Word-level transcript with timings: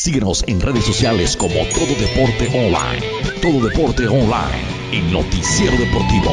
Síguenos 0.00 0.42
en 0.46 0.60
redes 0.62 0.86
sociales 0.86 1.36
como 1.36 1.56
Todo 1.74 1.94
Deporte 2.00 2.48
Online. 2.54 3.04
Todo 3.42 3.68
Deporte 3.68 4.08
Online, 4.08 4.64
el 4.92 5.12
noticiero 5.12 5.76
deportivo. 5.76 6.32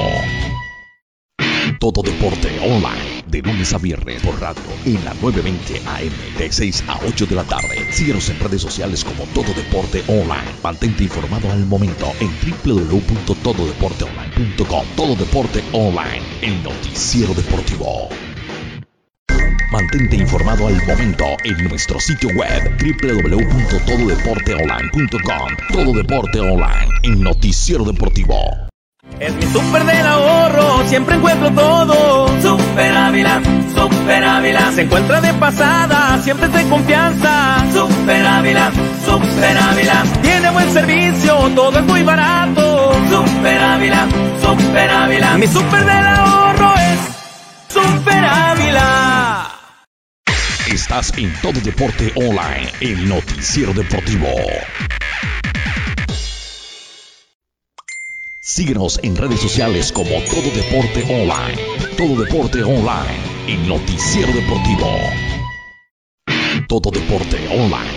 Todo 1.78 2.02
Deporte 2.02 2.48
Online, 2.62 3.26
de 3.28 3.42
lunes 3.42 3.74
a 3.74 3.78
viernes 3.78 4.22
por 4.22 4.40
radio 4.40 4.62
en 4.86 5.04
la 5.04 5.14
920 5.16 5.82
AM, 5.86 6.14
de 6.38 6.50
6 6.50 6.86
a 6.88 6.98
8 7.08 7.26
de 7.26 7.36
la 7.36 7.44
tarde. 7.44 7.92
Síguenos 7.92 8.30
en 8.30 8.40
redes 8.40 8.62
sociales 8.62 9.04
como 9.04 9.26
Todo 9.34 9.54
Deporte 9.54 10.02
Online. 10.08 10.54
Mantente 10.64 11.04
informado 11.04 11.52
al 11.52 11.66
momento 11.66 12.14
en 12.22 12.32
www.tododeporteonline.com. 12.64 14.86
Todo 14.96 15.14
Deporte 15.18 15.62
Online, 15.74 16.24
el 16.42 16.64
noticiero 16.64 17.34
deportivo. 17.34 18.08
Mantente 19.72 20.16
informado 20.16 20.68
al 20.68 20.76
momento 20.86 21.26
en 21.44 21.64
nuestro 21.66 22.00
sitio 22.00 22.30
web 22.30 22.78
www.tododeporteonline.com. 22.80 25.50
Todo 25.74 25.92
Deporte 25.92 26.40
Online, 26.40 26.88
el 27.04 27.22
noticiero 27.22 27.84
deportivo. 27.84 28.40
Es 29.20 29.36
mi 29.36 29.46
super 29.48 29.84
del 29.84 30.06
ahorro, 30.06 30.88
siempre 30.88 31.16
encuentro 31.16 31.52
todo. 31.52 32.30
Super 32.42 32.96
Ávila, 32.96 33.42
Super 33.76 34.24
Ávila. 34.24 34.72
Se 34.72 34.84
encuentra 34.84 35.20
de 35.20 35.34
pasada, 35.34 36.18
siempre 36.22 36.48
es 36.48 36.54
de 36.54 36.64
confianza. 36.70 37.66
Super 37.74 38.26
Ávila, 38.26 38.72
Super 39.06 39.58
Ávila. 39.58 40.06
Tiene 40.22 40.50
buen 40.50 40.72
servicio, 40.72 41.36
todo 41.56 41.78
es 41.78 41.86
muy 41.86 42.04
barato. 42.04 42.94
Super 43.10 43.62
Ávila, 43.62 44.08
Super 44.42 44.92
Ávila. 44.92 45.38
Mi 45.38 45.48
super 45.48 45.86
del 45.86 46.08
ahorro 46.08 46.74
es 46.76 47.00
Super 47.68 48.24
Ávila. 48.24 49.17
Estás 50.72 51.14
en 51.18 51.34
Todo 51.42 51.60
Deporte 51.62 52.12
Online, 52.16 52.70
el 52.82 53.08
noticiero 53.08 53.74
deportivo. 53.74 54.28
Síguenos 58.42 59.00
en 59.02 59.16
redes 59.16 59.40
sociales 59.40 59.94
como 59.94 60.10
Todo 60.10 60.52
Deporte 60.54 61.04
Online. 61.10 61.58
Todo 61.98 62.22
Deporte 62.22 62.64
Online, 62.64 63.18
el 63.48 63.68
noticiero 63.70 64.34
deportivo. 64.34 64.90
Todo 66.68 66.92
Deporte 66.92 67.48
Online, 67.48 67.97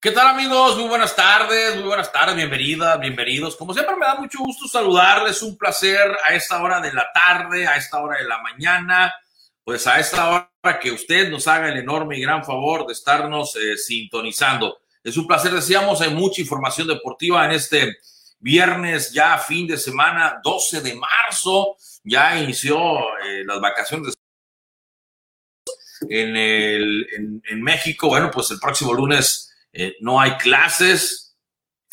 ¿Qué 0.00 0.12
tal 0.12 0.28
amigos? 0.28 0.76
Muy 0.76 0.86
buenas 0.86 1.16
tardes, 1.16 1.74
muy 1.74 1.86
buenas 1.86 2.12
tardes, 2.12 2.36
bienvenidas, 2.36 3.00
bienvenidos. 3.00 3.56
Como 3.56 3.74
siempre 3.74 3.96
me 3.96 4.06
da 4.06 4.14
mucho 4.14 4.38
gusto 4.38 4.68
saludarles, 4.68 5.42
un 5.42 5.58
placer 5.58 6.16
a 6.24 6.34
esta 6.34 6.62
hora 6.62 6.80
de 6.80 6.92
la 6.92 7.10
tarde, 7.12 7.66
a 7.66 7.74
esta 7.74 8.00
hora 8.00 8.16
de 8.16 8.28
la 8.28 8.40
mañana, 8.40 9.12
pues 9.64 9.88
a 9.88 9.98
esta 9.98 10.28
hora 10.30 10.78
que 10.80 10.92
usted 10.92 11.28
nos 11.28 11.48
haga 11.48 11.68
el 11.68 11.78
enorme 11.78 12.16
y 12.16 12.20
gran 12.20 12.44
favor 12.44 12.86
de 12.86 12.92
estarnos 12.92 13.56
eh, 13.56 13.76
sintonizando. 13.76 14.78
Es 15.02 15.16
un 15.16 15.26
placer, 15.26 15.50
decíamos, 15.50 16.00
hay 16.00 16.14
mucha 16.14 16.42
información 16.42 16.86
deportiva 16.86 17.44
en 17.44 17.50
este 17.50 17.96
viernes, 18.38 19.12
ya 19.12 19.36
fin 19.38 19.66
de 19.66 19.76
semana, 19.76 20.40
12 20.44 20.80
de 20.80 20.94
marzo, 20.94 21.74
ya 22.04 22.40
inició 22.40 22.78
eh, 23.24 23.42
las 23.44 23.60
vacaciones 23.60 24.14
en, 26.08 26.36
el, 26.36 27.04
en, 27.16 27.42
en 27.50 27.62
México. 27.62 28.06
Bueno, 28.06 28.30
pues 28.30 28.48
el 28.52 28.60
próximo 28.60 28.94
lunes 28.94 29.47
eh, 29.78 29.96
no 30.00 30.20
hay 30.20 30.32
clases. 30.38 31.36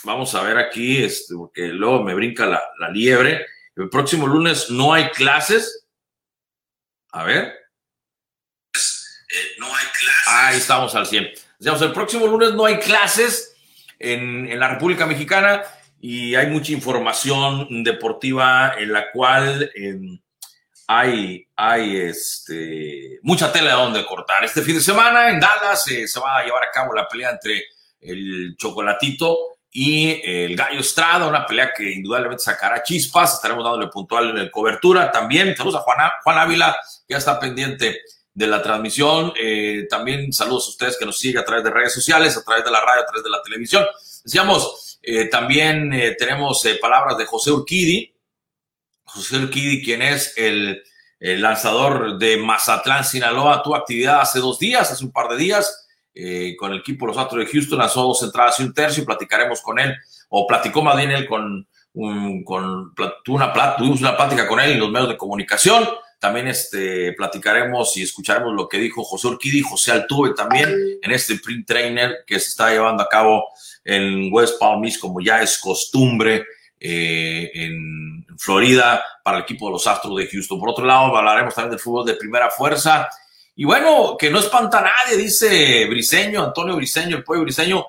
Vamos 0.03 0.33
a 0.33 0.41
ver 0.41 0.57
aquí, 0.57 1.03
este, 1.03 1.35
porque 1.35 1.67
luego 1.67 2.01
me 2.01 2.15
brinca 2.15 2.47
la, 2.47 2.89
liebre. 2.91 3.45
El 3.75 3.89
próximo 3.89 4.25
lunes 4.25 4.71
no 4.71 4.91
hay 4.91 5.09
clases. 5.09 5.87
A 7.11 7.23
ver. 7.23 7.53
Eh, 8.73 9.55
no 9.59 9.67
hay 9.67 9.85
clases. 9.85 10.27
Ahí 10.27 10.57
estamos 10.57 10.95
al 10.95 11.05
100. 11.05 11.29
Digamos, 11.59 11.81
el 11.83 11.93
próximo 11.93 12.25
lunes 12.25 12.53
no 12.53 12.65
hay 12.65 12.79
clases 12.79 13.55
en, 13.99 14.59
la 14.59 14.67
República 14.67 15.05
Mexicana 15.05 15.61
y 16.01 16.33
hay 16.33 16.47
mucha 16.47 16.71
información 16.71 17.83
deportiva 17.83 18.73
en 18.79 18.93
la 18.93 19.11
cual 19.11 19.71
eh, 19.75 19.99
hay, 20.87 21.47
hay 21.55 21.97
este, 21.97 23.19
mucha 23.21 23.51
tela 23.51 23.75
de 23.75 23.77
donde 23.77 24.05
cortar. 24.07 24.43
Este 24.43 24.63
fin 24.63 24.73
de 24.73 24.81
semana 24.81 25.29
en 25.29 25.39
Dallas 25.39 25.87
eh, 25.87 26.07
se 26.07 26.19
va 26.19 26.37
a 26.37 26.43
llevar 26.43 26.63
a 26.63 26.71
cabo 26.71 26.95
la 26.95 27.07
pelea 27.07 27.29
entre 27.29 27.74
el 28.05 28.55
Chocolatito 28.57 29.37
y 29.71 30.21
el 30.23 30.55
Gallo 30.55 30.79
Estrada, 30.79 31.27
una 31.27 31.45
pelea 31.45 31.73
que 31.75 31.91
indudablemente 31.91 32.43
sacará 32.43 32.81
chispas. 32.81 33.33
Estaremos 33.33 33.63
dándole 33.63 33.87
puntual 33.87 34.37
en 34.37 34.49
cobertura 34.49 35.11
también. 35.11 35.55
Saludos 35.55 35.81
a 35.81 35.83
Juan, 35.83 35.97
Juan 36.23 36.37
Ávila, 36.37 36.77
que 37.05 37.13
ya 37.13 37.17
está 37.17 37.37
pendiente 37.37 37.99
de 38.35 38.47
la 38.47 38.61
transmisión. 38.61 39.33
Eh, 39.37 39.87
también 39.89 40.31
saludos 40.31 40.67
a 40.67 40.69
ustedes 40.69 40.97
que 40.97 41.05
nos 41.05 41.17
siguen 41.17 41.39
a 41.39 41.45
través 41.45 41.63
de 41.63 41.71
redes 41.71 41.93
sociales, 41.93 42.37
a 42.37 42.43
través 42.43 42.63
de 42.63 42.71
la 42.71 42.81
radio, 42.81 43.01
a 43.01 43.05
través 43.05 43.23
de 43.23 43.29
la 43.29 43.41
televisión. 43.41 43.85
Decíamos, 44.23 44.99
eh, 45.01 45.25
también 45.25 45.91
eh, 45.93 46.15
tenemos 46.17 46.63
palabras 46.81 47.17
de 47.17 47.25
José 47.25 47.51
Urquidi. 47.51 48.13
José 49.03 49.37
Urquidi, 49.37 49.83
quien 49.83 50.01
es 50.01 50.37
el, 50.37 50.83
el, 51.19 51.41
lanzador 51.41 52.17
de 52.17 52.37
Mazatlán, 52.37 53.05
Sinaloa, 53.05 53.63
tuvo 53.63 53.75
actividad 53.75 54.21
hace 54.21 54.39
dos 54.39 54.59
días, 54.59 54.91
hace 54.91 55.03
un 55.03 55.11
par 55.11 55.29
de 55.29 55.37
días. 55.37 55.84
Con 56.57 56.71
el 56.71 56.79
equipo 56.79 57.07
Los 57.07 57.17
Astros 57.17 57.45
de 57.45 57.51
Houston, 57.51 57.79
lanzó 57.79 58.03
dos 58.03 58.23
entradas 58.23 58.59
y 58.59 58.63
un 58.63 58.73
tercio, 58.73 59.03
y 59.03 59.05
platicaremos 59.05 59.61
con 59.61 59.79
él, 59.79 59.95
o 60.29 60.47
platicó 60.47 60.81
más 60.81 60.95
bien 60.95 61.11
él 61.11 61.27
con, 61.27 61.67
un, 61.93 62.43
con 62.43 62.93
una, 63.27 63.75
tuvimos 63.77 63.99
una 63.99 64.15
plática 64.15 64.47
con 64.47 64.59
él 64.59 64.71
en 64.71 64.79
los 64.79 64.91
medios 64.91 65.09
de 65.09 65.17
comunicación. 65.17 65.87
También 66.19 66.47
este, 66.47 67.13
platicaremos 67.13 67.95
y 67.97 68.03
escucharemos 68.03 68.53
lo 68.53 68.67
que 68.67 68.77
dijo 68.77 69.03
José 69.03 69.27
Urquidi, 69.27 69.61
José 69.61 69.91
Altuve 69.91 70.33
también 70.33 70.73
en 71.01 71.11
este 71.11 71.35
print 71.35 71.67
trainer 71.67 72.23
que 72.25 72.39
se 72.39 72.49
está 72.49 72.71
llevando 72.71 73.03
a 73.03 73.09
cabo 73.09 73.45
en 73.83 74.33
West 74.33 74.57
Palm 74.59 74.81
Beach, 74.81 74.97
como 74.97 75.21
ya 75.21 75.41
es 75.41 75.59
costumbre 75.59 76.45
eh, 76.79 77.51
en 77.53 78.25
Florida 78.37 79.03
para 79.23 79.37
el 79.37 79.43
equipo 79.43 79.67
de 79.67 79.73
los 79.73 79.85
Astros 79.85 80.15
de 80.15 80.27
Houston. 80.27 80.59
Por 80.59 80.69
otro 80.69 80.85
lado, 80.85 81.15
hablaremos 81.15 81.53
también 81.53 81.71
del 81.71 81.79
fútbol 81.79 82.05
de 82.05 82.15
primera 82.15 82.49
fuerza. 82.49 83.07
Y 83.57 83.63
bueno, 83.63 84.17
que 84.19 84.29
no 84.29 84.39
espanta 84.39 84.79
a 84.79 84.81
nadie, 84.81 85.15
dice 85.15 85.85
Briseño, 85.85 86.43
Antonio 86.43 86.75
Briseño, 86.75 87.15
el 87.15 87.23
pollo 87.23 87.43
Briseño, 87.43 87.85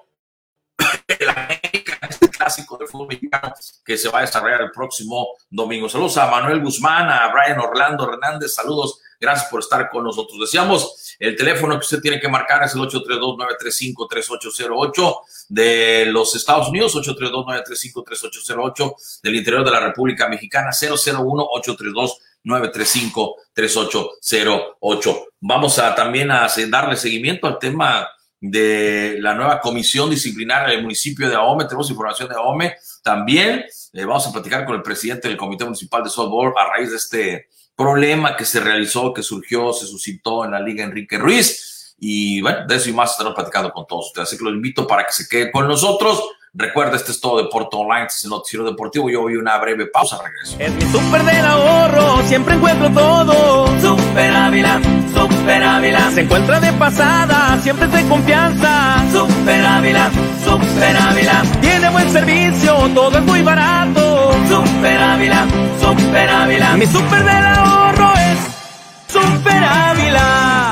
la 1.20 1.32
América, 1.32 1.98
este 2.08 2.30
clásico 2.30 2.76
del 2.76 2.86
fútbol 2.86 3.08
mexicano 3.08 3.52
que 3.84 3.98
se 3.98 4.08
va 4.08 4.20
a 4.20 4.22
desarrollar 4.22 4.62
el 4.62 4.70
próximo 4.70 5.30
domingo. 5.50 5.88
Saludos 5.88 6.18
a 6.18 6.30
Manuel 6.30 6.62
Guzmán, 6.62 7.10
a 7.10 7.32
Brian 7.32 7.58
Orlando 7.58 8.08
Hernández, 8.08 8.54
saludos, 8.54 9.00
gracias 9.18 9.50
por 9.50 9.58
estar 9.58 9.90
con 9.90 10.04
nosotros. 10.04 10.38
Decíamos, 10.38 11.16
el 11.18 11.34
teléfono 11.34 11.74
que 11.74 11.84
usted 11.84 12.00
tiene 12.00 12.20
que 12.20 12.28
marcar 12.28 12.62
es 12.62 12.72
el 12.74 12.82
832-935-3808 12.82 15.16
de 15.48 16.06
los 16.06 16.36
Estados 16.36 16.68
Unidos, 16.68 16.94
832-935-3808 16.94 19.20
del 19.24 19.34
interior 19.34 19.64
de 19.64 19.70
la 19.72 19.80
República 19.80 20.28
Mexicana, 20.28 20.70
001-832. 20.70 22.18
935-3808. 22.46 25.24
Vamos 25.40 25.78
a 25.78 25.94
también 25.94 26.30
a 26.30 26.48
darle 26.68 26.96
seguimiento 26.96 27.46
al 27.46 27.58
tema 27.58 28.08
de 28.40 29.18
la 29.20 29.34
nueva 29.34 29.60
comisión 29.60 30.08
disciplinaria 30.10 30.74
del 30.74 30.82
municipio 30.82 31.28
de 31.28 31.34
Ahome. 31.34 31.64
Tenemos 31.64 31.90
información 31.90 32.28
de 32.28 32.36
Ahome 32.36 32.76
también. 33.02 33.64
Eh, 33.92 34.04
vamos 34.04 34.26
a 34.26 34.32
platicar 34.32 34.64
con 34.64 34.76
el 34.76 34.82
presidente 34.82 35.28
del 35.28 35.36
Comité 35.36 35.64
Municipal 35.64 36.04
de 36.04 36.10
Softball 36.10 36.52
a 36.56 36.70
raíz 36.70 36.90
de 36.90 36.96
este 36.96 37.48
problema 37.74 38.36
que 38.36 38.44
se 38.44 38.60
realizó, 38.60 39.12
que 39.12 39.22
surgió, 39.22 39.72
se 39.72 39.86
suscitó 39.86 40.44
en 40.44 40.52
la 40.52 40.60
Liga 40.60 40.84
Enrique 40.84 41.18
Ruiz. 41.18 41.94
Y 41.98 42.42
bueno, 42.42 42.66
de 42.66 42.76
eso 42.76 42.90
y 42.90 42.92
más 42.92 43.12
estaremos 43.12 43.34
platicando 43.34 43.72
con 43.72 43.86
todos 43.86 44.06
ustedes. 44.06 44.28
Así 44.28 44.38
que 44.38 44.44
los 44.44 44.54
invito 44.54 44.86
para 44.86 45.04
que 45.04 45.12
se 45.12 45.28
queden 45.28 45.50
con 45.50 45.66
nosotros. 45.66 46.22
Recuerda, 46.58 46.96
este 46.96 47.12
es 47.12 47.20
todo 47.20 47.36
Deporte 47.36 47.76
Online, 47.76 48.06
este 48.06 48.16
es 48.16 48.24
el 48.24 48.30
noticiero 48.30 48.64
deportivo. 48.64 49.10
Yo 49.10 49.20
voy 49.20 49.36
una 49.36 49.58
breve 49.58 49.88
pausa, 49.88 50.18
regreso. 50.24 50.56
Es 50.58 50.72
mi 50.72 50.90
super 50.90 51.22
del 51.22 51.44
ahorro, 51.44 52.22
siempre 52.26 52.54
encuentro 52.54 52.90
todo. 52.92 53.66
Super 53.78 54.34
Ávila, 54.34 54.80
Super 55.12 55.62
Ávila. 55.62 56.10
Se 56.12 56.22
encuentra 56.22 56.58
de 56.58 56.72
pasada, 56.72 57.58
siempre 57.62 57.84
es 57.84 57.92
de 57.92 58.08
confianza. 58.08 59.04
Super 59.12 59.66
Ávila, 59.66 60.10
Super 60.44 60.96
Ávila. 60.96 61.42
Tiene 61.60 61.90
buen 61.90 62.10
servicio, 62.10 62.74
todo 62.94 63.18
es 63.18 63.24
muy 63.24 63.42
barato. 63.42 64.32
Super 64.48 64.98
Ávila, 64.98 65.46
Super 65.78 66.30
Ávila. 66.30 66.76
Mi 66.78 66.86
super 66.86 67.22
del 67.22 67.44
ahorro 67.44 68.12
es 68.14 69.12
Super 69.12 69.62
Ávila. 69.62 70.65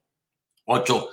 8 0.65 1.09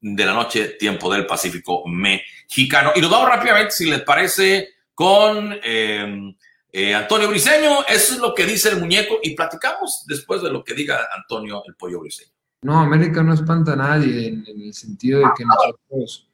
de 0.00 0.24
la 0.24 0.32
noche, 0.32 0.68
tiempo 0.78 1.12
del 1.12 1.26
Pacífico 1.26 1.86
mexicano. 1.86 2.92
Y 2.96 3.02
nos 3.02 3.10
vamos 3.10 3.28
rápidamente, 3.28 3.72
si 3.72 3.90
les 3.90 4.00
parece, 4.00 4.70
con 4.94 5.54
em, 5.62 6.34
eh, 6.72 6.94
Antonio 6.94 7.28
Briseño. 7.28 7.84
Eso 7.86 8.14
es 8.14 8.20
lo 8.20 8.34
que 8.34 8.46
dice 8.46 8.70
el 8.70 8.80
muñeco 8.80 9.18
y 9.22 9.34
platicamos 9.34 10.04
después 10.08 10.40
de 10.40 10.50
lo 10.50 10.64
que 10.64 10.72
diga 10.72 11.08
Antonio 11.14 11.62
el 11.66 11.74
Pollo 11.74 12.00
Briseño. 12.00 12.32
No, 12.62 12.80
América 12.80 13.22
no 13.22 13.34
espanta 13.34 13.74
a 13.74 13.76
nadie 13.76 14.28
en, 14.28 14.44
el 14.46 14.72
sentido 14.72 15.20
de 15.20 15.26
que 15.36 15.44
nosotros, 15.44 16.30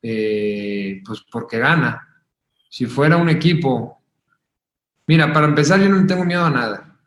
eh, 0.00 1.02
pues 1.04 1.24
porque 1.28 1.58
gana 1.58 2.11
si 2.72 2.86
fuera 2.86 3.18
un 3.18 3.28
equipo, 3.28 4.00
mira, 5.06 5.30
para 5.30 5.46
empezar 5.46 5.78
yo 5.78 5.90
no 5.90 6.06
tengo 6.06 6.24
miedo 6.24 6.42
a 6.42 6.48
nada. 6.48 6.98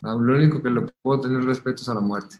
Lo 0.00 0.16
único 0.16 0.62
que 0.62 0.70
le 0.70 0.80
puedo 1.02 1.20
tener 1.20 1.44
respeto 1.44 1.82
es 1.82 1.88
a 1.90 1.94
la 1.94 2.00
muerte. 2.00 2.36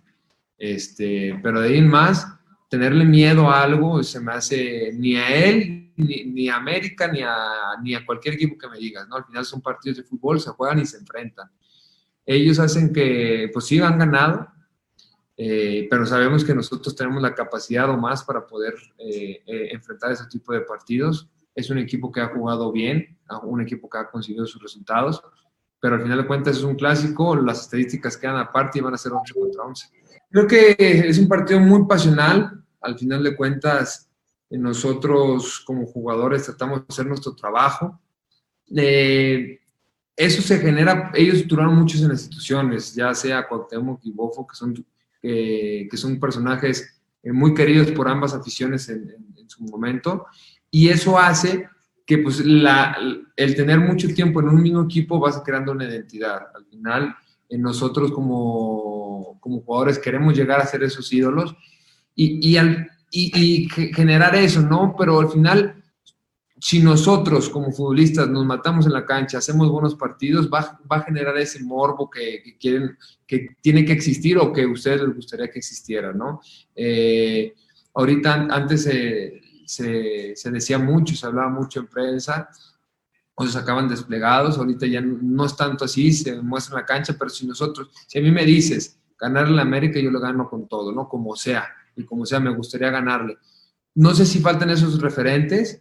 Este, 0.56 1.38
pero 1.42 1.60
de 1.60 1.68
ahí 1.68 1.82
más, 1.82 2.26
tenerle 2.70 3.04
miedo 3.04 3.50
a 3.50 3.62
algo 3.62 4.02
se 4.02 4.18
me 4.18 4.32
hace 4.32 4.92
ni 4.94 5.14
a 5.14 5.28
él, 5.28 5.92
ni, 5.96 6.48
a 6.48 6.56
América, 6.56 7.06
ni 7.06 7.20
a, 7.20 7.76
ni 7.82 7.94
a 7.94 8.06
cualquier 8.06 8.36
equipo 8.36 8.56
que 8.56 8.70
me 8.70 8.78
digas, 8.78 9.06
¿no? 9.08 9.16
Al 9.16 9.26
final 9.26 9.44
son 9.44 9.60
partidos 9.60 9.98
de 9.98 10.04
fútbol, 10.04 10.40
se 10.40 10.48
juegan 10.48 10.78
y 10.78 10.86
se 10.86 10.96
enfrentan. 10.96 11.50
Ellos 12.24 12.58
hacen 12.58 12.94
que, 12.94 13.50
pues 13.52 13.66
sí, 13.66 13.78
han 13.78 13.98
ganado, 13.98 14.48
eh, 15.36 15.86
pero 15.90 16.06
sabemos 16.06 16.46
que 16.46 16.54
nosotros 16.54 16.96
tenemos 16.96 17.20
la 17.20 17.34
capacidad 17.34 17.90
o 17.90 17.98
más 17.98 18.24
para 18.24 18.46
poder 18.46 18.72
eh, 18.96 19.42
eh, 19.46 19.68
enfrentar 19.72 20.12
ese 20.12 20.24
tipo 20.28 20.54
de 20.54 20.62
partidos 20.62 21.28
es 21.58 21.70
un 21.70 21.78
equipo 21.78 22.12
que 22.12 22.20
ha 22.20 22.28
jugado 22.28 22.70
bien, 22.70 23.18
un 23.42 23.60
equipo 23.60 23.90
que 23.90 23.98
ha 23.98 24.08
conseguido 24.08 24.46
sus 24.46 24.62
resultados, 24.62 25.20
pero 25.80 25.96
al 25.96 26.02
final 26.02 26.18
de 26.18 26.26
cuentas 26.26 26.56
es 26.56 26.62
un 26.62 26.76
clásico, 26.76 27.34
las 27.34 27.62
estadísticas 27.62 28.16
quedan 28.16 28.36
aparte 28.36 28.78
y 28.78 28.82
van 28.82 28.94
a 28.94 28.98
ser 28.98 29.12
8 29.12 29.34
contra 29.34 29.64
11. 29.64 29.88
Creo 30.30 30.46
que 30.46 30.76
es 30.78 31.18
un 31.18 31.26
partido 31.26 31.58
muy 31.58 31.84
pasional, 31.86 32.64
al 32.80 32.96
final 32.96 33.24
de 33.24 33.36
cuentas 33.36 34.08
nosotros 34.50 35.60
como 35.66 35.84
jugadores 35.86 36.44
tratamos 36.44 36.80
de 36.80 36.86
hacer 36.88 37.06
nuestro 37.06 37.34
trabajo. 37.34 38.00
Eh, 38.76 39.58
eso 40.14 40.40
se 40.40 40.58
genera, 40.58 41.10
ellos 41.12 41.46
duraron 41.46 41.74
muchos 41.74 42.00
en 42.02 42.10
las 42.10 42.20
instituciones, 42.20 42.94
ya 42.94 43.12
sea 43.14 43.48
Cuauhtémoc 43.48 44.00
y 44.04 44.12
Bofo, 44.12 44.46
que 44.46 44.54
son, 44.54 44.86
que 45.20 45.88
son 45.94 46.20
personajes 46.20 47.02
eh, 47.20 47.32
muy 47.32 47.52
queridos 47.52 47.90
por 47.90 48.06
ambas 48.06 48.32
aficiones 48.32 48.88
en, 48.88 49.10
en 49.36 49.50
su 49.50 49.64
momento, 49.64 50.26
y 50.70 50.88
eso 50.88 51.18
hace 51.18 51.68
que 52.08 52.16
pues, 52.18 52.40
la, 52.40 52.96
el 53.36 53.54
tener 53.54 53.78
mucho 53.80 54.08
tiempo 54.14 54.40
en 54.40 54.48
un 54.48 54.62
mismo 54.62 54.82
equipo 54.82 55.18
vas 55.18 55.42
creando 55.44 55.72
una 55.72 55.84
identidad. 55.84 56.40
Al 56.54 56.64
final, 56.64 57.14
en 57.50 57.60
nosotros 57.60 58.12
como, 58.12 59.38
como 59.40 59.60
jugadores 59.60 59.98
queremos 59.98 60.34
llegar 60.34 60.58
a 60.58 60.66
ser 60.66 60.82
esos 60.82 61.12
ídolos 61.12 61.54
y, 62.14 62.48
y, 62.48 62.56
al, 62.56 62.90
y, 63.10 63.68
generar 63.68 64.34
eso, 64.36 64.62
¿no? 64.62 64.94
Pero 64.98 65.20
al 65.20 65.28
final, 65.28 65.82
si 66.58 66.82
nosotros 66.82 67.50
como 67.50 67.72
futbolistas 67.72 68.26
nos 68.28 68.46
matamos 68.46 68.86
en 68.86 68.94
la 68.94 69.04
cancha, 69.04 69.36
hacemos 69.36 69.70
buenos 69.70 69.94
partidos, 69.94 70.48
va, 70.48 70.80
va 70.90 70.96
a 70.96 71.02
generar 71.02 71.36
ese 71.36 71.62
morbo 71.62 72.08
que, 72.08 72.56
quieren, 72.58 72.96
que 73.26 73.48
tiene 73.60 73.84
que 73.84 73.92
existir 73.92 74.38
o 74.38 74.50
que 74.50 74.62
a 74.62 74.68
ustedes 74.68 75.02
les 75.02 75.14
gustaría 75.14 75.50
que 75.50 75.58
existiera, 75.58 76.14
¿no? 76.14 76.40
Eh, 76.74 77.52
ahorita 77.92 78.48
antes... 78.50 78.86
Eh, 78.86 79.42
se, 79.68 80.50
decía 80.50 80.78
mucho, 80.78 81.14
se 81.14 81.26
hablaba 81.26 81.50
mucho 81.50 81.80
en 81.80 81.86
prensa, 81.86 82.48
o 83.34 83.46
se 83.46 83.52
sacaban 83.52 83.88
desplegados, 83.88 84.58
ahorita 84.58 84.86
ya 84.86 85.00
no 85.00 85.44
es 85.44 85.56
tanto 85.56 85.84
así, 85.84 86.12
se 86.12 86.40
muestra 86.42 86.74
en 86.76 86.80
la 86.80 86.86
cancha, 86.86 87.14
pero 87.18 87.30
si 87.30 87.46
nosotros, 87.46 87.90
si 88.06 88.18
a 88.18 88.22
mí 88.22 88.30
me 88.30 88.44
dices 88.44 88.98
ganarle 89.18 89.56
la 89.56 89.62
América, 89.62 90.00
yo 90.00 90.10
lo 90.10 90.20
gano 90.20 90.48
con 90.48 90.66
todo, 90.66 90.92
¿no? 90.92 91.08
Como 91.08 91.36
sea, 91.36 91.68
y 91.94 92.04
como 92.04 92.24
sea, 92.24 92.40
me 92.40 92.50
gustaría 92.50 92.90
ganarle. 92.90 93.36
No 93.94 94.14
sé 94.14 94.24
si 94.24 94.40
faltan 94.40 94.70
esos 94.70 95.00
referentes, 95.00 95.80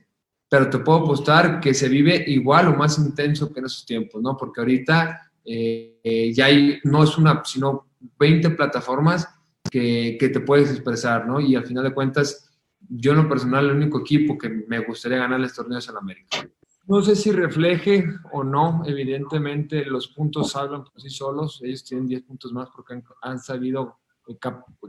pero 0.49 0.69
te 0.69 0.79
puedo 0.79 0.99
apostar 0.99 1.59
que 1.59 1.73
se 1.73 1.89
vive 1.89 2.23
igual 2.27 2.67
o 2.67 2.75
más 2.75 2.97
intenso 2.97 3.51
que 3.51 3.59
en 3.59 3.65
esos 3.65 3.85
tiempos, 3.85 4.21
¿no? 4.21 4.35
Porque 4.37 4.61
ahorita 4.61 5.31
eh, 5.45 6.31
ya 6.33 6.45
hay, 6.45 6.79
no 6.83 7.03
es 7.03 7.17
una, 7.17 7.43
sino 7.45 7.87
20 8.19 8.51
plataformas 8.51 9.27
que, 9.69 10.17
te 10.19 10.39
puedes 10.39 10.71
expresar, 10.71 11.27
¿no? 11.27 11.39
Y 11.39 11.55
al 11.55 11.65
final 11.65 11.83
de 11.83 11.93
cuentas, 11.93 12.46
yo 12.79 13.11
en 13.11 13.17
lo 13.17 13.29
personal, 13.29 13.65
el 13.65 13.75
único 13.75 13.99
equipo 13.99 14.37
que 14.37 14.49
me 14.49 14.79
gustaría 14.79 15.17
ganarles 15.17 15.53
torneos 15.53 15.87
en 15.89 15.97
América. 15.97 16.47
No 16.87 17.01
sé 17.01 17.17
si 17.17 17.31
refleje 17.31 18.07
o 18.31 18.45
no, 18.45 18.81
evidentemente 18.85 19.83
los 19.85 20.07
puntos 20.07 20.55
hablan 20.55 20.85
por 20.85 21.01
sí 21.01 21.09
solos, 21.09 21.59
ellos 21.61 21.83
tienen 21.83 22.07
10 22.07 22.23
puntos 22.23 22.53
más 22.53 22.69
porque 22.73 23.01
han, 23.21 23.39
sabido 23.39 23.99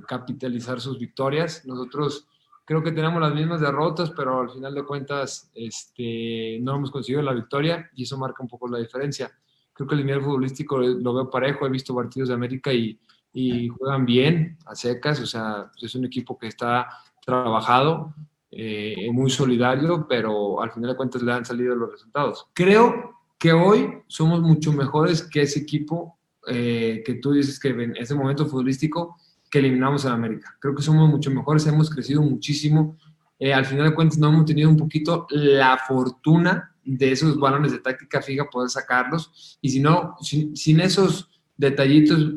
capitalizar 0.06 0.80
sus 0.80 0.96
victorias. 0.96 1.66
Nosotros 1.66 2.28
creo 2.64 2.84
que 2.84 2.92
tenemos 2.92 3.20
las 3.20 3.34
mismas 3.34 3.60
derrotas, 3.60 4.12
pero 4.12 4.40
al 4.40 4.50
final 4.50 4.74
de 4.74 4.84
cuentas 4.84 5.50
este, 5.54 6.60
no 6.62 6.76
hemos 6.76 6.92
conseguido 6.92 7.20
la 7.22 7.32
victoria 7.32 7.90
y 7.96 8.04
eso 8.04 8.16
marca 8.16 8.44
un 8.44 8.48
poco 8.48 8.68
la 8.68 8.78
diferencia. 8.78 9.32
Creo 9.72 9.88
que 9.88 9.96
el 9.96 10.06
nivel 10.06 10.22
futbolístico 10.22 10.78
lo 10.78 11.14
veo 11.14 11.28
parejo, 11.28 11.66
he 11.66 11.70
visto 11.70 11.96
partidos 11.96 12.28
de 12.28 12.34
América 12.36 12.72
y, 12.72 12.96
y 13.32 13.66
juegan 13.68 14.06
bien, 14.06 14.56
a 14.66 14.76
secas, 14.76 15.20
o 15.20 15.26
sea, 15.26 15.70
es 15.82 15.94
un 15.96 16.04
equipo 16.04 16.38
que 16.38 16.46
está 16.46 16.88
trabajado, 17.28 18.14
eh, 18.50 19.10
muy 19.12 19.28
solidario, 19.28 20.06
pero 20.08 20.62
al 20.62 20.70
final 20.72 20.90
de 20.90 20.96
cuentas 20.96 21.20
le 21.20 21.30
han 21.30 21.44
salido 21.44 21.74
los 21.74 21.90
resultados. 21.90 22.46
Creo 22.54 23.20
que 23.38 23.52
hoy 23.52 23.98
somos 24.06 24.40
mucho 24.40 24.72
mejores 24.72 25.22
que 25.22 25.42
ese 25.42 25.60
equipo 25.60 26.18
eh, 26.46 27.02
que 27.04 27.16
tú 27.16 27.32
dices 27.32 27.60
que 27.60 27.68
en 27.68 27.94
ese 27.96 28.14
momento 28.14 28.46
futbolístico 28.46 29.18
que 29.50 29.58
eliminamos 29.58 30.06
a 30.06 30.14
América. 30.14 30.56
Creo 30.58 30.74
que 30.74 30.82
somos 30.82 31.06
mucho 31.10 31.30
mejores, 31.30 31.66
hemos 31.66 31.90
crecido 31.90 32.22
muchísimo. 32.22 32.96
Eh, 33.38 33.52
al 33.52 33.66
final 33.66 33.90
de 33.90 33.94
cuentas 33.94 34.18
no 34.18 34.28
hemos 34.28 34.46
tenido 34.46 34.70
un 34.70 34.78
poquito 34.78 35.26
la 35.28 35.76
fortuna 35.76 36.74
de 36.82 37.12
esos 37.12 37.38
balones 37.38 37.72
de 37.72 37.80
táctica 37.80 38.22
fija 38.22 38.48
poder 38.48 38.70
sacarlos 38.70 39.58
y 39.60 39.68
si 39.68 39.80
no, 39.80 40.16
sin, 40.22 40.56
sin 40.56 40.80
esos 40.80 41.28
detallitos 41.58 42.36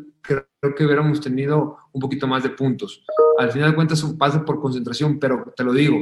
creo 0.62 0.76
que 0.76 0.86
hubiéramos 0.86 1.20
tenido 1.20 1.78
un 1.92 2.00
poquito 2.00 2.28
más 2.28 2.44
de 2.44 2.52
puntos. 2.52 3.04
Al 3.40 3.52
final 3.52 3.72
de 3.72 3.76
cuentas 3.76 4.04
pasa 4.18 4.46
por 4.46 4.62
concentración, 4.62 5.20
pero 5.20 5.52
te 5.56 5.64
lo 5.64 5.74
digo, 5.74 5.98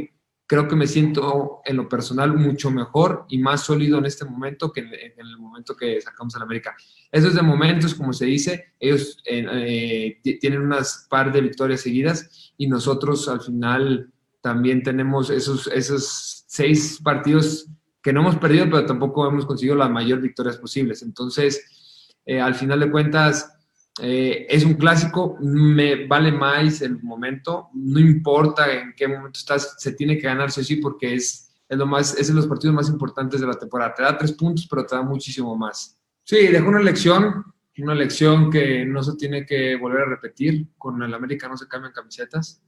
creo 0.45 0.67
que 0.67 0.75
me 0.75 0.85
siento 0.85 1.61
en 1.63 1.77
lo 1.77 1.87
personal 1.87 2.35
mucho 2.35 2.69
mejor 2.69 3.25
y 3.29 3.37
más 3.37 3.61
sólido 3.61 3.97
en 3.99 4.05
este 4.05 4.25
momento 4.25 4.71
que 4.71 4.81
en, 4.81 4.91
el 5.17 5.37
momento 5.37 5.75
que 5.75 6.01
sacamos 6.01 6.35
a 6.35 6.39
la 6.39 6.45
América. 6.45 6.75
Esos 7.09 7.35
de 7.35 7.41
momentos, 7.41 7.95
como 7.95 8.11
se 8.11 8.25
dice, 8.25 8.73
ellos 8.79 9.17
eh, 9.25 10.19
tienen 10.41 10.61
unas 10.61 11.07
par 11.09 11.31
de 11.31 11.41
victorias 11.41 11.81
seguidas 11.81 12.53
y 12.57 12.67
nosotros 12.67 13.29
al 13.29 13.39
final 13.39 14.11
también 14.41 14.83
tenemos 14.83 15.29
esos, 15.29 15.67
esos 15.67 16.43
seis 16.47 16.99
partidos 17.01 17.67
que 18.01 18.11
no 18.11 18.21
hemos 18.21 18.37
perdido, 18.37 18.65
pero 18.65 18.85
tampoco 18.85 19.25
hemos 19.27 19.45
conseguido 19.45 19.75
las 19.75 19.89
mayores 19.89 20.23
victorias 20.23 20.57
posibles. 20.57 21.01
Entonces, 21.01 22.15
eh, 22.25 22.41
al 22.41 22.55
final 22.55 22.79
de 22.79 22.91
cuentas, 22.91 23.58
eh, 24.01 24.47
es 24.49 24.63
un 24.63 24.75
clásico, 24.75 25.37
me 25.41 26.07
vale 26.07 26.31
más 26.31 26.81
el 26.81 27.01
momento, 27.01 27.69
no 27.73 27.99
importa 27.99 28.71
en 28.71 28.93
qué 28.95 29.07
momento 29.07 29.39
estás, 29.39 29.75
se 29.77 29.93
tiene 29.93 30.17
que 30.17 30.27
ganar 30.27 30.51
sí 30.51 30.63
sí 30.63 30.77
porque 30.77 31.15
es, 31.15 31.51
es, 31.67 31.77
lo 31.77 31.85
más, 31.85 32.17
es 32.17 32.27
de 32.27 32.33
los 32.33 32.47
partidos 32.47 32.75
más 32.75 32.89
importantes 32.89 33.41
de 33.41 33.47
la 33.47 33.53
temporada. 33.53 33.93
Te 33.93 34.03
da 34.03 34.17
tres 34.17 34.31
puntos, 34.33 34.67
pero 34.69 34.85
te 34.85 34.95
da 34.95 35.01
muchísimo 35.01 35.55
más. 35.55 35.97
Sí, 36.23 36.47
dejó 36.47 36.69
una 36.69 36.81
lección, 36.81 37.43
una 37.77 37.95
lección 37.95 38.49
que 38.49 38.85
no 38.85 39.03
se 39.03 39.15
tiene 39.15 39.45
que 39.45 39.75
volver 39.75 40.01
a 40.01 40.09
repetir. 40.09 40.67
Con 40.77 41.01
el 41.01 41.13
América 41.13 41.47
no 41.47 41.57
se 41.57 41.67
cambian 41.67 41.93
camisetas. 41.93 42.61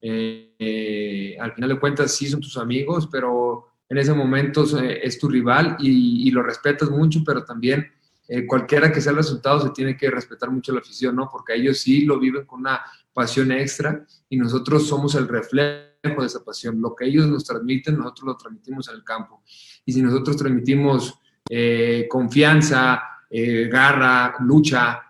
Eh, 0.00 0.54
eh, 0.58 1.36
al 1.40 1.52
final 1.52 1.70
de 1.70 1.80
cuentas 1.80 2.14
sí 2.14 2.28
son 2.28 2.40
tus 2.40 2.56
amigos, 2.56 3.08
pero 3.10 3.66
en 3.88 3.98
ese 3.98 4.12
momento 4.12 4.64
es 4.82 5.18
tu 5.18 5.28
rival 5.28 5.76
y, 5.80 6.28
y 6.28 6.30
lo 6.30 6.42
respetas 6.42 6.90
mucho, 6.90 7.20
pero 7.24 7.44
también 7.44 7.86
eh, 8.28 8.46
cualquiera 8.46 8.92
que 8.92 9.00
sea 9.00 9.12
el 9.12 9.16
resultado, 9.16 9.60
se 9.60 9.70
tiene 9.70 9.96
que 9.96 10.10
respetar 10.10 10.50
mucho 10.50 10.72
la 10.72 10.80
afición, 10.80 11.16
¿no? 11.16 11.30
Porque 11.32 11.54
ellos 11.54 11.78
sí 11.78 12.04
lo 12.04 12.18
viven 12.18 12.44
con 12.44 12.60
una 12.60 12.82
pasión 13.12 13.50
extra 13.52 14.04
y 14.28 14.36
nosotros 14.36 14.86
somos 14.86 15.14
el 15.14 15.26
reflejo 15.26 16.20
de 16.20 16.26
esa 16.26 16.44
pasión. 16.44 16.78
Lo 16.80 16.94
que 16.94 17.06
ellos 17.06 17.26
nos 17.26 17.44
transmiten, 17.44 17.96
nosotros 17.96 18.26
lo 18.26 18.36
transmitimos 18.36 18.88
en 18.88 18.96
el 18.96 19.04
campo. 19.04 19.42
Y 19.86 19.92
si 19.94 20.02
nosotros 20.02 20.36
transmitimos 20.36 21.18
eh, 21.48 22.06
confianza, 22.10 23.02
eh, 23.30 23.68
garra, 23.72 24.34
lucha, 24.40 25.02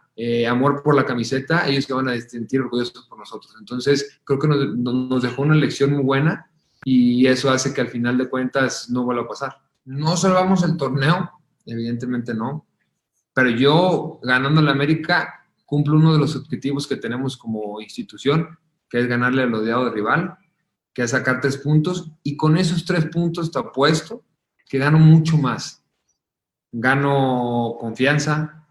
amor 0.48 0.82
por 0.82 0.96
la 0.96 1.06
camiseta, 1.06 1.68
ellos 1.68 1.86
que 1.86 1.92
van 1.92 2.08
a 2.08 2.20
sentir 2.20 2.60
orgullosos 2.60 3.06
por 3.06 3.18
nosotros. 3.18 3.54
Entonces, 3.60 4.20
creo 4.24 4.38
que 4.40 4.48
nos, 4.48 4.76
nos 4.76 5.22
dejó 5.22 5.42
una 5.42 5.54
lección 5.54 5.92
muy 5.92 6.02
buena 6.02 6.50
y 6.84 7.26
eso 7.26 7.50
hace 7.50 7.72
que 7.72 7.82
al 7.82 7.88
final 7.88 8.18
de 8.18 8.28
cuentas 8.28 8.90
no 8.90 9.04
vuelva 9.04 9.22
a 9.22 9.28
pasar. 9.28 9.58
No 9.84 10.16
salvamos 10.16 10.64
el 10.64 10.76
torneo, 10.76 11.30
evidentemente 11.66 12.34
no, 12.34 12.67
pero 13.38 13.50
yo, 13.50 14.18
ganando 14.20 14.60
la 14.60 14.72
América, 14.72 15.46
cumplo 15.64 15.94
uno 15.94 16.12
de 16.12 16.18
los 16.18 16.34
objetivos 16.34 16.88
que 16.88 16.96
tenemos 16.96 17.36
como 17.36 17.80
institución, 17.80 18.58
que 18.90 18.98
es 18.98 19.06
ganarle 19.06 19.44
al 19.44 19.54
odiado 19.54 19.92
rival, 19.92 20.36
que 20.92 21.02
es 21.02 21.12
sacar 21.12 21.40
tres 21.40 21.56
puntos, 21.58 22.10
y 22.24 22.36
con 22.36 22.58
esos 22.58 22.84
tres 22.84 23.06
puntos 23.06 23.52
te 23.52 23.60
apuesto 23.60 24.24
que 24.68 24.78
gano 24.78 24.98
mucho 24.98 25.38
más. 25.38 25.84
Gano 26.72 27.76
confianza, 27.78 28.66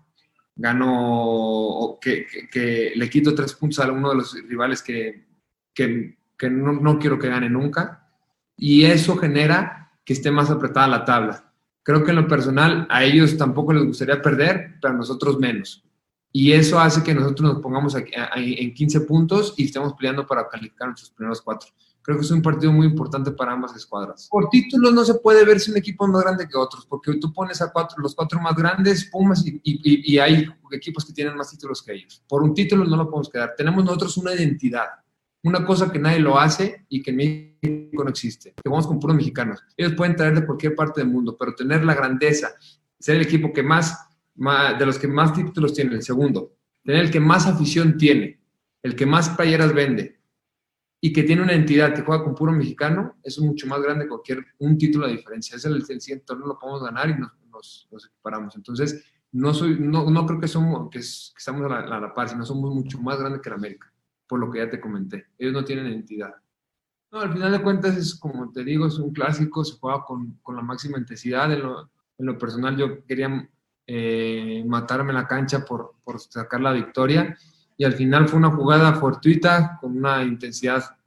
gano 0.54 1.98
que, 2.02 2.92
le 2.94 3.10
quito 3.10 3.34
tres 3.34 3.54
puntos 3.54 3.80
a 3.80 3.90
uno 3.90 4.10
de 4.10 4.16
los 4.16 4.34
rivales 4.34 4.82
que, 4.82 5.28
que, 5.74 6.18
que 6.38 6.50
no, 6.50 6.74
no, 6.74 7.00
quiero 7.00 7.18
que 7.18 7.30
gane 7.30 7.50
nunca, 7.50 8.12
y 8.58 8.84
eso 8.84 9.16
genera 9.16 9.94
que 10.04 10.12
esté 10.12 10.30
más 10.30 10.50
apretada 10.50 10.90
la 10.90 11.06
tabla. 11.06 11.54
Creo 11.88 12.04
que 12.04 12.10
en 12.10 12.18
lo 12.18 12.28
personal 12.28 12.86
a 12.90 13.06
ellos 13.06 13.38
tampoco 13.38 13.72
les 13.72 13.86
gustaría 13.86 14.22
perder, 14.22 14.76
pero 14.82 14.94
a 14.94 14.98
nosotros 14.98 15.40
menos. 15.40 15.86
Y 16.34 16.52
eso 16.52 16.78
hace 16.78 17.02
que 17.02 17.14
nosotros 17.14 17.54
nos 17.54 17.62
pongamos 17.62 17.96
aquí, 17.96 18.12
en 18.36 18.74
15 18.74 19.02
puntos 19.02 19.54
y 19.56 19.64
estemos 19.64 19.94
peleando 19.94 20.28
para 20.28 20.50
calificar 20.50 20.90
nuestros 20.90 21.12
primeros 21.12 21.42
cuatro. 21.42 21.70
Creo 22.02 22.18
que 22.18 22.26
es 22.26 22.32
un 22.32 22.42
partido 22.42 22.74
muy 22.74 22.88
importante 22.88 23.32
para 23.32 23.54
ambas 23.54 23.74
escuadras. 23.74 24.28
Por 24.30 24.50
títulos 24.50 24.94
no 24.94 25.06
se 25.06 25.14
puede 25.14 25.46
ver 25.46 25.62
si 25.62 25.72
un 25.72 25.78
equipo 25.78 26.06
es 26.06 26.12
más 26.12 26.24
grande 26.24 26.46
que 26.46 26.58
otros, 26.58 26.86
porque 26.86 27.14
tú 27.22 27.32
pones 27.32 27.62
a 27.62 27.72
cuatro, 27.72 27.96
los 28.00 28.14
cuatro 28.14 28.42
más 28.42 28.54
grandes, 28.54 29.06
Pumas, 29.06 29.48
y, 29.48 29.62
y, 29.64 30.14
y 30.14 30.20
hay 30.20 30.46
equipos 30.72 31.06
que 31.06 31.14
tienen 31.14 31.38
más 31.38 31.50
títulos 31.50 31.82
que 31.82 31.94
ellos. 31.94 32.22
Por 32.28 32.44
un 32.44 32.54
título 32.54 32.84
no 32.84 32.98
lo 32.98 33.06
podemos 33.06 33.30
quedar. 33.30 33.54
Tenemos 33.56 33.86
nosotros 33.86 34.18
una 34.18 34.34
identidad 34.34 34.88
una 35.48 35.66
cosa 35.66 35.92
que 35.92 36.00
nadie 36.00 36.20
lo 36.20 36.38
hace 36.38 36.86
y 36.90 37.02
que 37.02 37.12
en 37.12 37.18
México 37.18 38.04
no 38.04 38.10
existe, 38.10 38.54
que 38.54 38.70
vamos 38.70 38.86
con 38.86 39.00
puros 39.00 39.16
mexicanos. 39.16 39.64
Ellos 39.78 39.94
pueden 39.96 40.16
traer 40.16 40.36
de 40.36 40.46
cualquier 40.46 40.76
parte 40.76 41.02
del 41.02 41.10
mundo, 41.10 41.38
pero 41.40 41.56
tener 41.56 41.86
la 41.86 41.96
grandeza, 41.96 42.50
ser 43.00 43.16
el 43.16 43.22
equipo 43.22 43.54
que 43.54 43.64
más, 43.64 44.10
de 44.36 44.86
los 44.86 45.00
que 45.00 45.08
más 45.08 45.34
títulos 45.34 45.74
tiene, 45.74 45.96
el 45.96 46.04
segundo, 46.04 46.54
tener 46.84 47.06
el 47.06 47.12
que 47.12 47.20
más 47.20 47.48
afición 47.48 47.98
tiene, 47.98 48.42
el 48.84 48.96
que 48.96 49.06
más 49.06 49.30
playeras 49.30 49.74
vende 49.74 50.20
y 51.00 51.14
que 51.14 51.24
tiene 51.24 51.44
una 51.44 51.54
entidad 51.54 51.94
que 51.94 52.02
juega 52.02 52.24
con 52.24 52.36
puro 52.36 52.52
mexicano, 52.52 53.18
es 53.24 53.40
mucho 53.40 53.68
más 53.68 53.82
grande 53.82 54.06
que 54.06 54.10
cualquier 54.10 54.46
un 54.60 54.78
título 54.78 55.08
de 55.08 55.14
diferencia. 55.14 55.56
Es 55.56 55.66
el, 55.66 55.76
el 55.76 56.02
siguiente 56.02 56.26
torneo 56.26 56.48
lo 56.48 56.60
podemos 56.60 56.84
ganar 56.84 57.10
y 57.10 57.16
nos, 57.16 57.88
nos, 57.92 58.06
equiparamos. 58.06 58.56
Entonces, 58.56 59.06
no, 59.32 59.54
soy, 59.54 59.78
no, 59.80 60.10
no 60.10 60.26
creo 60.26 60.40
que, 60.40 60.48
somos, 60.48 60.90
que, 60.90 61.00
estamos 61.00 61.72
a 61.72 61.86
la, 61.86 61.98
a 61.98 62.14
par, 62.14 62.30
sino 62.30 62.46
somos 62.46 62.74
mucho 62.74 63.00
más 63.00 63.20
grandes 63.20 63.42
que 63.42 63.50
la 63.50 63.56
América 63.56 63.94
por 64.28 64.40
lo 64.40 64.52
que 64.52 64.60
ya 64.60 64.70
te 64.70 64.80
comenté. 64.80 65.28
Ellos 65.38 65.54
no 65.54 65.64
tienen 65.64 65.88
entidad. 65.88 66.36
No, 67.12 67.20
al 67.20 67.32
final 67.32 67.52
de 67.52 67.62
cuentas 67.62 67.96
es 67.96 68.16
como 68.16 68.52
te 68.52 68.64
digo, 68.64 68.88
es 68.88 69.00
un 69.00 69.14
clásico, 69.14 69.64
se 69.64 69.78
juega 69.78 70.04
con, 70.04 70.40
con 70.44 70.56
la 70.56 70.62
máxima 70.62 70.98
intensidad. 70.98 71.52
En 71.52 71.64
lo, 71.64 71.90
en 72.18 72.26
lo, 72.26 72.38
personal 72.38 72.76
yo 72.76 73.06
quería 73.06 73.50
eh, 73.86 74.64
matarme 74.68 75.14
la 75.14 75.28
cancha 75.28 75.64
por, 75.64 75.96
por, 76.04 76.20
sacar 76.20 76.60
la 76.60 76.74
victoria 76.74 77.38
y 77.78 77.86
al 77.86 77.94
final 77.94 78.28
fue 78.28 78.40
una 78.40 78.52
jugada 78.52 78.94
fortuita 78.94 79.78
con 79.80 79.98
una 79.98 80.24
intensidad 80.24 80.98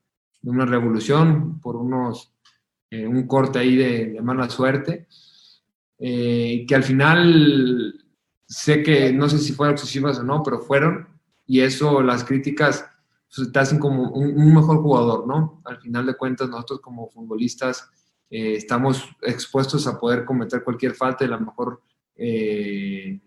de 0.40 0.50
una 0.50 0.64
revolución 0.64 1.60
por 1.60 1.76
unos, 1.76 2.32
eh, 2.90 3.06
un 3.06 3.26
corte 3.26 3.58
ahí 3.58 3.76
de, 3.76 4.12
de 4.12 4.22
mala 4.22 4.48
suerte, 4.48 5.06
eh, 5.98 6.64
que 6.66 6.74
al 6.74 6.82
final 6.82 8.02
sé 8.46 8.82
que 8.82 9.12
no 9.12 9.28
sé 9.28 9.38
si 9.38 9.52
fueron 9.52 9.74
excesivas 9.74 10.18
o 10.18 10.22
no, 10.22 10.42
pero 10.42 10.60
fueron 10.60 11.08
y 11.46 11.60
eso 11.60 12.02
las 12.02 12.24
críticas 12.24 12.88
te 13.52 13.58
hacen 13.58 13.78
como 13.78 14.10
un, 14.10 14.54
mejor 14.54 14.82
jugador, 14.82 15.26
¿no? 15.26 15.62
Al 15.64 15.78
final 15.80 16.06
de 16.06 16.16
cuentas, 16.16 16.48
nosotros 16.48 16.80
como 16.80 17.08
futbolistas 17.08 17.88
eh, 18.28 18.54
estamos 18.54 19.08
expuestos 19.22 19.86
a 19.86 19.98
poder 19.98 20.24
cometer 20.24 20.64
cualquier 20.64 20.94
falta 20.94 21.24
y 21.24 21.28
a 21.28 21.30
lo 21.30 21.40
mejor 21.40 21.82
eh, 22.16 23.20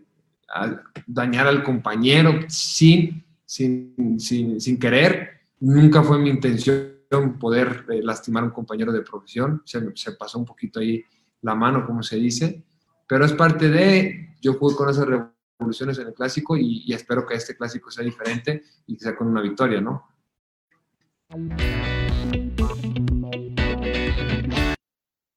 dañar 1.07 1.47
al 1.47 1.63
compañero 1.63 2.41
sin, 2.47 3.23
sin, 3.45 4.19
sin, 4.19 4.59
sin, 4.59 4.77
querer. 4.77 5.41
Nunca 5.59 6.03
fue 6.03 6.19
mi 6.19 6.29
intención 6.29 6.93
poder 7.39 7.85
eh, 7.89 8.01
lastimar 8.03 8.43
a 8.43 8.47
un 8.47 8.51
compañero 8.51 8.91
de 8.91 9.01
profesión. 9.01 9.61
Se, 9.65 9.81
se, 9.95 10.11
pasó 10.13 10.37
un 10.37 10.45
poquito 10.45 10.79
ahí 10.79 11.03
la 11.41 11.55
mano, 11.55 11.85
como 11.85 12.03
se 12.03 12.17
dice, 12.17 12.63
pero 13.07 13.25
es 13.25 13.33
parte 13.33 13.69
de, 13.69 14.35
yo 14.41 14.53
jugué 14.53 14.75
con 14.75 14.89
esa 14.89 15.05
evoluciones 15.59 15.97
en 15.99 16.07
el 16.07 16.13
clásico 16.13 16.57
y, 16.57 16.91
espero 16.93 17.25
que 17.25 17.35
este 17.35 17.55
clásico 17.55 17.91
sea 17.91 18.03
diferente 18.03 18.63
y 18.87 18.97
que 18.97 19.03
sea 19.03 19.15
con 19.15 19.27
una 19.27 19.41
victoria, 19.41 19.81
¿no? 19.81 20.09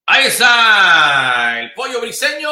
Ahí 0.07 0.27
está 0.27 1.61
el 1.61 1.73
pollo 1.75 2.01
briseño 2.01 2.51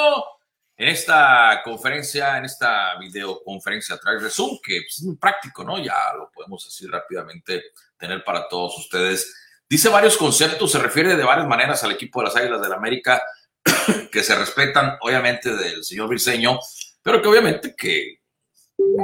en 0.76 0.88
esta 0.88 1.60
conferencia, 1.62 2.36
en 2.38 2.46
esta 2.46 2.98
videoconferencia 2.98 3.96
de 3.96 4.30
Zoom, 4.30 4.58
que 4.62 4.82
pues, 4.82 5.02
es 5.02 5.18
práctico, 5.18 5.62
¿no? 5.62 5.78
Ya 5.78 5.94
lo 6.16 6.30
podemos 6.32 6.66
así 6.66 6.86
rápidamente 6.86 7.62
tener 7.96 8.24
para 8.24 8.48
todos 8.48 8.76
ustedes. 8.78 9.34
Dice 9.68 9.88
varios 9.88 10.16
conceptos, 10.16 10.72
se 10.72 10.78
refiere 10.78 11.16
de 11.16 11.24
varias 11.24 11.46
maneras 11.46 11.82
al 11.84 11.92
equipo 11.92 12.20
de 12.20 12.26
las 12.26 12.36
Águilas 12.36 12.60
del 12.60 12.70
la 12.70 12.76
América, 12.76 13.22
que 14.12 14.22
se 14.22 14.34
respetan, 14.34 14.96
obviamente, 15.00 15.54
del 15.56 15.84
señor 15.84 16.08
Briseño, 16.08 16.58
pero 17.04 17.22
que 17.22 17.28
obviamente 17.28 17.76
que 17.76 18.18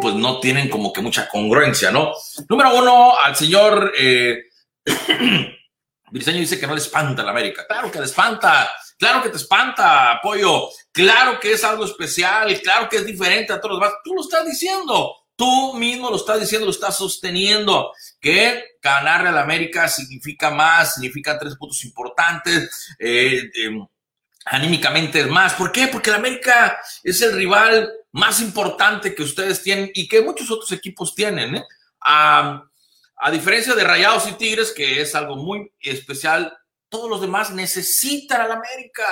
pues 0.01 0.15
no 0.15 0.41
tienen 0.41 0.69
como 0.69 0.93
que 0.93 1.03
mucha 1.03 1.29
congruencia, 1.29 1.93
¿no? 1.93 2.13
Número 2.49 2.75
uno, 2.75 3.17
al 3.17 3.37
señor 3.37 3.93
eh, 3.97 4.45
Briseño 6.11 6.41
dice 6.41 6.59
que 6.59 6.67
no 6.67 6.75
le 6.75 6.81
espanta 6.81 7.23
la 7.23 7.31
América. 7.31 7.67
Claro 7.69 7.91
que 7.91 8.01
le 8.01 8.07
espanta, 8.07 8.69
claro 8.99 9.23
que 9.23 9.29
te 9.29 9.37
espanta, 9.37 10.13
apoyo. 10.13 10.69
Claro 10.91 11.39
que 11.39 11.53
es 11.53 11.63
algo 11.63 11.85
especial, 11.85 12.61
claro 12.63 12.89
que 12.89 12.97
es 12.97 13.07
diferente 13.07 13.53
a 13.53 13.61
todos 13.61 13.73
los 13.73 13.81
demás. 13.81 13.99
Tú 14.03 14.15
lo 14.15 14.23
estás 14.23 14.45
diciendo, 14.45 15.15
tú 15.37 15.75
mismo 15.75 16.11
lo 16.11 16.17
estás 16.17 16.41
diciendo, 16.41 16.67
lo 16.67 16.73
estás 16.73 16.97
sosteniendo. 16.97 17.93
Que 18.21 18.65
ganarle 18.83 19.29
a 19.29 19.33
la 19.33 19.43
América 19.43 19.89
significa 19.89 20.51
más, 20.51 20.95
significa 20.95 21.39
tres 21.39 21.55
puntos 21.57 21.85
importantes. 21.85 22.89
Eh, 22.99 23.51
anímicamente 24.51 25.21
es 25.21 25.29
más. 25.29 25.55
¿Por 25.55 25.71
qué? 25.71 25.87
Porque 25.87 26.11
la 26.11 26.17
América 26.17 26.79
es 27.05 27.23
el 27.23 27.33
rival 27.33 27.91
más 28.13 28.41
importante 28.41 29.15
que 29.15 29.23
ustedes 29.23 29.63
tienen 29.63 29.91
y 29.95 30.09
que 30.09 30.23
muchos 30.23 30.51
otros 30.51 30.73
equipos 30.73 31.15
tienen. 31.15 31.57
¿eh? 31.57 31.65
A 32.03 33.31
diferencia 33.31 33.75
de 33.75 33.85
Rayados 33.85 34.29
y 34.29 34.33
Tigres, 34.33 34.73
que 34.73 35.01
es 35.01 35.15
algo 35.15 35.37
muy 35.37 35.73
especial, 35.81 36.53
todos 36.89 37.09
los 37.09 37.21
demás 37.21 37.51
necesitan 37.53 38.41
a 38.41 38.49
la 38.49 38.55
América. 38.55 39.07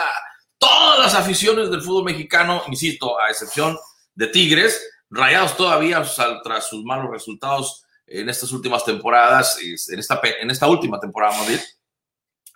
Todas 0.59 0.99
las 0.99 1.15
aficiones 1.15 1.71
del 1.71 1.83
fútbol 1.83 2.05
mexicano, 2.05 2.65
insisto, 2.67 3.21
a 3.21 3.31
excepción 3.31 3.79
de 4.17 4.27
Tigres, 4.27 4.83
Rayados 5.09 5.57
todavía, 5.57 6.03
tras 6.43 6.69
sus 6.69 6.85
malos 6.85 7.13
resultados 7.13 7.85
en 8.07 8.29
estas 8.29 8.51
últimas 8.51 8.85
temporadas, 8.85 9.57
en 9.61 9.99
esta, 10.01 10.21
en 10.41 10.51
esta 10.51 10.67
última 10.67 10.99
temporada, 10.99 11.39
más 11.39 11.47
bien, 11.47 11.61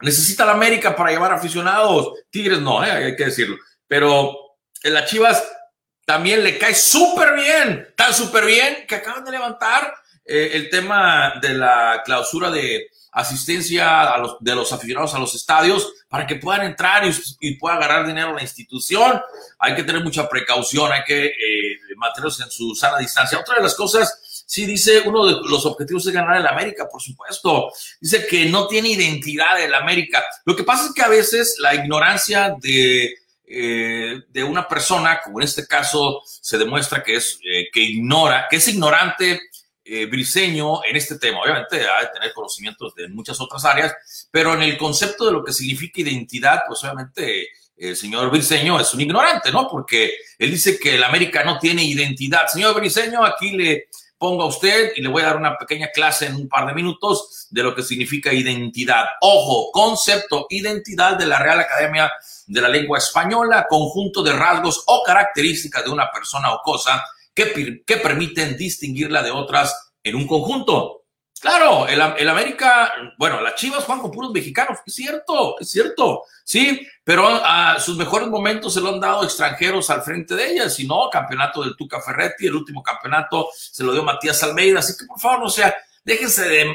necesita 0.02 0.44
la 0.44 0.52
América 0.52 0.94
para 0.94 1.10
llevar 1.10 1.32
aficionados. 1.32 2.12
Tigres 2.30 2.60
no, 2.60 2.84
¿eh? 2.84 2.90
hay 2.90 3.16
que 3.16 3.26
decirlo. 3.26 3.56
Pero 3.86 4.36
en 4.82 4.94
las 4.94 5.08
Chivas 5.08 5.42
también 6.04 6.42
le 6.42 6.58
cae 6.58 6.74
súper 6.74 7.34
bien, 7.34 7.94
tan 7.96 8.12
súper 8.12 8.44
bien 8.44 8.84
que 8.86 8.96
acaban 8.96 9.24
de 9.24 9.30
levantar 9.30 9.94
eh, 10.24 10.50
el 10.54 10.70
tema 10.70 11.34
de 11.40 11.54
la 11.54 12.02
clausura 12.04 12.50
de 12.50 12.88
asistencia 13.12 14.10
de 14.40 14.54
los 14.54 14.72
aficionados 14.72 15.14
a 15.14 15.18
los 15.18 15.34
estadios 15.34 15.92
para 16.08 16.26
que 16.26 16.36
puedan 16.36 16.62
entrar 16.62 17.02
y, 17.40 17.56
puedan 17.56 17.78
agarrar 17.78 18.06
dinero 18.06 18.30
a 18.30 18.34
la 18.34 18.42
institución. 18.42 19.20
Hay 19.58 19.74
que 19.74 19.82
tener 19.82 20.02
mucha 20.02 20.28
precaución, 20.28 20.90
hay 20.90 21.04
que 21.04 21.26
eh, 21.26 21.78
mantenerlos 21.96 22.40
en 22.40 22.50
su 22.50 22.74
sana 22.74 22.98
distancia. 22.98 23.38
Otra 23.38 23.56
de 23.56 23.62
las 23.62 23.74
cosas, 23.74 24.21
sí 24.52 24.66
dice, 24.66 25.00
uno 25.06 25.24
de 25.24 25.48
los 25.48 25.64
objetivos 25.64 26.06
es 26.06 26.12
ganar 26.12 26.36
el 26.36 26.46
América, 26.46 26.86
por 26.86 27.00
supuesto. 27.00 27.72
Dice 27.98 28.26
que 28.26 28.44
no 28.44 28.66
tiene 28.66 28.90
identidad 28.90 29.58
el 29.58 29.72
América. 29.72 30.22
Lo 30.44 30.54
que 30.54 30.62
pasa 30.62 30.86
es 30.86 30.92
que 30.92 31.00
a 31.00 31.08
veces 31.08 31.56
la 31.58 31.74
ignorancia 31.74 32.54
de 32.60 33.14
eh, 33.46 34.22
de 34.28 34.44
una 34.44 34.68
persona, 34.68 35.20
como 35.22 35.40
en 35.40 35.44
este 35.44 35.66
caso 35.66 36.22
se 36.24 36.58
demuestra 36.58 37.02
que 37.02 37.16
es 37.16 37.38
eh, 37.44 37.68
que 37.72 37.80
ignora, 37.80 38.46
que 38.48 38.56
es 38.56 38.68
ignorante 38.68 39.40
eh, 39.84 40.04
briseño 40.04 40.84
en 40.84 40.96
este 40.96 41.18
tema. 41.18 41.40
Obviamente 41.40 41.86
ha 41.86 42.02
de 42.02 42.08
tener 42.12 42.34
conocimientos 42.34 42.94
de 42.94 43.08
muchas 43.08 43.40
otras 43.40 43.64
áreas, 43.64 44.28
pero 44.30 44.52
en 44.52 44.62
el 44.62 44.76
concepto 44.76 45.24
de 45.24 45.32
lo 45.32 45.42
que 45.42 45.52
significa 45.52 46.02
identidad, 46.02 46.60
pues 46.66 46.82
obviamente 46.84 47.48
el 47.76 47.96
señor 47.96 48.30
Briseño 48.30 48.78
es 48.78 48.92
un 48.92 49.00
ignorante, 49.00 49.50
¿no? 49.50 49.66
Porque 49.68 50.14
él 50.38 50.50
dice 50.50 50.78
que 50.78 50.94
el 50.94 51.04
América 51.04 51.42
no 51.42 51.58
tiene 51.58 51.82
identidad. 51.84 52.46
Señor 52.46 52.74
Briseño, 52.76 53.24
aquí 53.24 53.50
le 53.50 53.88
pongo 54.22 54.44
a 54.44 54.46
usted 54.46 54.92
y 54.94 55.02
le 55.02 55.08
voy 55.08 55.22
a 55.22 55.26
dar 55.26 55.36
una 55.36 55.58
pequeña 55.58 55.88
clase 55.88 56.26
en 56.26 56.36
un 56.36 56.48
par 56.48 56.64
de 56.68 56.74
minutos 56.74 57.48
de 57.50 57.60
lo 57.60 57.74
que 57.74 57.82
significa 57.82 58.32
identidad. 58.32 59.04
Ojo, 59.20 59.72
concepto, 59.72 60.46
identidad 60.48 61.16
de 61.16 61.26
la 61.26 61.40
Real 61.40 61.58
Academia 61.58 62.08
de 62.46 62.60
la 62.60 62.68
Lengua 62.68 62.98
Española, 62.98 63.66
conjunto 63.68 64.22
de 64.22 64.32
rasgos 64.32 64.84
o 64.86 65.02
características 65.04 65.84
de 65.84 65.90
una 65.90 66.08
persona 66.08 66.54
o 66.54 66.62
cosa 66.62 67.04
que 67.34 67.96
permiten 68.00 68.56
distinguirla 68.56 69.24
de 69.24 69.32
otras 69.32 69.92
en 70.04 70.14
un 70.14 70.28
conjunto. 70.28 71.01
Claro, 71.42 71.88
el, 71.88 72.00
el, 72.18 72.28
América, 72.28 72.92
bueno, 73.18 73.40
las 73.40 73.56
Chivas 73.56 73.82
juegan 73.82 74.00
con 74.00 74.12
puros 74.12 74.30
mexicanos, 74.30 74.78
es 74.86 74.94
cierto, 74.94 75.58
es 75.58 75.72
cierto, 75.72 76.22
sí, 76.44 76.86
pero 77.02 77.26
a 77.26 77.80
sus 77.80 77.96
mejores 77.96 78.28
momentos 78.28 78.72
se 78.72 78.80
lo 78.80 78.90
han 78.90 79.00
dado 79.00 79.24
extranjeros 79.24 79.90
al 79.90 80.02
frente 80.02 80.36
de 80.36 80.52
ellas, 80.52 80.72
si 80.72 80.86
no, 80.86 81.10
campeonato 81.10 81.64
del 81.64 81.74
Tuca 81.74 82.00
Ferretti, 82.00 82.46
el 82.46 82.54
último 82.54 82.80
campeonato 82.80 83.48
se 83.52 83.82
lo 83.82 83.92
dio 83.92 84.04
Matías 84.04 84.40
Almeida, 84.44 84.78
así 84.78 84.92
que 84.96 85.04
por 85.04 85.18
favor, 85.18 85.40
no 85.40 85.48
sea, 85.48 85.74
déjense 86.04 86.48
de, 86.48 86.72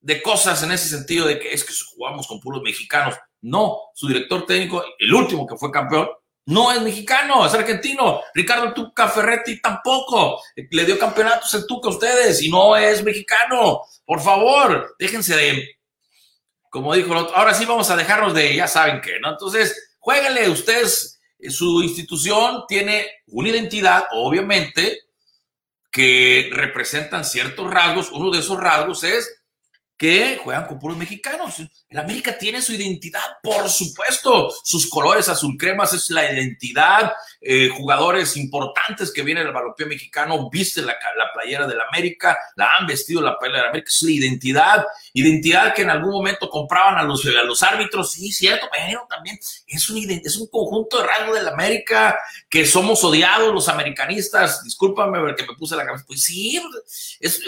de 0.00 0.22
cosas 0.22 0.60
en 0.64 0.72
ese 0.72 0.88
sentido 0.88 1.28
de 1.28 1.38
que 1.38 1.52
es 1.52 1.62
que 1.62 1.72
jugamos 1.94 2.26
con 2.26 2.40
puros 2.40 2.62
mexicanos. 2.62 3.14
No, 3.42 3.78
su 3.94 4.08
director 4.08 4.44
técnico, 4.44 4.82
el 4.98 5.14
último 5.14 5.46
que 5.46 5.56
fue 5.56 5.70
campeón, 5.70 6.08
no 6.46 6.72
es 6.72 6.80
mexicano, 6.82 7.46
es 7.46 7.54
argentino. 7.54 8.20
Ricardo 8.34 8.72
Tuca 8.72 9.08
Ferretti 9.08 9.60
tampoco. 9.60 10.40
Le 10.56 10.84
dio 10.84 10.98
campeonatos 10.98 11.54
el 11.54 11.66
Tuca 11.66 11.88
a 11.88 11.92
ustedes 11.92 12.42
y 12.42 12.50
no 12.50 12.76
es 12.76 13.02
mexicano. 13.04 13.82
Por 14.04 14.20
favor, 14.20 14.96
déjense 14.98 15.36
de, 15.36 15.78
como 16.70 16.94
dijo 16.94 17.12
el 17.12 17.18
otro, 17.18 17.36
ahora 17.36 17.54
sí 17.54 17.64
vamos 17.64 17.90
a 17.90 17.96
dejarnos 17.96 18.34
de, 18.34 18.54
ya 18.56 18.66
saben 18.66 19.00
qué, 19.00 19.20
¿no? 19.20 19.30
Entonces, 19.30 19.96
jueguenle 19.98 20.48
ustedes, 20.48 21.20
su 21.48 21.82
institución 21.82 22.64
tiene 22.66 23.06
una 23.26 23.48
identidad, 23.48 24.04
obviamente, 24.12 25.00
que 25.90 26.50
representan 26.52 27.24
ciertos 27.24 27.70
rasgos. 27.70 28.10
Uno 28.12 28.30
de 28.30 28.38
esos 28.38 28.58
rasgos 28.58 29.04
es 29.04 29.39
que 30.00 30.40
juegan 30.42 30.66
con 30.66 30.78
puros 30.78 30.96
mexicanos. 30.96 31.56
El 31.90 31.98
América 31.98 32.38
tiene 32.38 32.62
su 32.62 32.72
identidad, 32.72 33.20
por 33.42 33.68
supuesto. 33.68 34.50
Sus 34.64 34.88
colores 34.88 35.28
azul 35.28 35.58
cremas 35.58 35.92
es 35.92 36.08
la 36.08 36.32
identidad. 36.32 37.12
Eh, 37.38 37.68
jugadores 37.68 38.34
importantes 38.38 39.12
que 39.12 39.22
vienen 39.22 39.44
del 39.44 39.52
balompié 39.52 39.84
mexicano 39.84 40.48
visten 40.48 40.86
la, 40.86 40.94
la, 41.18 41.30
playera 41.34 41.66
del 41.66 41.82
América, 41.82 42.38
la 42.56 42.76
han 42.76 42.86
vestido 42.86 43.20
la 43.20 43.38
playera 43.38 43.58
del 43.58 43.68
América. 43.68 43.90
Es 43.90 44.02
la 44.02 44.10
identidad. 44.12 44.86
Identidad 45.12 45.74
que 45.74 45.82
en 45.82 45.90
algún 45.90 46.12
momento 46.12 46.48
compraban 46.48 46.96
a 46.96 47.02
los, 47.02 47.22
a 47.26 47.44
los 47.44 47.62
árbitros. 47.62 48.12
Sí, 48.12 48.32
cierto, 48.32 48.68
pero 48.72 49.06
también 49.06 49.38
es 49.66 49.90
un, 49.90 50.10
es 50.10 50.36
un 50.38 50.46
conjunto 50.46 50.96
de 50.96 51.08
rasgos 51.08 51.36
del 51.36 51.48
América 51.48 52.18
que 52.48 52.64
somos 52.64 53.04
odiados 53.04 53.52
los 53.52 53.68
americanistas. 53.68 54.64
Discúlpame 54.64 55.20
porque 55.20 55.44
me 55.44 55.54
puse 55.58 55.76
la 55.76 55.84
cabeza. 55.84 56.06
Pues 56.06 56.22
sí, 56.22 56.58
es 57.20 57.42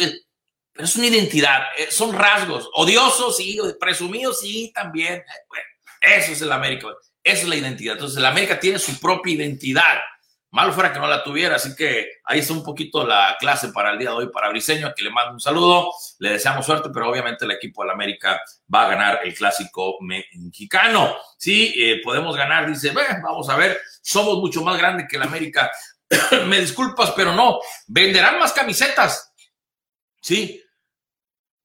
pero 0.73 0.87
es 0.87 0.97
una 0.97 1.07
identidad, 1.07 1.63
eh, 1.77 1.89
son 1.91 2.15
rasgos, 2.15 2.69
odiosos, 2.75 3.37
sí, 3.37 3.59
presumidos, 3.79 4.41
sí, 4.41 4.73
también. 4.75 5.15
Eh, 5.15 5.25
eso 6.01 6.33
es 6.33 6.43
el 6.43 6.53
América, 6.53 6.89
esa 7.23 7.43
es 7.43 7.49
la 7.49 7.57
identidad. 7.57 7.95
Entonces, 7.95 8.19
el 8.19 8.27
América 8.27 8.59
tiene 8.59 8.79
su 8.79 8.99
propia 8.99 9.35
identidad. 9.35 9.99
Malo 10.51 10.73
fuera 10.75 10.93
que 10.93 10.99
no 10.99 11.07
la 11.07 11.25
tuviera, 11.25 11.57
así 11.57 11.75
que 11.75 12.21
ahí 12.25 12.41
está 12.41 12.53
un 12.53 12.63
poquito 12.63 13.07
la 13.07 13.39
clase 13.41 13.69
para 13.69 13.91
el 13.91 13.99
día 13.99 14.11
de 14.11 14.17
hoy 14.17 14.29
para 14.31 14.51
Briseño, 14.51 14.87
a 14.87 14.95
le 14.95 15.11
mando 15.11 15.33
un 15.33 15.41
saludo, 15.41 15.91
le 16.19 16.33
deseamos 16.33 16.67
suerte, 16.67 16.91
pero 16.93 17.09
obviamente 17.09 17.47
el 17.47 17.53
equipo 17.53 17.83
del 17.83 17.93
América 17.93 18.39
va 18.73 18.83
a 18.83 18.89
ganar 18.89 19.21
el 19.25 19.35
clásico 19.35 19.97
mexicano. 20.01 21.17
Sí, 21.39 21.73
eh, 21.79 22.03
podemos 22.05 22.37
ganar, 22.37 22.69
dice, 22.69 22.93
vamos 23.23 23.49
a 23.49 23.57
ver, 23.57 23.81
somos 24.03 24.37
mucho 24.39 24.63
más 24.63 24.77
grandes 24.77 25.07
que 25.09 25.17
el 25.17 25.23
América. 25.23 25.71
Me 26.47 26.61
disculpas, 26.61 27.13
pero 27.13 27.35
no, 27.35 27.59
venderán 27.87 28.39
más 28.39 28.53
camisetas. 28.53 29.32
Sí, 30.23 30.63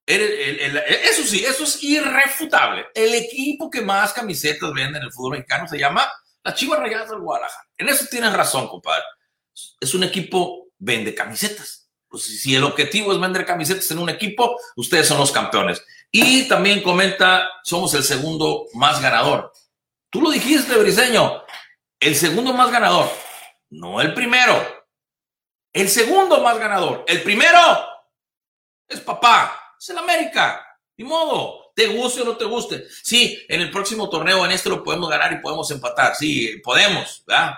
eso 0.07 1.23
sí, 1.23 1.43
eso 1.43 1.63
es 1.65 1.83
irrefutable. 1.83 2.87
El 2.95 3.13
equipo 3.13 3.69
que 3.69 3.81
más 3.81 4.13
camisetas 4.13 4.71
vende 4.73 4.99
en 4.99 5.03
el 5.03 5.11
fútbol 5.11 5.33
mexicano 5.33 5.67
se 5.67 5.77
llama 5.77 6.09
la 6.43 6.53
Chivas 6.53 6.79
Rayadas 6.79 7.09
del 7.09 7.19
Guadalajara. 7.19 7.67
En 7.77 7.89
eso 7.89 8.05
tienes 8.09 8.31
razón, 8.31 8.69
compadre. 8.69 9.03
Es 9.81 9.93
un 9.93 10.03
equipo 10.05 10.69
vende 10.77 11.13
camisetas. 11.13 11.89
Pues 12.07 12.23
si 12.23 12.55
el 12.55 12.63
objetivo 12.63 13.11
es 13.11 13.19
vender 13.19 13.45
camisetas 13.45 13.91
en 13.91 13.99
un 13.99 14.09
equipo, 14.09 14.57
ustedes 14.77 15.07
son 15.07 15.17
los 15.17 15.31
campeones. 15.31 15.83
Y 16.09 16.47
también 16.47 16.81
comenta, 16.81 17.49
somos 17.63 17.93
el 17.93 18.03
segundo 18.03 18.67
más 18.73 19.01
ganador. 19.01 19.51
Tú 20.09 20.21
lo 20.21 20.31
dijiste, 20.31 20.77
Briseño, 20.77 21.43
el 21.99 22.15
segundo 22.15 22.53
más 22.53 22.71
ganador, 22.71 23.11
no 23.71 23.99
el 23.99 24.13
primero. 24.13 24.85
El 25.73 25.89
segundo 25.89 26.41
más 26.41 26.57
ganador. 26.57 27.03
El 27.07 27.23
primero 27.23 27.59
es 28.88 29.00
papá 29.02 29.67
es 29.80 29.89
el 29.89 29.97
América. 29.97 30.63
Ni 30.97 31.06
modo, 31.06 31.71
te 31.76 31.88
guste 31.88 32.21
o 32.21 32.26
no 32.26 32.38
te 32.38 32.45
guste. 32.45 32.88
Sí, 33.04 33.45
en 33.47 33.62
el 33.62 33.69
próximo 33.69 34.10
torneo, 34.10 34.43
en 34.45 34.52
este 34.52 34.69
lo 34.69 34.84
podemos 34.84 35.10
ganar 35.10 35.32
y 35.34 35.41
podemos 35.41 35.69
empatar. 35.69 36.15
Sí, 36.15 36.60
podemos, 36.63 37.23
¿verdad? 37.28 37.54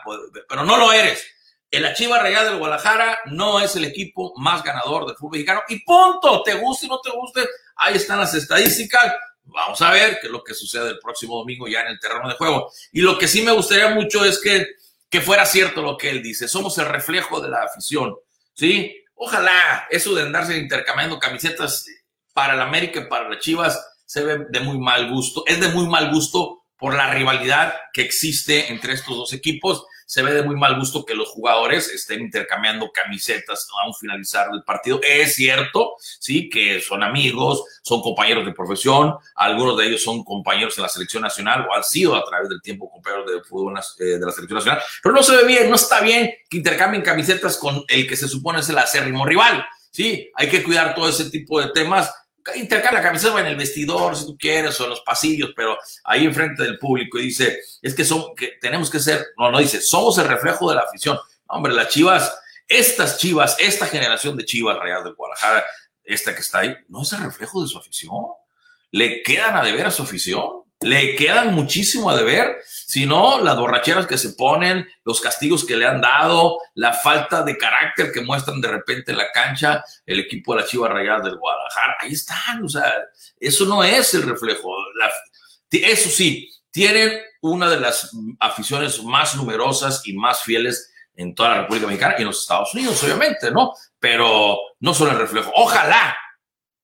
Pero 0.48 0.64
no 0.64 0.78
lo 0.78 0.92
eres. 0.92 1.26
El 1.72 1.86
Achiva 1.86 2.20
Real 2.20 2.46
del 2.46 2.58
Guadalajara 2.58 3.20
no 3.28 3.60
es 3.60 3.76
el 3.76 3.86
equipo 3.86 4.34
más 4.38 4.64
ganador 4.64 5.06
del 5.06 5.16
fútbol 5.16 5.34
mexicano. 5.34 5.62
Y 5.70 5.84
punto, 5.84 6.42
te 6.44 6.56
guste 6.56 6.88
o 6.88 6.90
no 6.90 7.00
te 7.00 7.12
guste, 7.12 7.48
ahí 7.78 7.96
están 7.96 8.20
las 8.20 8.34
estadísticas. 8.34 9.14
Vamos 9.44 9.82
a 9.82 9.92
ver 9.92 10.20
qué 10.20 10.28
es 10.28 10.34
lo 10.34 10.44
que 10.44 10.54
sucede 10.54 10.90
el 10.90 11.00
próximo 11.00 11.38
domingo 11.38 11.68
ya 11.68 11.82
en 11.82 11.88
el 11.88 12.00
terreno 12.00 12.28
de 12.28 12.36
juego. 12.36 12.72
Y 12.92 13.02
lo 13.02 13.18
que 13.18 13.28
sí 13.28 13.42
me 13.42 13.52
gustaría 13.52 13.90
mucho 13.90 14.26
es 14.26 14.40
que, 14.42 14.68
que 15.10 15.22
fuera 15.22 15.46
cierto 15.46 15.82
lo 15.82 15.96
que 15.96 16.10
él 16.10 16.22
dice. 16.22 16.48
Somos 16.48 16.78
el 16.78 16.86
reflejo 16.88 17.40
de 17.40 17.50
la 17.50 17.64
afición. 17.64 18.16
¿Sí? 18.54 18.94
Ojalá 19.22 19.86
eso 19.90 20.16
de 20.16 20.22
andarse 20.22 20.58
intercambiando 20.58 21.20
camisetas 21.20 21.86
para 22.34 22.54
el 22.54 22.62
América 22.62 23.02
y 23.02 23.10
para 23.10 23.28
las 23.28 23.40
Chivas 23.40 23.78
se 24.06 24.24
ve 24.24 24.46
de 24.50 24.62
muy 24.62 24.80
mal 24.80 25.12
gusto. 25.12 25.44
Es 25.46 25.60
de 25.60 25.68
muy 25.68 25.88
mal 25.88 26.10
gusto 26.10 26.64
por 26.78 26.96
la 26.96 27.14
rivalidad 27.14 27.74
que 27.92 28.02
existe 28.02 28.72
entre 28.72 28.94
estos 28.94 29.18
dos 29.18 29.34
equipos. 29.34 29.84
Se 30.10 30.24
ve 30.24 30.34
de 30.34 30.42
muy 30.42 30.56
mal 30.56 30.76
gusto 30.76 31.06
que 31.06 31.14
los 31.14 31.30
jugadores 31.30 31.88
estén 31.90 32.22
intercambiando 32.22 32.92
camisetas 32.92 33.68
a 33.80 33.88
un 33.88 33.94
finalizar 33.94 34.50
el 34.52 34.64
partido. 34.64 35.00
Es 35.08 35.36
cierto, 35.36 35.98
sí, 36.00 36.50
que 36.50 36.82
son 36.82 37.04
amigos, 37.04 37.64
son 37.84 38.02
compañeros 38.02 38.44
de 38.44 38.52
profesión, 38.52 39.14
algunos 39.36 39.78
de 39.78 39.86
ellos 39.86 40.02
son 40.02 40.24
compañeros 40.24 40.76
en 40.80 40.82
la 40.82 40.90
selección 40.90 41.22
nacional 41.22 41.68
o 41.70 41.76
han 41.76 41.84
sido 41.84 42.16
a 42.16 42.26
través 42.26 42.50
del 42.50 42.60
tiempo 42.60 42.90
compañeros 42.90 43.32
de 43.32 43.44
fútbol 43.44 43.80
eh, 44.00 44.04
de 44.04 44.26
la 44.26 44.32
selección 44.32 44.58
nacional, 44.58 44.82
pero 45.04 45.14
no 45.14 45.22
se 45.22 45.36
ve 45.36 45.46
bien, 45.46 45.70
no 45.70 45.76
está 45.76 46.02
bien 46.02 46.34
que 46.50 46.58
intercambien 46.58 47.04
camisetas 47.04 47.58
con 47.58 47.84
el 47.88 48.08
que 48.08 48.18
se 48.18 48.28
supone 48.28 48.62
es 48.62 48.70
el 48.70 48.80
acérrimo 48.80 49.28
rival. 49.28 49.64
Sí, 49.92 50.28
hay 50.34 50.50
que 50.50 50.64
cuidar 50.64 50.96
todo 50.96 51.08
ese 51.08 51.30
tipo 51.30 51.62
de 51.62 51.70
temas 51.70 52.12
intercambia 52.56 53.02
la 53.02 53.08
camiseta 53.08 53.40
en 53.40 53.46
el 53.48 53.56
vestidor, 53.56 54.16
si 54.16 54.26
tú 54.26 54.38
quieres, 54.38 54.80
o 54.80 54.84
en 54.86 54.92
los 54.92 55.02
pasillos, 55.02 55.52
pero 55.56 55.78
ahí 56.04 56.26
enfrente 56.26 56.64
del 56.64 56.78
público 56.78 57.20
y 57.20 57.24
dice, 57.24 57.60
es 57.82 57.94
que, 57.94 58.06
son, 58.06 58.36
que 58.36 58.58
tenemos 58.62 58.90
que 58.90 59.00
ser, 59.00 59.28
no, 59.38 59.52
no 59.52 59.60
dice, 59.60 59.82
somos 59.82 60.18
el 60.18 60.28
reflejo 60.28 60.70
de 60.70 60.76
la 60.76 60.82
afición. 60.82 61.18
Hombre, 61.48 61.74
las 61.74 61.90
chivas, 61.90 62.40
estas 62.68 63.18
chivas, 63.18 63.58
esta 63.60 63.86
generación 63.86 64.38
de 64.38 64.46
chivas 64.46 64.78
reales 64.80 65.06
de 65.06 65.12
Guadalajara, 65.12 65.66
esta 66.04 66.34
que 66.34 66.42
está 66.42 66.60
ahí, 66.60 66.76
no 66.88 67.04
es 67.04 67.14
el 67.14 67.24
reflejo 67.24 67.62
de 67.62 67.68
su 67.68 67.78
afición. 67.78 68.26
Le 68.92 69.22
quedan 69.24 69.56
a 69.56 69.64
deber 69.64 69.86
a 69.86 69.92
su 69.92 70.04
afición 70.04 70.64
le 70.82 71.16
quedan 71.16 71.54
muchísimo 71.54 72.10
a 72.10 72.16
deber, 72.16 72.62
si 72.64 73.06
no, 73.06 73.42
las 73.42 73.58
borracheras 73.58 74.08
que 74.08 74.18
se 74.18 74.30
ponen, 74.30 74.88
los 75.04 75.20
castigos 75.20 75.66
que 75.66 75.76
le 75.76 75.86
han 75.86 76.00
dado, 76.00 76.58
la 76.76 76.94
falta 76.94 77.44
de 77.44 77.58
carácter 77.58 78.12
que 78.14 78.22
muestran 78.22 78.62
de 78.62 78.70
repente 78.70 79.12
en 79.12 79.18
la 79.18 79.32
cancha 79.32 79.84
el 80.06 80.20
equipo 80.20 80.56
de 80.56 80.62
la 80.62 80.68
Chivas 80.68 80.92
Rayadas 80.92 81.24
del 81.24 81.38
Guadalajara, 81.38 81.98
ahí 82.00 82.14
están, 82.14 82.64
o 82.64 82.70
sea, 82.70 82.92
eso 83.40 83.66
no 83.66 83.84
es 83.84 84.14
el 84.14 84.24
reflejo. 84.24 84.74
eso 85.70 86.10
sí, 86.10 86.50
tienen 86.72 87.22
una 87.42 87.70
de 87.70 87.80
las 87.80 88.16
aficiones 88.40 89.04
más 89.04 89.36
numerosas 89.36 90.02
y 90.08 90.14
más 90.14 90.42
fieles 90.44 90.94
en 91.16 91.36
toda 91.36 91.50
la 91.50 91.62
República 91.62 91.88
Mexicana 91.88 92.16
y 92.18 92.22
en 92.22 92.28
los 92.28 92.42
Estados 92.42 92.74
Unidos, 92.74 93.04
obviamente, 93.04 93.52
¿no? 93.52 93.74
Pero 94.00 94.58
no 94.80 94.94
son 94.94 95.10
el 95.10 95.18
reflejo. 95.18 95.52
Ojalá, 95.56 96.18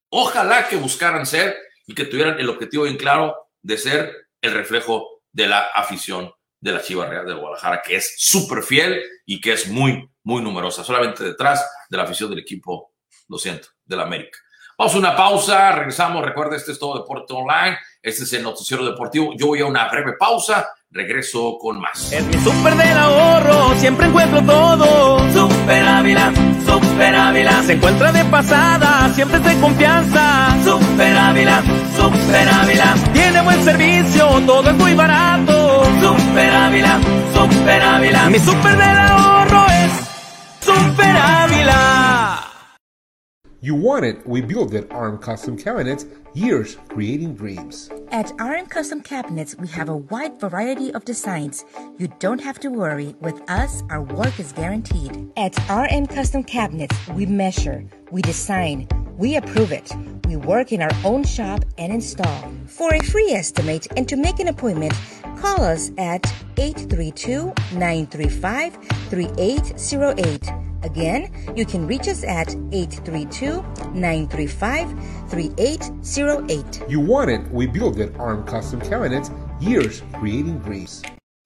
ojalá 0.10 0.68
que 0.68 0.76
buscaran 0.76 1.26
ser 1.26 1.56
y 1.88 1.96
que 1.96 2.06
tuvieran 2.06 2.38
el 2.40 2.50
objetivo 2.50 2.84
bien 2.84 2.98
claro 2.98 3.45
de 3.66 3.78
ser 3.80 4.28
el 4.42 4.54
reflejo 4.54 5.24
de 5.32 5.48
la 5.48 5.70
afición 5.74 6.32
de 6.60 6.72
la 6.72 6.84
Chiva 6.84 7.08
Real 7.08 7.26
de 7.26 7.34
Guadalajara, 7.34 7.82
que 7.82 7.96
es 7.96 8.14
súper 8.18 8.62
fiel 8.62 9.02
y 9.26 9.42
que 9.42 9.54
es 9.54 9.68
muy, 9.68 10.08
muy 10.24 10.44
numerosa, 10.44 10.84
solamente 10.84 11.24
detrás 11.24 11.68
de 11.90 11.98
la 11.98 12.04
afición 12.04 12.30
del 12.30 12.40
equipo, 12.40 12.94
lo 13.28 13.40
siento, 13.40 13.70
del 13.84 14.02
América. 14.02 14.38
Vamos 14.78 14.94
a 14.94 14.98
una 15.00 15.16
pausa, 15.16 15.72
regresamos. 15.72 16.24
Recuerda, 16.24 16.56
este 16.56 16.74
es 16.74 16.80
todo 16.80 17.00
Deporte 17.00 17.34
Online. 17.34 17.78
Este 18.02 18.24
es 18.24 18.34
el 18.34 18.44
noticiero 18.44 18.86
deportivo. 18.86 19.34
Yo 19.36 19.48
voy 19.48 19.62
a 19.62 19.66
una 19.66 19.90
breve 19.90 20.14
pausa. 20.14 20.70
Regreso 20.96 21.58
con 21.60 21.82
más. 21.82 22.10
En 22.14 22.26
mi 22.30 22.36
super 22.36 22.74
del 22.74 22.98
ahorro 22.98 23.76
siempre 23.80 24.06
encuentro 24.06 24.42
todo. 24.42 25.20
Super 25.34 25.86
Ávila, 25.86 26.32
Super 26.66 27.14
Ávila. 27.14 27.64
Se 27.64 27.74
encuentra 27.74 28.14
de 28.14 28.24
pasada, 28.24 29.12
siempre 29.14 29.40
de 29.40 29.60
confianza. 29.60 30.56
Super 30.64 31.18
Ávila, 31.18 31.62
Super 31.98 32.48
Ávila. 32.48 32.96
Tiene 33.12 33.42
buen 33.42 33.62
servicio, 33.66 34.26
todo 34.46 34.70
es 34.70 34.76
muy 34.78 34.94
barato. 34.94 35.84
Super 36.00 36.56
Ávila, 36.56 37.00
Super 37.34 37.82
Ávila. 37.82 38.30
Mi 38.30 38.40
super 38.40 38.78
del 38.78 38.98
ahorro 38.98 39.66
es 39.68 39.92
Super 40.62 41.18
Ávila. 41.18 42.05
You 43.62 43.74
want 43.74 44.06
it, 44.06 44.28
we 44.28 44.42
build 44.42 44.74
it. 44.74 44.92
ARM 44.92 45.18
Custom 45.18 45.58
Cabinets, 45.58 46.06
years 46.34 46.78
creating 46.90 47.36
dreams. 47.36 47.90
At 48.12 48.32
RM 48.40 48.68
Custom 48.68 49.02
Cabinets, 49.02 49.56
we 49.58 49.68
have 49.70 49.90
a 49.90 49.98
wide 49.98 50.40
variety 50.40 50.94
of 50.94 51.06
designs. 51.06 51.66
You 51.98 52.10
don't 52.20 52.42
have 52.42 52.60
to 52.60 52.70
worry. 52.70 53.16
With 53.22 53.42
us, 53.50 53.82
our 53.90 54.02
work 54.02 54.40
is 54.40 54.52
guaranteed. 54.52 55.32
At 55.38 55.58
RM 55.70 56.08
Custom 56.08 56.44
Cabinets, 56.44 56.96
we 57.10 57.26
measure, 57.26 57.86
we 58.12 58.22
design, 58.22 58.88
we 59.18 59.38
approve 59.38 59.72
it. 59.72 59.92
We 60.28 60.36
work 60.36 60.72
in 60.72 60.82
our 60.82 60.92
own 61.04 61.24
shop 61.24 61.64
and 61.78 61.94
install. 61.94 62.52
For 62.68 62.94
a 62.94 63.00
free 63.00 63.32
estimate 63.32 63.88
and 63.96 64.08
to 64.10 64.18
make 64.18 64.40
an 64.40 64.50
appointment, 64.50 64.94
call 65.36 65.64
us 65.64 65.92
at 65.98 66.26
832 66.58 67.54
935 67.74 68.76
3808. 69.10 70.50
Again, 70.84 71.32
you 71.56 71.66
can 71.66 71.88
reach 71.88 72.08
us 72.08 72.24
at 72.24 72.54
832 72.72 73.62
935 73.94 74.90
3808. 75.30 76.84
You 76.90 77.00
want 77.00 77.32
it, 77.32 77.42
we 77.52 77.66
build 77.68 78.00
it. 78.00 78.16
ARM 78.18 78.46
Custom 78.46 78.80
Cabinets, 78.82 79.32
years 79.60 80.04
creating 80.14 80.60
dreams. 80.60 81.02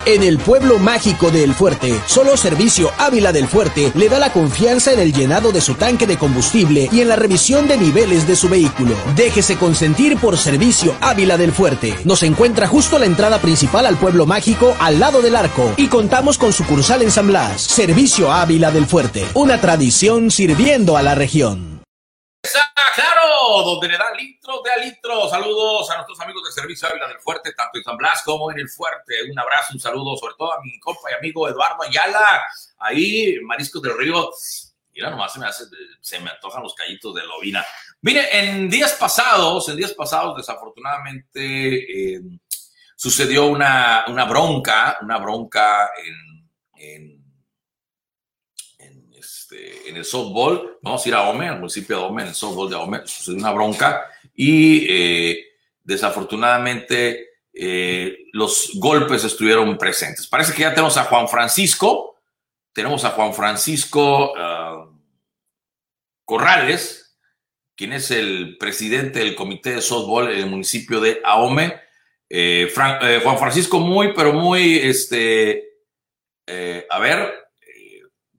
En 0.09 0.23
el 0.23 0.39
pueblo 0.39 0.79
mágico 0.79 1.29
de 1.29 1.43
El 1.43 1.53
Fuerte, 1.53 1.93
solo 2.07 2.35
Servicio 2.35 2.89
Ávila 2.97 3.31
del 3.31 3.47
Fuerte 3.47 3.91
le 3.93 4.09
da 4.09 4.17
la 4.17 4.33
confianza 4.33 4.91
en 4.91 4.97
el 4.97 5.13
llenado 5.13 5.51
de 5.51 5.61
su 5.61 5.75
tanque 5.75 6.07
de 6.07 6.17
combustible 6.17 6.89
y 6.91 7.01
en 7.01 7.09
la 7.09 7.15
revisión 7.15 7.67
de 7.67 7.77
niveles 7.77 8.27
de 8.27 8.35
su 8.35 8.49
vehículo. 8.49 8.95
Déjese 9.15 9.57
consentir 9.57 10.17
por 10.17 10.35
Servicio 10.35 10.95
Ávila 10.99 11.37
del 11.37 11.51
Fuerte. 11.51 11.95
Nos 12.05 12.23
encuentra 12.23 12.65
justo 12.65 12.97
la 12.97 13.05
entrada 13.05 13.37
principal 13.37 13.85
al 13.85 13.97
pueblo 13.97 14.25
mágico, 14.25 14.75
al 14.79 14.99
lado 14.99 15.21
del 15.21 15.35
arco, 15.35 15.75
y 15.77 15.89
contamos 15.89 16.39
con 16.39 16.53
sucursal 16.53 17.03
en 17.03 17.11
San 17.11 17.27
Blas. 17.27 17.61
Servicio 17.61 18.31
Ávila 18.31 18.71
del 18.71 18.87
Fuerte, 18.87 19.27
una 19.35 19.61
tradición 19.61 20.31
sirviendo 20.31 20.97
a 20.97 21.03
la 21.03 21.13
región. 21.13 21.78
Claro, 22.41 23.63
donde 23.63 23.89
le 23.89 23.97
dan 23.97 24.15
litros 24.15 24.63
de 24.63 24.71
a 24.71 24.77
litros. 24.77 25.29
Saludos 25.29 25.89
a 25.91 25.95
nuestros 25.95 26.19
amigos 26.21 26.43
de 26.45 26.61
Servicio 26.61 26.87
Ávila 26.87 27.07
del 27.07 27.19
Fuerte, 27.19 27.53
tanto 27.53 27.77
en 27.77 27.83
San 27.83 27.97
Blas 27.97 28.23
como 28.23 28.51
en 28.51 28.59
el 28.59 28.69
Fuerte. 28.69 29.15
Un 29.29 29.37
abrazo, 29.37 29.73
un 29.73 29.79
saludo, 29.79 30.15
sobre 30.17 30.35
todo 30.37 30.53
a 30.53 30.61
mi 30.61 30.79
compa 30.79 31.11
y 31.11 31.15
amigo 31.15 31.47
Eduardo 31.47 31.83
Ayala, 31.83 32.43
ahí, 32.79 33.37
Mariscos 33.43 33.81
del 33.81 33.97
Río. 33.97 34.31
Mira, 34.93 35.09
nomás 35.11 35.33
se 35.33 35.39
me, 35.39 35.47
hace, 35.47 35.65
se 36.01 36.19
me 36.19 36.29
antojan 36.29 36.63
los 36.63 36.73
callitos 36.73 37.13
de 37.15 37.23
lobina. 37.23 37.65
Mire, 38.01 38.37
en 38.37 38.69
días 38.69 38.93
pasados, 38.93 39.67
en 39.69 39.77
días 39.77 39.93
pasados, 39.93 40.35
desafortunadamente, 40.37 42.15
eh, 42.15 42.21
sucedió 42.95 43.47
una, 43.47 44.05
una, 44.07 44.25
bronca, 44.25 44.97
una 45.01 45.17
bronca 45.17 45.91
en 46.75 47.18
este, 49.49 49.89
en 49.89 49.97
el 49.97 50.05
softball, 50.05 50.77
vamos 50.81 51.03
a 51.03 51.09
ir 51.09 51.15
a 51.15 51.29
Ome, 51.29 51.47
al 51.47 51.57
municipio 51.57 51.97
de 51.97 52.03
Ome, 52.03 52.21
en 52.21 52.27
el 52.29 52.35
softball 52.35 52.69
de 52.69 52.75
Ome, 52.75 53.01
sucedió 53.05 53.39
una 53.39 53.51
bronca 53.51 54.05
y 54.35 54.85
eh, 54.89 55.45
desafortunadamente 55.83 57.29
eh, 57.53 58.27
los 58.33 58.71
golpes 58.75 59.23
estuvieron 59.23 59.75
presentes. 59.77 60.27
Parece 60.27 60.53
que 60.53 60.61
ya 60.61 60.73
tenemos 60.73 60.97
a 60.97 61.05
Juan 61.05 61.27
Francisco, 61.27 62.19
tenemos 62.73 63.03
a 63.05 63.09
Juan 63.11 63.33
Francisco 63.33 64.33
ah, 64.37 64.87
Corrales, 66.25 67.17
quien 67.75 67.93
es 67.93 68.11
el 68.11 68.57
presidente 68.59 69.19
del 69.19 69.35
comité 69.35 69.75
de 69.75 69.81
softball 69.81 70.31
en 70.31 70.39
el 70.39 70.49
municipio 70.49 70.99
de 70.99 71.21
Ahome. 71.23 71.73
Eh, 72.29 72.71
Juan 73.23 73.39
Francisco, 73.39 73.79
muy, 73.79 74.13
pero 74.13 74.31
muy, 74.33 74.77
este, 74.77 75.69
a 76.89 76.99
ver, 76.99 77.48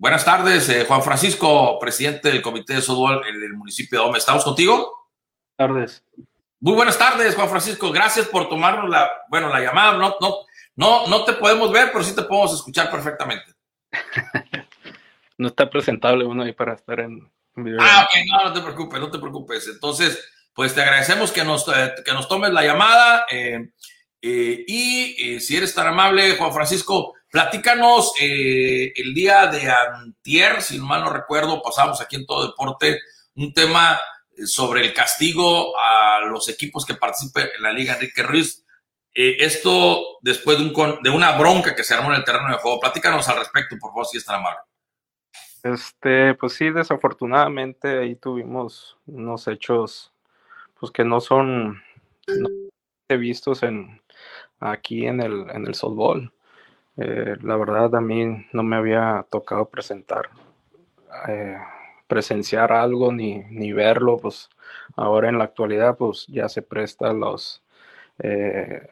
Buenas 0.00 0.24
tardes, 0.24 0.66
eh, 0.70 0.86
Juan 0.88 1.02
Francisco, 1.02 1.78
presidente 1.78 2.30
del 2.30 2.40
Comité 2.40 2.72
de 2.72 2.80
Softball 2.80 3.20
en 3.28 3.34
el 3.34 3.52
municipio 3.52 4.00
de 4.00 4.06
Ome. 4.06 4.16
¿Estamos 4.16 4.42
contigo? 4.42 5.10
Tardes. 5.54 6.02
Muy 6.58 6.72
buenas 6.72 6.96
tardes, 6.96 7.34
Juan 7.34 7.50
Francisco. 7.50 7.92
Gracias 7.92 8.26
por 8.26 8.48
tomarnos 8.48 8.88
la, 8.88 9.10
bueno, 9.28 9.50
la 9.50 9.60
llamada. 9.60 9.98
No, 9.98 10.16
no, 10.18 10.36
no, 10.74 11.06
no 11.06 11.24
te 11.24 11.34
podemos 11.34 11.70
ver, 11.70 11.90
pero 11.92 12.02
sí 12.02 12.14
te 12.14 12.22
podemos 12.22 12.54
escuchar 12.54 12.90
perfectamente. 12.90 13.52
no 15.36 15.48
está 15.48 15.68
presentable 15.68 16.24
uno 16.24 16.44
ahí 16.44 16.52
para 16.52 16.72
estar 16.72 16.98
en, 17.00 17.30
video. 17.56 17.80
Ah, 17.82 18.08
ok, 18.08 18.16
no, 18.26 18.44
no 18.44 18.52
te 18.54 18.62
preocupes, 18.62 19.00
no 19.00 19.10
te 19.10 19.18
preocupes. 19.18 19.68
Entonces, 19.68 20.18
pues 20.54 20.74
te 20.74 20.80
agradecemos 20.80 21.30
que 21.30 21.44
nos, 21.44 21.68
eh, 21.68 21.92
que 22.02 22.14
nos 22.14 22.26
tomes 22.26 22.54
la 22.54 22.64
llamada. 22.64 23.26
Eh, 23.30 23.68
y 24.22 25.40
si 25.40 25.58
eres 25.58 25.74
tan 25.74 25.88
amable, 25.88 26.38
Juan 26.38 26.54
Francisco, 26.54 27.16
Platícanos, 27.30 28.14
eh, 28.20 28.92
el 28.96 29.14
día 29.14 29.46
de 29.46 29.70
antier, 29.70 30.60
si 30.62 30.80
mal 30.80 31.04
no 31.04 31.12
recuerdo, 31.12 31.62
pasamos 31.62 32.00
aquí 32.00 32.16
en 32.16 32.26
Todo 32.26 32.48
Deporte 32.48 33.00
un 33.36 33.54
tema 33.54 34.00
eh, 34.36 34.46
sobre 34.46 34.80
el 34.80 34.92
castigo 34.92 35.78
a 35.78 36.20
los 36.26 36.48
equipos 36.48 36.84
que 36.84 36.94
participen 36.94 37.48
en 37.56 37.62
la 37.62 37.72
Liga 37.72 37.94
Enrique 37.94 38.24
Ruiz. 38.24 38.66
Eh, 39.14 39.36
esto 39.38 40.18
después 40.22 40.58
de, 40.58 40.64
un, 40.64 41.02
de, 41.02 41.10
una 41.10 41.38
bronca 41.38 41.76
que 41.76 41.84
se 41.84 41.94
armó 41.94 42.10
en 42.10 42.16
el 42.16 42.24
terreno 42.24 42.48
de 42.48 42.58
juego. 42.58 42.80
Platícanos 42.80 43.28
al 43.28 43.38
respecto, 43.38 43.76
por 43.80 43.90
favor, 43.90 44.06
si 44.06 44.18
es 44.18 44.24
tan 44.24 44.40
amable. 44.40 44.58
Este, 45.62 46.34
pues 46.34 46.54
sí, 46.54 46.70
desafortunadamente 46.70 48.00
ahí 48.00 48.16
tuvimos 48.16 48.96
unos 49.06 49.46
hechos 49.46 50.12
pues 50.80 50.90
que 50.90 51.04
no 51.04 51.20
son 51.20 51.80
vistos 53.08 53.62
en 53.62 54.00
aquí 54.58 55.06
en 55.06 55.20
el, 55.20 55.48
en 55.50 55.66
el 55.66 55.74
softball. 55.74 56.32
Eh, 57.02 57.36
la 57.42 57.56
verdad 57.56 57.94
a 57.94 58.00
mí 58.02 58.46
no 58.52 58.62
me 58.62 58.76
había 58.76 59.26
tocado 59.30 59.70
presentar, 59.70 60.28
eh, 61.28 61.56
presenciar 62.06 62.72
algo 62.72 63.10
ni, 63.10 63.38
ni, 63.50 63.72
verlo, 63.72 64.18
pues 64.18 64.50
ahora 64.96 65.30
en 65.30 65.38
la 65.38 65.44
actualidad 65.44 65.96
pues 65.96 66.26
ya 66.28 66.48
se 66.50 66.60
presta 66.60 67.14
los, 67.14 67.62
eh, 68.18 68.86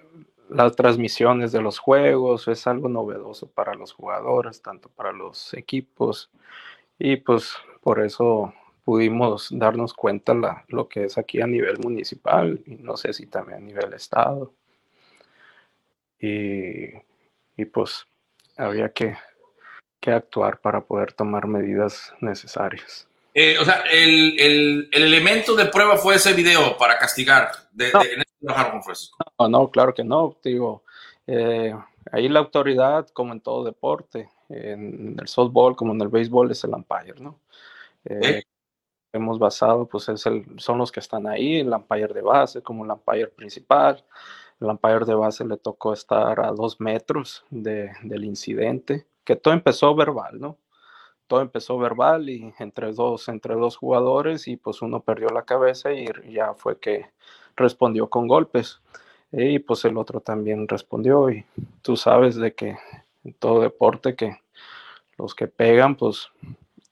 las 0.48 0.74
transmisiones 0.74 1.52
de 1.52 1.60
los 1.60 1.78
juegos, 1.78 2.48
es 2.48 2.66
algo 2.66 2.88
novedoso 2.88 3.46
para 3.46 3.74
los 3.74 3.92
jugadores, 3.92 4.62
tanto 4.62 4.88
para 4.88 5.12
los 5.12 5.52
equipos, 5.52 6.30
y 6.98 7.16
pues 7.16 7.56
por 7.82 8.00
eso 8.00 8.54
pudimos 8.84 9.50
darnos 9.52 9.92
cuenta 9.94 10.32
la, 10.34 10.64
lo 10.68 10.88
que 10.88 11.04
es 11.04 11.18
aquí 11.18 11.42
a 11.42 11.46
nivel 11.46 11.78
municipal 11.78 12.62
y 12.66 12.76
no 12.76 12.96
sé 12.96 13.12
si 13.12 13.26
también 13.26 13.58
a 13.58 13.66
nivel 13.66 13.92
estado. 13.92 14.54
Y, 16.20 17.07
y 17.58 17.64
pues 17.66 18.06
había 18.56 18.88
que, 18.90 19.16
que, 20.00 20.12
actuar 20.12 20.60
para 20.60 20.80
poder 20.80 21.12
tomar 21.12 21.46
medidas 21.46 22.14
necesarias. 22.20 23.06
Eh, 23.34 23.58
o 23.58 23.64
sea, 23.64 23.82
el, 23.92 24.40
el, 24.40 24.88
el, 24.92 25.02
elemento 25.02 25.54
de 25.54 25.66
prueba 25.66 25.96
fue 25.96 26.14
ese 26.14 26.32
video 26.32 26.76
para 26.78 26.98
castigar. 26.98 27.50
De, 27.72 27.92
no. 27.92 28.00
de, 28.00 28.12
este 28.14 29.12
no, 29.38 29.48
no, 29.48 29.70
claro 29.70 29.92
que 29.92 30.04
no. 30.04 30.36
Digo, 30.42 30.84
eh, 31.26 31.74
ahí 32.12 32.28
la 32.28 32.38
autoridad, 32.38 33.08
como 33.08 33.32
en 33.32 33.40
todo 33.40 33.64
deporte, 33.64 34.30
en 34.48 35.16
el 35.20 35.28
softball 35.28 35.76
como 35.76 35.92
en 35.92 36.00
el 36.00 36.08
béisbol, 36.08 36.50
es 36.52 36.64
el 36.64 36.70
umpire, 36.70 37.20
¿no? 37.20 37.40
¿Eh? 38.04 38.42
hemos 39.12 39.38
basado, 39.38 39.86
pues 39.86 40.08
es 40.08 40.24
el, 40.26 40.44
son 40.58 40.78
los 40.78 40.92
que 40.92 41.00
están 41.00 41.26
ahí, 41.26 41.60
el 41.60 41.72
umpire 41.72 42.12
de 42.14 42.22
base 42.22 42.62
como 42.62 42.84
el 42.84 42.90
umpire 42.90 43.28
principal. 43.28 44.04
El 44.60 44.68
umpire 44.68 45.04
de 45.04 45.14
base 45.14 45.44
le 45.44 45.56
tocó 45.56 45.92
estar 45.92 46.40
a 46.40 46.52
dos 46.52 46.80
metros 46.80 47.44
de, 47.50 47.92
del 48.02 48.24
incidente, 48.24 49.06
que 49.24 49.36
todo 49.36 49.54
empezó 49.54 49.94
verbal, 49.94 50.40
¿no? 50.40 50.58
Todo 51.26 51.42
empezó 51.42 51.78
verbal 51.78 52.30
y 52.30 52.54
entre 52.58 52.92
dos, 52.92 53.28
entre 53.28 53.54
dos 53.54 53.76
jugadores 53.76 54.48
y 54.48 54.56
pues 54.56 54.82
uno 54.82 55.00
perdió 55.00 55.28
la 55.28 55.44
cabeza 55.44 55.92
y 55.92 56.08
ya 56.32 56.54
fue 56.54 56.78
que 56.78 57.10
respondió 57.56 58.08
con 58.08 58.26
golpes. 58.26 58.80
Y 59.30 59.58
pues 59.58 59.84
el 59.84 59.98
otro 59.98 60.20
también 60.20 60.66
respondió 60.66 61.30
y 61.30 61.44
tú 61.82 61.96
sabes 61.96 62.36
de 62.36 62.54
que 62.54 62.78
en 63.24 63.34
todo 63.34 63.60
deporte 63.60 64.16
que 64.16 64.40
los 65.18 65.34
que 65.34 65.48
pegan 65.48 65.96
pues 65.96 66.30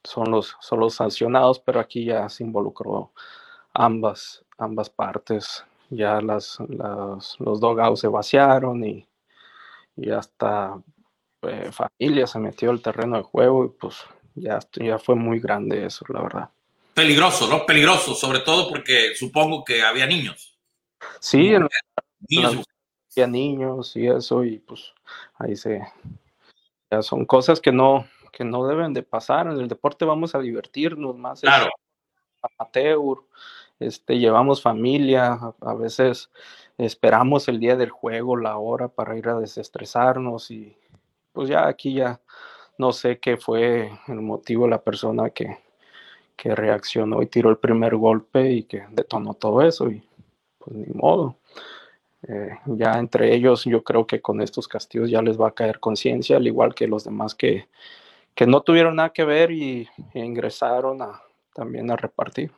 son 0.05 0.31
los, 0.31 0.57
son 0.61 0.81
los 0.81 0.95
sancionados, 0.95 1.59
pero 1.59 1.81
aquí 1.81 2.05
ya 2.05 2.29
se 2.29 2.45
involucró 2.45 3.13
ambas, 3.73 4.45
ambas 4.59 4.91
partes. 4.91 5.65
Ya 5.91 6.21
las, 6.21 6.59
las, 6.69 7.37
los 7.39 7.61
dogouts 7.61 8.01
se 8.01 8.09
vaciaron 8.09 8.85
y, 8.85 9.07
y 9.97 10.11
hasta 10.11 10.77
eh, 11.43 11.71
familia 11.73 12.27
se 12.27 12.39
metió 12.39 12.71
al 12.71 12.83
terreno 12.83 13.19
de 13.19 13.23
juego 13.23 13.65
y 13.65 13.69
pues 13.69 14.05
ya, 14.35 14.59
ya 14.73 14.99
fue 14.99 15.15
muy 15.15 15.41
grande 15.41 15.87
eso, 15.87 16.05
la 16.09 16.23
verdad. 16.23 16.51
Peligroso, 16.95 17.47
¿no? 17.49 17.67
Peligroso, 17.67 18.15
sobre 18.15 18.41
todo 18.41 18.69
porque 18.69 19.15
supongo 19.15 19.65
que 19.65 19.83
había 19.83 20.07
niños. 20.07 20.59
Sí, 21.21 21.49
en, 21.49 21.69
niños. 22.29 22.65
había 23.15 23.27
niños 23.27 23.97
y 23.97 24.07
eso, 24.09 24.45
y 24.45 24.59
pues 24.59 24.93
ahí 25.39 25.57
se... 25.57 25.83
Ya 26.91 27.03
son 27.03 27.25
cosas 27.27 27.61
que 27.61 27.73
no, 27.73 28.07
que 28.33 28.45
no 28.45 28.67
deben 28.67 28.95
de 28.95 29.03
pasar. 29.03 29.47
En 29.47 29.59
el 29.59 29.69
deporte 29.69 30.05
vamos 30.05 30.35
a 30.35 30.39
divertirnos 30.39 31.17
más. 31.17 31.41
Claro. 31.41 31.71
Amateur, 32.59 33.19
este, 33.79 34.19
llevamos 34.19 34.63
familia, 34.63 35.39
a, 35.61 35.75
veces 35.75 36.31
esperamos 36.79 37.49
el 37.49 37.61
día 37.61 37.77
del 37.77 37.91
juego, 37.91 38.37
la 38.37 38.57
hora 38.59 38.89
para 38.89 39.17
ir 39.17 39.29
a 39.29 39.39
desestresarnos 39.39 40.51
y 40.51 40.77
pues 41.33 41.49
ya 41.49 41.67
aquí 41.67 41.95
ya 41.95 42.21
no 42.79 42.93
sé 42.93 43.19
qué 43.19 43.37
fue 43.37 43.91
el 44.09 44.21
motivo 44.21 44.65
de 44.65 44.71
la 44.71 44.83
persona 44.83 45.31
que, 45.31 45.59
que 46.37 46.55
reaccionó 46.55 47.23
y 47.23 47.27
tiró 47.27 47.51
el 47.51 47.59
primer 47.59 47.97
golpe 47.97 48.53
y 48.53 48.63
que 48.65 48.85
detonó 48.91 49.35
todo 49.35 49.63
eso 49.63 49.91
y 49.91 50.03
pues 50.59 50.77
ni 50.77 50.93
modo. 50.95 51.37
Eh, 52.29 52.51
ya 52.67 52.99
entre 52.99 53.35
ellos 53.35 53.65
yo 53.65 53.85
creo 53.85 54.07
que 54.07 54.21
con 54.21 54.41
estos 54.41 54.67
castigos 54.69 55.11
ya 55.11 55.23
les 55.23 55.41
va 55.41 55.49
a 55.49 55.55
caer 55.55 55.81
conciencia, 55.81 56.39
al 56.39 56.47
igual 56.47 56.75
que 56.75 56.89
los 56.89 57.05
demás 57.05 57.35
que, 57.35 57.69
que 58.35 58.47
no 58.47 58.63
tuvieron 58.63 58.97
nada 58.97 59.11
que 59.11 59.25
ver 59.25 59.51
y, 59.51 59.89
e 60.13 60.21
ingresaron 60.21 61.03
a, 61.03 61.23
también 61.55 61.91
a 61.91 61.97
repartir. 61.97 62.53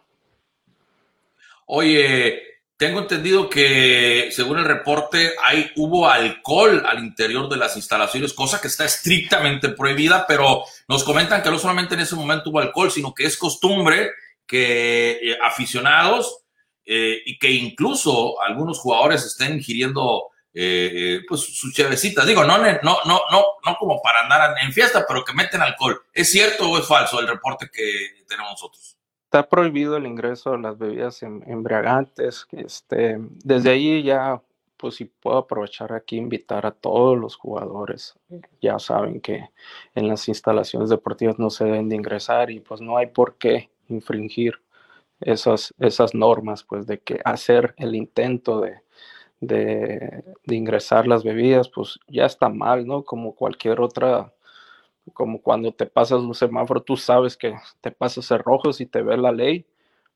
Oye, 1.71 2.43
tengo 2.79 3.01
entendido 3.01 3.51
que 3.51 4.31
según 4.33 4.59
el 4.59 4.65
reporte 4.65 5.33
hay, 5.45 5.71
hubo 5.77 6.09
alcohol 6.09 6.83
al 6.87 7.01
interior 7.01 7.47
de 7.49 7.59
las 7.59 7.77
instalaciones, 7.77 8.33
cosa 8.33 8.59
que 8.59 8.69
está 8.69 8.87
estrictamente 8.87 9.69
prohibida, 9.69 10.27
pero 10.27 10.65
nos 10.89 11.05
comentan 11.05 11.43
que 11.43 11.51
no 11.51 11.59
solamente 11.59 11.95
en 11.95 12.01
ese 12.01 12.15
momento 12.15 12.49
hubo 12.49 12.61
alcohol, 12.61 12.91
sino 12.91 13.13
que 13.13 13.27
es 13.27 13.37
costumbre 13.37 14.13
que 14.47 15.19
eh, 15.21 15.39
aficionados 15.43 16.45
eh, 16.87 17.21
y 17.27 17.39
que 17.39 17.51
incluso 17.51 18.41
algunos 18.41 18.79
jugadores 18.79 19.27
estén 19.27 19.57
ingiriendo 19.57 20.29
eh, 20.55 21.21
pues 21.29 21.43
sus 21.43 21.75
chevecitas. 21.75 22.27
Digo, 22.27 22.45
no, 22.45 22.57
no, 22.57 22.79
no, 22.83 23.01
no, 23.05 23.45
no 23.63 23.77
como 23.79 24.01
para 24.01 24.23
andar 24.23 24.55
en 24.63 24.73
fiesta, 24.73 25.05
pero 25.07 25.23
que 25.23 25.35
meten 25.35 25.61
alcohol. 25.61 26.01
¿Es 26.15 26.33
cierto 26.33 26.71
o 26.71 26.79
es 26.79 26.87
falso 26.87 27.21
el 27.21 27.29
reporte 27.29 27.69
que 27.71 28.25
tenemos 28.27 28.53
nosotros? 28.53 28.98
Está 29.29 29.47
prohibido 29.47 29.99
el 29.99 30.07
ingreso 30.07 30.53
de 30.53 30.59
las 30.59 30.79
bebidas 30.79 31.23
em, 31.23 31.43
embriagantes. 31.47 32.47
Este, 32.51 33.19
desde 33.45 33.69
ahí 33.69 34.03
ya, 34.03 34.41
pues 34.79 34.95
si 34.95 35.05
puedo 35.05 35.37
aprovechar 35.37 35.93
aquí, 35.93 36.17
invitar 36.17 36.65
a 36.65 36.71
todos 36.71 37.19
los 37.19 37.37
jugadores. 37.37 38.19
Ya 38.63 38.79
saben 38.79 39.21
que 39.21 39.51
en 39.95 40.09
las 40.09 40.27
instalaciones 40.29 40.89
deportivas 40.89 41.39
no 41.39 41.51
se 41.51 41.67
deben 41.67 41.91
de 41.91 41.97
ingresar 41.97 42.51
y 42.51 42.61
pues 42.61 42.81
no 42.81 42.97
hay 42.97 43.09
por 43.09 43.37
qué 43.37 43.69
infringir 43.89 44.63
esas, 45.21 45.75
esas 45.79 46.15
normas, 46.15 46.65
pues 46.65 46.87
de 46.87 47.01
que 47.01 47.21
hacer 47.23 47.75
el 47.77 47.95
intento 47.97 48.63
de, 48.63 48.81
de, 49.41 50.25
de, 50.47 50.57
ingresar 50.57 51.07
las 51.07 51.23
bebidas, 51.23 51.69
pues 51.69 51.99
ya 52.09 52.25
está 52.25 52.49
mal, 52.49 52.87
¿no? 52.87 53.05
Como 53.05 53.35
cualquier 53.35 53.81
otra, 53.83 54.33
como 55.13 55.41
cuando 55.43 55.73
te 55.73 55.87
pasas 55.87 56.21
un 56.21 56.35
semáforo, 56.35 56.83
tú 56.83 56.97
sabes 56.97 57.37
que 57.37 57.55
te 57.81 57.91
pasas 57.91 58.31
el 58.31 58.41
rojo, 58.41 58.73
si 58.73 58.87
te 58.87 59.03
ve 59.03 59.17
la 59.17 59.33
ley, 59.33 59.67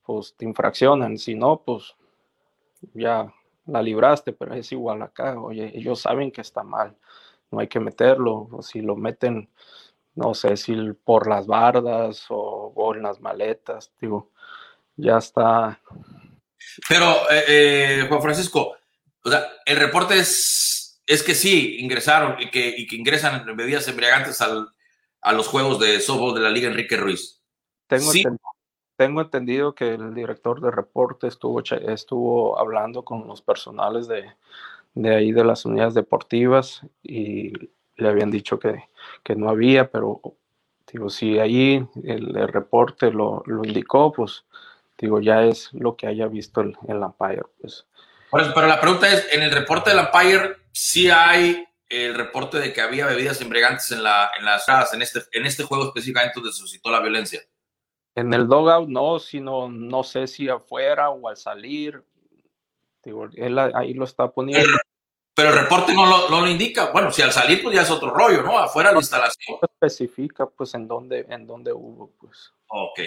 pues 0.05 0.35
te 0.37 0.45
infraccionan, 0.45 1.19
si 1.19 1.35
no, 1.35 1.63
pues 1.65 1.95
ya 2.95 3.33
la 3.67 3.83
libraste, 3.83 4.33
pero 4.33 4.55
es 4.55 4.73
igual 4.73 5.03
acá, 5.03 5.41
oye, 5.41 5.71
ellos 5.75 6.01
saben 6.01 6.31
que 6.31 6.41
está 6.41 6.63
mal, 6.63 6.97
no 7.51 7.61
hay 7.61 7.69
que 7.69 7.81
meterlo, 7.81 8.49
o 8.51 8.63
si 8.63 8.81
lo 8.81 8.97
meten, 8.97 9.49
no 10.15 10.35
sé 10.35 10.57
si 10.57 10.75
por 11.05 11.29
las 11.29 11.47
bardas 11.47 12.27
o, 12.29 12.73
o 12.75 12.95
en 12.95 13.03
las 13.03 13.21
maletas, 13.21 13.93
digo, 14.01 14.31
ya 14.97 15.19
está. 15.19 15.81
Pero, 16.89 17.31
eh, 17.31 17.45
eh, 17.49 18.07
Juan 18.09 18.23
Francisco, 18.23 18.77
o 19.25 19.31
sea, 19.31 19.47
el 19.65 19.77
reporte 19.77 20.19
es, 20.19 21.01
es 21.07 21.23
que 21.23 21.35
sí, 21.35 21.77
ingresaron 21.79 22.41
y 22.41 22.51
que, 22.51 22.75
y 22.77 22.87
que 22.87 22.97
ingresan 22.97 23.45
bebidas 23.57 23.87
embriagantes 23.89 24.41
al, 24.41 24.69
a 25.23 25.33
los 25.33 25.49
juegos 25.49 25.79
de 25.79 26.01
softball 26.01 26.35
de 26.35 26.41
la 26.41 26.51
Liga 26.51 26.69
Enrique 26.69 26.97
Ruiz. 26.97 27.41
Tengo, 27.87 28.11
sí. 28.11 28.19
entendido, 28.19 28.51
tengo 28.97 29.21
entendido 29.21 29.75
que 29.75 29.95
el 29.95 30.15
director 30.15 30.61
de 30.61 30.71
reporte 30.71 31.29
estuvo, 31.29 31.61
estuvo 31.61 32.59
hablando 32.59 33.05
con 33.05 33.27
los 33.27 33.41
personales 33.41 34.09
de, 34.09 34.31
de 34.95 35.15
ahí 35.15 35.33
de 35.33 35.45
las 35.45 35.65
unidades 35.65 35.95
deportivas 35.95 36.83
y 37.03 37.53
le 37.97 38.09
habían 38.09 38.31
dicho 38.31 38.59
que, 38.59 38.85
que 39.23 39.37
no 39.37 39.49
había, 39.49 39.91
pero 39.91 40.21
digo, 40.91 41.09
si 41.09 41.39
ahí 41.39 41.87
el, 42.05 42.37
el 42.37 42.49
reporte 42.49 43.11
lo, 43.11 43.43
lo 43.47 43.65
indicó, 43.65 44.13
pues 44.13 44.45
digo, 44.99 45.21
ya 45.21 45.45
es 45.45 45.73
lo 45.73 45.97
que 45.97 46.07
haya 46.07 46.27
visto 46.27 46.61
el, 46.61 46.77
el 46.89 46.97
umpire. 46.99 47.43
Pues. 47.61 47.87
Pero 48.31 48.67
la 48.67 48.81
pregunta 48.81 49.13
es, 49.13 49.29
en 49.33 49.43
el 49.43 49.51
reporte 49.51 49.91
del 49.91 50.01
umpire, 50.01 50.57
sí 50.73 51.11
hay 51.11 51.67
el 51.93 52.15
reporte 52.15 52.59
de 52.59 52.73
que 52.73 52.81
había 52.81 53.07
bebidas 53.07 53.41
embriagantes 53.41 53.91
en, 53.93 54.03
la, 54.03 54.31
en 54.39 54.45
las 54.45 54.67
gradas, 54.67 54.95
en 54.95 55.03
este, 55.03 55.21
en 55.33 55.47
este 55.47 55.63
juego 55.63 55.85
específicamente 55.85 56.35
donde 56.37 56.53
se 56.53 56.59
suscitó 56.59 56.91
la 56.91 57.01
violencia. 57.01 57.41
En 58.15 58.33
el 58.35 58.49
dogout 58.49 58.89
no, 58.89 59.19
sino 59.19 59.69
no 59.69 60.03
sé 60.03 60.27
si 60.27 60.49
afuera 60.49 61.11
o 61.11 61.29
al 61.29 61.37
salir. 61.37 62.03
Digo, 63.05 63.29
él 63.35 63.59
ahí 63.59 63.95
lo 63.95 64.05
está 64.05 64.31
poniendo. 64.31 64.69
Pero 65.35 65.49
el 65.49 65.59
reporte 65.59 65.95
no 65.95 66.05
lo, 66.07 66.29
no 66.29 66.43
lo, 66.43 66.49
indica. 66.49 66.91
Bueno, 66.93 67.11
si 67.11 67.23
al 67.23 67.33
salir, 67.33 67.63
pues 67.63 67.75
ya 67.75 67.83
es 67.83 67.91
otro 67.91 68.11
rollo, 68.11 68.43
¿no? 68.43 68.59
Afuera 68.59 68.91
de 68.91 68.97
la 68.97 69.01
instalación. 69.01 69.59
No 69.63 69.69
especifica, 69.73 70.47
pues, 70.47 70.75
en 70.75 70.87
dónde, 70.87 71.27
en 71.31 71.47
dónde 71.47 71.73
hubo, 71.73 72.13
pues. 72.19 72.53
Ok 72.69 73.01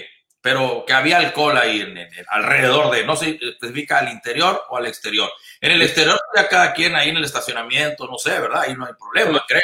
pero 0.45 0.83
que 0.85 0.93
había 0.93 1.17
alcohol 1.17 1.57
ahí 1.57 1.81
en, 1.81 1.97
en, 1.97 2.07
alrededor 2.29 2.91
de, 2.91 3.03
no 3.03 3.15
se 3.15 3.39
especifica 3.41 3.97
al 3.97 4.09
interior 4.09 4.61
o 4.69 4.77
al 4.77 4.85
exterior. 4.85 5.27
En 5.59 5.71
el 5.71 5.81
exterior 5.81 6.19
ya 6.35 6.47
cada 6.47 6.71
quien 6.71 6.95
ahí 6.95 7.09
en 7.09 7.17
el 7.17 7.23
estacionamiento, 7.23 8.05
no 8.05 8.19
sé, 8.19 8.39
¿verdad? 8.39 8.61
Ahí 8.61 8.75
no 8.75 8.85
hay 8.85 8.93
problema, 8.93 9.43
creo. 9.47 9.63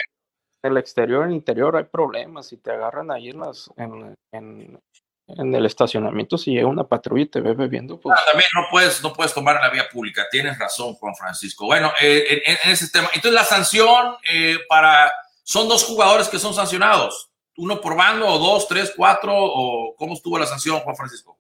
En 0.64 0.72
el 0.72 0.78
exterior, 0.80 1.22
en 1.22 1.30
el 1.30 1.36
interior 1.36 1.78
hay 1.78 1.84
problemas. 1.84 2.48
Si 2.48 2.58
te 2.58 2.72
agarran 2.72 3.12
ahí 3.12 3.30
en, 3.30 3.42
las, 3.42 3.70
en, 3.78 4.16
en, 4.32 4.80
en 5.28 5.54
el 5.54 5.68
estacionamiento, 5.68 6.36
si 6.40 6.50
llega 6.50 6.66
una 6.66 6.88
patrulla 6.88 7.26
y 7.26 7.28
te 7.28 7.42
ve 7.42 7.54
bebiendo, 7.54 8.00
pues... 8.00 8.18
Ah, 8.18 8.24
también 8.26 8.50
no 8.56 8.66
puedes, 8.72 9.04
no 9.04 9.14
puedes 9.14 9.36
tomar 9.36 9.58
en 9.58 9.62
la 9.62 9.70
vía 9.70 9.88
pública. 9.88 10.26
Tienes 10.32 10.58
razón, 10.58 10.96
Juan 10.96 11.14
Francisco. 11.16 11.68
Bueno, 11.68 11.94
eh, 12.02 12.42
en, 12.44 12.72
ese 12.72 12.90
tema. 12.90 13.08
Entonces, 13.14 13.40
la 13.40 13.46
sanción 13.46 14.16
eh, 14.28 14.58
para... 14.68 15.14
Son 15.44 15.68
dos 15.68 15.84
jugadores 15.84 16.28
que 16.28 16.40
son 16.40 16.56
sancionados 16.56 17.31
uno 17.62 17.80
por 17.80 17.96
bando 17.96 18.28
o 18.28 18.40
dos, 18.40 18.68
tres, 18.68 18.94
cuatro 18.96 19.34
o 19.36 19.96
cómo 19.96 20.14
estuvo 20.14 20.38
la 20.38 20.48
sanción, 20.48 20.80
Juan 20.80 20.96
Francisco? 20.96 21.38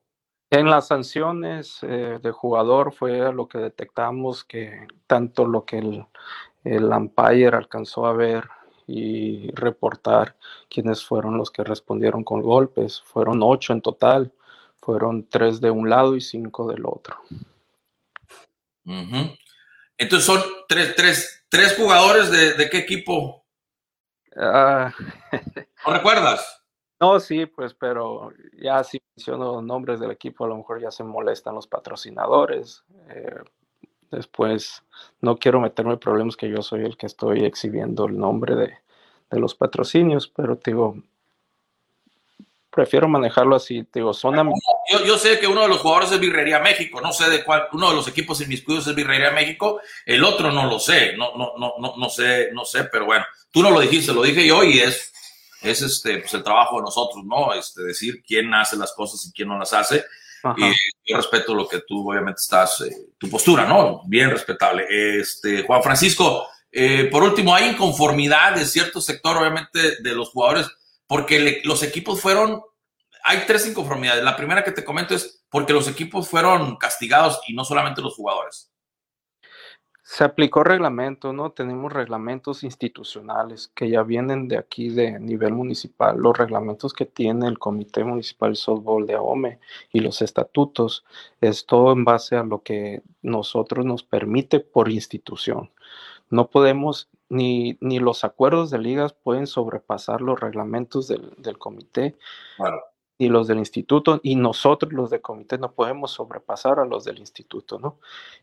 En 0.51 0.69
las 0.69 0.87
sanciones 0.87 1.79
eh, 1.81 2.19
de 2.21 2.31
jugador 2.31 2.93
fue 2.93 3.33
lo 3.33 3.47
que 3.47 3.57
detectamos 3.57 4.43
que 4.43 4.85
tanto 5.07 5.45
lo 5.45 5.65
que 5.65 5.79
el, 5.79 6.05
el 6.63 6.83
umpire 6.85 7.55
alcanzó 7.55 8.05
a 8.05 8.13
ver 8.13 8.47
y 8.85 9.49
reportar 9.51 10.35
quiénes 10.69 11.03
fueron 11.03 11.37
los 11.37 11.49
que 11.49 11.63
respondieron 11.63 12.23
con 12.23 12.41
golpes. 12.41 13.01
Fueron 13.01 13.39
ocho 13.41 13.73
en 13.73 13.81
total, 13.81 14.31
fueron 14.79 15.27
tres 15.27 15.59
de 15.59 15.71
un 15.71 15.89
lado 15.89 16.15
y 16.15 16.21
cinco 16.21 16.67
del 16.67 16.85
otro. 16.85 17.17
Entonces 19.97 20.25
son 20.25 20.41
tres, 20.67 20.95
tres, 20.95 21.45
tres 21.49 21.75
jugadores 21.75 22.29
de, 22.29 22.69
qué 22.69 22.77
equipo? 22.79 23.40
Ah. 24.35 24.93
¿No 25.85 25.93
recuerdas? 25.93 26.63
No, 26.99 27.19
sí, 27.19 27.47
pues, 27.47 27.73
pero 27.73 28.31
ya 28.61 28.83
si 28.83 29.01
menciono 29.15 29.61
nombres 29.61 29.99
del 29.99 30.11
equipo, 30.11 30.45
a 30.45 30.47
lo 30.47 30.57
mejor 30.57 30.79
ya 30.79 30.91
se 30.91 31.03
molestan 31.03 31.55
los 31.55 31.67
patrocinadores. 31.67 32.83
Eh, 33.09 33.39
después, 34.11 34.83
no 35.19 35.37
quiero 35.37 35.59
meterme 35.59 35.93
en 35.93 35.99
problemas 35.99 36.37
que 36.37 36.49
yo 36.49 36.61
soy 36.61 36.85
el 36.85 36.97
que 36.97 37.07
estoy 37.07 37.43
exhibiendo 37.43 38.05
el 38.05 38.17
nombre 38.17 38.55
de, 38.55 38.77
de 39.31 39.39
los 39.39 39.55
patrocinios, 39.55 40.27
pero 40.27 40.59
digo, 40.63 40.95
prefiero 42.71 43.07
manejarlo 43.07 43.55
así, 43.55 43.85
digo, 43.93 44.13
son 44.13 44.35
yo, 44.89 45.05
yo, 45.05 45.17
sé 45.17 45.39
que 45.39 45.47
uno 45.47 45.61
de 45.61 45.67
los 45.67 45.79
jugadores 45.79 46.11
es 46.11 46.19
Virrería 46.19 46.59
México, 46.59 47.01
no 47.01 47.11
sé 47.11 47.29
de 47.29 47.43
cuál, 47.43 47.67
uno 47.73 47.89
de 47.89 47.95
los 47.95 48.07
equipos 48.07 48.39
en 48.39 48.47
mis 48.47 48.59
inmiscuidos 48.59 48.87
es 48.87 48.95
Virrería 48.95 49.31
México, 49.31 49.81
el 50.05 50.23
otro 50.23 50.51
no 50.51 50.65
lo 50.65 50.79
sé, 50.79 51.15
no, 51.17 51.35
no, 51.35 51.53
no, 51.57 51.73
no, 51.79 51.95
no 51.97 52.09
sé, 52.09 52.49
no 52.53 52.63
sé, 52.63 52.85
pero 52.85 53.05
bueno, 53.05 53.25
tú 53.51 53.61
no 53.61 53.69
lo 53.69 53.81
dijiste, 53.81 54.13
lo 54.13 54.23
dije 54.23 54.47
yo 54.47 54.63
y 54.63 54.79
es 54.79 55.11
es 55.61 55.81
este, 55.81 56.17
pues 56.19 56.33
el 56.33 56.43
trabajo 56.43 56.77
de 56.77 56.83
nosotros, 56.83 57.23
¿no? 57.23 57.53
Este, 57.53 57.83
decir 57.83 58.23
quién 58.25 58.53
hace 58.53 58.75
las 58.75 58.93
cosas 58.93 59.25
y 59.25 59.31
quién 59.31 59.47
no 59.47 59.57
las 59.57 59.71
hace. 59.73 60.03
Y 60.57 60.73
yo 61.05 61.17
respeto 61.17 61.53
lo 61.53 61.67
que 61.67 61.81
tú 61.87 62.09
obviamente 62.09 62.41
estás, 62.41 62.81
eh, 62.81 62.95
tu 63.19 63.29
postura, 63.29 63.65
¿no? 63.67 64.01
Bien 64.05 64.31
respetable. 64.31 64.87
Este, 65.19 65.61
Juan 65.63 65.83
Francisco, 65.83 66.47
eh, 66.71 67.09
por 67.11 67.21
último, 67.21 67.53
hay 67.53 67.69
inconformidad 67.69 68.55
de 68.55 68.65
cierto 68.65 68.99
sector, 69.01 69.37
obviamente, 69.37 69.97
de 70.01 70.15
los 70.15 70.29
jugadores, 70.29 70.67
porque 71.11 71.59
los 71.65 71.83
equipos 71.83 72.21
fueron, 72.21 72.61
hay 73.25 73.39
tres 73.45 73.67
inconformidades. 73.67 74.23
La 74.23 74.37
primera 74.37 74.63
que 74.63 74.71
te 74.71 74.85
comento 74.85 75.13
es 75.13 75.43
porque 75.49 75.73
los 75.73 75.89
equipos 75.89 76.29
fueron 76.29 76.77
castigados 76.77 77.41
y 77.49 77.53
no 77.53 77.65
solamente 77.65 78.01
los 78.01 78.15
jugadores. 78.15 78.71
Se 80.03 80.23
aplicó 80.23 80.63
reglamento, 80.63 81.33
¿no? 81.33 81.51
Tenemos 81.51 81.91
reglamentos 81.91 82.63
institucionales 82.63 83.69
que 83.75 83.89
ya 83.89 84.03
vienen 84.03 84.47
de 84.47 84.57
aquí 84.57 84.87
de 84.87 85.19
nivel 85.19 85.51
municipal. 85.51 86.15
Los 86.17 86.37
reglamentos 86.37 86.93
que 86.93 87.05
tiene 87.05 87.45
el 87.45 87.59
Comité 87.59 88.05
Municipal 88.05 88.51
de 88.51 88.55
Softball 88.55 89.05
de 89.05 89.15
AOME 89.15 89.59
y 89.91 89.99
los 89.99 90.21
estatutos 90.21 91.03
es 91.41 91.65
todo 91.65 91.91
en 91.91 92.05
base 92.05 92.37
a 92.37 92.43
lo 92.43 92.63
que 92.63 93.01
nosotros 93.21 93.85
nos 93.85 94.03
permite 94.03 94.61
por 94.61 94.89
institución. 94.89 95.71
No 96.29 96.49
podemos, 96.49 97.09
ni, 97.31 97.77
ni 97.81 97.99
los 97.99 98.23
acuerdos 98.23 98.69
de 98.69 98.77
ligas 98.77 99.13
pueden 99.13 99.47
sobrepasar 99.47 100.21
los 100.21 100.39
reglamentos 100.39 101.07
del, 101.07 101.33
del 101.37 101.57
comité. 101.57 102.17
Claro 102.57 102.83
y 103.21 103.29
los 103.29 103.45
del 103.45 103.59
instituto, 103.59 104.19
y 104.23 104.35
nosotros 104.35 104.91
los 104.91 105.11
de 105.11 105.21
comité 105.21 105.59
no 105.59 105.73
podemos 105.73 106.09
sobrepasar 106.09 106.79
a 106.79 106.85
los 106.85 107.03
del 107.03 107.19
instituto, 107.19 107.77
¿no? 107.77 107.99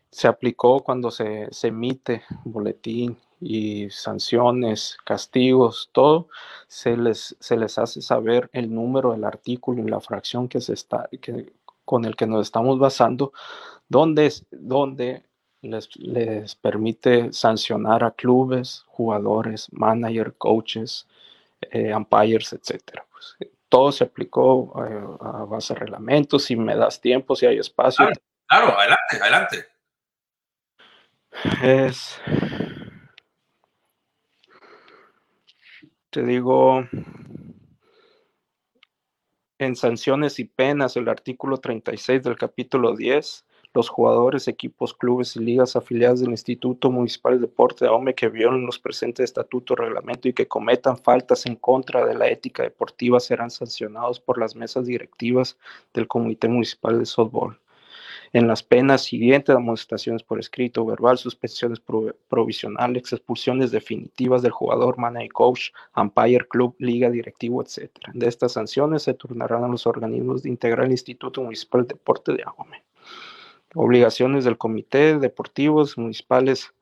Se 0.09 0.25
aplicó 0.25 0.79
cuando 0.85 1.11
se, 1.11 1.49
se 1.51 1.67
emite 1.67 2.23
boletín 2.45 3.17
y 3.41 3.89
sanciones, 3.89 4.97
castigos, 5.03 5.89
todo, 5.91 6.29
se 6.69 6.95
les, 6.95 7.35
se 7.41 7.57
les 7.57 7.77
hace 7.77 8.01
saber 8.01 8.49
el 8.53 8.73
número 8.73 9.11
del 9.11 9.25
artículo 9.25 9.83
y 9.83 9.89
la 9.89 9.99
fracción 9.99 10.47
que 10.47 10.61
se 10.61 10.71
está, 10.71 11.09
que, 11.21 11.51
con 11.83 12.05
el 12.05 12.15
que 12.15 12.25
nos 12.25 12.43
estamos 12.43 12.79
basando, 12.79 13.33
donde, 13.89 14.33
donde 14.49 15.25
les, 15.61 15.89
les 15.97 16.55
permite 16.55 17.33
sancionar 17.33 18.03
a 18.03 18.11
clubes, 18.11 18.83
jugadores, 18.87 19.67
manager, 19.71 20.33
coaches, 20.37 21.07
eh, 21.61 21.93
umpires, 21.93 22.53
etcétera. 22.53 23.05
Pues, 23.11 23.37
todo 23.67 23.91
se 23.91 24.03
aplicó 24.03 24.73
eh, 24.83 25.17
a 25.21 25.45
base 25.45 25.73
de 25.73 25.79
reglamentos, 25.81 26.45
si 26.45 26.55
me 26.55 26.75
das 26.75 26.99
tiempo, 26.99 27.35
si 27.35 27.45
hay 27.45 27.59
espacio. 27.59 28.07
Claro, 28.47 28.77
adelante, 28.77 29.17
adelante. 29.21 29.65
Es, 31.61 32.19
te 36.09 36.23
digo, 36.23 36.83
en 39.59 39.75
sanciones 39.75 40.39
y 40.39 40.45
penas, 40.45 40.97
el 40.97 41.07
artículo 41.07 41.57
36 41.57 42.23
del 42.23 42.35
capítulo 42.35 42.95
10 42.95 43.45
los 43.73 43.89
jugadores, 43.89 44.47
equipos, 44.47 44.93
clubes 44.93 45.35
y 45.35 45.39
ligas 45.39 45.75
afiliadas 45.75 46.21
del 46.21 46.31
Instituto 46.31 46.89
Municipal 46.91 47.35
de 47.35 47.47
Deporte 47.47 47.85
de 47.85 47.89
AOME 47.89 48.15
que 48.15 48.29
violen 48.29 48.65
los 48.65 48.79
presentes 48.79 49.25
estatutos, 49.25 49.77
reglamento 49.77 50.27
y 50.27 50.33
que 50.33 50.47
cometan 50.47 50.97
faltas 50.97 51.45
en 51.45 51.55
contra 51.55 52.05
de 52.05 52.15
la 52.15 52.27
ética 52.27 52.63
deportiva 52.63 53.19
serán 53.19 53.51
sancionados 53.51 54.19
por 54.19 54.39
las 54.39 54.55
mesas 54.55 54.87
directivas 54.87 55.57
del 55.93 56.07
Comité 56.07 56.47
Municipal 56.47 56.97
de 56.97 57.05
Softball. 57.05 57.59
En 58.31 58.47
las 58.47 58.61
penas 58.61 59.03
siguientes, 59.03 59.55
amonestaciones 59.55 60.21
por 60.21 60.39
escrito, 60.39 60.85
verbal, 60.85 61.17
suspensiones 61.17 61.79
provisionales, 62.27 63.11
expulsiones 63.11 63.71
definitivas 63.71 64.43
del 64.43 64.51
jugador, 64.51 64.99
manager, 64.99 65.31
coach, 65.31 65.71
umpire, 65.95 66.47
club, 66.47 66.75
liga, 66.77 67.09
directivo, 67.09 67.63
etc. 67.63 67.89
De 68.13 68.27
estas 68.27 68.51
sanciones 68.51 69.03
se 69.03 69.15
turnarán 69.15 69.63
a 69.63 69.67
los 69.67 69.87
organismos 69.87 70.43
de 70.43 70.49
integrar 70.49 70.85
el 70.85 70.91
Instituto 70.91 71.41
Municipal 71.41 71.83
de 71.83 71.95
Deporte 71.95 72.33
de 72.33 72.43
AOME 72.43 72.83
obligaciones 73.75 74.45
del 74.45 74.57
Comité 74.57 75.17
Deportivos 75.19 75.97
Municipales 75.97 76.73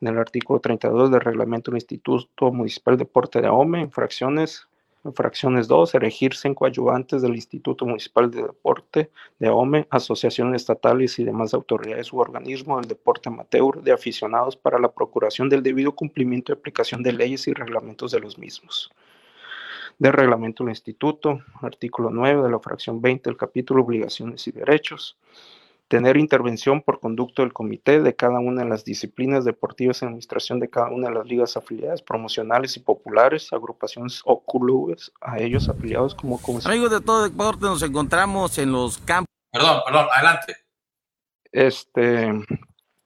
en 0.00 0.08
el 0.08 0.18
artículo 0.18 0.60
32 0.60 1.10
del 1.10 1.20
reglamento 1.20 1.70
del 1.70 1.78
Instituto 1.78 2.52
Municipal 2.52 2.96
de 2.96 3.04
Deporte 3.04 3.40
de 3.40 3.48
AOME, 3.48 3.80
infracciones, 3.80 4.68
infracciones 5.04 5.66
2, 5.66 5.94
elegirse 5.94 6.46
en 6.46 6.54
coadyuvantes 6.54 7.22
del 7.22 7.34
Instituto 7.34 7.84
Municipal 7.86 8.30
de 8.30 8.42
Deporte 8.42 9.10
de 9.38 9.48
AOME, 9.48 9.86
asociaciones 9.90 10.62
estatales 10.62 11.18
y 11.18 11.24
demás 11.24 11.54
autoridades 11.54 12.12
u 12.12 12.18
organismos 12.18 12.82
del 12.82 12.88
deporte 12.88 13.28
amateur 13.28 13.82
de 13.82 13.92
aficionados 13.92 14.56
para 14.56 14.78
la 14.78 14.92
procuración 14.92 15.48
del 15.48 15.62
debido 15.62 15.92
cumplimiento 15.92 16.52
y 16.52 16.54
aplicación 16.54 17.02
de 17.02 17.12
leyes 17.12 17.48
y 17.48 17.52
reglamentos 17.52 18.12
de 18.12 18.20
los 18.20 18.38
mismos. 18.38 18.90
Del 19.98 20.12
reglamento 20.12 20.62
del 20.62 20.70
instituto, 20.70 21.40
artículo 21.60 22.10
9 22.10 22.44
de 22.44 22.50
la 22.50 22.60
fracción 22.60 23.02
20 23.02 23.28
del 23.28 23.36
capítulo 23.36 23.82
obligaciones 23.82 24.46
y 24.46 24.52
derechos, 24.52 25.16
tener 25.88 26.18
intervención 26.18 26.82
por 26.82 27.00
conducto 27.00 27.42
del 27.42 27.54
comité 27.54 28.00
de 28.00 28.14
cada 28.14 28.38
una 28.38 28.62
de 28.62 28.68
las 28.68 28.84
disciplinas 28.84 29.44
deportivas 29.44 30.02
en 30.02 30.08
administración 30.08 30.60
de 30.60 30.68
cada 30.68 30.90
una 30.90 31.08
de 31.08 31.14
las 31.14 31.26
ligas 31.26 31.56
afiliadas, 31.56 32.02
promocionales 32.02 32.76
y 32.76 32.80
populares, 32.80 33.52
agrupaciones 33.52 34.20
o 34.24 34.44
clubes 34.44 35.10
a 35.20 35.38
ellos 35.38 35.68
afiliados 35.68 36.14
como 36.14 36.38
Amigos 36.64 36.90
de 36.90 37.00
todo 37.00 37.24
deporte, 37.24 37.62
nos 37.62 37.82
encontramos 37.82 38.58
en 38.58 38.70
los 38.70 38.98
campos. 38.98 39.32
Perdón, 39.50 39.80
perdón, 39.84 40.06
adelante. 40.12 40.56
Este, 41.50 42.28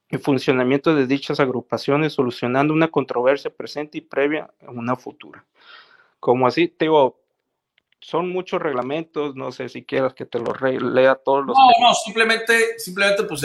el 0.09 0.19
funcionamiento 0.19 0.93
de 0.93 1.07
dichas 1.07 1.39
agrupaciones 1.39 2.13
solucionando 2.13 2.73
una 2.73 2.89
controversia 2.89 3.49
presente 3.49 3.97
y 3.97 4.01
previa 4.01 4.53
a 4.65 4.71
una 4.71 4.97
futura. 4.97 5.45
Como 6.19 6.47
así, 6.47 6.67
te 6.67 6.85
digo, 6.85 7.22
son 8.03 8.29
muchos 8.29 8.61
reglamentos, 8.61 9.35
no 9.35 9.51
sé 9.51 9.69
si 9.69 9.85
quieras 9.85 10.13
que 10.13 10.25
te 10.25 10.39
los 10.39 10.59
lea 10.61 11.15
todos 11.15 11.45
los. 11.45 11.57
No, 11.57 11.87
no, 11.87 11.93
simplemente, 11.93 12.77
simplemente, 12.77 13.23
pues 13.23 13.41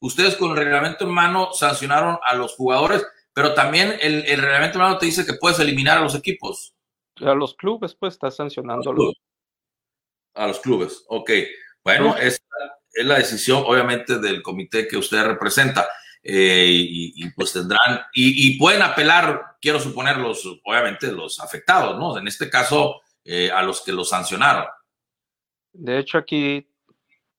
ustedes 0.00 0.36
con 0.36 0.50
el 0.50 0.56
reglamento 0.56 1.04
en 1.04 1.10
mano 1.10 1.52
sancionaron 1.52 2.18
a 2.26 2.34
los 2.34 2.54
jugadores, 2.56 3.06
pero 3.32 3.54
también 3.54 3.96
el, 4.00 4.24
reglamento 4.24 4.78
en 4.78 4.84
mano 4.84 4.98
te 4.98 5.06
dice 5.06 5.24
que 5.24 5.34
puedes 5.34 5.60
eliminar 5.60 5.98
a 5.98 6.02
los 6.02 6.14
equipos. 6.14 6.74
A 7.20 7.34
los 7.34 7.54
clubes, 7.54 7.94
pues 7.94 8.14
estás 8.14 8.36
sancionando 8.36 8.90
a 8.90 8.94
los, 8.94 9.14
a 10.34 10.46
los 10.48 10.58
clubes. 10.58 11.04
Ok, 11.08 11.30
bueno, 11.84 12.16
es, 12.16 12.42
es 12.92 13.06
la 13.06 13.18
decisión, 13.18 13.62
obviamente, 13.64 14.18
del 14.18 14.42
comité 14.42 14.88
que 14.88 14.96
usted 14.96 15.24
representa. 15.24 15.88
Eh, 16.26 16.66
y, 16.70 17.30
pues 17.32 17.52
tendrán, 17.52 18.00
y, 18.14 18.48
y, 18.48 18.58
pueden 18.58 18.80
apelar, 18.80 19.56
quiero 19.60 19.78
suponer, 19.78 20.16
los, 20.16 20.42
obviamente, 20.64 21.12
los 21.12 21.38
afectados, 21.38 21.98
¿no? 21.98 22.16
En 22.16 22.26
este 22.26 22.48
caso, 22.48 23.02
eh, 23.24 23.50
a 23.50 23.62
los 23.62 23.80
que 23.82 23.92
lo 23.92 24.04
sancionaron. 24.04 24.66
De 25.72 25.98
hecho, 25.98 26.18
aquí, 26.18 26.66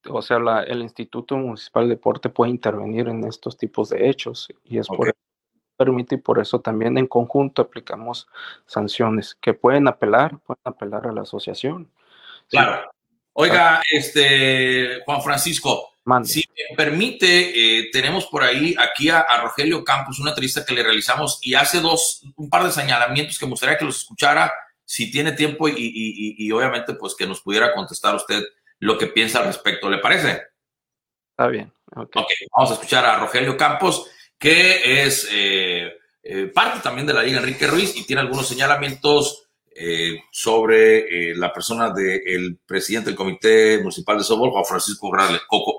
o 0.09 0.21
sea, 0.21 0.37
el 0.67 0.81
Instituto 0.81 1.37
Municipal 1.37 1.83
de 1.83 1.95
Deporte 1.95 2.29
puede 2.29 2.51
intervenir 2.51 3.07
en 3.07 3.23
estos 3.23 3.57
tipos 3.57 3.89
de 3.89 4.09
hechos 4.09 4.47
y 4.63 4.79
es 4.79 4.87
por 4.87 5.07
eso 5.07 5.17
permite 5.77 6.15
y 6.15 6.19
por 6.19 6.39
eso 6.39 6.59
también 6.61 6.97
en 6.97 7.07
conjunto 7.07 7.61
aplicamos 7.61 8.27
sanciones 8.65 9.35
que 9.35 9.53
pueden 9.53 9.87
apelar, 9.87 10.39
pueden 10.39 10.61
apelar 10.63 11.07
a 11.07 11.11
la 11.11 11.21
asociación. 11.21 11.91
Claro. 12.49 12.89
Oiga, 13.33 13.83
este 13.91 15.01
Juan 15.05 15.21
Francisco, 15.21 15.89
si 16.23 16.45
me 16.69 16.75
permite, 16.77 17.79
eh, 17.79 17.89
tenemos 17.91 18.27
por 18.27 18.43
ahí 18.43 18.73
aquí 18.77 19.09
a, 19.09 19.19
a, 19.19 19.41
Rogelio 19.41 19.83
Campos, 19.83 20.19
una 20.19 20.29
entrevista 20.29 20.63
que 20.63 20.73
le 20.73 20.83
realizamos 20.83 21.39
y 21.41 21.53
hace 21.53 21.81
dos, 21.81 22.21
un 22.37 22.49
par 22.49 22.63
de 22.63 22.71
señalamientos 22.71 23.37
que 23.37 23.45
me 23.45 23.51
gustaría 23.51 23.77
que 23.77 23.85
los 23.85 23.97
escuchara 23.97 24.53
si 24.85 25.11
tiene 25.11 25.33
tiempo 25.33 25.67
y, 25.67 26.51
obviamente 26.51 26.93
pues 26.93 27.15
que 27.15 27.27
nos 27.27 27.41
pudiera 27.41 27.73
contestar 27.73 28.15
usted 28.15 28.43
lo 28.79 28.97
que 28.97 29.07
piensa 29.07 29.39
al 29.39 29.45
respecto, 29.45 29.89
¿le 29.89 29.97
parece? 29.97 30.43
Está 31.31 31.47
bien. 31.47 31.71
Okay. 31.87 32.21
ok, 32.21 32.29
vamos 32.55 32.71
a 32.71 32.73
escuchar 32.75 33.05
a 33.05 33.19
Rogelio 33.19 33.57
Campos, 33.57 34.09
que 34.37 35.03
es 35.03 35.27
eh, 35.31 35.93
eh, 36.27 36.47
parte 36.47 36.79
también 36.81 37.05
de 37.05 37.13
la 37.13 37.23
Liga 37.23 37.39
Enrique 37.39 37.67
Ruiz 37.67 37.95
y 37.95 38.05
tiene 38.05 38.21
algunos 38.21 38.47
señalamientos 38.47 39.45
eh, 39.77 40.21
sobre 40.31 41.31
eh, 41.31 41.35
la 41.35 41.51
persona 41.51 41.91
del 41.91 42.57
presidente 42.65 43.09
del 43.09 43.17
Comité 43.17 43.77
Municipal 43.79 44.17
de 44.17 44.23
Softball, 44.23 44.49
Juan 44.49 44.65
Francisco 44.65 45.11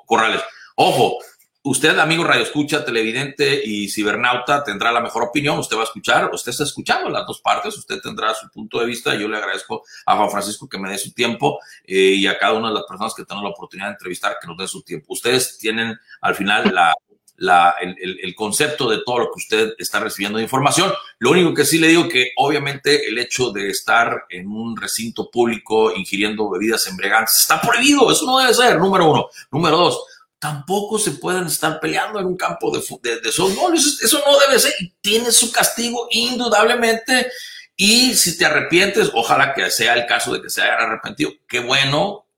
Corrales. 0.06 0.42
Ojo, 0.76 1.18
usted, 1.66 1.98
amigo 1.98 2.22
Radio 2.22 2.42
Escucha, 2.42 2.84
televidente 2.84 3.60
y 3.64 3.88
cibernauta, 3.88 4.62
tendrá 4.62 4.92
la 4.92 5.00
mejor 5.00 5.24
opinión. 5.24 5.58
Usted 5.58 5.76
va 5.76 5.80
a 5.80 5.84
escuchar, 5.84 6.30
usted 6.32 6.50
está 6.50 6.64
escuchando 6.64 7.10
las 7.10 7.26
dos 7.26 7.40
partes, 7.40 7.76
usted 7.76 8.00
tendrá 8.00 8.34
su 8.34 8.48
punto 8.50 8.78
de 8.78 8.86
vista. 8.86 9.14
Yo 9.14 9.28
le 9.28 9.36
agradezco 9.36 9.82
a 10.06 10.16
Juan 10.16 10.30
Francisco 10.30 10.68
que 10.68 10.78
me 10.78 10.90
dé 10.90 10.98
su 10.98 11.12
tiempo 11.12 11.58
y 11.84 12.26
a 12.26 12.38
cada 12.38 12.54
una 12.54 12.68
de 12.68 12.74
las 12.74 12.84
personas 12.84 13.14
que 13.14 13.24
tengan 13.24 13.44
la 13.44 13.50
oportunidad 13.50 13.88
de 13.88 13.92
entrevistar 13.92 14.36
que 14.40 14.46
nos 14.46 14.56
den 14.56 14.68
su 14.68 14.82
tiempo. 14.82 15.06
Ustedes 15.12 15.58
tienen 15.58 15.98
al 16.20 16.34
final 16.34 16.72
la 16.72 16.94
el, 17.38 18.34
concepto 18.34 18.88
de 18.88 19.02
todo 19.04 19.18
lo 19.18 19.24
que 19.26 19.38
usted 19.38 19.74
está 19.78 20.00
recibiendo 20.00 20.38
de 20.38 20.44
información. 20.44 20.92
Lo 21.18 21.30
único 21.30 21.54
que 21.54 21.64
sí 21.64 21.78
le 21.78 21.88
digo 21.88 22.08
que 22.08 22.30
obviamente 22.36 23.08
el 23.08 23.18
hecho 23.18 23.50
de 23.50 23.68
estar 23.68 24.24
en 24.30 24.48
un 24.48 24.76
recinto 24.76 25.30
público 25.30 25.92
ingiriendo 25.94 26.50
bebidas 26.50 26.86
embriagantes 26.86 27.38
está 27.38 27.60
prohibido, 27.60 28.10
eso 28.10 28.26
no 28.26 28.38
debe 28.38 28.54
ser, 28.54 28.78
número 28.78 29.10
uno. 29.10 29.28
Número 29.50 29.76
dos, 29.76 30.04
tampoco 30.46 30.96
se 30.96 31.12
pueden 31.12 31.46
estar 31.46 31.80
peleando 31.80 32.20
en 32.20 32.26
un 32.26 32.36
campo 32.36 32.70
de, 32.70 32.80
de, 33.02 33.20
de 33.20 33.28
eso, 33.28 33.48
eso 33.48 34.22
no 34.24 34.38
debe 34.38 34.60
ser 34.60 34.72
tiene 35.00 35.32
su 35.32 35.50
castigo 35.50 36.06
indudablemente. 36.10 37.32
Y 37.74 38.14
si 38.14 38.38
te 38.38 38.46
arrepientes, 38.46 39.10
ojalá 39.12 39.52
que 39.54 39.68
sea 39.70 39.94
el 39.94 40.06
caso 40.06 40.32
de 40.32 40.40
que 40.40 40.48
se 40.48 40.62
hayan 40.62 40.82
arrepentido, 40.82 41.32
qué 41.48 41.58
bueno, 41.58 42.28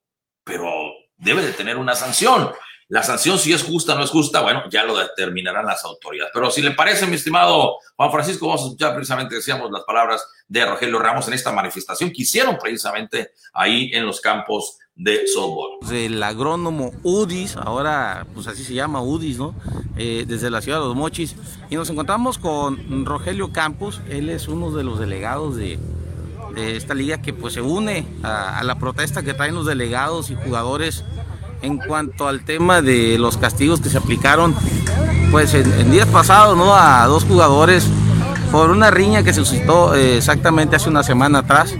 pero 0.43 0.71
debe 1.19 1.43
de 1.43 1.53
tener 1.53 1.77
una 1.77 1.95
sanción. 1.95 2.51
La 2.89 3.03
sanción, 3.03 3.39
si 3.39 3.53
es 3.53 3.63
justa 3.63 3.93
o 3.93 3.99
no 3.99 4.05
es 4.05 4.11
justa, 4.11 4.41
bueno, 4.41 4.65
ya 4.71 4.85
lo 4.85 4.97
determinarán 4.97 5.67
las 5.67 5.85
autoridades. 5.85 6.33
Pero 6.33 6.51
si 6.51 6.63
le 6.63 6.71
parece, 6.71 7.07
mi 7.07 7.17
estimado 7.17 7.77
Juan 7.95 8.11
Francisco, 8.11 8.47
vamos 8.47 8.63
a 8.63 8.65
escuchar 8.65 8.95
precisamente, 8.95 9.35
decíamos, 9.35 9.71
las 9.71 9.85
palabras 9.85 10.25
de 10.47 10.65
Rogelio 10.65 10.99
Ramos 10.99 11.29
en 11.29 11.35
esta 11.35 11.53
manifestación 11.53 12.11
que 12.11 12.23
hicieron 12.23 12.57
precisamente 12.57 13.33
ahí 13.53 13.91
en 13.93 14.07
los 14.07 14.23
campos 14.23 14.79
de 14.99 15.27
softball. 15.33 15.79
El 15.93 16.21
agrónomo 16.23 16.93
UDIS, 17.05 17.57
ahora 17.57 18.27
pues 18.35 18.49
así 18.49 18.65
se 18.65 18.75
llama 18.75 19.01
UDIS, 19.01 19.39
¿no? 19.39 19.55
Eh, 19.97 20.25
desde 20.29 20.51
la 20.51 20.61
ciudad 20.61 20.81
de 20.81 20.87
Los 20.87 20.97
Mochis. 20.97 21.37
Y 21.71 21.77
nos 21.77 21.89
encontramos 21.89 22.39
con 22.39 23.07
Rogelio 23.07 23.53
Campos, 23.53 24.01
él 24.11 24.29
es 24.29 24.49
uno 24.49 24.73
de 24.73 24.85
los 24.85 24.99
delegados 24.99 25.57
de, 25.57 25.79
esta 26.57 26.93
liga 26.93 27.23
que 27.23 27.33
pues 27.33 27.55
se 27.55 27.61
une 27.61 28.05
a, 28.25 28.65
la 28.65 28.81
protesta 28.81 29.23
que 29.23 29.33
traen 29.33 29.55
los 29.55 29.65
delegados 29.65 30.31
y 30.31 30.35
jugadores 30.35 31.05
en 31.63 31.79
cuanto 31.79 32.27
al 32.27 32.45
tema 32.45 32.83
de 32.83 33.17
los 33.17 33.37
castigos 33.37 33.81
que 33.81 33.89
se 33.89 33.99
aplicaron, 33.99 34.57
pues 35.31 35.55
en, 35.55 35.91
días 35.93 36.09
pasados, 36.09 36.57
¿no? 36.57 36.75
A 36.75 37.07
dos 37.07 37.23
jugadores 37.23 37.87
por 38.51 38.71
una 38.71 38.91
riña 38.91 39.23
que 39.23 39.33
se 39.33 39.45
suscitó 39.45 39.95
eh, 39.95 40.17
exactamente 40.17 40.75
hace 40.75 40.89
una 40.89 41.05
semana 41.05 41.41
atrás 41.41 41.77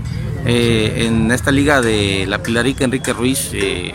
eh, 0.47 1.07
en 1.07 1.31
esta 1.31 1.51
liga 1.51 1.81
de 1.81 2.27
la 2.27 2.43
Pilarica 2.43 2.85
Enrique 2.85 3.13
Ruiz 3.13 3.51
eh, 3.53 3.95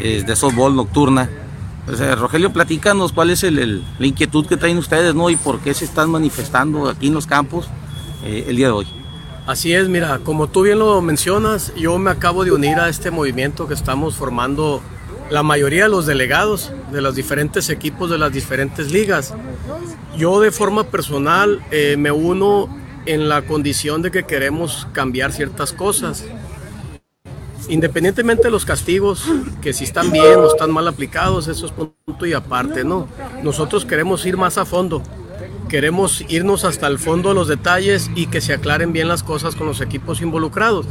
de 0.00 0.36
softball 0.36 0.74
nocturna. 0.74 1.28
Pues, 1.84 2.18
Rogelio, 2.18 2.52
platícanos 2.52 3.12
cuál 3.12 3.30
es 3.30 3.42
el, 3.44 3.84
la 3.98 4.06
inquietud 4.06 4.46
que 4.46 4.56
traen 4.56 4.78
ustedes, 4.78 5.14
¿no? 5.14 5.30
Y 5.30 5.36
por 5.36 5.60
qué 5.60 5.72
se 5.74 5.84
están 5.84 6.10
manifestando 6.10 6.88
aquí 6.88 7.08
en 7.08 7.14
los 7.14 7.26
campos 7.26 7.68
el 8.24 8.56
día 8.56 8.66
de 8.66 8.72
hoy. 8.72 8.86
Así 9.46 9.72
es, 9.72 9.88
mira, 9.88 10.18
como 10.24 10.48
tú 10.48 10.62
bien 10.62 10.80
lo 10.80 11.00
mencionas, 11.00 11.72
yo 11.76 11.98
me 11.98 12.10
acabo 12.10 12.44
de 12.44 12.50
unir 12.50 12.80
a 12.80 12.88
este 12.88 13.12
movimiento 13.12 13.68
que 13.68 13.74
estamos 13.74 14.16
formando 14.16 14.82
la 15.30 15.44
mayoría 15.44 15.84
de 15.84 15.88
los 15.88 16.04
delegados 16.04 16.72
de 16.90 17.00
los 17.00 17.14
diferentes 17.14 17.70
equipos 17.70 18.10
de 18.10 18.18
las 18.18 18.32
diferentes 18.32 18.90
ligas. 18.90 19.34
Yo 20.16 20.40
de 20.40 20.50
forma 20.50 20.84
personal 20.84 21.62
eh, 21.70 21.96
me 21.96 22.10
uno 22.10 22.68
en 23.06 23.28
la 23.28 23.42
condición 23.42 24.02
de 24.02 24.10
que 24.10 24.24
queremos 24.24 24.86
cambiar 24.92 25.32
ciertas 25.32 25.72
cosas. 25.72 26.24
Independientemente 27.68 28.44
de 28.44 28.50
los 28.50 28.64
castigos, 28.64 29.24
que 29.60 29.72
si 29.72 29.84
están 29.84 30.12
bien 30.12 30.38
o 30.38 30.48
están 30.48 30.70
mal 30.70 30.86
aplicados, 30.86 31.48
eso 31.48 31.66
es 31.66 31.72
punto 31.72 32.26
y 32.26 32.32
aparte, 32.32 32.84
¿no? 32.84 33.08
Nosotros 33.42 33.84
queremos 33.84 34.24
ir 34.26 34.36
más 34.36 34.58
a 34.58 34.64
fondo 34.64 35.02
queremos 35.68 36.24
irnos 36.28 36.64
hasta 36.64 36.86
el 36.86 36.98
fondo 36.98 37.30
de 37.30 37.34
los 37.34 37.48
detalles 37.48 38.10
y 38.14 38.26
que 38.26 38.40
se 38.40 38.54
aclaren 38.54 38.92
bien 38.92 39.08
las 39.08 39.22
cosas 39.22 39.56
con 39.56 39.66
los 39.66 39.80
equipos 39.80 40.22
involucrados. 40.22 40.86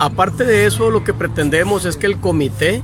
Aparte 0.00 0.44
de 0.44 0.66
eso, 0.66 0.90
lo 0.90 1.04
que 1.04 1.14
pretendemos 1.14 1.84
es 1.84 1.96
que 1.96 2.06
el 2.06 2.18
comité, 2.18 2.82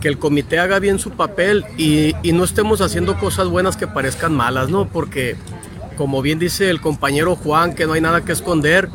que 0.00 0.08
el 0.08 0.18
comité 0.18 0.58
haga 0.58 0.78
bien 0.78 0.98
su 0.98 1.10
papel 1.10 1.64
y, 1.78 2.14
no 2.32 2.44
estemos 2.44 2.80
haciendo 2.80 3.18
cosas 3.18 3.48
buenas 3.48 3.76
que 3.76 3.86
parezcan 3.86 4.34
malas, 4.34 4.68
¿no? 4.68 4.86
Porque, 4.86 5.36
como 5.96 6.22
bien 6.22 6.38
dice 6.38 6.70
el 6.70 6.80
compañero 6.80 7.36
Juan, 7.36 7.74
que 7.74 7.86
no 7.86 7.92
hay 7.92 8.00
nada 8.00 8.24
que 8.24 8.32
esconder, 8.32 8.88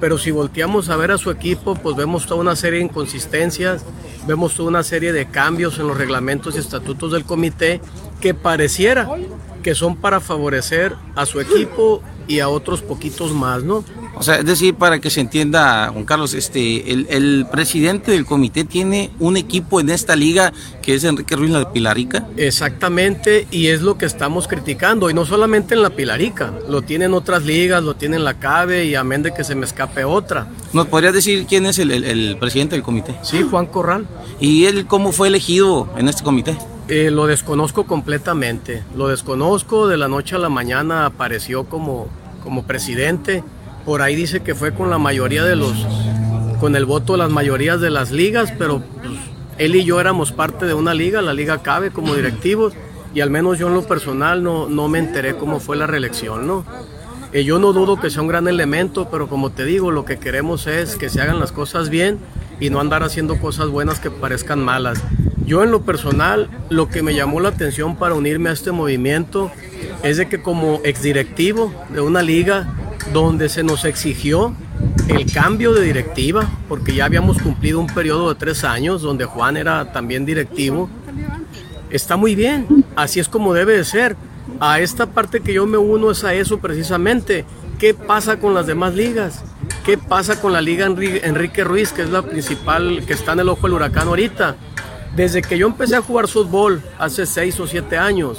pero 0.00 0.18
si 0.18 0.30
volteamos 0.30 0.88
a 0.88 0.96
ver 0.96 1.10
a 1.10 1.18
su 1.18 1.30
equipo, 1.30 1.74
pues 1.74 1.96
vemos 1.96 2.26
toda 2.26 2.40
una 2.40 2.56
serie 2.56 2.80
de 2.80 2.86
inconsistencias, 2.86 3.84
vemos 4.26 4.54
toda 4.54 4.68
una 4.68 4.82
serie 4.82 5.12
de 5.12 5.26
cambios 5.26 5.78
en 5.78 5.86
los 5.86 5.96
reglamentos 5.96 6.56
y 6.56 6.58
estatutos 6.58 7.12
del 7.12 7.24
comité 7.24 7.80
que 8.20 8.34
pareciera 8.34 9.08
que 9.62 9.74
son 9.74 9.96
para 9.96 10.20
favorecer 10.20 10.94
a 11.14 11.26
su 11.26 11.40
equipo 11.40 12.02
y 12.28 12.40
a 12.40 12.48
otros 12.48 12.82
poquitos 12.82 13.32
más, 13.32 13.62
¿no? 13.62 13.84
O 14.16 14.22
sea, 14.22 14.36
es 14.36 14.46
decir, 14.46 14.74
para 14.74 15.00
que 15.00 15.10
se 15.10 15.20
entienda, 15.20 15.88
Juan 15.92 16.04
Carlos, 16.04 16.34
este, 16.34 16.90
el, 16.90 17.46
presidente 17.50 18.12
del 18.12 18.24
comité 18.24 18.64
tiene 18.64 19.10
un 19.18 19.36
equipo 19.36 19.80
en 19.80 19.90
esta 19.90 20.16
liga 20.16 20.52
que 20.82 20.94
es 20.94 21.04
Enrique 21.04 21.36
Ruiz 21.36 21.50
la 21.50 21.72
Pilarica. 21.72 22.26
Exactamente, 22.36 23.46
y 23.50 23.68
es 23.68 23.82
lo 23.82 23.98
que 23.98 24.06
estamos 24.06 24.48
criticando, 24.48 25.10
y 25.10 25.14
no 25.14 25.24
solamente 25.24 25.74
en 25.74 25.82
la 25.82 25.90
Pilarica, 25.90 26.52
lo 26.68 26.82
tienen 26.82 27.14
otras 27.14 27.44
ligas, 27.44 27.82
lo 27.82 27.94
tienen 27.94 28.24
la 28.24 28.34
CABE 28.34 28.86
y 28.86 28.94
amén 28.94 29.22
de 29.22 29.34
que 29.34 29.44
se 29.44 29.54
me 29.54 29.66
escape 29.66 30.04
otra. 30.04 30.46
¿Nos 30.72 30.86
podrías 30.86 31.14
decir 31.14 31.46
quién 31.48 31.66
es 31.66 31.78
el, 31.78 31.90
el 31.90 32.36
presidente 32.38 32.76
del 32.76 32.82
comité? 32.82 33.14
Sí, 33.22 33.42
Juan 33.42 33.66
Corral. 33.66 34.06
¿Y 34.40 34.66
él 34.66 34.86
cómo 34.86 35.12
fue 35.12 35.28
elegido 35.28 35.88
en 35.96 36.08
este 36.08 36.22
comité? 36.22 36.56
Eh, 36.86 37.10
lo 37.10 37.26
desconozco 37.26 37.86
completamente, 37.86 38.82
lo 38.94 39.08
desconozco, 39.08 39.88
de 39.88 39.96
la 39.96 40.06
noche 40.06 40.36
a 40.36 40.38
la 40.38 40.50
mañana 40.50 41.06
apareció 41.06 41.64
como, 41.64 42.08
como 42.42 42.64
presidente, 42.64 43.42
por 43.86 44.02
ahí 44.02 44.14
dice 44.14 44.42
que 44.42 44.54
fue 44.54 44.74
con 44.74 44.90
la 44.90 44.98
mayoría 44.98 45.44
de 45.44 45.56
los, 45.56 45.72
con 46.60 46.76
el 46.76 46.84
voto 46.84 47.14
de 47.14 47.20
las 47.20 47.30
mayorías 47.30 47.80
de 47.80 47.88
las 47.88 48.10
ligas, 48.10 48.52
pero 48.58 48.82
pues, 49.02 49.18
él 49.56 49.76
y 49.76 49.84
yo 49.84 49.98
éramos 49.98 50.32
parte 50.32 50.66
de 50.66 50.74
una 50.74 50.92
liga, 50.92 51.22
la 51.22 51.32
liga 51.32 51.62
CABE 51.62 51.90
como 51.90 52.14
directivos, 52.14 52.74
y 53.14 53.22
al 53.22 53.30
menos 53.30 53.58
yo 53.58 53.68
en 53.68 53.74
lo 53.74 53.86
personal 53.86 54.42
no, 54.42 54.68
no 54.68 54.88
me 54.88 54.98
enteré 54.98 55.36
cómo 55.36 55.60
fue 55.60 55.76
la 55.76 55.86
reelección, 55.86 56.46
¿no? 56.46 56.66
Eh, 57.34 57.42
yo 57.42 57.58
no 57.58 57.72
dudo 57.72 57.98
que 57.98 58.10
sea 58.10 58.22
un 58.22 58.28
gran 58.28 58.46
elemento, 58.46 59.08
pero 59.10 59.28
como 59.28 59.50
te 59.50 59.64
digo, 59.64 59.90
lo 59.90 60.04
que 60.04 60.20
queremos 60.20 60.68
es 60.68 60.94
que 60.94 61.08
se 61.08 61.20
hagan 61.20 61.40
las 61.40 61.50
cosas 61.50 61.90
bien 61.90 62.20
y 62.60 62.70
no 62.70 62.78
andar 62.78 63.02
haciendo 63.02 63.40
cosas 63.40 63.70
buenas 63.70 63.98
que 63.98 64.08
parezcan 64.08 64.62
malas. 64.62 65.02
Yo 65.44 65.64
en 65.64 65.72
lo 65.72 65.82
personal, 65.82 66.48
lo 66.70 66.88
que 66.88 67.02
me 67.02 67.12
llamó 67.12 67.40
la 67.40 67.48
atención 67.48 67.96
para 67.96 68.14
unirme 68.14 68.50
a 68.50 68.52
este 68.52 68.70
movimiento 68.70 69.50
es 70.04 70.16
de 70.16 70.28
que 70.28 70.42
como 70.42 70.80
exdirectivo 70.84 71.74
de 71.92 72.02
una 72.02 72.22
liga 72.22 72.72
donde 73.12 73.48
se 73.48 73.64
nos 73.64 73.84
exigió 73.84 74.54
el 75.08 75.28
cambio 75.32 75.72
de 75.72 75.82
directiva, 75.82 76.48
porque 76.68 76.94
ya 76.94 77.04
habíamos 77.04 77.42
cumplido 77.42 77.80
un 77.80 77.88
periodo 77.88 78.28
de 78.28 78.36
tres 78.36 78.62
años 78.62 79.02
donde 79.02 79.24
Juan 79.24 79.56
era 79.56 79.92
también 79.92 80.24
directivo, 80.24 80.88
está 81.90 82.16
muy 82.16 82.36
bien, 82.36 82.84
así 82.94 83.18
es 83.18 83.28
como 83.28 83.54
debe 83.54 83.76
de 83.76 83.84
ser. 83.84 84.16
A 84.60 84.80
esta 84.80 85.06
parte 85.06 85.40
que 85.40 85.54
yo 85.54 85.66
me 85.66 85.78
uno 85.78 86.10
es 86.10 86.24
a 86.24 86.34
eso 86.34 86.58
precisamente. 86.58 87.44
¿Qué 87.78 87.94
pasa 87.94 88.38
con 88.38 88.54
las 88.54 88.66
demás 88.66 88.94
ligas? 88.94 89.42
¿Qué 89.84 89.98
pasa 89.98 90.40
con 90.40 90.52
la 90.52 90.60
liga 90.60 90.86
Enrique 90.86 91.64
Ruiz, 91.64 91.92
que 91.92 92.02
es 92.02 92.10
la 92.10 92.22
principal, 92.22 93.04
que 93.06 93.12
está 93.12 93.32
en 93.32 93.40
el 93.40 93.48
ojo 93.48 93.62
del 93.62 93.74
huracán 93.74 94.08
ahorita? 94.08 94.56
Desde 95.16 95.42
que 95.42 95.58
yo 95.58 95.66
empecé 95.66 95.96
a 95.96 96.02
jugar 96.02 96.28
fútbol 96.28 96.82
hace 96.98 97.26
seis 97.26 97.58
o 97.60 97.66
siete 97.66 97.96
años, 97.96 98.38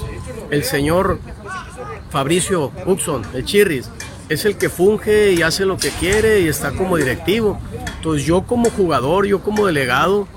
el 0.51 0.63
señor 0.63 1.19
Fabricio 2.09 2.71
Uxon, 2.85 3.23
el 3.33 3.45
Chirris, 3.45 3.89
es 4.29 4.45
el 4.45 4.57
que 4.57 4.69
funge 4.69 5.33
y 5.33 5.41
hace 5.41 5.65
lo 5.65 5.77
que 5.77 5.89
quiere 5.89 6.41
y 6.41 6.47
está 6.47 6.71
como 6.71 6.97
directivo. 6.97 7.59
Entonces 7.97 8.25
yo 8.25 8.43
como 8.43 8.69
jugador, 8.69 9.25
yo 9.25 9.41
como 9.41 9.67
delegado, 9.67 10.27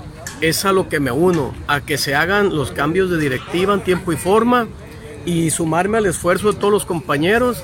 es 0.41 0.65
a 0.65 0.73
lo 0.73 0.89
que 0.89 1.01
me 1.01 1.11
uno, 1.11 1.55
a 1.67 1.81
que 1.81 1.99
se 1.99 2.15
hagan 2.15 2.55
los 2.55 2.71
cambios 2.71 3.11
de 3.11 3.19
directiva 3.19 3.75
en 3.75 3.81
tiempo 3.81 4.13
y 4.13 4.17
forma 4.17 4.69
y 5.29 5.51
sumarme 5.51 5.99
al 5.99 6.07
esfuerzo 6.07 6.53
de 6.53 6.59
todos 6.59 6.73
los 6.73 6.87
compañeros 6.87 7.63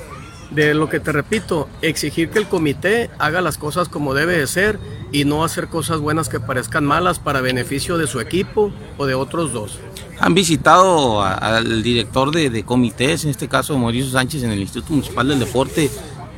de 0.51 0.75
lo 0.75 0.87
que 0.87 0.99
te 0.99 1.11
repito, 1.11 1.67
exigir 1.81 2.29
que 2.29 2.37
el 2.37 2.45
comité 2.45 3.09
haga 3.17 3.41
las 3.41 3.57
cosas 3.57 3.89
como 3.89 4.13
debe 4.13 4.37
de 4.37 4.45
ser 4.45 4.77
y 5.11 5.25
no 5.25 5.43
hacer 5.43 5.67
cosas 5.67 5.99
buenas 5.99 6.29
que 6.29 6.39
parezcan 6.39 6.85
malas 6.85 7.17
para 7.17 7.41
beneficio 7.41 7.97
de 7.97 8.05
su 8.05 8.19
equipo 8.19 8.71
o 8.99 9.07
de 9.07 9.15
otros 9.15 9.51
dos. 9.51 9.79
Han 10.19 10.35
visitado 10.35 11.23
al 11.23 11.81
director 11.81 12.31
de, 12.31 12.63
comités, 12.63 13.23
en 13.23 13.31
este 13.31 13.47
caso 13.47 13.75
Mauricio 13.79 14.11
Sánchez, 14.11 14.43
en 14.43 14.51
el 14.51 14.59
Instituto 14.59 14.93
Municipal 14.93 15.27
del 15.27 15.39
Deporte, 15.39 15.89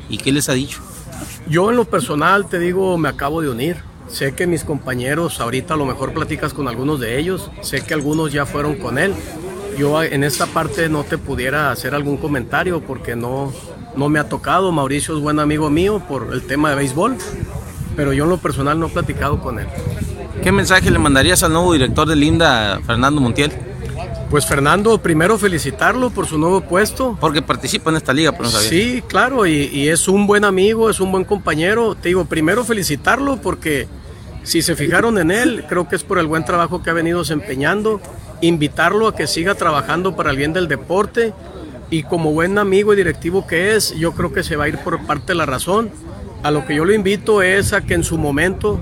¿y 0.10 0.18
qué 0.18 0.32
les 0.32 0.48
ha 0.48 0.54
dicho? 0.54 0.80
Yo 1.50 1.70
en 1.70 1.76
lo 1.76 1.84
personal 1.84 2.48
te 2.48 2.58
digo, 2.58 2.98
me 2.98 3.10
acabo 3.10 3.42
de 3.42 3.50
unir. 3.50 3.76
Sé 4.08 4.34
que 4.34 4.48
mis 4.48 4.64
compañeros, 4.64 5.42
ahorita 5.42 5.74
a 5.74 5.78
lo 5.78 5.86
mejor 5.86 6.14
platicas 6.14 6.54
con 6.54 6.70
algunos 6.70 7.02
de 7.02 7.20
ellos, 7.20 7.52
sé 7.62 7.82
que 7.82 7.94
algunos 7.94 8.32
ya 8.32 8.46
fueron 8.46 8.76
con 8.76 8.98
él. 8.98 9.14
Yo 9.78 10.02
en 10.02 10.24
esta 10.24 10.48
parte 10.48 10.90
no 10.90 11.04
te 11.04 11.20
pudiera 11.20 11.72
hacer 11.72 11.94
algún 11.94 12.18
comentario 12.18 12.82
porque 12.82 13.16
no, 13.16 13.54
no 13.96 14.10
me 14.10 14.18
ha 14.18 14.28
tocado. 14.28 14.72
Mauricio 14.72 15.16
es 15.16 15.22
buen 15.22 15.40
amigo 15.40 15.70
mío 15.70 16.02
por 16.08 16.34
el 16.34 16.42
tema 16.48 16.72
de 16.72 16.78
béisbol, 16.78 17.16
pero 17.96 18.12
yo 18.12 18.24
en 18.24 18.32
lo 18.32 18.38
personal 18.38 18.80
no 18.80 18.88
he 18.88 18.90
platicado 18.90 19.40
con 19.40 19.60
él. 19.60 19.68
¿Qué 20.42 20.52
mensaje 20.52 20.90
le 20.90 20.98
mandarías 20.98 21.44
al 21.44 21.54
nuevo 21.54 21.74
director 21.74 22.08
de 22.08 22.16
Linda, 22.16 22.80
Fernando 22.88 23.22
Montiel? 23.22 23.52
Pues 24.32 24.46
Fernando, 24.46 24.98
primero 24.98 25.38
felicitarlo 25.38 26.10
por 26.10 26.26
su 26.26 26.40
nuevo 26.40 26.62
puesto. 26.62 27.16
Porque 27.22 27.42
participa 27.44 27.92
en 27.92 27.98
esta 27.98 28.14
liga, 28.14 28.32
pero 28.32 28.46
no 28.46 28.50
sabía. 28.50 28.70
Sí, 28.70 29.04
claro, 29.08 29.46
y, 29.46 29.70
y, 29.72 29.90
es 29.90 30.08
un 30.08 30.28
buen 30.28 30.44
amigo, 30.44 30.90
es 30.90 31.00
un 31.00 31.12
buen 31.12 31.24
compañero. 31.24 31.96
Te 31.96 32.10
digo, 32.10 32.26
primero 32.26 32.66
felicitarlo 32.66 33.38
porque 33.38 33.88
si 34.44 34.62
se 34.62 34.76
fijaron 34.76 35.18
en 35.18 35.30
él, 35.30 35.66
creo 35.70 35.88
que 35.88 35.96
es 35.96 36.04
por 36.04 36.20
el 36.20 36.26
buen 36.26 36.44
trabajo 36.46 36.82
que 36.82 36.90
ha 36.90 36.94
venido 36.94 37.20
desempeñando. 37.20 38.02
Invitarlo 38.42 39.08
a 39.08 39.16
que 39.16 39.28
siga 39.28 39.56
trabajando 39.56 40.16
para 40.16 40.32
el 40.32 40.38
bien 40.38 40.54
del 40.54 40.68
deporte. 40.68 41.34
Y 41.90 42.04
como 42.04 42.34
buen 42.34 42.58
amigo 42.58 42.94
y 42.94 42.98
directivo 42.98 43.48
que 43.48 43.76
es, 43.76 43.96
yo 43.96 44.14
creo 44.14 44.34
que 44.34 44.44
se 44.44 44.56
va 44.56 44.66
a 44.66 44.68
ir 44.70 44.78
por 44.80 45.06
parte 45.06 45.28
de 45.28 45.36
la 45.36 45.46
razón. 45.46 45.90
A 46.44 46.52
lo 46.52 46.66
que 46.66 46.76
yo 46.76 46.86
lo 46.86 46.94
invito 46.94 47.42
es 47.42 47.74
a 47.74 47.82
que 47.82 47.94
en 47.94 48.04
su 48.04 48.18
momento, 48.18 48.80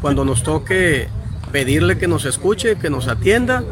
cuando 0.00 0.24
nos 0.24 0.42
toque 0.42 1.08
pedirle 1.52 1.98
que 1.98 2.08
nos 2.08 2.24
escuche, 2.24 2.76
que 2.76 2.90
nos 2.90 3.08
atienda 3.08 3.64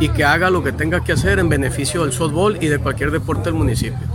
y 0.00 0.08
que 0.08 0.24
haga 0.24 0.50
lo 0.50 0.62
que 0.62 0.72
tenga 0.72 1.04
que 1.04 1.12
hacer 1.12 1.38
en 1.38 1.48
beneficio 1.48 2.02
del 2.02 2.12
softball 2.12 2.58
y 2.62 2.68
de 2.68 2.78
cualquier 2.78 3.10
deporte 3.10 3.44
del 3.44 3.54
municipio. 3.54 4.08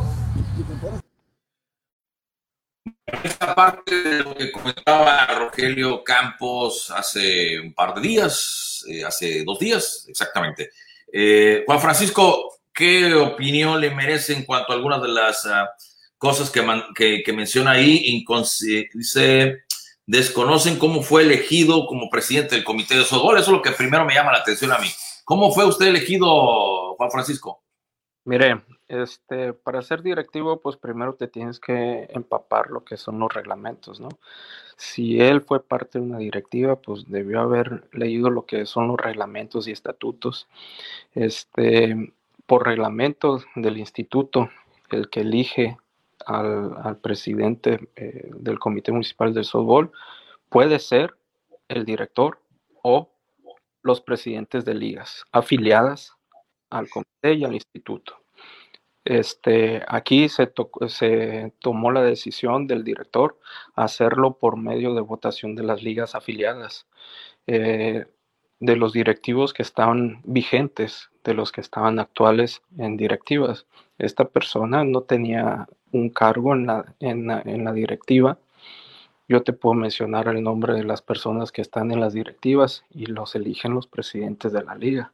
Esta 3.23 3.55
parte 3.55 4.03
de 4.03 4.23
lo 4.23 4.35
que 4.35 4.51
comentaba 4.51 5.27
Rogelio 5.27 6.03
Campos 6.03 6.91
hace 6.95 7.59
un 7.59 7.73
par 7.73 7.95
de 7.95 8.01
días, 8.01 8.68
eh, 8.87 9.03
hace 9.03 9.43
dos 9.43 9.59
días 9.59 10.05
exactamente. 10.07 10.69
Eh, 11.11 11.63
Juan 11.65 11.79
Francisco, 11.79 12.59
¿qué 12.73 13.13
opinión 13.13 13.79
le 13.81 13.91
merece 13.91 14.33
en 14.33 14.45
cuanto 14.45 14.71
a 14.71 14.75
algunas 14.75 15.01
de 15.01 15.07
las 15.07 15.45
uh, 15.45 15.67
cosas 16.17 16.49
que, 16.49 17.33
menciona 17.33 17.71
ahí? 17.71 18.23
Dice, 18.93 19.63
desconocen 20.05 20.77
cómo 20.77 21.01
fue 21.01 21.23
elegido 21.23 21.85
como 21.87 22.09
presidente 22.09 22.55
del 22.55 22.63
comité 22.63 22.97
de 22.97 23.03
softball. 23.03 23.37
Eso 23.37 23.51
es 23.51 23.57
lo 23.57 23.61
que 23.61 23.71
primero 23.71 24.05
me 24.05 24.13
llama 24.13 24.31
la 24.31 24.39
atención 24.39 24.71
a 24.71 24.77
mí. 24.77 24.89
¿Cómo 25.25 25.51
fue 25.51 25.65
usted 25.65 25.87
elegido, 25.87 26.95
Juan 26.95 27.11
Francisco? 27.11 27.63
Mire, 28.25 28.63
este, 28.87 29.53
para 29.53 29.81
ser 29.81 30.01
directivo, 30.01 30.61
pues 30.61 30.77
primero 30.77 31.15
te 31.15 31.27
tienes 31.27 31.59
que 31.59 32.07
empapar 32.09 32.69
lo 32.69 32.83
que 32.83 32.97
son 32.97 33.19
los 33.19 33.33
reglamentos, 33.33 33.99
¿no? 33.99 34.09
Si 34.79 35.19
él 35.19 35.41
fue 35.41 35.61
parte 35.61 35.99
de 35.99 36.05
una 36.05 36.19
directiva, 36.19 36.77
pues 36.77 37.03
debió 37.09 37.41
haber 37.41 37.89
leído 37.91 38.29
lo 38.29 38.45
que 38.45 38.65
son 38.65 38.87
los 38.87 38.97
reglamentos 38.97 39.67
y 39.67 39.71
estatutos. 39.71 40.47
Este, 41.13 42.13
por 42.45 42.65
reglamento 42.65 43.41
del 43.57 43.77
instituto, 43.77 44.49
el 44.89 45.09
que 45.09 45.19
elige 45.19 45.75
al, 46.25 46.97
presidente 47.01 47.89
eh, 47.97 48.31
del 48.33 48.57
Comité 48.57 48.93
Municipal 48.93 49.33
del 49.33 49.43
Softball 49.43 49.91
puede 50.47 50.79
ser 50.79 51.13
el 51.67 51.83
director 51.83 52.39
o 52.81 53.09
los 53.83 53.99
presidentes 53.99 54.63
de 54.63 54.75
ligas 54.75 55.25
afiliadas 55.33 56.13
al 56.69 56.89
comité 56.89 57.33
y 57.33 57.43
al 57.43 57.53
instituto. 57.53 58.15
Este, 59.05 59.81
aquí 59.87 60.29
se, 60.29 60.47
to 60.47 60.69
se, 60.87 61.53
tomó 61.59 61.91
la 61.91 62.03
decisión 62.03 62.67
del 62.67 62.83
director 62.83 63.39
hacerlo 63.75 64.37
por 64.37 64.57
medio 64.57 64.93
de 64.93 65.01
votación 65.01 65.55
de 65.55 65.63
las 65.63 65.81
ligas 65.81 66.15
afiliadas, 66.15 66.85
eh, 67.47 68.05
de 68.59 68.75
los 68.75 68.93
directivos 68.93 69.53
que 69.53 69.63
estaban 69.63 70.21
vigentes, 70.25 71.09
de 71.23 71.33
los 71.33 71.51
que 71.51 71.61
estaban 71.61 71.99
actuales 71.99 72.61
en 72.77 72.97
directivas. 72.97 73.65
Esta 73.97 74.25
persona 74.25 74.83
no 74.83 75.01
tenía 75.01 75.67
un 75.91 76.09
cargo 76.09 76.53
en 76.53 76.67
la, 76.67 76.95
en 76.99 77.31
en 77.31 77.63
la 77.63 77.73
directiva, 77.73 78.37
yo 79.29 79.43
te 79.43 79.53
puedo 79.53 79.75
mencionar 79.75 80.27
el 80.27 80.41
nombre 80.41 80.73
de 80.73 80.83
las 80.83 81.03
personas 81.03 81.51
que 81.51 81.61
están 81.61 81.91
en 81.91 81.99
las 81.99 82.13
directivas 82.13 82.83
y 82.89 83.05
los 83.05 83.35
eligen 83.35 83.75
los 83.75 83.85
presidentes 83.85 84.51
de 84.51 84.63
la 84.63 84.73
liga. 84.73 85.13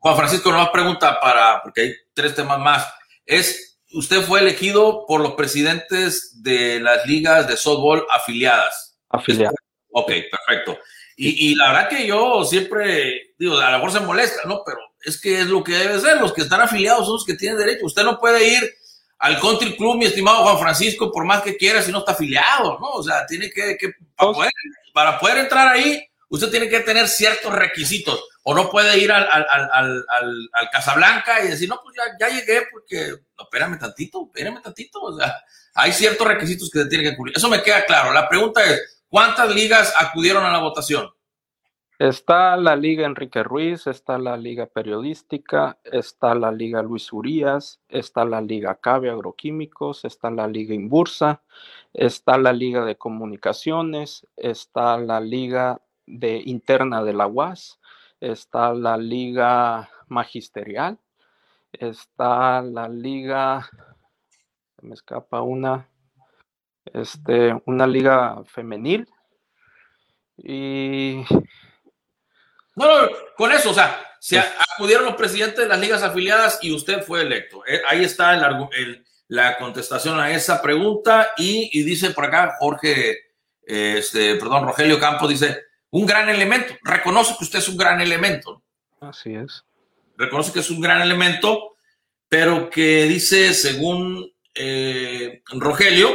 Juan 0.00 0.16
Francisco, 0.16 0.48
una 0.48 0.72
pregunta 0.72 1.20
para, 1.20 1.62
porque 1.62 1.80
hay 1.82 1.94
tres 2.14 2.34
temas 2.34 2.58
más. 2.58 2.88
Es, 3.26 3.78
usted 3.92 4.22
fue 4.22 4.40
elegido 4.40 5.04
por 5.06 5.20
los 5.20 5.34
presidentes 5.34 6.42
de 6.42 6.80
las 6.80 7.06
ligas 7.06 7.46
de 7.46 7.56
softball 7.56 8.06
afiliadas. 8.10 8.98
Afiliadas. 9.10 9.54
Ok, 9.90 10.10
perfecto. 10.30 10.78
Y, 11.16 11.50
y, 11.50 11.54
la 11.54 11.72
verdad 11.72 11.88
que 11.90 12.06
yo 12.06 12.44
siempre, 12.44 13.34
digo, 13.38 13.58
a 13.58 13.70
lo 13.70 13.76
mejor 13.76 13.92
se 13.92 14.00
molesta, 14.00 14.40
¿no? 14.46 14.62
Pero 14.64 14.78
es 15.04 15.20
que 15.20 15.40
es 15.40 15.46
lo 15.48 15.62
que 15.62 15.72
debe 15.72 16.00
ser. 16.00 16.18
Los 16.18 16.32
que 16.32 16.40
están 16.40 16.62
afiliados 16.62 17.04
son 17.04 17.16
los 17.16 17.26
que 17.26 17.34
tienen 17.34 17.58
derecho. 17.58 17.84
Usted 17.84 18.04
no 18.04 18.18
puede 18.18 18.48
ir 18.48 18.74
al 19.18 19.38
country 19.38 19.76
club, 19.76 19.98
mi 19.98 20.06
estimado 20.06 20.44
Juan 20.44 20.58
Francisco, 20.58 21.12
por 21.12 21.26
más 21.26 21.42
que 21.42 21.58
quiera, 21.58 21.82
si 21.82 21.92
no 21.92 21.98
está 21.98 22.12
afiliado, 22.12 22.78
¿no? 22.80 22.88
O 22.92 23.02
sea, 23.02 23.26
tiene 23.26 23.50
que, 23.50 23.76
que 23.76 23.92
para, 24.16 24.32
poder, 24.32 24.52
para 24.94 25.20
poder 25.20 25.38
entrar 25.38 25.68
ahí, 25.68 26.02
usted 26.30 26.50
tiene 26.50 26.70
que 26.70 26.80
tener 26.80 27.06
ciertos 27.06 27.52
requisitos. 27.52 28.24
O 28.42 28.54
no 28.54 28.70
puede 28.70 28.98
ir 28.98 29.12
al, 29.12 29.28
al, 29.30 29.46
al, 29.50 30.04
al, 30.10 30.70
Casablanca 30.72 31.44
y 31.44 31.48
decir, 31.48 31.68
no, 31.68 31.80
pues 31.82 31.96
ya, 31.96 32.04
ya 32.18 32.34
llegué 32.34 32.62
porque, 32.72 33.10
no, 33.36 33.44
espérame 33.44 33.78
tantito, 33.78 34.26
espérame 34.26 34.62
tantito. 34.62 35.00
O 35.02 35.18
sea, 35.18 35.36
hay 35.74 35.92
ciertos 35.92 36.26
requisitos 36.26 36.70
que 36.70 36.80
se 36.80 36.88
tienen 36.88 37.10
que 37.10 37.16
cumplir. 37.16 37.36
Eso 37.36 37.48
me 37.48 37.62
queda 37.62 37.84
claro. 37.84 38.12
La 38.12 38.28
pregunta 38.28 38.64
es, 38.64 39.04
¿cuántas 39.08 39.54
ligas 39.54 39.92
acudieron 39.98 40.44
a 40.44 40.52
la 40.52 40.58
votación? 40.60 41.10
Está 42.00 42.56
la 42.56 42.76
Liga 42.76 43.04
Enrique 43.04 43.42
Ruiz, 43.42 43.86
está 43.86 44.16
la 44.16 44.38
Liga 44.38 44.64
Periodística, 44.64 45.78
está 45.84 46.34
la 46.34 46.50
Liga 46.50 46.82
Luis 46.82 47.12
Urías, 47.12 47.78
está 47.90 48.24
la 48.24 48.40
Liga 48.40 48.76
Cabe 48.76 49.10
Agroquímicos, 49.10 50.06
está 50.06 50.30
la 50.30 50.48
Liga 50.48 50.74
Inbursa, 50.74 51.42
está 51.92 52.38
la 52.38 52.54
Liga 52.54 52.86
de 52.86 52.96
Comunicaciones, 52.96 54.26
está 54.38 54.96
la 54.96 55.20
Liga 55.20 55.82
de 56.06 56.40
Interna 56.46 57.04
de 57.04 57.12
la 57.12 57.26
UAS, 57.26 57.79
está 58.20 58.72
la 58.74 58.96
Liga 58.96 59.88
Magisterial, 60.08 60.98
está 61.72 62.62
la 62.62 62.88
Liga, 62.88 63.68
se 64.78 64.86
me 64.86 64.94
escapa 64.94 65.40
una, 65.42 65.88
este, 66.92 67.54
una 67.66 67.86
liga 67.86 68.42
femenil 68.46 69.08
y 70.36 71.24
no, 72.76 73.02
no, 73.02 73.08
con 73.36 73.52
eso, 73.52 73.70
o 73.70 73.74
sea, 73.74 74.16
se 74.20 74.38
acudieron 74.38 75.04
los 75.04 75.16
presidentes 75.16 75.58
de 75.58 75.68
las 75.68 75.80
ligas 75.80 76.02
afiliadas 76.02 76.58
y 76.62 76.72
usted 76.74 77.02
fue 77.02 77.22
electo. 77.22 77.62
Eh, 77.66 77.82
ahí 77.88 78.04
está 78.04 78.34
el, 78.34 78.68
el, 78.72 79.04
la 79.28 79.56
contestación 79.58 80.18
a 80.18 80.30
esa 80.30 80.62
pregunta 80.62 81.32
y, 81.36 81.70
y 81.72 81.82
dice 81.82 82.10
por 82.10 82.24
acá 82.24 82.56
Jorge, 82.58 83.18
este, 83.62 84.36
perdón, 84.36 84.64
Rogelio 84.64 84.98
Campos 84.98 85.28
dice, 85.28 85.69
un 85.90 86.06
gran 86.06 86.28
elemento. 86.28 86.74
Reconoce 86.82 87.34
que 87.38 87.44
usted 87.44 87.58
es 87.58 87.68
un 87.68 87.76
gran 87.76 88.00
elemento. 88.00 88.62
Así 89.00 89.34
es. 89.34 89.64
Reconoce 90.16 90.52
que 90.52 90.60
es 90.60 90.70
un 90.70 90.80
gran 90.80 91.00
elemento, 91.00 91.76
pero 92.28 92.70
que 92.70 93.04
dice, 93.04 93.54
según 93.54 94.30
eh, 94.54 95.42
Rogelio, 95.50 96.10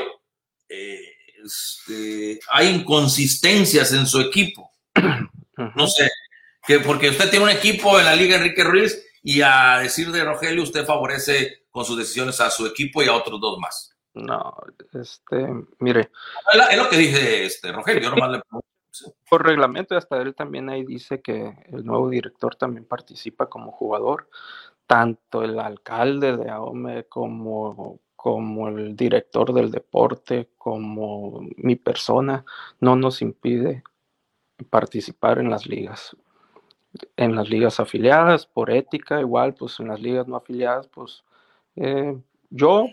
eh, 0.69 0.99
este, 1.43 2.39
hay 2.51 2.69
inconsistencias 2.69 3.91
en 3.93 4.05
su 4.05 4.21
equipo. 4.21 4.71
No 5.73 5.87
sé, 5.87 6.11
que 6.67 6.81
porque 6.81 7.07
usted 7.07 7.29
tiene 7.29 7.45
un 7.45 7.51
equipo 7.51 7.97
en 7.97 8.03
la 8.03 8.13
Liga 8.13 8.35
Enrique 8.35 8.61
Ruiz 8.61 9.01
y 9.23 9.41
a 9.41 9.79
decir 9.79 10.11
de 10.11 10.25
Rogelio, 10.25 10.63
usted 10.63 10.85
favorece 10.85 11.63
con 11.71 11.85
sus 11.85 11.97
decisiones 11.97 12.41
a 12.41 12.49
su 12.49 12.65
equipo 12.65 13.01
y 13.01 13.07
a 13.07 13.13
otros 13.13 13.39
dos 13.39 13.57
más. 13.57 13.95
No, 14.13 14.53
este, 14.93 15.47
mire. 15.79 16.11
Es 16.71 16.77
lo 16.77 16.89
que 16.89 16.97
dije 16.97 17.45
este, 17.45 17.71
Rogelio, 17.71 18.03
yo 18.03 18.09
nomás 18.09 18.31
le 18.31 18.41
Por 19.29 19.45
reglamento, 19.45 19.95
hasta 19.95 20.21
él 20.21 20.35
también 20.35 20.69
ahí 20.69 20.83
dice 20.83 21.21
que 21.21 21.53
el 21.71 21.85
nuevo 21.85 22.09
director 22.09 22.55
también 22.55 22.85
participa 22.85 23.47
como 23.47 23.71
jugador. 23.71 24.29
Tanto 24.87 25.43
el 25.43 25.59
alcalde 25.59 26.37
de 26.37 26.49
AOME 26.49 27.05
como, 27.05 27.99
como 28.15 28.69
el 28.69 28.95
director 28.95 29.53
del 29.53 29.71
deporte, 29.71 30.49
como 30.57 31.41
mi 31.57 31.75
persona, 31.75 32.45
no 32.79 32.95
nos 32.95 33.21
impide 33.21 33.83
participar 34.69 35.39
en 35.39 35.49
las 35.49 35.65
ligas 35.67 36.15
en 37.17 37.35
las 37.35 37.49
ligas 37.49 37.79
afiliadas 37.79 38.45
por 38.45 38.71
ética, 38.71 39.19
igual 39.19 39.53
pues 39.53 39.79
en 39.79 39.87
las 39.87 39.99
ligas 39.99 40.27
no 40.27 40.35
afiliadas, 40.37 40.87
pues 40.87 41.23
eh, 41.75 42.17
yo 42.49 42.87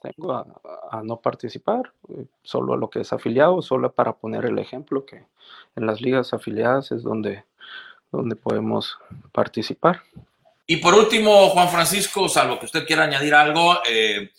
tengo 0.00 0.32
a, 0.32 0.46
a, 0.90 1.02
no 1.02 1.20
participar, 1.20 1.92
eh, 2.08 2.26
solo 2.42 2.74
a 2.74 2.76
lo 2.76 2.90
que 2.90 3.00
es 3.00 3.12
afiliado, 3.12 3.62
solo 3.62 3.92
para 3.92 4.14
poner 4.14 4.44
el 4.44 4.58
ejemplo 4.58 5.04
que 5.04 5.24
en 5.76 5.86
las 5.86 6.00
ligas 6.00 6.32
afiliadas 6.32 6.92
es 6.92 7.02
donde, 7.02 7.44
donde 8.10 8.36
podemos 8.36 8.98
participar. 9.32 10.02
Y 10.66 10.76
por 10.76 10.94
último, 10.94 11.48
Juan 11.48 11.70
Francisco, 11.70 12.28
salvo 12.28 12.58
que 12.58 12.66
usted 12.66 12.86
quiera 12.86 13.04
añadir 13.04 13.34
algo, 13.34 13.78
eh, 13.88 14.32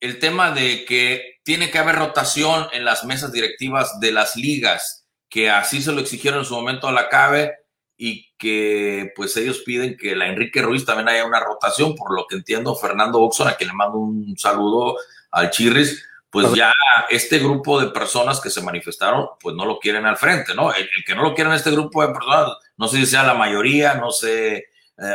el 0.00 0.18
tema 0.18 0.50
de 0.50 0.84
que 0.84 1.40
tiene 1.42 1.70
que 1.70 1.78
haber 1.78 1.96
rotación 1.96 2.66
en 2.72 2.84
las 2.84 3.04
mesas 3.04 3.32
directivas 3.32 3.98
de 4.00 4.12
las 4.12 4.36
ligas, 4.36 5.06
que 5.28 5.48
así 5.48 5.80
se 5.80 5.92
lo 5.92 6.00
exigieron 6.00 6.40
en 6.40 6.44
su 6.44 6.54
momento 6.54 6.88
a 6.88 6.92
la 6.92 7.08
CABE, 7.08 7.59
y 8.02 8.32
que 8.38 9.12
pues 9.14 9.36
ellos 9.36 9.58
piden 9.58 9.94
que 9.94 10.16
la 10.16 10.26
Enrique 10.26 10.62
Ruiz 10.62 10.86
también 10.86 11.10
haya 11.10 11.26
una 11.26 11.38
rotación, 11.38 11.94
por 11.94 12.16
lo 12.16 12.24
que 12.26 12.36
entiendo 12.36 12.74
Fernando 12.74 13.20
Oxon, 13.20 13.46
a 13.46 13.56
quien 13.56 13.68
le 13.68 13.74
mando 13.74 13.98
un 13.98 14.38
saludo, 14.38 14.96
al 15.30 15.50
Chirris, 15.50 16.02
pues 16.30 16.50
ya 16.54 16.72
este 17.10 17.38
grupo 17.40 17.78
de 17.78 17.90
personas 17.90 18.40
que 18.40 18.48
se 18.48 18.62
manifestaron, 18.62 19.26
pues 19.38 19.54
no 19.54 19.66
lo 19.66 19.78
quieren 19.78 20.06
al 20.06 20.16
frente, 20.16 20.54
¿no? 20.54 20.72
El, 20.72 20.88
que 21.06 21.14
no 21.14 21.22
lo 21.22 21.34
quieren 21.34 21.52
este 21.52 21.72
grupo 21.72 22.00
de 22.00 22.14
personas, 22.14 22.56
no 22.78 22.88
sé 22.88 22.96
si 22.96 23.04
sea 23.04 23.22
la 23.22 23.34
mayoría, 23.34 23.92
no 23.92 24.10
sé, 24.10 24.56
eh, 24.56 25.14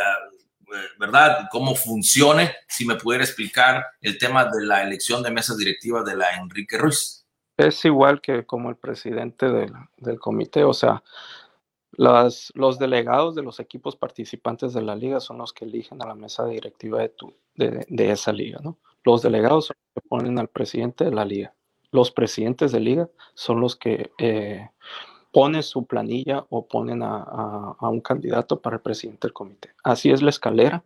¿verdad? 1.00 1.48
Cómo 1.52 1.74
funcione, 1.74 2.54
si 2.68 2.86
me 2.86 2.98
pudiera 2.98 3.24
explicar 3.24 3.84
el 4.00 4.20
tema 4.20 4.46
de 4.46 4.64
la 4.64 4.84
elección 4.84 5.24
de 5.24 5.32
mesas 5.32 5.58
directivas 5.58 6.06
de 6.06 6.18
la 6.18 6.36
Enrique 6.36 6.78
Ruiz. 6.78 7.26
Es 7.58 7.84
igual 7.84 8.22
que 8.22 8.46
como 8.46 8.70
el 8.70 8.76
presidente 8.76 9.48
del, 9.48 9.74
del 9.98 10.20
comité, 10.20 10.64
o 10.64 10.74
sea, 10.74 11.02
las, 11.98 12.52
los 12.56 12.80
delegados 12.80 13.36
de 13.36 13.44
los 13.44 13.60
equipos 13.60 13.96
participantes 13.96 14.74
de 14.74 14.82
la 14.82 14.96
liga 14.96 15.20
son 15.20 15.38
los 15.38 15.54
que 15.54 15.66
eligen 15.66 16.02
a 16.02 16.08
la 16.08 16.16
mesa 16.16 16.46
directiva 16.46 17.00
de, 17.00 17.10
tu, 17.10 17.34
de, 17.56 17.86
de 17.88 18.12
esa 18.12 18.32
liga, 18.32 18.60
¿no? 18.62 18.78
Los 19.04 19.22
delegados 19.22 19.68
son 19.68 19.78
los 19.80 20.04
que 20.04 20.10
ponen 20.10 20.40
al 20.40 20.48
presidente 20.48 21.06
de 21.06 21.12
la 21.12 21.26
liga. 21.26 21.54
Los 21.92 22.12
presidentes 22.12 22.72
de 22.72 22.80
liga 22.80 23.10
son 23.36 23.62
los 23.62 23.76
que 23.76 24.12
eh, 24.18 24.70
ponen 25.32 25.64
su 25.64 25.86
planilla 25.86 26.46
o 26.50 26.68
ponen 26.68 27.04
a, 27.04 27.18
a, 27.18 27.76
a, 27.80 27.90
un 27.90 28.02
candidato 28.02 28.60
para 28.60 28.78
el 28.78 28.82
presidente 28.82 29.28
del 29.28 29.34
comité. 29.34 29.74
Así 29.84 30.10
es 30.10 30.22
la 30.22 30.30
escalera. 30.32 30.84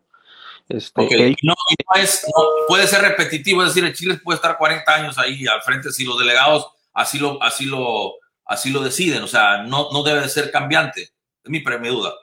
Este, 0.68 1.02
okay. 1.02 1.36
no, 1.42 1.54
no, 1.54 2.02
es, 2.02 2.26
no, 2.28 2.44
puede 2.68 2.86
ser 2.86 3.02
repetitivo, 3.02 3.64
es 3.64 3.70
decir, 3.70 3.84
el 3.86 3.96
Chile 3.96 4.20
puede 4.24 4.36
estar 4.36 4.56
40 4.56 4.94
años 4.94 5.18
ahí 5.18 5.48
al 5.48 5.62
frente 5.62 5.92
si 5.92 6.06
los 6.06 6.20
delegados 6.20 6.68
así 6.94 7.18
lo, 7.18 7.42
así 7.42 7.66
lo, 7.66 8.16
así 8.50 8.72
lo 8.72 8.82
deciden, 8.82 9.24
o 9.24 9.28
sea, 9.28 9.64
no, 9.64 9.90
no 9.94 10.04
debe 10.04 10.22
de 10.22 10.30
ser 10.30 10.52
cambiante. 10.52 11.04
Es 11.44 11.50
mi, 11.50 11.64
mi 11.64 11.88
duda. 11.88 12.14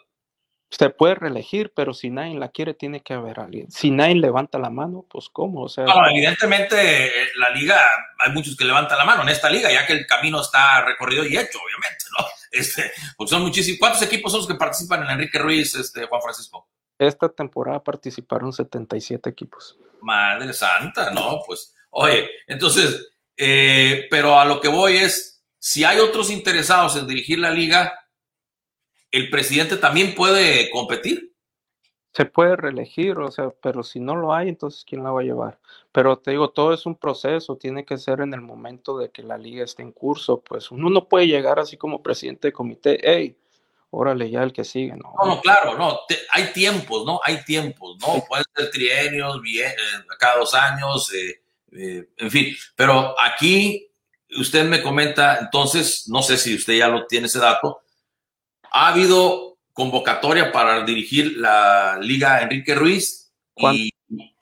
Se 0.68 0.90
puede 0.90 1.14
reelegir, 1.14 1.72
pero 1.74 1.94
si 1.94 2.10
nadie 2.10 2.36
la 2.36 2.48
quiere, 2.48 2.74
tiene 2.74 3.00
que 3.00 3.14
haber 3.14 3.38
alguien. 3.38 3.70
Si 3.70 3.92
nadie 3.92 4.16
levanta 4.16 4.58
la 4.58 4.68
mano, 4.68 5.06
pues 5.08 5.28
¿cómo? 5.32 5.62
O 5.62 5.68
sea, 5.68 5.84
no, 5.84 6.10
evidentemente 6.10 7.12
la 7.36 7.50
liga, 7.50 7.80
hay 8.18 8.32
muchos 8.32 8.56
que 8.56 8.64
levantan 8.64 8.98
la 8.98 9.04
mano 9.04 9.22
en 9.22 9.28
esta 9.28 9.48
liga, 9.48 9.70
ya 9.70 9.86
que 9.86 9.92
el 9.92 10.06
camino 10.06 10.40
está 10.40 10.84
recorrido 10.84 11.24
y 11.24 11.38
hecho, 11.38 11.58
obviamente, 11.58 12.04
¿no? 12.18 12.26
Este, 12.52 12.90
porque 13.18 13.30
son 13.30 13.42
muchísimos. 13.42 13.78
¿Cuántos 13.78 14.02
equipos 14.02 14.32
son 14.32 14.40
los 14.40 14.48
que 14.48 14.54
participan 14.54 15.02
en 15.02 15.10
Enrique 15.10 15.38
Ruiz, 15.38 15.74
este, 15.74 16.06
Juan 16.06 16.22
Francisco? 16.22 16.66
Esta 16.98 17.28
temporada 17.28 17.84
participaron 17.84 18.52
77 18.52 19.28
equipos. 19.28 19.78
Madre 20.00 20.54
santa, 20.54 21.10
¿no? 21.10 21.40
Pues, 21.46 21.74
oye, 21.90 22.30
entonces, 22.46 23.12
eh, 23.36 24.06
pero 24.10 24.40
a 24.40 24.46
lo 24.46 24.60
que 24.60 24.68
voy 24.68 24.96
es, 24.96 25.36
si 25.66 25.82
hay 25.82 25.98
otros 25.98 26.30
interesados 26.30 26.94
en 26.94 27.08
dirigir 27.08 27.40
la 27.40 27.50
liga, 27.50 28.08
el 29.10 29.28
presidente 29.30 29.76
también 29.76 30.14
puede 30.14 30.70
competir. 30.70 31.34
Se 32.12 32.24
puede 32.24 32.54
reelegir, 32.54 33.18
o 33.18 33.32
sea, 33.32 33.50
pero 33.60 33.82
si 33.82 33.98
no 33.98 34.14
lo 34.14 34.32
hay, 34.32 34.48
entonces 34.48 34.84
¿quién 34.84 35.02
la 35.02 35.10
va 35.10 35.22
a 35.22 35.24
llevar? 35.24 35.58
Pero 35.90 36.18
te 36.20 36.30
digo, 36.30 36.50
todo 36.50 36.72
es 36.72 36.86
un 36.86 36.94
proceso, 36.94 37.56
tiene 37.56 37.84
que 37.84 37.98
ser 37.98 38.20
en 38.20 38.32
el 38.32 38.42
momento 38.42 38.96
de 38.96 39.10
que 39.10 39.24
la 39.24 39.38
liga 39.38 39.64
esté 39.64 39.82
en 39.82 39.90
curso, 39.90 40.40
pues 40.40 40.70
uno 40.70 40.88
no 40.88 41.08
puede 41.08 41.26
llegar 41.26 41.58
así 41.58 41.76
como 41.76 42.00
presidente 42.00 42.46
de 42.46 42.52
comité, 42.52 43.00
hey, 43.02 43.36
órale 43.90 44.30
ya 44.30 44.44
el 44.44 44.52
que 44.52 44.62
sigue, 44.62 44.94
¿no? 44.94 45.14
No, 45.20 45.34
no 45.34 45.40
claro, 45.40 45.76
no, 45.76 45.98
te, 46.06 46.16
hay 46.30 46.52
tiempos, 46.52 47.04
¿no? 47.04 47.18
Hay 47.24 47.42
tiempos, 47.42 47.96
¿no? 48.00 48.14
Sí. 48.14 48.22
Pueden 48.28 48.44
ser 48.54 48.70
trienios, 48.70 49.42
bien, 49.42 49.72
eh, 49.72 50.04
cada 50.16 50.38
dos 50.38 50.54
años, 50.54 51.12
eh, 51.12 51.42
eh, 51.72 52.08
en 52.18 52.30
fin, 52.30 52.56
pero 52.76 53.20
aquí 53.20 53.90
usted 54.39 54.68
me 54.68 54.82
comenta, 54.82 55.39
entonces, 55.39 56.09
no 56.09 56.22
sé 56.22 56.37
si 56.37 56.55
usted 56.55 56.74
ya 56.74 56.89
lo 56.89 57.07
tiene 57.07 57.26
ese 57.26 57.39
dato, 57.39 57.80
ha 58.70 58.89
habido 58.89 59.59
convocatoria 59.72 60.53
para 60.53 60.84
dirigir 60.84 61.37
la 61.37 61.99
Liga 62.01 62.41
Enrique 62.41 62.74
Ruiz 62.74 63.32
y, 63.57 63.91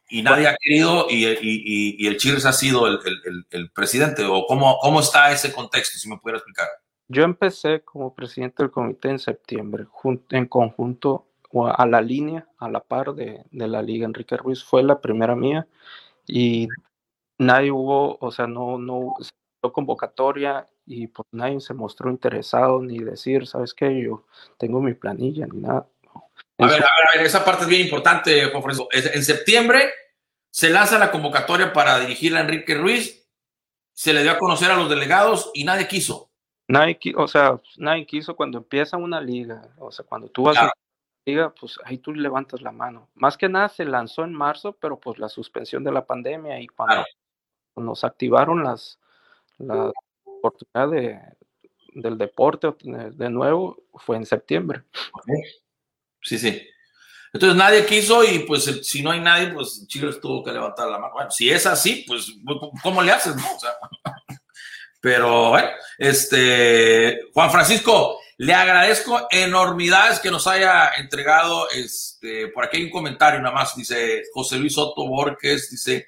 y, 0.09 0.23
nadie 0.23 0.47
ha 0.47 0.57
querido 0.61 1.07
y, 1.11 1.27
y, 1.27 1.97
y 1.99 2.07
el 2.07 2.17
Chivas 2.17 2.45
ha 2.47 2.53
sido 2.53 2.87
el, 2.87 2.99
el, 3.25 3.47
el, 3.51 3.71
presidente 3.71 4.25
o 4.25 4.47
cómo, 4.47 4.79
cómo 4.81 5.01
está 5.01 5.33
ese 5.33 5.53
contexto, 5.53 5.99
si 5.99 6.09
me 6.09 6.19
pudiera 6.19 6.39
explicar. 6.39 6.69
Yo 7.09 7.25
empecé 7.25 7.83
como 7.83 8.15
presidente 8.15 8.63
del 8.63 8.71
comité 8.71 9.11
en 9.11 9.19
septiembre, 9.19 9.87
en 10.31 10.47
conjunto 10.47 11.27
a 11.77 11.87
la 11.87 12.01
línea, 12.01 12.47
a 12.59 12.69
la 12.69 12.81
par 12.81 13.15
de, 13.15 13.45
de 13.51 13.69
la 13.69 13.83
Liga 13.83 14.07
Enrique 14.07 14.37
Ruiz, 14.37 14.65
fue 14.65 14.83
la 14.83 15.01
primera 15.01 15.37
mía 15.37 15.67
y 16.27 16.69
nadie 17.39 17.71
hubo, 17.71 18.19
o 18.21 18.31
sea, 18.31 18.47
no, 18.47 18.79
no, 18.79 19.15
convocatoria 19.73 20.69
y 20.87 21.07
pues 21.07 21.27
nadie 21.33 21.61
se 21.61 21.75
mostró 21.75 22.11
interesado 22.11 22.83
ni 22.83 22.99
decir, 22.99 23.47
¿sabes 23.47 23.75
qué? 23.75 24.03
Yo 24.03 24.27
tengo 24.59 24.81
mi 24.81 24.95
planilla 24.95 25.47
ni 25.47 25.61
nada. 25.61 25.87
A 26.59 26.67
ver, 26.67 26.75
a 26.75 26.77
ver, 26.77 26.85
a 26.85 27.19
ver, 27.19 27.27
esa 27.27 27.45
parte 27.45 27.63
es 27.63 27.69
bien 27.69 27.83
importante, 27.83 28.45
Juan 28.47 28.63
Francisco. 28.63 28.89
En 28.93 29.25
septiembre 29.25 29.93
se 30.51 30.71
lanza 30.71 30.99
la 30.99 31.11
convocatoria 31.11 31.73
para 31.73 31.99
dirigir 31.99 32.37
a 32.37 32.41
Enrique 32.41 32.77
Ruiz, 32.77 33.29
se 33.93 34.13
le 34.13 34.23
dio 34.23 34.33
a 34.33 34.39
conocer 34.39 34.71
a 34.71 34.77
los 34.77 34.89
delegados 34.89 35.51
y 35.53 35.65
nadie 35.65 35.89
quiso. 35.89 36.31
Nadie, 36.69 36.99
o 37.17 37.29
sea, 37.29 37.61
nadie 37.77 38.07
quiso 38.07 38.37
cuando 38.37 38.59
empieza 38.59 38.97
una 38.97 39.21
liga, 39.21 39.69
o 39.79 39.91
sea, 39.91 40.05
cuando 40.05 40.29
tú 40.29 40.45
vas 40.45 40.55
claro. 40.55 40.69
a 40.69 40.73
una 40.73 41.23
liga, 41.27 41.55
pues 41.59 41.79
ahí 41.85 41.99
tú 41.99 42.15
levantas 42.15 42.63
la 42.63 42.73
mano. 42.73 43.11
Más 43.15 43.37
que 43.37 43.49
nada 43.49 43.69
se 43.69 43.85
lanzó 43.85 44.23
en 44.25 44.33
marzo, 44.33 44.73
pero 44.75 44.99
pues 44.99 45.19
la 45.19 45.29
suspensión 45.29 45.85
de 45.85 45.93
la 45.93 46.07
pandemia 46.07 46.61
y 46.61 46.69
cuando 46.69 46.95
claro. 46.95 47.07
nos 47.77 48.05
activaron 48.05 48.63
las, 48.63 48.99
la 49.59 49.93
oportunidad 50.25 50.89
de, 50.91 51.21
del 51.95 52.19
deporte 52.19 52.69
de 52.83 53.31
nuevo 53.31 53.85
fue 53.95 54.17
en 54.17 54.27
septiembre. 54.27 54.83
Okay. 55.13 55.43
Sí, 56.23 56.39
sí. 56.39 56.69
Entonces 57.33 57.59
nadie 57.59 57.85
quiso 57.85 58.23
y 58.23 58.41
pues 58.41 58.65
si 58.83 59.03
no 59.03 59.11
hay 59.11 59.21
nadie, 59.21 59.49
pues 59.49 59.87
Chivas 59.89 60.21
tuvo 60.21 60.45
que 60.45 60.53
levantar 60.53 60.89
la 60.89 60.99
mano. 60.99 61.15
Bueno, 61.15 61.31
si 61.31 61.51
es 61.51 61.67
así, 61.67 62.05
pues 62.07 62.33
¿cómo 62.83 63.03
le 63.03 63.11
haces? 63.11 63.35
No? 63.35 63.43
O 63.43 63.59
sea, 63.59 63.73
pero 65.01 65.51
bueno, 65.51 65.69
este, 65.99 67.23
Juan 67.33 67.51
Francisco, 67.51 68.21
le 68.37 68.55
agradezco 68.55 69.27
enormidades 69.31 70.21
que 70.21 70.31
nos 70.31 70.47
haya 70.47 70.93
entregado. 70.97 71.69
Este, 71.71 72.49
por 72.49 72.65
aquí 72.65 72.77
hay 72.77 72.85
un 72.85 72.91
comentario 72.91 73.41
nada 73.41 73.55
más, 73.55 73.75
dice 73.75 74.23
José 74.33 74.57
Luis 74.59 74.75
Soto 74.75 75.07
Borges, 75.09 75.71
dice, 75.71 76.07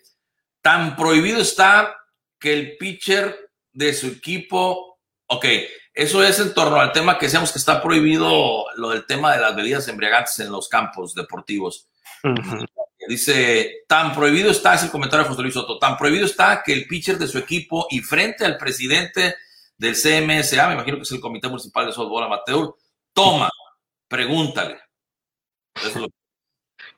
tan 0.63 0.95
prohibido 0.95 1.41
está 1.41 1.97
que 2.39 2.53
el 2.53 2.77
pitcher 2.77 3.51
de 3.73 3.93
su 3.95 4.07
equipo, 4.09 4.99
ok, 5.27 5.45
eso 5.93 6.23
es 6.23 6.39
en 6.41 6.53
torno 6.55 6.77
al 6.77 6.93
tema 6.93 7.19
que 7.19 7.27
decíamos 7.27 7.53
que 7.53 7.59
está 7.59 7.83
prohibido 7.83 8.67
lo 8.77 8.91
del 8.91 9.07
tema 9.07 9.35
de 9.35 9.41
las 9.41 9.57
bebidas 9.57 9.89
embriagantes 9.89 10.39
en 10.41 10.53
los 10.53 10.69
campos 10.69 11.15
deportivos. 11.15 11.89
Uh 12.23 12.29
-huh. 12.29 12.67
Dice, 13.09 13.85
tan 13.87 14.15
prohibido 14.15 14.51
está, 14.51 14.75
es 14.75 14.83
el 14.83 14.91
comentario 14.91 15.25
de 15.25 15.31
José 15.31 15.43
Luis 15.43 15.55
Soto, 15.55 15.79
tan 15.79 15.97
prohibido 15.97 16.27
está 16.27 16.63
que 16.65 16.73
el 16.73 16.87
pitcher 16.87 17.19
de 17.19 17.29
su 17.29 17.39
equipo 17.39 17.87
y 17.91 18.01
frente 18.01 18.45
al 18.45 18.57
presidente 18.57 19.37
del 19.79 19.95
CMSA, 19.95 20.69
me 20.69 20.75
imagino 20.75 20.97
que 20.97 21.03
es 21.03 21.13
el 21.13 21.21
Comité 21.21 21.49
Municipal 21.49 21.87
de 21.87 21.93
Softball 21.93 22.25
Amateur, 22.25 22.75
toma, 23.13 23.51
pregúntale. 24.09 24.79
Eso 25.75 26.01
lo... 26.01 26.09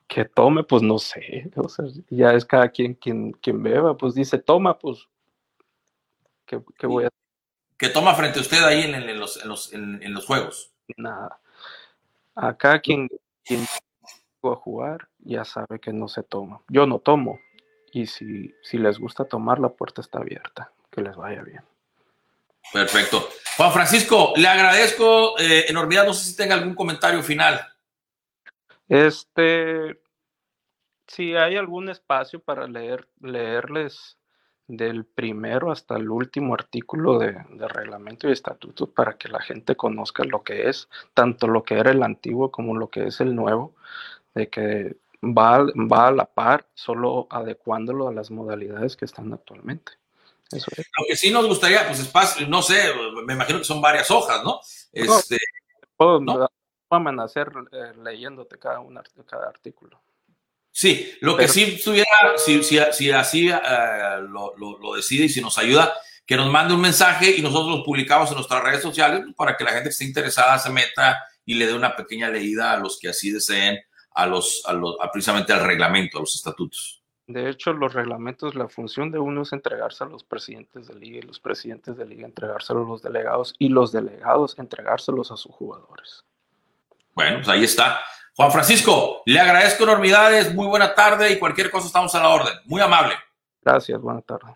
Que 0.07 0.25
tome, 0.25 0.65
pues 0.65 0.83
no 0.83 0.99
sé, 0.99 1.51
o 1.57 1.69
sea, 1.69 1.85
ya 2.09 2.33
es 2.33 2.45
cada 2.45 2.71
quien 2.71 2.95
quien, 2.95 3.33
quien 3.33 3.63
beba, 3.63 3.97
pues 3.97 4.15
dice, 4.15 4.39
toma, 4.39 4.79
pues, 4.79 5.07
¿qué, 6.49 6.61
qué 6.77 6.87
voy 6.89 7.05
a 7.05 7.11
que 7.79 7.89
toma 7.89 8.15
frente 8.15 8.41
a 8.41 8.43
usted 8.43 8.63
ahí 8.65 8.83
en, 8.83 8.95
en, 8.97 9.21
los, 9.21 9.41
en, 9.41 9.49
los, 9.49 9.73
en, 9.73 10.03
en 10.03 10.13
los, 10.13 10.27
juegos? 10.27 10.73
Nada. 10.97 11.39
Acá 12.35 12.81
quien, 12.81 13.09
quien 13.45 13.65
a 14.43 14.57
jugar 14.57 15.09
ya 15.21 15.45
sabe 15.45 15.79
que 15.79 15.93
no 15.93 16.09
se 16.09 16.25
toma. 16.25 16.61
Yo 16.69 16.87
no 16.87 16.99
tomo. 16.99 17.39
Y 17.93 18.07
si, 18.07 18.55
si 18.63 18.79
les 18.79 18.99
gusta 18.99 19.25
tomar, 19.25 19.61
la 19.61 19.69
puerta 19.69 20.01
está 20.01 20.19
abierta. 20.19 20.73
Que 20.91 21.03
les 21.03 21.17
vaya 21.17 21.43
bien. 21.43 21.63
Perfecto. 22.73 23.29
Juan 23.57 23.73
Francisco, 23.73 24.33
le 24.37 24.49
agradezco 24.49 25.39
eh, 25.39 25.67
enormidad. 25.69 26.05
No 26.05 26.13
sé 26.13 26.31
si 26.31 26.37
tenga 26.37 26.55
algún 26.55 26.75
comentario 26.75 27.23
final. 27.23 27.61
Este, 28.89 30.01
si 31.07 31.35
hay 31.35 31.57
algún 31.57 31.89
espacio 31.89 32.41
para 32.41 32.67
leer, 32.67 33.09
leerles 33.21 34.18
del 34.69 35.05
primero 35.05 35.73
hasta 35.73 35.97
el 35.97 36.11
último 36.11 36.55
artículo 36.55 37.19
de, 37.19 37.33
de, 37.51 37.69
reglamento 37.69 38.29
y 38.29 38.33
estatutos 38.33 38.91
para 38.91 39.15
que 39.17 39.29
la 39.29 39.41
gente 39.41 39.75
conozca 39.75 40.25
lo 40.25 40.43
que 40.43 40.69
es, 40.69 40.89
tanto 41.15 41.49
lo 41.49 41.65
que 41.65 41.75
era 41.75 41.91
el 41.91 42.03
antiguo 42.03 42.51
como 42.51 42.77
lo 42.77 42.89
que 42.89 43.07
es 43.07 43.21
el 43.21 43.35
nuevo, 43.35 43.75
de 44.35 44.49
que 44.49 44.97
va, 45.23 45.65
va 45.65 46.09
a 46.09 46.13
la 46.13 46.27
par, 46.27 46.67
solo 46.75 47.27
adecuándolo 47.31 48.09
a 48.09 48.13
las 48.13 48.31
modalidades 48.31 48.97
que 48.97 49.07
están 49.07 49.33
actualmente. 49.33 49.93
Eso 50.51 50.71
es. 50.77 50.87
Lo 50.99 51.05
que 51.07 51.17
sí 51.17 51.31
nos 51.31 51.47
gustaría, 51.47 51.87
pues 51.87 52.01
espacio, 52.01 52.47
no 52.47 52.63
sé, 52.63 52.91
me 53.25 53.35
imagino 53.35 53.59
que 53.59 53.65
son 53.65 53.81
varias 53.81 54.11
hojas, 54.11 54.43
¿no? 54.45 54.61
Este, 54.93 55.39
puedo, 55.97 56.21
¿no? 56.21 56.49
amanecer 56.91 57.53
eh, 57.73 57.93
leyéndote 58.03 58.59
cada, 58.59 58.81
una, 58.81 59.03
cada 59.27 59.49
artículo. 59.49 60.01
Sí, 60.79 61.13
lo 61.23 61.37
que 61.37 61.49
sí 61.49 61.65
estuviera, 61.65 62.07
si, 62.37 62.63
si, 62.63 62.79
si 62.93 63.11
así 63.11 63.51
uh, 63.51 64.23
lo, 64.29 64.55
lo, 64.57 64.79
lo, 64.79 64.95
decide 64.95 65.25
y 65.25 65.29
si 65.29 65.41
nos 65.41 65.59
ayuda, 65.59 65.93
que 66.25 66.37
nos 66.37 66.53
mande 66.53 66.73
un 66.73 66.81
mensaje 66.81 67.35
y 67.37 67.43
nosotros 67.43 67.79
lo 67.79 67.85
publicamos 67.85 68.29
en 68.31 68.37
nuestras 68.37 68.63
redes 68.63 68.81
sociales 68.81 69.25
para 69.37 69.57
que 69.57 69.65
la 69.65 69.71
gente 69.71 69.87
que 69.87 69.89
esté 69.89 70.05
interesada 70.05 70.57
se 70.57 70.71
meta 70.71 71.19
y 71.45 71.55
le 71.55 71.67
dé 71.67 71.75
una 71.75 71.97
pequeña 71.97 72.29
leída 72.29 72.75
a 72.75 72.77
los 72.77 72.97
que 73.01 73.09
así 73.09 73.33
deseen, 73.33 73.81
a 74.13 74.27
los, 74.27 74.63
a 74.67 74.73
los 74.73 74.95
a 75.01 75.11
precisamente 75.11 75.53
al 75.53 75.67
reglamento, 75.67 76.19
a 76.19 76.21
los 76.21 76.37
estatutos. 76.37 77.03
De 77.27 77.51
hecho, 77.51 77.73
los 77.73 77.93
reglamentos, 77.93 78.55
la 78.55 78.69
función 78.69 79.11
de 79.11 79.19
uno 79.19 79.43
es 79.43 79.53
entregarse 79.53 80.05
a 80.05 80.07
los 80.07 80.23
presidentes 80.23 80.87
de 80.87 80.95
liga 80.95 81.19
y 81.19 81.23
los 81.23 81.41
presidentes 81.41 81.97
de 81.97 82.07
liga 82.07 82.25
entregárselo 82.25 82.85
a 82.85 82.89
los 82.89 83.03
delegados 83.03 83.53
y 83.59 83.69
los 83.71 83.91
delegados 83.91 84.57
entregárselos 84.57 85.33
a 85.33 85.37
sus 85.37 85.51
jugadores. 85.51 86.23
Bueno, 87.15 87.39
pues 87.39 87.49
ahí 87.49 87.65
está. 87.65 87.99
Juan 88.39 88.53
Francisco, 88.53 89.23
le 89.27 89.41
agradezco 89.41 89.83
enormidades, 89.83 90.55
muy 90.55 90.69
buena 90.69 90.95
tarde 90.95 91.33
y 91.33 91.41
cualquier 91.41 91.73
cosa 91.73 91.89
estamos 91.89 92.15
a 92.15 92.21
la 92.21 92.29
orden. 92.29 92.55
Muy 92.67 92.81
amable. 92.81 93.15
Gracias, 93.65 94.01
buena 94.01 94.21
tarde. 94.21 94.55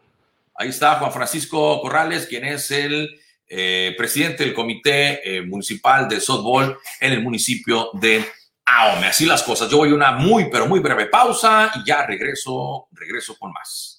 Ahí 0.55 0.69
está 0.69 1.01
Juan 1.01 1.11
Francisco 1.11 1.81
Corrales, 1.81 2.29
quien 2.29 2.45
es 2.45 2.71
el 2.71 3.21
eh, 3.49 3.93
presidente 3.99 4.45
del 4.45 4.55
Comité 4.55 5.21
eh, 5.25 5.43
Municipal 5.43 6.09
de 6.09 6.21
Softball 6.21 6.79
en 7.01 7.13
el 7.13 7.25
municipio 7.25 7.91
de 7.95 8.25
Ahome. 8.67 9.09
Así 9.09 9.27
las 9.27 9.43
cosas. 9.43 9.69
Yo 9.69 9.79
voy 9.79 9.91
a 9.91 9.95
una 9.95 10.13
muy, 10.13 10.49
pero 10.49 10.69
muy 10.69 10.79
breve 10.79 11.07
pausa 11.07 11.73
y 11.75 11.85
ya 11.85 12.07
regreso, 12.07 12.87
regreso 12.93 13.37
con 13.37 13.51
más. 13.51 13.92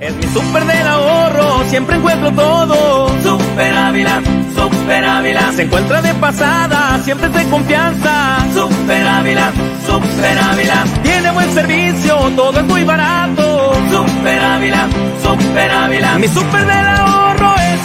Es 0.00 0.14
mi 0.16 0.22
super 0.24 0.64
del 0.64 0.86
ahorro, 0.86 1.64
siempre 1.70 1.96
encuentro 1.96 2.32
todo. 2.32 3.08
Super 3.22 3.76
Ávila, 3.76 4.22
Super 4.54 5.04
Ávila. 5.04 5.52
Se 5.52 5.62
encuentra 5.62 6.02
de 6.02 6.14
pasada, 6.14 6.98
siempre 7.04 7.28
es 7.28 7.34
de 7.34 7.44
confianza. 7.48 8.46
Super 8.54 9.06
Ávila, 9.06 9.52
Super 9.86 10.38
Ávila. 10.38 10.84
Tiene 11.02 11.30
buen 11.30 11.52
servicio, 11.52 12.16
todo 12.34 12.58
es 12.58 12.64
muy 12.66 12.84
barato. 12.84 13.72
Super 13.90 14.44
Ávila, 14.44 14.88
Super 15.22 15.70
Ávila. 15.70 16.18
Mi 16.18 16.28
super 16.28 16.66
del 16.66 16.86
ahorro 16.86 17.54
es 17.56 17.80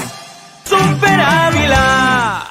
Super 0.63 1.19
Ávila. 1.19 2.43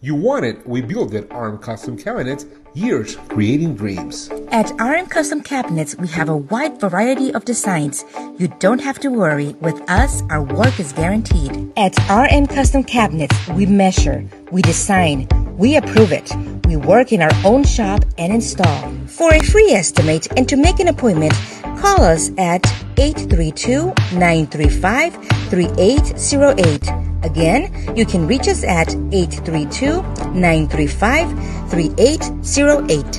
You 0.00 0.16
want 0.16 0.44
it, 0.44 0.58
we 0.66 0.80
build 0.80 1.14
it. 1.14 1.30
ARM 1.32 1.58
Custom 1.58 1.96
Cabinets, 1.96 2.46
years 2.76 3.16
creating 3.28 3.74
dreams. 3.74 4.30
At 4.52 4.70
RM 4.78 5.06
Custom 5.06 5.40
Cabinets, 5.42 5.96
we 5.96 6.08
have 6.08 6.28
a 6.28 6.36
wide 6.36 6.78
variety 6.78 7.32
of 7.32 7.44
designs. 7.44 8.04
You 8.38 8.48
don't 8.58 8.80
have 8.80 8.98
to 9.00 9.08
worry. 9.08 9.54
With 9.60 9.80
us, 9.88 10.22
our 10.28 10.42
work 10.42 10.78
is 10.78 10.92
guaranteed. 10.92 11.72
At 11.76 11.96
RM 12.10 12.46
Custom 12.46 12.84
Cabinets, 12.84 13.34
we 13.48 13.64
measure, 13.64 14.28
we 14.52 14.60
design, 14.60 15.26
we 15.56 15.76
approve 15.76 16.12
it. 16.12 16.30
We 16.66 16.76
work 16.76 17.12
in 17.12 17.22
our 17.22 17.32
own 17.44 17.64
shop 17.64 18.04
and 18.18 18.32
install. 18.32 18.90
For 19.06 19.32
a 19.32 19.40
free 19.40 19.70
estimate 19.70 20.26
and 20.36 20.46
to 20.48 20.56
make 20.56 20.78
an 20.78 20.88
appointment, 20.88 21.32
call 21.78 22.02
us 22.02 22.30
at 22.36 22.66
832 22.98 23.94
935 24.18 25.14
3808. 25.48 27.06
Again, 27.26 27.96
you 27.96 28.06
can 28.06 28.26
reach 28.26 28.46
us 28.46 28.62
at 28.62 28.94
832 28.94 30.02
935 30.32 31.28
3808. 31.70 32.44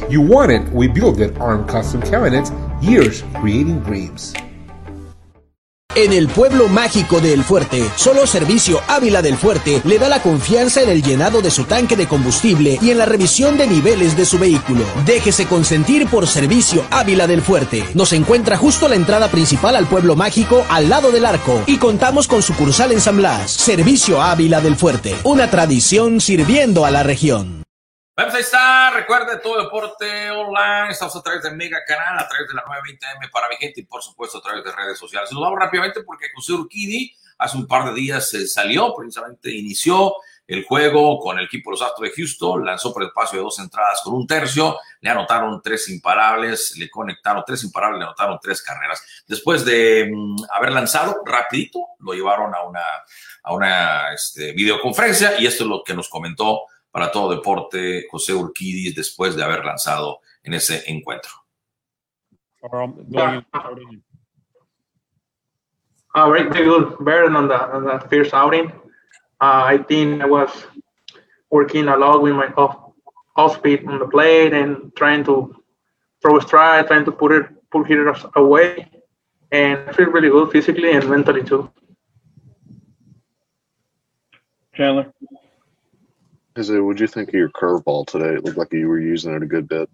You 0.09 0.21
want 0.21 0.51
it, 0.51 0.61
we 0.73 0.87
build 0.87 1.19
it. 1.19 1.37
ARM 1.39 1.65
Custom 1.67 2.01
Cabinets, 2.01 2.51
years 2.81 3.23
creating 3.41 3.81
dreams. 3.83 4.33
En 5.97 6.13
el 6.13 6.27
pueblo 6.27 6.67
mágico 6.67 7.19
de 7.21 7.33
El 7.33 7.43
Fuerte, 7.43 7.83
solo 7.95 8.27
Servicio 8.27 8.81
Ávila 8.87 9.23
del 9.23 9.35
Fuerte 9.35 9.81
le 9.83 9.97
da 9.97 10.07
la 10.09 10.21
confianza 10.21 10.83
en 10.83 10.89
el 10.89 11.01
llenado 11.01 11.41
de 11.41 11.49
su 11.49 11.63
tanque 11.63 11.95
de 11.95 12.07
combustible 12.07 12.77
y 12.79 12.91
en 12.91 12.99
la 12.99 13.07
revisión 13.07 13.57
de 13.57 13.65
niveles 13.65 14.15
de 14.15 14.25
su 14.25 14.37
vehículo. 14.37 14.83
Déjese 15.07 15.47
consentir 15.47 16.05
por 16.05 16.27
Servicio 16.27 16.85
Ávila 16.91 17.25
del 17.25 17.41
Fuerte. 17.41 17.83
Nos 17.95 18.13
encuentra 18.13 18.57
justo 18.57 18.85
a 18.85 18.89
la 18.89 18.95
entrada 18.95 19.27
principal 19.29 19.75
al 19.75 19.87
pueblo 19.87 20.15
mágico, 20.15 20.63
al 20.69 20.87
lado 20.87 21.11
del 21.11 21.25
arco, 21.25 21.63
y 21.65 21.77
contamos 21.77 22.27
con 22.27 22.43
sucursal 22.43 22.91
en 22.91 23.01
San 23.01 23.17
Blas. 23.17 23.49
Servicio 23.49 24.21
Ávila 24.21 24.61
del 24.61 24.75
Fuerte, 24.75 25.15
una 25.23 25.49
tradición 25.49 26.21
sirviendo 26.21 26.85
a 26.85 26.91
la 26.91 27.01
región. 27.01 27.66
Vamos, 28.17 28.33
ahí 28.33 28.41
está. 28.41 28.89
Recuerde 28.89 29.37
todo 29.37 29.61
deporte 29.61 30.31
online. 30.31 30.89
Estamos 30.89 31.15
a 31.15 31.21
través 31.21 31.43
de 31.43 31.51
Mega 31.51 31.85
Canal, 31.85 32.17
a 32.17 32.27
través 32.27 32.47
de 32.47 32.55
la 32.55 32.63
920M 32.63 33.29
para 33.29 33.47
mi 33.47 33.57
gente 33.57 33.81
y, 33.81 33.83
por 33.83 34.01
supuesto, 34.01 34.39
a 34.39 34.41
través 34.41 34.63
de 34.63 34.71
redes 34.71 34.97
sociales. 34.97 35.31
Nos 35.31 35.39
vamos 35.39 35.59
rápidamente 35.59 36.01
porque 36.01 36.25
José 36.33 36.53
Urquidi 36.53 37.15
hace 37.37 37.57
un 37.57 37.67
par 37.67 37.85
de 37.85 37.93
días 37.93 38.27
se 38.27 38.47
salió, 38.47 38.91
precisamente 38.95 39.51
inició 39.51 40.15
el 40.47 40.65
juego 40.65 41.19
con 41.19 41.37
el 41.37 41.45
equipo 41.45 41.69
de 41.69 41.73
los 41.73 41.81
Astros 41.83 42.09
de 42.09 42.15
Houston, 42.15 42.65
lanzó 42.65 42.91
por 42.91 43.03
el 43.03 43.09
espacio 43.09 43.37
de 43.37 43.43
dos 43.43 43.59
entradas 43.59 44.01
con 44.03 44.15
un 44.15 44.25
tercio, 44.25 44.79
le 45.01 45.11
anotaron 45.11 45.61
tres 45.61 45.87
imparables, 45.87 46.75
le 46.75 46.89
conectaron 46.89 47.43
tres 47.45 47.63
imparables, 47.65 47.99
le 47.99 48.05
anotaron 48.05 48.39
tres 48.41 48.63
carreras. 48.63 48.99
Después 49.27 49.63
de 49.63 50.09
mm, 50.11 50.37
haber 50.55 50.71
lanzado 50.71 51.17
rapidito, 51.23 51.81
lo 51.99 52.13
llevaron 52.13 52.55
a 52.55 52.63
una, 52.63 52.83
a 53.43 53.53
una 53.53 54.11
este, 54.11 54.53
videoconferencia 54.53 55.39
y 55.39 55.45
esto 55.45 55.65
es 55.65 55.69
lo 55.69 55.83
que 55.83 55.93
nos 55.93 56.09
comentó 56.09 56.61
para 56.97 57.11
todo 57.11 57.35
deporte 57.35 58.07
José 58.09 58.33
Urquidis 58.33 58.95
después 58.95 59.35
de 59.35 59.43
haber 59.43 59.63
lanzado 59.63 60.21
en 60.41 60.55
ese 60.55 60.81
encuentro. 60.87 61.31
Uh, 66.15 66.31
very 66.31 66.49
good, 66.65 66.97
better 67.01 67.29
than 67.31 67.47
the, 67.47 67.57
than 67.71 67.85
the 67.85 67.99
first 68.09 68.33
outing. 68.33 68.71
Uh, 69.39 69.61
I 69.63 69.77
think 69.87 70.23
I 70.23 70.25
was 70.25 70.49
working 71.51 71.87
a 71.87 71.95
lot 71.95 72.23
with 72.23 72.33
my 72.33 72.47
off, 72.57 72.75
off 73.35 73.57
speed 73.57 73.85
on 73.87 73.99
the 73.99 74.07
plate 74.07 74.53
and 74.53 74.91
trying 74.95 75.23
to 75.25 75.53
throw 76.23 76.37
a 76.37 76.41
strike, 76.41 76.87
trying 76.87 77.05
to 77.05 77.11
put 77.11 77.31
it 77.31 77.45
put 77.69 77.85
hitters 77.85 78.25
away, 78.35 78.89
and 79.51 79.87
I 79.87 79.93
feel 79.93 80.07
really 80.07 80.29
good 80.29 80.51
physically 80.51 80.93
and 80.93 81.07
mentally 81.07 81.43
too. 81.43 81.69
Chandler. 84.73 85.13
Jose, 86.57 86.79
what'd 86.79 86.99
you 86.99 87.05
think 87.05 87.29
of 87.29 87.35
your 87.35 87.49
curveball 87.49 88.07
today? 88.07 88.33
It 88.33 88.43
looked 88.43 88.57
like 88.57 88.73
you 88.73 88.87
were 88.87 88.99
using 88.99 89.31
it 89.31 89.43
a 89.43 89.45
good 89.45 89.67
bit. 89.67 89.87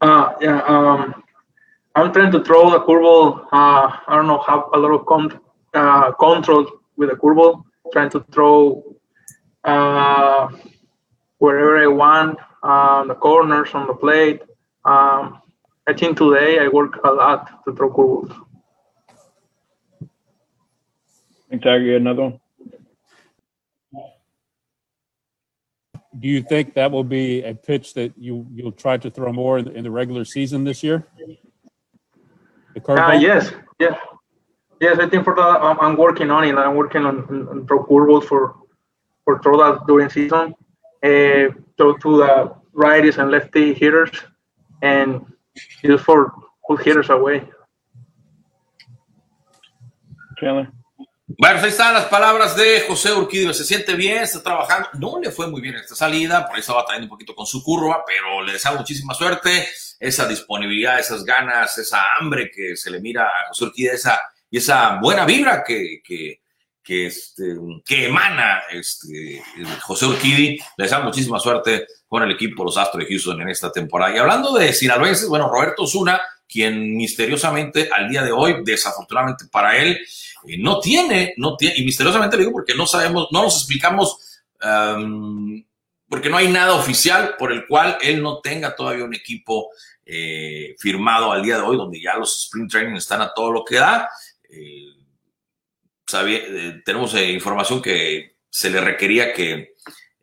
Uh, 0.00 0.32
yeah, 0.40 0.62
um, 0.62 1.22
I'm 1.94 2.10
trying 2.14 2.32
to 2.32 2.42
throw 2.42 2.70
the 2.70 2.80
curveball. 2.80 3.48
Uh, 3.52 3.98
I 4.08 4.16
don't 4.16 4.26
know, 4.26 4.38
have 4.38 4.62
a 4.72 4.78
lot 4.78 4.92
of 4.92 5.04
con- 5.04 5.38
uh, 5.74 6.12
control 6.12 6.66
with 6.96 7.10
the 7.10 7.16
curveball. 7.16 7.64
Trying 7.92 8.08
to 8.10 8.20
throw 8.32 8.96
uh, 9.64 10.48
wherever 11.36 11.82
I 11.82 11.86
want, 11.88 12.38
uh, 12.62 13.04
the 13.04 13.14
corners 13.14 13.74
on 13.74 13.86
the 13.86 13.94
plate. 13.94 14.40
Um, 14.86 15.42
I 15.88 15.92
think 15.92 16.18
today 16.18 16.58
I 16.58 16.68
work 16.68 16.98
a 17.04 17.10
lot 17.10 17.64
to 17.64 17.74
throw 17.74 17.90
curveballs. 17.92 18.36
And 21.50 21.62
Tiger, 21.62 21.84
you 21.84 21.96
another 21.96 22.22
one? 22.22 22.40
Do 26.18 26.28
you 26.28 26.42
think 26.42 26.74
that 26.74 26.90
will 26.90 27.04
be 27.04 27.42
a 27.42 27.54
pitch 27.54 27.94
that 27.94 28.14
you, 28.18 28.46
you'll 28.52 28.72
try 28.72 28.96
to 28.96 29.10
throw 29.10 29.32
more 29.32 29.58
in, 29.58 29.68
in 29.68 29.84
the 29.84 29.90
regular 29.90 30.24
season 30.24 30.64
this 30.64 30.82
year? 30.82 31.06
The 32.74 32.92
Uh, 32.92 33.12
yes, 33.12 33.52
yes, 33.78 33.98
yes. 34.80 34.98
I 34.98 35.08
think 35.08 35.24
for 35.24 35.34
that 35.36 35.42
I'm, 35.42 35.78
I'm 35.80 35.96
working 35.96 36.30
on 36.30 36.44
it. 36.44 36.54
I'm 36.56 36.74
working 36.74 37.04
on, 37.04 37.24
on, 37.24 37.48
on 37.48 37.66
throw 37.66 37.84
curveballs 37.84 38.24
for 38.24 38.56
for 39.24 39.40
throw 39.42 39.56
that 39.58 39.86
during 39.86 40.08
season. 40.08 40.54
Uh, 41.02 41.52
throw 41.76 41.96
to 41.98 42.16
the 42.18 42.54
righties 42.74 43.18
and 43.18 43.30
lefty 43.30 43.74
hitters, 43.74 44.10
and 44.82 45.24
just 45.82 46.04
for 46.04 46.32
pull 46.66 46.76
hitters 46.76 47.10
away. 47.10 47.42
Bueno, 51.38 51.60
ahí 51.60 51.68
están 51.68 51.94
las 51.94 52.06
palabras 52.06 52.56
de 52.56 52.84
José 52.86 53.12
Urquidio. 53.12 53.52
Se 53.52 53.64
siente 53.64 53.94
bien, 53.94 54.22
está 54.22 54.42
trabajando. 54.42 54.88
No 54.94 55.20
le 55.20 55.30
fue 55.30 55.48
muy 55.48 55.60
bien 55.60 55.74
esta 55.74 55.94
salida, 55.94 56.46
por 56.46 56.54
ahí 56.54 56.60
estaba 56.60 56.84
trayendo 56.84 57.06
un 57.06 57.10
poquito 57.10 57.34
con 57.34 57.46
su 57.46 57.62
curva, 57.62 58.04
pero 58.06 58.42
le 58.42 58.52
deseo 58.52 58.74
muchísima 58.74 59.14
suerte. 59.14 59.68
Esa 59.98 60.28
disponibilidad, 60.28 60.98
esas 60.98 61.24
ganas, 61.24 61.76
esa 61.78 62.02
hambre 62.18 62.50
que 62.54 62.76
se 62.76 62.90
le 62.90 63.00
mira 63.00 63.24
a 63.24 63.48
José 63.48 63.64
Urquidio, 63.64 63.92
esa, 63.92 64.20
y 64.50 64.58
esa 64.58 64.98
buena 65.00 65.24
vibra 65.24 65.64
que, 65.64 66.00
que, 66.04 66.42
que, 66.86 67.06
este, 67.06 67.56
emana 68.06 68.62
este, 68.70 69.42
José 69.82 70.06
Urquidi. 70.06 70.56
Le 70.76 70.84
deseo 70.84 71.02
muchísima 71.02 71.40
suerte 71.40 71.86
con 72.06 72.22
el 72.22 72.30
equipo 72.30 72.62
los 72.62 72.76
Astros 72.76 73.04
de 73.04 73.10
Houston 73.10 73.42
en 73.42 73.48
esta 73.48 73.72
temporada. 73.72 74.14
Y 74.14 74.18
hablando 74.18 74.52
de 74.52 74.72
sinaloenses, 74.72 75.28
bueno, 75.28 75.48
Roberto 75.48 75.82
Osuna, 75.82 76.20
quien 76.48 76.96
misteriosamente 76.96 77.90
al 77.92 78.08
día 78.08 78.22
de 78.22 78.30
hoy, 78.30 78.58
desafortunadamente 78.64 79.46
para 79.50 79.76
él, 79.76 79.98
eh, 80.46 80.58
no 80.58 80.78
tiene, 80.78 81.34
no 81.38 81.56
tiene, 81.56 81.74
y 81.76 81.84
misteriosamente 81.84 82.36
le 82.36 82.44
digo 82.44 82.52
porque 82.52 82.76
no 82.76 82.86
sabemos, 82.86 83.26
no 83.32 83.42
nos 83.42 83.56
explicamos, 83.56 84.40
um, 84.62 85.64
porque 86.08 86.30
no 86.30 86.36
hay 86.36 86.46
nada 86.46 86.74
oficial 86.74 87.34
por 87.36 87.50
el 87.50 87.66
cual 87.66 87.98
él 88.00 88.22
no 88.22 88.38
tenga 88.38 88.76
todavía 88.76 89.04
un 89.04 89.14
equipo 89.14 89.70
eh, 90.04 90.76
firmado 90.78 91.32
al 91.32 91.42
día 91.42 91.56
de 91.56 91.62
hoy, 91.62 91.76
donde 91.76 92.00
ya 92.00 92.16
los 92.16 92.44
sprint 92.44 92.70
training 92.70 92.94
están 92.94 93.22
a 93.22 93.34
todo 93.34 93.50
lo 93.50 93.64
que 93.64 93.74
da. 93.74 94.08
Eh, 94.48 94.95
sabía, 96.06 96.38
eh, 96.38 96.82
tenemos 96.84 97.14
eh, 97.14 97.30
información 97.30 97.82
que 97.82 98.36
se 98.48 98.70
le 98.70 98.80
requería 98.80 99.32
que, 99.32 99.74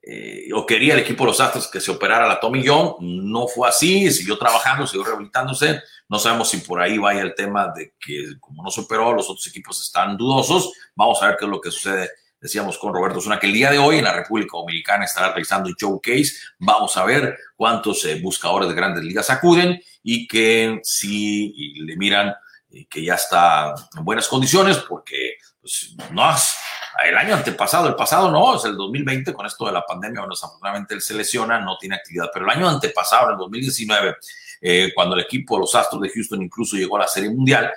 eh, 0.02 0.50
o 0.54 0.66
quería 0.66 0.94
el 0.94 1.02
equipo 1.02 1.24
de 1.24 1.32
los 1.32 1.40
Astros 1.40 1.70
que 1.70 1.80
se 1.80 1.92
operara 1.92 2.28
la 2.28 2.40
Tommy 2.40 2.66
John, 2.66 2.96
no 3.00 3.48
fue 3.48 3.70
así, 3.70 4.12
siguió 4.12 4.38
trabajando, 4.38 4.88
siguió 4.88 5.06
rehabilitándose, 5.06 5.82
no 6.10 6.20
sabemos 6.20 6.50
si 6.50 6.58
por 6.58 6.82
ahí 6.82 6.98
vaya 6.98 7.22
el 7.22 7.36
tema 7.36 7.72
de 7.76 7.94
que 8.00 8.40
como 8.40 8.64
no 8.64 8.70
se 8.70 8.82
operó, 8.82 9.14
los 9.14 9.30
otros 9.30 9.48
equipos 9.48 9.82
están 9.82 10.18
dudosos, 10.18 10.72
vamos 10.96 11.22
a 11.22 11.28
ver 11.28 11.38
qué 11.38 11.46
es 11.46 11.52
lo 11.52 11.62
que 11.62 11.72
sucede 11.72 12.10
decíamos 12.44 12.78
con 12.78 12.94
Roberto 12.94 13.22
Zuna 13.22 13.40
que 13.40 13.48
el 13.48 13.54
día 13.54 13.72
de 13.72 13.78
hoy 13.78 14.00
en 14.00 14.04
la 14.04 14.12
República 14.12 14.58
Dominicana 14.58 15.06
estará 15.06 15.30
realizando 15.30 15.70
un 15.70 15.76
showcase. 15.76 16.34
Vamos 16.60 16.98
a 16.98 17.06
ver 17.06 17.38
cuántos 17.56 18.04
eh, 18.04 18.20
buscadores 18.22 18.68
de 18.68 18.76
grandes 18.76 19.04
ligas 19.06 19.30
acuden 19.30 19.82
y 20.04 20.28
que 20.28 20.82
si 20.84 21.74
le 21.80 21.96
miran 21.96 22.36
eh, 22.70 22.86
que 22.90 23.02
ya 23.02 23.16
está 23.16 23.74
en 23.98 24.04
buenas 24.04 24.28
condiciones, 24.28 24.78
porque 24.78 25.33
pues, 25.64 25.96
no 26.12 26.30
el 27.08 27.18
año 27.18 27.36
antepasado, 27.36 27.88
el 27.88 27.96
pasado 27.96 28.30
no, 28.30 28.58
es 28.58 28.66
el 28.66 28.76
2020, 28.76 29.34
con 29.34 29.46
esto 29.46 29.66
de 29.66 29.72
la 29.72 29.86
pandemia, 29.86 30.20
bueno, 30.20 30.36
desafortunadamente 30.36 30.94
él 30.94 31.02
se 31.02 31.14
lesiona, 31.14 31.60
no 31.60 31.78
tiene 31.78 31.96
actividad, 31.96 32.30
pero 32.34 32.46
el 32.46 32.52
año 32.52 32.68
antepasado, 32.68 33.28
en 33.28 33.32
el 33.32 33.38
2019, 33.38 34.16
eh, 34.62 34.92
cuando 34.94 35.16
el 35.16 35.22
equipo, 35.22 35.58
los 35.58 35.74
Astros 35.74 36.02
de 36.02 36.10
Houston, 36.10 36.42
incluso 36.42 36.76
llegó 36.76 36.98
a 36.98 37.02
la 37.02 37.08
Serie 37.08 37.30
Mundial, 37.30 37.72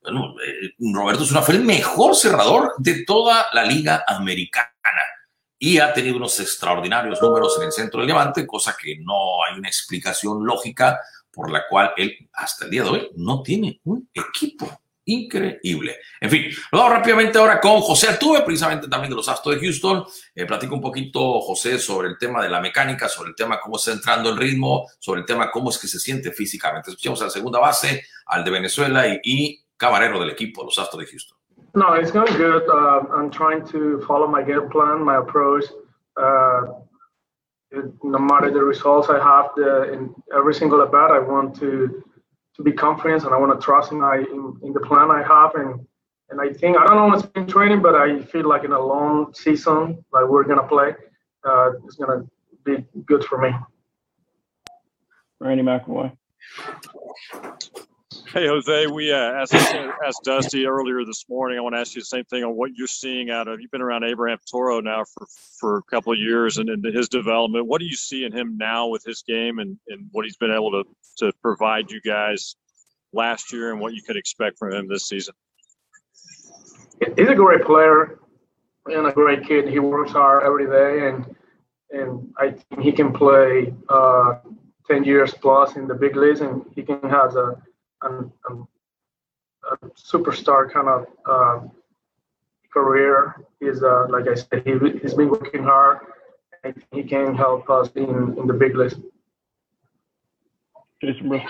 bueno, 0.00 0.34
eh, 0.40 0.70
Roberto 0.94 1.24
Zuna 1.24 1.42
fue 1.42 1.56
el 1.56 1.64
mejor 1.64 2.14
cerrador 2.14 2.74
de 2.78 3.04
toda 3.04 3.46
la 3.52 3.64
Liga 3.64 4.04
Americana 4.06 4.70
y 5.58 5.78
ha 5.78 5.92
tenido 5.92 6.16
unos 6.16 6.38
extraordinarios 6.38 7.20
números 7.20 7.56
en 7.58 7.66
el 7.66 7.72
centro 7.72 8.00
del 8.00 8.08
Levante, 8.08 8.46
cosa 8.46 8.76
que 8.80 8.98
no 9.00 9.44
hay 9.44 9.58
una 9.58 9.68
explicación 9.68 10.44
lógica 10.44 11.00
por 11.30 11.50
la 11.50 11.64
cual 11.68 11.92
él 11.96 12.28
hasta 12.32 12.66
el 12.66 12.70
día 12.70 12.82
de 12.84 12.88
hoy 12.88 13.10
no 13.16 13.42
tiene 13.42 13.80
un 13.84 14.08
equipo. 14.14 14.81
Increíble. 15.04 15.96
En 16.20 16.30
fin, 16.30 16.44
vamos 16.70 16.92
rápidamente 16.92 17.36
ahora 17.36 17.58
con 17.58 17.80
José 17.80 18.08
Altuve, 18.08 18.42
precisamente 18.42 18.86
también 18.86 19.10
de 19.10 19.16
los 19.16 19.28
Astros 19.28 19.56
de 19.56 19.60
Houston. 19.60 20.04
Eh, 20.34 20.46
platico 20.46 20.76
un 20.76 20.80
poquito, 20.80 21.40
José, 21.40 21.78
sobre 21.78 22.08
el 22.08 22.18
tema 22.18 22.40
de 22.40 22.48
la 22.48 22.60
mecánica, 22.60 23.08
sobre 23.08 23.30
el 23.30 23.34
tema 23.34 23.58
cómo 23.60 23.76
está 23.76 23.92
entrando 23.92 24.30
el 24.30 24.36
ritmo, 24.36 24.86
sobre 25.00 25.20
el 25.20 25.26
tema 25.26 25.50
cómo 25.50 25.70
es 25.70 25.78
que 25.78 25.88
se 25.88 25.98
siente 25.98 26.30
físicamente. 26.30 26.90
Escuchamos 26.90 27.20
a 27.22 27.24
la 27.24 27.30
segunda 27.30 27.58
base, 27.58 28.04
al 28.26 28.44
de 28.44 28.50
Venezuela 28.52 29.04
y, 29.22 29.60
camarero 29.76 30.20
del 30.20 30.30
equipo, 30.30 30.62
los 30.62 30.78
Astros 30.78 31.00
de 31.00 31.10
Houston. 31.10 31.36
No, 31.74 31.94
it's 31.96 32.12
going 32.12 32.36
good. 32.36 32.62
Uh, 32.68 33.00
I'm 33.16 33.30
trying 33.30 33.64
to 33.72 34.00
follow 34.06 34.28
my 34.28 34.42
game 34.44 34.68
plan, 34.70 35.02
my 35.02 35.16
approach. 35.16 35.64
Uh, 36.16 36.82
no 38.04 38.18
matter 38.18 38.52
the 38.52 38.62
results 38.62 39.08
I 39.08 39.18
have 39.18 39.50
in 39.90 40.14
every 40.36 40.54
single 40.54 40.82
at 40.82 40.92
bat, 40.92 41.10
I 41.10 41.18
want 41.18 41.58
to 41.60 42.04
to 42.56 42.62
be 42.62 42.72
confident 42.72 43.24
and 43.24 43.34
I 43.34 43.38
want 43.38 43.58
to 43.58 43.64
trust 43.64 43.92
in 43.92 44.00
my 44.00 44.16
in, 44.16 44.56
in 44.62 44.72
the 44.72 44.80
plan 44.80 45.10
I 45.10 45.22
have 45.22 45.54
and 45.54 45.86
and 46.30 46.40
I 46.40 46.52
think 46.52 46.78
I 46.78 46.86
don't 46.86 46.96
know 46.96 47.06
what's 47.06 47.26
been 47.26 47.46
training, 47.46 47.82
but 47.82 47.94
I 47.94 48.22
feel 48.22 48.48
like 48.48 48.64
in 48.64 48.72
a 48.72 48.80
long 48.80 49.34
season 49.34 50.02
like 50.12 50.26
we're 50.26 50.44
gonna 50.44 50.66
play, 50.66 50.94
uh, 51.44 51.72
it's 51.84 51.96
gonna 51.96 52.24
be 52.64 52.84
good 53.04 53.24
for 53.24 53.38
me. 53.38 53.50
Randy 55.40 55.62
McAvoy. 55.62 56.16
Hey 58.32 58.46
Jose, 58.46 58.86
we 58.86 59.12
uh, 59.12 59.16
asked, 59.16 59.52
asked 59.52 60.22
Dusty 60.24 60.64
earlier 60.64 61.04
this 61.04 61.26
morning. 61.28 61.58
I 61.58 61.60
want 61.60 61.74
to 61.74 61.80
ask 61.80 61.94
you 61.94 62.00
the 62.00 62.06
same 62.06 62.24
thing 62.24 62.42
on 62.42 62.56
what 62.56 62.70
you're 62.74 62.86
seeing 62.86 63.28
out 63.28 63.46
of. 63.46 63.60
You've 63.60 63.70
been 63.70 63.82
around 63.82 64.04
Abraham 64.04 64.38
Toro 64.50 64.80
now 64.80 65.04
for, 65.04 65.26
for 65.60 65.76
a 65.76 65.82
couple 65.82 66.14
of 66.14 66.18
years, 66.18 66.56
and, 66.56 66.70
and 66.70 66.82
his 66.82 67.10
development. 67.10 67.66
What 67.66 67.80
do 67.80 67.84
you 67.84 67.94
see 67.94 68.24
in 68.24 68.32
him 68.32 68.56
now 68.56 68.86
with 68.86 69.04
his 69.04 69.22
game, 69.28 69.58
and, 69.58 69.76
and 69.88 70.08
what 70.12 70.24
he's 70.24 70.38
been 70.38 70.50
able 70.50 70.70
to 70.70 70.84
to 71.18 71.32
provide 71.42 71.90
you 71.90 72.00
guys 72.00 72.56
last 73.12 73.52
year, 73.52 73.70
and 73.70 73.78
what 73.82 73.92
you 73.92 74.00
could 74.00 74.16
expect 74.16 74.58
from 74.58 74.72
him 74.72 74.88
this 74.88 75.06
season? 75.06 75.34
He's 77.18 77.28
a 77.28 77.34
great 77.34 77.66
player 77.66 78.18
and 78.86 79.06
a 79.06 79.12
great 79.12 79.44
kid. 79.46 79.68
He 79.68 79.78
works 79.78 80.12
hard 80.12 80.42
every 80.44 80.68
day, 80.68 81.06
and 81.08 81.36
and 81.90 82.32
I 82.38 82.52
think 82.52 82.80
he 82.80 82.92
can 82.92 83.12
play 83.12 83.74
uh, 83.90 84.38
ten 84.86 85.04
years 85.04 85.34
plus 85.34 85.76
in 85.76 85.86
the 85.86 85.94
big 85.94 86.16
leagues, 86.16 86.40
and 86.40 86.64
he 86.74 86.82
can 86.82 86.98
have 87.10 87.36
a 87.36 87.62
an, 88.02 88.32
an, 88.48 88.66
a 89.70 89.86
superstar 89.88 90.72
kind 90.72 90.88
of 90.88 91.06
uh, 91.26 91.66
career. 92.72 93.44
He's 93.60 93.82
uh, 93.82 94.06
like 94.08 94.28
I 94.28 94.34
said, 94.34 94.62
he, 94.64 94.98
he's 95.00 95.14
been 95.14 95.30
working 95.30 95.62
hard. 95.62 95.98
And 96.64 96.80
he 96.92 97.02
can 97.02 97.34
help 97.34 97.68
us 97.70 97.90
in, 97.96 98.38
in 98.38 98.46
the 98.46 98.54
big 98.54 98.76
list. 98.76 98.96
Jason. 101.02 101.40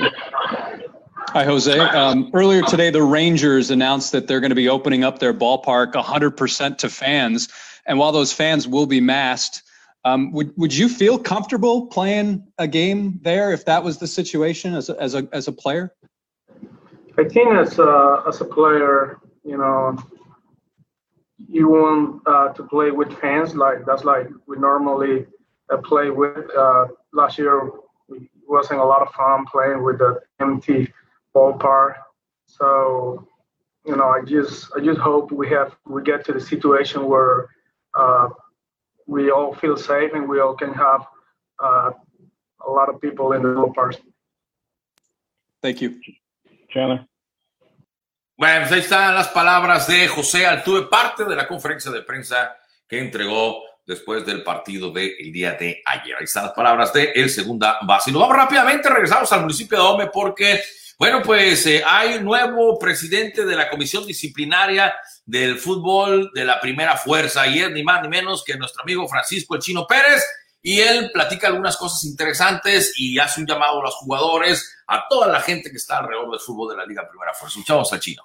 Hi, 1.29 1.45
Jose. 1.45 1.79
Um, 1.79 2.31
earlier 2.33 2.63
today, 2.63 2.89
the 2.89 3.03
Rangers 3.03 3.71
announced 3.71 4.13
that 4.13 4.27
they're 4.27 4.41
going 4.41 4.51
to 4.51 4.57
be 4.57 4.71
opening 4.71 5.05
up 5.05 5.19
their 5.19 5.35
ballpark 5.35 5.93
100% 5.93 6.79
to 6.79 6.89
fans. 6.89 7.49
And 7.85 7.99
while 7.99 8.13
those 8.13 8.33
fans 8.33 8.67
will 8.67 8.87
be 8.87 9.01
masked, 9.01 9.63
um, 10.05 10.33
would 10.33 10.53
would 10.57 10.75
you 10.75 10.89
feel 10.89 11.19
comfortable 11.19 11.87
playing 11.87 12.47
a 12.59 12.67
game 12.67 13.21
there 13.23 13.53
if 13.53 13.67
that 13.67 13.85
was 13.85 13.99
the 13.99 14.07
situation 14.07 14.75
as 14.75 14.89
a, 14.89 15.01
as 15.01 15.15
a 15.15 15.29
as 15.33 15.47
a 15.47 15.53
player? 15.53 15.93
I 17.23 17.29
think 17.29 17.55
as 17.55 17.79
a, 17.79 18.25
as 18.27 18.41
a 18.41 18.45
player, 18.45 19.21
you 19.45 19.57
know, 19.57 19.97
you 21.49 21.69
want 21.69 22.23
uh, 22.27 22.49
to 22.49 22.63
play 22.65 22.91
with 22.91 23.17
fans. 23.21 23.55
Like 23.55 23.87
that's 23.87 24.05
like 24.05 24.27
we 24.49 24.59
normally 24.59 25.27
uh, 25.71 25.77
play 25.79 26.11
with. 26.11 26.45
Uh, 26.57 26.87
last 27.13 27.39
year, 27.39 27.71
it 28.09 28.29
wasn't 28.49 28.81
a 28.81 28.85
lot 28.85 29.03
of 29.03 29.15
fun 29.15 29.45
playing 29.47 29.85
with 29.85 29.99
the 29.99 30.21
empty 30.41 30.93
ballpark. 31.35 31.95
So, 32.47 33.29
you 33.87 33.95
know, 33.95 34.09
I 34.09 34.23
just 34.25 34.73
I 34.77 34.81
just 34.81 34.99
hope 34.99 35.31
we 35.31 35.49
have 35.51 35.77
we 35.87 36.03
get 36.03 36.25
to 36.25 36.33
the 36.33 36.41
situation 36.41 37.07
where 37.07 37.51
uh, 37.95 38.31
we 39.07 39.31
all 39.31 39.55
feel 39.55 39.77
safe 39.77 40.11
and 40.13 40.29
we 40.29 40.41
all 40.41 40.55
can 40.55 40.75
have 40.75 41.07
uh, 41.63 41.91
a 42.67 42.71
lot 42.71 42.89
of 42.89 43.01
people 43.01 43.33
in 43.33 43.43
the 43.43 43.49
ballpark. 43.49 43.97
Thank 45.63 45.81
you. 45.81 46.01
Chandler. 46.69 47.07
Bueno, 48.37 48.61
pues 48.61 48.73
ahí 48.73 48.81
están 48.81 49.15
las 49.15 49.29
palabras 49.29 49.87
de 49.87 50.09
José 50.09 50.47
Altuve, 50.47 50.87
parte 50.89 51.25
de 51.25 51.37
la 51.37 51.47
conferencia 51.47 51.91
de 51.91 52.03
prensa 52.03 52.57
que 52.89 52.99
entregó 52.99 53.63
después 53.87 54.25
del 54.25 54.43
partido 54.43 54.91
del 54.91 55.33
día 55.33 55.53
de 55.53 55.83
ayer. 55.85 56.17
Ahí 56.19 56.25
están 56.25 56.45
las 56.45 56.53
palabras 56.53 56.93
de 56.93 57.13
el 57.15 57.29
segunda 57.29 57.79
base. 57.83 58.11
Nos 58.11 58.23
vamos 58.23 58.37
rápidamente, 58.37 58.89
regresamos 58.89 59.31
al 59.33 59.43
municipio 59.43 59.79
de 59.79 59.85
Ome 59.85 60.07
porque, 60.13 60.63
bueno, 60.99 61.21
pues 61.23 61.67
eh, 61.67 61.83
hay 61.87 62.21
nuevo 62.21 62.79
presidente 62.79 63.45
de 63.45 63.55
la 63.55 63.69
comisión 63.69 64.07
disciplinaria 64.07 64.95
del 65.27 65.59
fútbol 65.59 66.31
de 66.33 66.45
la 66.45 66.59
primera 66.59 66.97
fuerza 66.97 67.47
y 67.47 67.61
es 67.61 67.71
ni 67.71 67.83
más 67.83 68.03
ni 68.03 68.09
menos 68.09 68.43
que 68.45 68.57
nuestro 68.57 68.83
amigo 68.83 69.07
Francisco 69.09 69.55
El 69.55 69.61
Chino 69.61 69.87
Pérez 69.87 70.25
y 70.63 70.81
él 70.81 71.11
platica 71.13 71.49
algunas 71.49 71.77
cosas 71.77 72.05
interesantes 72.05 72.95
y 72.97 73.19
hace 73.19 73.41
un 73.41 73.47
llamado 73.47 73.81
a 73.81 73.83
los 73.83 73.95
jugadores, 73.97 74.77
a 74.87 75.05
toda 75.09 75.27
la 75.27 75.41
gente 75.41 75.71
que 75.71 75.77
está 75.77 75.99
alrededor 75.99 76.31
del 76.31 76.41
fútbol 76.41 76.71
de 76.71 76.77
la 76.77 76.87
Liga 76.87 77.09
Primera 77.09 77.35
Fuerza. 77.35 77.59
Escuchamos 77.59 77.93
al 77.93 78.01
chino. 78.01 78.23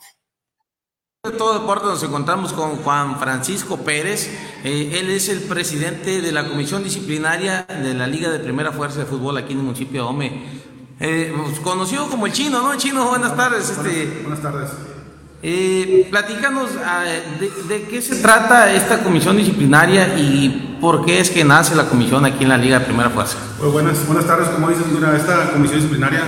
De 1.23 1.31
todo 1.31 1.59
deporte 1.59 1.87
nos 1.87 2.03
encontramos 2.03 2.53
con 2.53 2.77
Juan 2.83 3.19
Francisco 3.19 3.77
Pérez. 3.77 4.29
Eh, 4.63 4.99
él 4.99 5.09
es 5.09 5.29
el 5.29 5.41
presidente 5.41 6.21
de 6.21 6.31
la 6.31 6.47
comisión 6.47 6.83
disciplinaria 6.83 7.63
de 7.63 7.95
la 7.95 8.05
Liga 8.05 8.29
de 8.29 8.39
Primera 8.39 8.71
Fuerza 8.71 8.99
de 8.99 9.05
Fútbol 9.05 9.37
aquí 9.37 9.53
en 9.53 9.59
el 9.59 9.65
municipio 9.65 10.03
de 10.03 10.07
Ome. 10.07 10.61
Eh, 10.99 11.33
conocido 11.63 12.07
como 12.07 12.27
el 12.27 12.33
chino, 12.33 12.61
¿no? 12.61 12.77
Chino, 12.77 13.09
buenas 13.09 13.35
tardes. 13.35 13.75
Buenas, 13.75 13.93
este, 13.93 14.21
buenas 14.21 14.41
tardes. 14.41 14.96
Eh, 15.43 16.07
platícanos 16.09 16.71
ah, 16.83 17.03
de, 17.39 17.51
de, 17.67 17.83
qué 17.83 18.01
se 18.01 18.15
trata 18.23 18.73
esta 18.73 19.03
comisión 19.03 19.37
disciplinaria 19.37 20.17
y 20.17 20.79
por 20.81 21.05
qué 21.05 21.19
es 21.19 21.29
que 21.29 21.43
nace 21.43 21.75
la 21.75 21.89
comisión 21.89 22.25
aquí 22.25 22.43
en 22.43 22.49
la 22.49 22.57
Liga 22.57 22.79
de 22.79 22.85
Primera 22.85 23.11
Fuerza. 23.11 23.37
Pues 23.59 23.71
buenas, 23.71 24.07
buenas 24.07 24.25
tardes, 24.25 24.47
como 24.49 24.69
dices, 24.69 24.87
mira, 24.87 25.15
esta 25.15 25.51
comisión 25.51 25.81
disciplinaria 25.81 26.23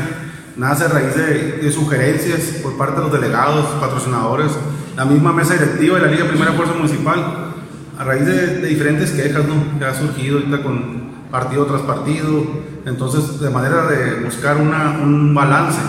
nace 0.58 0.84
a 0.84 0.90
raíz 0.90 1.16
de, 1.16 1.58
de, 1.58 1.72
sugerencias 1.72 2.40
por 2.62 2.78
parte 2.78 2.98
de 2.98 3.02
los 3.02 3.12
delegados, 3.12 3.66
patrocinadores, 3.82 4.52
la 4.96 5.06
misma 5.06 5.34
mesa 5.34 5.54
directiva 5.54 5.98
de 5.98 6.06
la 6.06 6.12
Liga 6.12 6.28
Primera 6.28 6.54
Fuerza 6.54 6.76
Municipal, 6.76 7.54
a 7.98 8.04
raíz 8.04 8.28
de, 8.28 8.58
de 8.60 8.68
diferentes 8.68 9.10
quejas 9.10 9.44
¿no? 9.46 9.80
que 9.80 9.86
ha 9.86 9.96
surgido 9.96 10.38
ahorita 10.38 10.62
con 10.62 11.10
partido 11.32 11.66
tras 11.66 11.82
partido, 11.82 12.44
entonces 12.86 13.40
de 13.40 13.50
manera 13.50 13.88
de 13.88 14.24
buscar 14.24 14.58
una, 14.58 15.00
un 15.02 15.34
balance, 15.34 15.80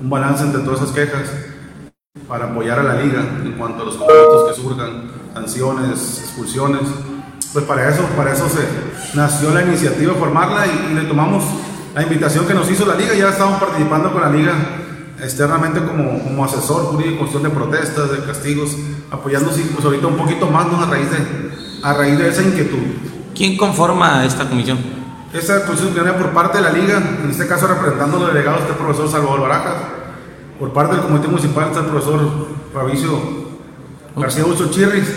un 0.00 0.08
balance 0.08 0.44
entre 0.44 0.62
todas 0.62 0.80
esas 0.80 0.94
quejas 0.94 1.30
para 2.28 2.46
apoyar 2.46 2.78
a 2.78 2.82
la 2.82 3.02
liga 3.02 3.20
en 3.44 3.52
cuanto 3.52 3.82
a 3.82 3.86
los 3.86 3.96
conflictos 3.96 4.48
que 4.48 4.62
surjan, 4.62 5.10
sanciones, 5.34 6.20
expulsiones. 6.20 6.82
Pues 7.52 7.64
para 7.64 7.88
eso, 7.88 8.02
para 8.16 8.32
eso 8.32 8.48
se 8.48 9.16
nació 9.16 9.50
la 9.52 9.62
iniciativa 9.62 10.12
de 10.12 10.18
formarla 10.18 10.66
y, 10.66 10.92
y, 10.92 10.94
le 10.94 11.02
tomamos 11.02 11.44
la 11.94 12.02
invitación 12.02 12.46
que 12.46 12.54
nos 12.54 12.70
hizo 12.70 12.84
la 12.84 12.96
liga. 12.96 13.14
Ya 13.14 13.30
estamos 13.30 13.60
participando 13.60 14.12
con 14.12 14.20
la 14.20 14.30
liga 14.30 14.52
externamente 15.22 15.80
como, 15.80 16.22
como 16.22 16.44
asesor 16.44 16.86
jurídico, 16.86 17.20
cuestión 17.20 17.42
de 17.42 17.50
protestas, 17.50 18.10
de 18.10 18.24
castigos, 18.24 18.76
apoyándose 19.10 19.62
pues 19.72 19.84
ahorita 19.84 20.06
un 20.06 20.16
poquito 20.16 20.50
más 20.50 20.66
¿no? 20.66 20.82
a, 20.82 20.86
raíz 20.86 21.10
de, 21.10 21.16
a 21.82 21.94
raíz 21.94 22.18
de 22.18 22.28
esa 22.28 22.42
inquietud. 22.42 22.78
¿Quién 23.34 23.56
conforma 23.56 24.24
esta 24.24 24.48
comisión? 24.48 24.78
Esta 25.32 25.64
comisión 25.64 25.92
viene 25.94 26.12
por 26.12 26.30
parte 26.30 26.58
de 26.58 26.64
la 26.64 26.70
liga, 26.70 27.02
en 27.22 27.30
este 27.30 27.46
caso 27.46 27.66
representando 27.66 28.16
a 28.16 28.20
los 28.20 28.28
delegados 28.32 28.62
este 28.62 28.74
profesor 28.74 29.08
Salvador 29.08 29.42
Barajas, 29.42 29.74
por 30.58 30.72
parte 30.72 30.96
del 30.96 31.04
comité 31.04 31.28
municipal 31.28 31.68
está 31.68 31.80
el 31.80 31.86
profesor 31.86 32.20
Fabricio 32.72 33.46
García 34.16 34.46
Uso 34.46 34.70
Chirris, 34.70 35.08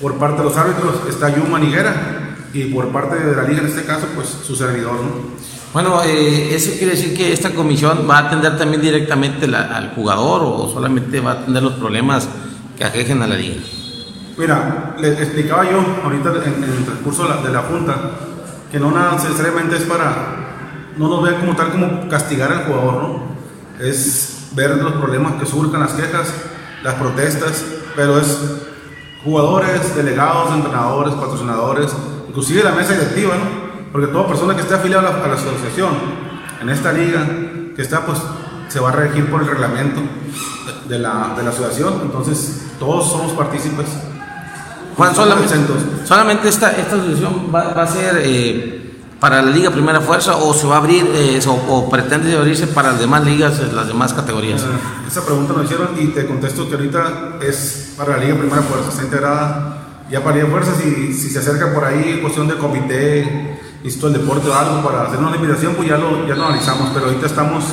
por 0.00 0.14
parte 0.14 0.38
de 0.38 0.44
los 0.44 0.56
árbitros 0.56 0.94
está 1.08 1.34
Yuma 1.34 1.58
Niguera 1.58 2.36
y 2.52 2.64
por 2.64 2.88
parte 2.88 3.16
de 3.16 3.36
la 3.36 3.42
liga 3.42 3.60
en 3.60 3.66
este 3.66 3.84
caso 3.84 4.06
pues 4.14 4.28
su 4.28 4.54
servidor. 4.54 4.94
¿no? 4.94 5.40
Bueno, 5.72 6.02
eh, 6.02 6.54
¿eso 6.54 6.72
quiere 6.78 6.92
decir 6.92 7.16
que 7.16 7.32
esta 7.32 7.50
comisión 7.50 8.06
va 8.08 8.18
a 8.18 8.26
atender 8.26 8.56
también 8.56 8.82
directamente 8.82 9.46
la, 9.46 9.76
al 9.76 9.90
jugador 9.94 10.42
o 10.44 10.70
solamente 10.72 11.20
va 11.20 11.32
a 11.32 11.34
atender 11.34 11.62
los 11.62 11.74
problemas 11.74 12.28
que 12.76 12.84
aquejen 12.84 13.22
a 13.22 13.26
la 13.26 13.36
liga? 13.36 13.56
Mira, 14.36 14.96
le 14.98 15.08
explicaba 15.12 15.70
yo 15.70 15.84
ahorita 16.02 16.30
en, 16.44 16.64
en 16.64 16.70
el 16.70 16.84
transcurso 16.84 17.24
de 17.24 17.28
la, 17.28 17.36
de 17.42 17.52
la 17.52 17.62
Junta 17.62 17.94
que 18.70 18.78
no 18.78 18.92
necesariamente 19.12 19.76
es 19.76 19.82
para, 19.82 20.92
no 20.96 21.08
nos 21.08 21.22
vean 21.22 21.40
como 21.40 21.56
tal 21.56 21.72
como 21.72 22.08
castigar 22.08 22.52
al 22.52 22.64
jugador, 22.64 23.02
¿no? 23.02 23.22
Es 23.80 24.39
ver 24.52 24.76
los 24.76 24.92
problemas 24.94 25.34
que 25.34 25.46
surcan, 25.46 25.80
las 25.80 25.92
quejas, 25.92 26.32
las 26.82 26.94
protestas, 26.94 27.64
pero 27.94 28.18
es 28.18 28.38
jugadores, 29.24 29.94
delegados, 29.94 30.54
entrenadores, 30.54 31.14
patrocinadores, 31.14 31.92
inclusive 32.28 32.64
la 32.64 32.72
mesa 32.72 32.92
directiva, 32.94 33.34
¿no? 33.36 33.70
Porque 33.92 34.06
toda 34.06 34.26
persona 34.26 34.54
que 34.54 34.62
esté 34.62 34.74
afiliada 34.74 35.08
a 35.08 35.28
la, 35.28 35.34
asociación, 35.34 35.90
en 36.60 36.68
esta 36.68 36.92
liga, 36.92 37.26
que 37.74 37.82
está, 37.82 38.04
pues, 38.06 38.18
se 38.68 38.80
va 38.80 38.90
a 38.90 38.92
regir 38.92 39.28
por 39.30 39.42
el 39.42 39.48
reglamento 39.48 40.00
de 40.88 40.98
la, 40.98 41.34
de 41.36 41.42
la 41.42 41.50
asociación, 41.50 42.00
entonces 42.02 42.66
todos 42.78 43.10
somos 43.10 43.32
partícipes. 43.32 43.86
Juan, 44.96 45.14
solamente, 45.14 45.54
solamente 46.04 46.48
esta, 46.48 46.72
esta 46.72 46.96
asociación 46.96 47.50
va, 47.54 47.72
va 47.72 47.82
a 47.82 47.86
ser 47.86 48.20
eh, 48.22 48.79
para 49.20 49.42
la 49.42 49.50
Liga 49.50 49.70
Primera 49.70 50.00
Fuerza 50.00 50.36
o 50.36 50.54
se 50.54 50.66
va 50.66 50.76
a 50.76 50.78
abrir 50.78 51.06
eh, 51.14 51.40
o, 51.46 51.90
pretende 51.90 52.34
abrirse 52.36 52.66
para 52.66 52.92
las 52.92 53.00
demás 53.00 53.24
ligas, 53.24 53.60
eh, 53.60 53.70
las 53.72 53.86
demás 53.86 54.14
categorías. 54.14 54.64
Esa 55.06 55.24
pregunta 55.24 55.52
nos 55.52 55.66
hicieron 55.66 55.88
y 56.00 56.06
te 56.08 56.26
contesto 56.26 56.68
que 56.68 56.74
ahorita 56.74 57.38
es 57.42 57.92
para 57.96 58.16
la 58.16 58.24
Liga 58.24 58.38
Primera 58.38 58.62
Fuerza, 58.62 58.88
está 58.88 59.02
integrada 59.02 59.76
ya 60.10 60.24
para 60.24 60.36
Liga 60.36 60.48
Fuerza, 60.48 60.72
si, 60.74 61.12
si 61.12 61.28
se 61.28 61.38
acerca 61.38 61.72
por 61.72 61.84
ahí 61.84 62.18
cuestión 62.22 62.48
de 62.48 62.56
comité, 62.56 63.60
listo 63.84 64.08
el 64.08 64.14
deporte 64.14 64.48
o 64.48 64.54
algo 64.54 64.82
para 64.82 65.02
hacer 65.02 65.18
una 65.18 65.36
invitación, 65.36 65.74
pues 65.74 65.88
ya 65.88 65.98
lo, 65.98 66.26
ya 66.26 66.34
lo 66.34 66.46
analizamos, 66.46 66.90
pero 66.92 67.06
ahorita 67.06 67.26
estamos 67.26 67.64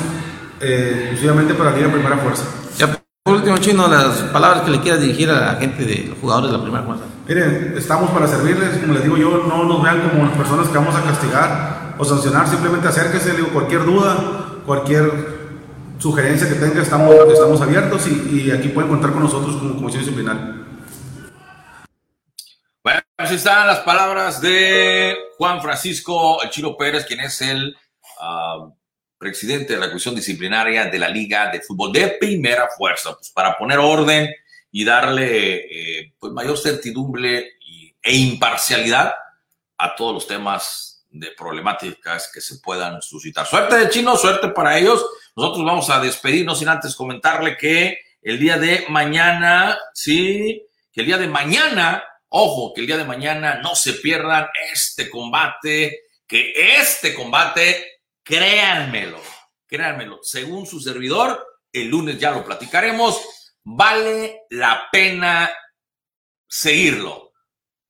eh, 0.60 1.10
exclusivamente 1.12 1.54
para 1.54 1.72
la 1.72 1.78
Liga 1.78 1.92
Primera 1.92 2.18
Fuerza. 2.18 2.44
Por 3.28 3.36
último, 3.36 3.58
Chino, 3.58 3.90
las 3.90 4.20
palabras 4.32 4.62
que 4.62 4.72
le 4.72 4.80
quieras 4.80 5.02
dirigir 5.02 5.30
a 5.30 5.54
la 5.54 5.56
gente 5.56 5.84
de 5.84 6.06
los 6.08 6.18
jugadores 6.18 6.50
de 6.50 6.58
la 6.58 6.64
Primera 6.64 6.86
Fuerza. 6.86 7.04
Miren, 7.28 7.74
estamos 7.76 8.10
para 8.12 8.26
servirles, 8.26 8.78
como 8.78 8.94
les 8.94 9.04
digo 9.04 9.18
yo, 9.18 9.44
no 9.46 9.66
nos 9.66 9.84
vean 9.84 10.10
como 10.10 10.24
las 10.24 10.38
personas 10.38 10.70
que 10.70 10.78
vamos 10.78 10.96
a 10.96 11.04
castigar 11.04 11.96
o 11.98 12.06
sancionar, 12.06 12.48
simplemente 12.48 12.88
acérquense, 12.88 13.34
digo, 13.34 13.50
cualquier 13.50 13.84
duda, 13.84 14.16
cualquier 14.66 15.12
sugerencia 16.00 16.48
que 16.48 16.56
tenga, 16.56 16.82
estamos, 16.82 17.14
estamos 17.30 17.60
abiertos 17.60 18.08
y, 18.08 18.46
y 18.46 18.52
aquí 18.52 18.70
pueden 18.70 18.90
contar 18.90 19.12
con 19.12 19.24
nosotros 19.24 19.58
como 19.58 19.76
comisión 19.76 20.04
disciplinaria. 20.04 20.64
Bueno, 22.82 23.02
así 23.18 23.36
están 23.36 23.68
las 23.68 23.80
palabras 23.80 24.40
de 24.40 25.18
Juan 25.38 25.62
Francisco 25.62 26.42
El 26.42 26.50
Chino 26.50 26.78
Pérez, 26.78 27.06
quien 27.06 27.20
es 27.20 27.42
el 27.42 27.76
uh, 28.22 28.72
presidente 29.18 29.74
de 29.74 29.80
la 29.80 29.88
comisión 29.88 30.16
disciplinaria 30.16 30.86
de 30.86 31.00
la 31.00 31.10
Liga 31.10 31.50
de 31.52 31.62
Fútbol 31.62 31.92
de 31.92 32.18
Primera 32.20 32.68
Fuerza, 32.78 33.14
pues 33.16 33.30
para 33.32 33.58
poner 33.58 33.80
orden 33.80 34.30
y 34.72 34.86
darle 34.86 35.56
eh, 35.56 36.14
pues 36.20 36.32
mayor 36.34 36.58
certidumbre 36.58 37.54
y, 37.62 37.96
e 38.02 38.16
imparcialidad 38.16 39.14
a 39.78 39.96
todos 39.96 40.14
los 40.14 40.28
temas 40.28 41.06
de 41.10 41.32
problemáticas 41.38 42.30
que 42.34 42.42
se 42.42 42.60
puedan 42.60 43.02
suscitar. 43.02 43.46
Suerte 43.46 43.78
de 43.78 43.90
chino, 43.90 44.16
suerte 44.18 44.50
para 44.50 44.78
ellos. 44.78 45.06
Nosotros 45.36 45.66
vamos 45.66 45.90
a 45.90 46.00
despedirnos 46.00 46.60
sin 46.60 46.70
antes 46.70 46.96
comentarle 46.96 47.58
que 47.58 47.98
el 48.22 48.40
día 48.40 48.58
de 48.58 48.86
mañana, 48.90 49.78
sí, 49.94 50.68
que 50.92 51.02
el 51.02 51.08
día 51.08 51.18
de 51.18 51.28
mañana, 51.28 52.04
ojo, 52.30 52.74
que 52.74 52.82
el 52.82 52.88
día 52.88 52.98
de 52.98 53.06
mañana 53.06 53.56
no 53.62 53.76
se 53.76 53.94
pierdan 53.94 54.48
este 54.74 55.10
combate, 55.10 56.02
que 56.28 56.54
este 56.80 57.14
combate, 57.14 57.97
créanmelo, 58.28 59.22
créanmelo, 59.66 60.20
según 60.22 60.66
su 60.66 60.82
servidor, 60.82 61.48
el 61.72 61.88
lunes 61.88 62.20
ya 62.20 62.32
lo 62.32 62.44
platicaremos, 62.44 63.22
vale 63.64 64.42
la 64.50 64.90
pena 64.92 65.50
seguirlo. 66.46 67.32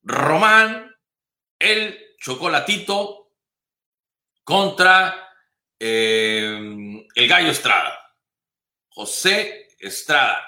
Román, 0.03 0.95
el 1.59 2.15
chocolatito 2.19 3.31
contra 4.43 5.27
eh, 5.79 7.05
el 7.15 7.27
gallo 7.27 7.49
Estrada. 7.49 7.97
José 8.89 9.69
Estrada. 9.79 10.43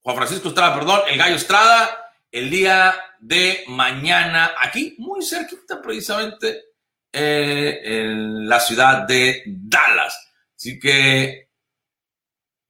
Juan 0.00 0.16
Francisco 0.16 0.48
Estrada, 0.48 0.74
perdón, 0.74 1.02
el 1.08 1.18
gallo 1.18 1.36
Estrada, 1.36 2.12
el 2.30 2.48
día 2.48 2.94
de 3.20 3.64
mañana, 3.68 4.54
aquí, 4.58 4.94
muy 4.98 5.22
cerquita 5.22 5.82
precisamente, 5.82 6.67
eh, 7.12 7.80
en 7.84 8.48
la 8.48 8.60
ciudad 8.60 9.02
de 9.02 9.42
Dallas. 9.46 10.28
Así 10.56 10.78
que 10.78 11.48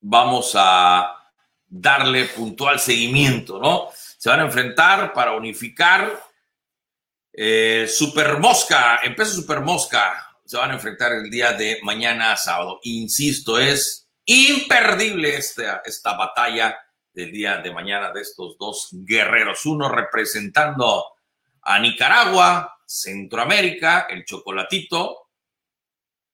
vamos 0.01 0.53
a 0.55 1.15
darle 1.67 2.27
puntual 2.27 2.79
seguimiento, 2.79 3.59
¿no? 3.59 3.91
Se 3.93 4.31
van 4.31 4.41
a 4.41 4.45
enfrentar 4.45 5.13
para 5.13 5.33
unificar 5.33 6.21
eh, 7.33 7.87
Super 7.89 8.39
Mosca, 8.39 9.01
empieza 9.03 9.33
Super 9.33 9.61
Mosca, 9.61 10.37
se 10.45 10.57
van 10.57 10.71
a 10.71 10.75
enfrentar 10.75 11.13
el 11.13 11.31
día 11.31 11.53
de 11.53 11.79
mañana 11.83 12.37
sábado. 12.37 12.81
Insisto, 12.85 13.59
es 13.59 14.09
imperdible 14.25 15.37
esta, 15.37 15.83
esta 15.85 16.17
batalla 16.17 16.77
del 17.13 17.33
día 17.33 17.59
de 17.59 17.73
mañana 17.73 18.13
de 18.13 18.23
estos 18.23 18.57
dos 18.59 18.89
guerreros, 18.93 19.67
uno 19.67 19.89
representando 19.89 21.05
a 21.63 21.79
Nicaragua, 21.79 22.78
Centroamérica, 22.89 24.07
el 24.09 24.25
chocolatito, 24.25 25.29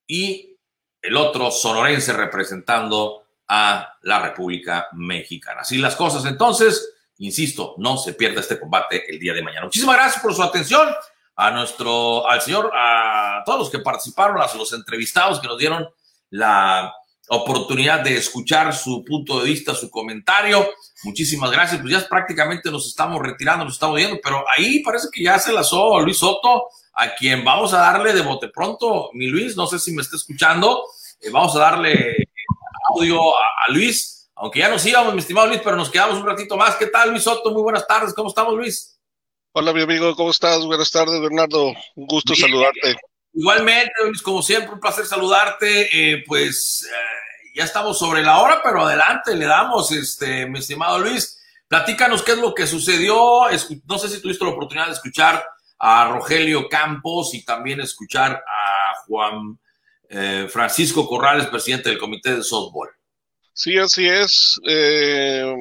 y 0.07 0.57
el 1.03 1.17
otro 1.17 1.51
sonorense 1.51 2.13
representando 2.13 3.25
a 3.49 3.99
la 4.03 4.21
República 4.21 4.89
Mexicana. 4.93 5.63
Así 5.63 5.79
las 5.79 5.97
cosas 5.97 6.25
entonces, 6.27 6.95
insisto, 7.19 7.75
no 7.79 7.97
se 7.97 8.15
pierda 8.15 8.41
este 8.41 8.59
combate 8.61 9.05
el 9.11 9.19
día 9.19 9.35
de 9.35 9.43
mañana. 9.43 9.67
Muchísimas 9.67 9.97
gracias 9.97 10.23
por 10.23 10.35
su 10.35 10.43
atención 10.43 10.89
a 11.37 11.51
nuestro, 11.51 12.29
al 12.29 12.41
señor, 12.41 12.71
a 12.75 13.43
todos 13.45 13.59
los 13.59 13.71
que 13.71 13.81
participaron, 13.81 14.41
a 14.41 14.55
los 14.55 14.73
entrevistados 14.73 15.41
que 15.41 15.49
nos 15.49 15.59
dieron 15.59 15.89
la 16.31 16.95
oportunidad 17.29 18.01
de 18.01 18.17
escuchar 18.17 18.75
su 18.75 19.05
punto 19.05 19.41
de 19.41 19.51
vista, 19.51 19.75
su 19.75 19.91
comentario. 19.91 20.69
Muchísimas 21.05 21.51
gracias. 21.51 21.81
Pues 21.81 21.93
ya 21.93 22.09
prácticamente 22.09 22.71
nos 22.71 22.87
estamos 22.87 23.21
retirando, 23.21 23.65
nos 23.65 23.75
estamos 23.75 23.97
viendo, 23.97 24.19
pero 24.23 24.45
ahí 24.57 24.83
parece 24.83 25.09
que 25.13 25.23
ya 25.23 25.39
se 25.39 25.53
lazó 25.53 26.01
Luis 26.01 26.19
Soto, 26.19 26.69
a 26.95 27.15
quien 27.15 27.45
vamos 27.45 27.73
a 27.75 27.79
darle 27.79 28.13
de 28.13 28.23
bote 28.23 28.49
pronto. 28.49 29.11
Mi 29.13 29.27
Luis, 29.27 29.57
no 29.57 29.67
sé 29.67 29.79
si 29.79 29.93
me 29.93 30.03
está 30.03 30.17
escuchando, 30.17 30.85
eh, 31.21 31.31
vamos 31.31 31.55
a 31.57 31.61
darle 31.61 32.17
audio 32.91 33.37
a, 33.37 33.43
a, 33.67 33.73
Luis, 33.73 34.31
aunque 34.35 34.61
ya 34.61 34.69
nos 34.69 34.85
íbamos, 34.85 35.15
mi 35.15 35.21
estimado 35.21 35.47
Luis, 35.47 35.61
pero 35.65 35.77
nos 35.77 35.91
quedamos 35.91 36.19
un 36.19 36.27
ratito 36.27 36.57
más. 36.57 36.77
¿Qué 36.77 36.87
tal, 36.87 37.11
Luis 37.11 37.23
Soto? 37.23 37.51
Muy 37.51 37.63
buenas 37.63 37.87
tardes, 37.87 38.15
¿cómo 38.15 38.29
estamos, 38.29 38.55
Luis? 38.55 38.99
Hola, 39.53 39.73
mi 39.73 39.83
amigo, 39.83 40.15
¿cómo 40.17 40.31
estás? 40.31 40.65
Buenas 40.67 40.91
tardes, 40.91 41.21
Bernardo. 41.21 41.69
Un 41.95 42.07
gusto 42.07 42.33
Bien. 42.33 42.49
saludarte. 42.49 42.97
Igualmente, 43.35 43.93
Luis, 44.05 44.23
como 44.23 44.43
siempre, 44.43 44.73
un 44.73 44.81
placer 44.81 45.07
saludarte. 45.07 45.89
Eh, 45.93 46.25
pues 46.27 46.89
eh, 46.89 47.53
ya 47.55 47.65
estamos 47.65 47.99
sobre 47.99 48.23
la 48.23 48.41
hora, 48.41 48.61
pero 48.63 48.87
adelante, 48.87 49.35
le 49.35 49.47
damos, 49.47 49.91
este, 49.93 50.47
mi 50.47 50.59
estimado 50.59 50.99
Luis. 50.99 51.41
Platícanos 51.69 52.23
qué 52.23 52.33
es 52.33 52.39
lo 52.39 52.55
que 52.55 52.67
sucedió. 52.67 53.43
No 53.87 53.99
sé 53.99 54.09
si 54.09 54.21
tuviste 54.21 54.45
la 54.45 54.51
oportunidad 54.53 54.87
de 54.87 54.93
escuchar 54.93 55.45
a 55.79 56.09
Rogelio 56.09 56.69
Campos 56.69 57.35
y 57.35 57.45
también 57.45 57.81
escuchar 57.81 58.33
a 58.33 58.95
Juan 59.07 59.59
eh, 60.09 60.47
Francisco 60.49 61.07
Corrales, 61.07 61.47
presidente 61.47 61.91
del 61.91 61.99
Comité 61.99 62.37
de 62.37 62.43
Softball. 62.43 62.91
Sí, 63.53 63.79
así 63.79 64.07
es. 64.07 64.61
Eh, 64.67 65.55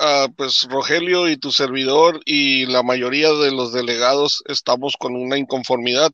ah, 0.00 0.28
pues 0.36 0.66
Rogelio 0.68 1.28
y 1.28 1.36
tu 1.36 1.52
servidor 1.52 2.20
y 2.24 2.66
la 2.66 2.82
mayoría 2.82 3.30
de 3.32 3.50
los 3.50 3.72
delegados 3.72 4.42
estamos 4.46 4.96
con 4.96 5.14
una 5.16 5.36
inconformidad. 5.36 6.12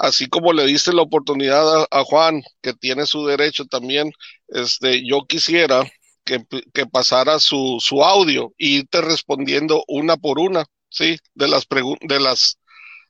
Así 0.00 0.28
como 0.28 0.54
le 0.54 0.64
diste 0.64 0.94
la 0.94 1.02
oportunidad 1.02 1.86
a, 1.90 2.04
Juan, 2.04 2.42
que 2.62 2.72
tiene 2.72 3.04
su 3.04 3.26
derecho 3.26 3.66
también, 3.66 4.10
este, 4.48 5.06
yo 5.06 5.26
quisiera 5.28 5.84
que, 6.24 6.42
que 6.72 6.86
pasara 6.86 7.38
su, 7.38 7.76
su 7.80 8.02
audio 8.02 8.54
y 8.56 8.78
irte 8.78 9.02
respondiendo 9.02 9.84
una 9.88 10.16
por 10.16 10.38
una, 10.38 10.64
¿sí? 10.88 11.18
De 11.34 11.48
las, 11.48 11.66
de 12.00 12.18
las 12.20 12.58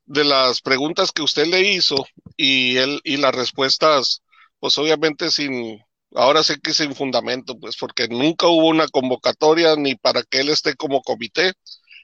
de 0.07 0.25
las 0.25 0.61
preguntas 0.61 1.13
que 1.13 1.23
usted 1.23 1.47
le 1.47 1.61
hizo 1.73 2.05
y 2.37 2.77
él 2.79 3.01
y 3.05 3.17
las 3.19 3.33
respuestas, 3.33 4.23
pues 4.59 4.77
obviamente 4.79 5.31
sin, 5.31 5.79
ahora 6.17 6.43
sé 6.43 6.59
que 6.61 6.75
sin 6.75 6.97
fundamento, 6.97 7.57
pues 7.61 7.77
porque 7.77 8.09
nunca 8.09 8.49
hubo 8.49 8.67
una 8.67 8.89
convocatoria 8.89 9.77
ni 9.77 9.95
para 9.95 10.25
que 10.25 10.41
él 10.41 10.49
esté 10.49 10.75
como 10.75 11.03
comité 11.03 11.53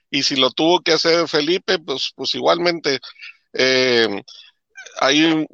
y 0.09 0.23
si 0.23 0.37
lo 0.37 0.51
tuvo 0.51 0.79
que 0.81 0.93
hacer 0.93 1.27
Felipe, 1.27 1.79
pues, 1.79 2.13
pues 2.15 2.33
igualmente 2.35 2.99
eh, 3.53 4.23
hay 4.99 5.23
un, 5.23 5.47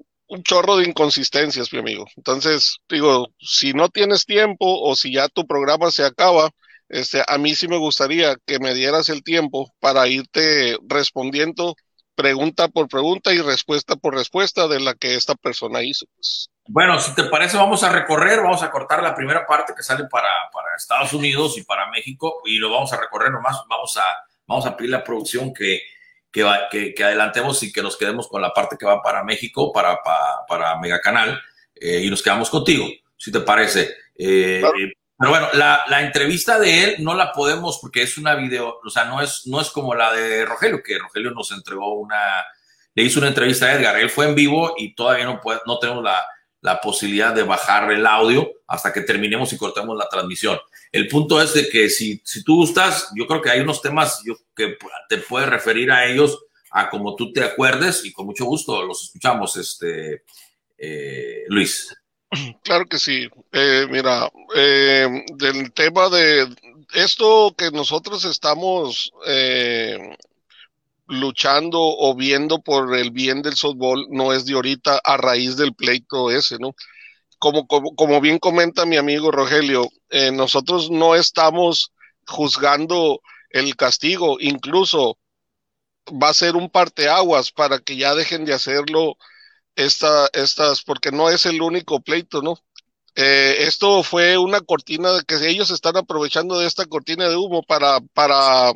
chorro 0.43 0.77
de 0.77 0.87
inconsistencias, 0.87 1.71
mi 1.71 1.79
amigo. 1.79 2.05
Entonces, 2.17 2.77
digo, 2.89 3.27
si 3.39 3.73
no 3.73 3.89
tienes 3.89 4.25
tiempo 4.25 4.81
o 4.81 4.95
si 4.95 5.13
ya 5.13 5.27
tu 5.29 5.45
programa 5.45 5.91
se 5.91 6.03
acaba, 6.03 6.49
este, 6.89 7.23
a 7.27 7.37
mí 7.37 7.53
sí 7.53 7.67
me 7.67 7.77
gustaría 7.77 8.35
que 8.47 8.57
me 8.57 8.73
dieras 8.73 9.09
el 9.09 9.21
tiempo 9.21 9.71
para 9.79 10.07
irte 10.07 10.75
respondiendo 10.87 11.75
pregunta 12.15 12.67
por 12.67 12.87
pregunta 12.87 13.33
y 13.33 13.41
respuesta 13.41 13.95
por 13.95 14.15
respuesta 14.15 14.67
de 14.67 14.79
la 14.79 14.95
que 14.95 15.15
esta 15.15 15.35
persona 15.35 15.83
hizo. 15.83 16.07
Pues. 16.15 16.49
Bueno, 16.67 16.99
si 16.99 17.13
te 17.13 17.25
parece, 17.25 17.57
vamos 17.57 17.83
a 17.83 17.89
recorrer, 17.89 18.41
vamos 18.41 18.63
a 18.63 18.71
cortar 18.71 19.03
la 19.03 19.13
primera 19.13 19.45
parte 19.45 19.73
que 19.75 19.83
sale 19.83 20.05
para, 20.09 20.29
para 20.51 20.75
Estados 20.75 21.13
Unidos 21.13 21.57
y 21.57 21.63
para 21.63 21.89
México 21.91 22.41
y 22.45 22.57
lo 22.57 22.71
vamos 22.71 22.91
a 22.91 22.99
recorrer 22.99 23.31
nomás, 23.31 23.61
vamos 23.69 23.97
a 23.97 24.03
vamos 24.47 24.65
a 24.65 24.75
pedirle 24.75 24.97
a 24.97 25.03
producción 25.03 25.53
que, 25.53 25.81
que, 26.33 26.43
va- 26.43 26.67
que- 26.69 26.93
que 26.93 27.03
adelantemos 27.05 27.63
y 27.63 27.71
que 27.71 27.81
nos 27.81 27.95
quedemos 27.95 28.27
con 28.27 28.41
la 28.41 28.51
parte 28.53 28.75
que 28.77 28.85
va 28.85 29.01
para 29.01 29.23
México, 29.23 29.71
para, 29.71 30.01
para, 30.03 30.45
para 30.49 30.77
Mega 30.79 30.99
Canal, 30.99 31.41
eh, 31.75 32.01
y 32.03 32.09
nos 32.09 32.21
quedamos 32.21 32.49
contigo, 32.49 32.85
si 33.15 33.31
te 33.31 33.39
parece. 33.39 33.95
Eh, 34.17 34.59
eh, 34.77 34.91
pero 35.17 35.29
bueno, 35.31 35.47
la, 35.53 35.85
la 35.87 36.01
entrevista 36.01 36.59
de 36.59 36.83
él 36.83 36.95
no 36.99 37.13
la 37.13 37.31
podemos 37.31 37.79
porque 37.79 38.01
es 38.01 38.17
una 38.17 38.35
video, 38.35 38.79
o 38.83 38.89
sea, 38.89 39.05
no 39.05 39.21
es, 39.21 39.43
no 39.45 39.61
es 39.61 39.69
como 39.69 39.95
la 39.95 40.11
de 40.11 40.43
Rogelio, 40.43 40.81
que 40.83 40.97
Rogelio 40.99 41.31
nos 41.31 41.51
entregó 41.51 41.93
una, 41.93 42.43
le 42.95 43.03
hizo 43.03 43.19
una 43.19 43.29
entrevista 43.29 43.67
a 43.67 43.73
Edgar, 43.73 43.95
él 43.97 44.09
fue 44.09 44.25
en 44.25 44.35
vivo 44.35 44.73
y 44.77 44.95
todavía 44.95 45.25
no, 45.25 45.39
puede, 45.39 45.61
no 45.65 45.77
tenemos 45.79 46.03
la, 46.03 46.25
la 46.61 46.81
posibilidad 46.81 47.31
de 47.33 47.43
bajar 47.43 47.91
el 47.91 48.05
audio 48.07 48.49
hasta 48.67 48.91
que 48.91 49.01
terminemos 49.01 49.53
y 49.53 49.57
cortemos 49.57 49.95
la 49.97 50.09
transmisión. 50.09 50.59
El 50.93 51.07
punto 51.07 51.41
es 51.41 51.55
de 51.55 51.67
que 51.69 51.89
si, 51.89 52.21
si 52.23 52.43
tú 52.43 52.57
gustas, 52.57 53.09
yo 53.15 53.25
creo 53.25 53.41
que 53.41 53.49
hay 53.49 53.61
unos 53.61 53.81
temas 53.81 54.21
yo, 54.23 54.35
que 54.55 54.77
te 55.09 55.17
puedes 55.17 55.49
referir 55.49 55.91
a 55.91 56.05
ellos 56.05 56.39
a 56.69 56.87
como 56.91 57.15
tú 57.15 57.33
te 57.33 57.43
acuerdes 57.43 58.05
y 58.05 58.13
con 58.13 58.27
mucho 58.27 58.45
gusto 58.45 58.83
los 58.83 59.03
escuchamos, 59.03 59.57
este, 59.57 60.23
eh, 60.77 61.45
Luis. 61.47 61.95
Claro 62.63 62.85
que 62.85 62.99
sí. 62.99 63.27
Eh, 63.51 63.87
mira, 63.89 64.29
eh, 64.55 65.07
del 65.35 65.73
tema 65.73 66.09
de 66.09 66.47
esto 66.93 67.55
que 67.57 67.71
nosotros 67.71 68.25
estamos 68.25 69.11
luchando 71.07 71.79
o 71.79 72.15
viendo 72.15 72.61
por 72.61 72.95
el 72.95 73.11
bien 73.11 73.41
del 73.41 73.55
softball 73.55 74.07
no 74.09 74.31
es 74.31 74.45
de 74.45 74.53
ahorita 74.53 75.01
a 75.03 75.17
raíz 75.17 75.57
del 75.57 75.73
pleito 75.73 76.29
ese, 76.29 76.57
¿no? 76.59 76.75
Como, 77.39 77.67
como, 77.67 77.95
como 77.95 78.21
bien 78.21 78.39
comenta 78.39 78.85
mi 78.85 78.97
amigo 78.97 79.31
Rogelio, 79.31 79.89
eh, 80.13 80.31
nosotros 80.31 80.91
no 80.91 81.15
estamos 81.15 81.91
juzgando 82.27 83.19
el 83.49 83.75
castigo, 83.75 84.37
incluso 84.39 85.17
va 86.11 86.29
a 86.29 86.35
ser 86.35 86.55
un 86.55 86.69
parteaguas 86.69 87.51
para 87.51 87.79
que 87.79 87.97
ya 87.97 88.13
dejen 88.13 88.45
de 88.45 88.53
hacerlo 88.53 89.17
esta, 89.75 90.29
estas, 90.33 90.83
porque 90.83 91.11
no 91.11 91.31
es 91.31 91.47
el 91.47 91.63
único 91.63 91.99
pleito, 91.99 92.43
¿no? 92.43 92.59
Eh, 93.15 93.55
esto 93.61 94.03
fue 94.03 94.37
una 94.37 94.61
cortina 94.61 95.13
de 95.13 95.23
que 95.23 95.35
ellos 95.47 95.71
están 95.71 95.97
aprovechando 95.97 96.59
de 96.59 96.67
esta 96.67 96.85
cortina 96.85 97.27
de 97.27 97.35
humo 97.35 97.63
para, 97.63 97.99
para 98.13 98.71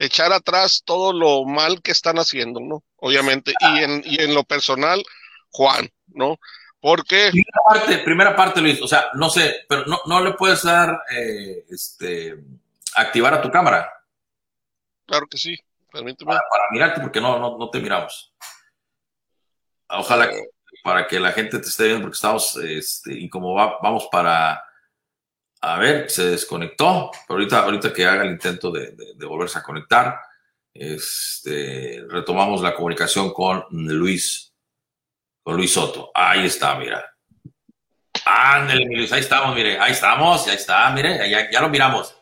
echar 0.00 0.32
atrás 0.32 0.82
todo 0.84 1.12
lo 1.12 1.44
mal 1.44 1.82
que 1.82 1.92
están 1.92 2.18
haciendo, 2.18 2.58
¿no? 2.58 2.82
Obviamente. 2.96 3.52
Y 3.60 3.78
en, 3.84 4.02
y 4.04 4.20
en 4.20 4.34
lo 4.34 4.42
personal, 4.42 5.04
Juan, 5.50 5.88
¿no? 6.08 6.36
Porque. 6.80 7.30
Primera 7.30 7.60
parte, 7.66 7.98
primera 7.98 8.36
parte, 8.36 8.60
Luis. 8.60 8.80
O 8.82 8.88
sea, 8.88 9.06
no 9.14 9.28
sé, 9.30 9.64
pero 9.68 9.84
no, 9.86 10.00
no 10.06 10.20
le 10.22 10.32
puedes 10.32 10.62
dar, 10.62 11.02
eh, 11.14 11.64
este, 11.68 12.36
activar 12.94 13.34
a 13.34 13.42
tu 13.42 13.50
cámara 13.50 13.90
Claro 15.06 15.26
que 15.26 15.38
sí, 15.38 15.56
permíteme. 15.92 16.30
para, 16.32 16.40
para 16.48 16.64
mirarte 16.70 17.00
porque 17.00 17.20
no, 17.20 17.38
no, 17.38 17.58
no 17.58 17.68
te 17.68 17.80
miramos. 17.80 18.32
Ojalá 19.88 20.30
que 20.30 20.42
para 20.84 21.06
que 21.06 21.18
la 21.20 21.32
gente 21.32 21.58
te 21.58 21.66
esté 21.66 21.84
viendo 21.84 22.02
porque 22.02 22.14
estamos, 22.14 22.56
este, 22.56 23.12
y 23.12 23.28
como 23.28 23.52
va, 23.54 23.78
vamos 23.82 24.08
para, 24.10 24.62
a 25.60 25.78
ver, 25.78 26.08
se 26.08 26.24
desconectó, 26.30 27.10
pero 27.26 27.38
ahorita, 27.40 27.58
ahorita 27.64 27.92
que 27.92 28.06
haga 28.06 28.22
el 28.22 28.30
intento 28.30 28.70
de, 28.70 28.92
de- 28.92 29.14
de 29.16 29.26
volverse 29.26 29.58
a 29.58 29.62
conectar, 29.64 30.20
este, 30.72 32.04
retomamos 32.08 32.62
la 32.62 32.74
comunicación 32.74 33.32
con 33.32 33.64
Luis, 33.70 34.49
con 35.42 35.56
Luis 35.56 35.72
Soto. 35.72 36.10
Ahí 36.14 36.46
está, 36.46 36.74
mira. 36.76 37.04
Ándale, 38.24 38.84
Luis, 38.84 39.12
ahí 39.12 39.20
estamos, 39.20 39.54
mire, 39.54 39.78
ahí 39.78 39.92
estamos, 39.92 40.46
ahí 40.46 40.56
está, 40.56 40.90
mire, 40.90 41.28
ya, 41.30 41.50
ya 41.50 41.60
lo 41.60 41.68
miramos. 41.68 42.14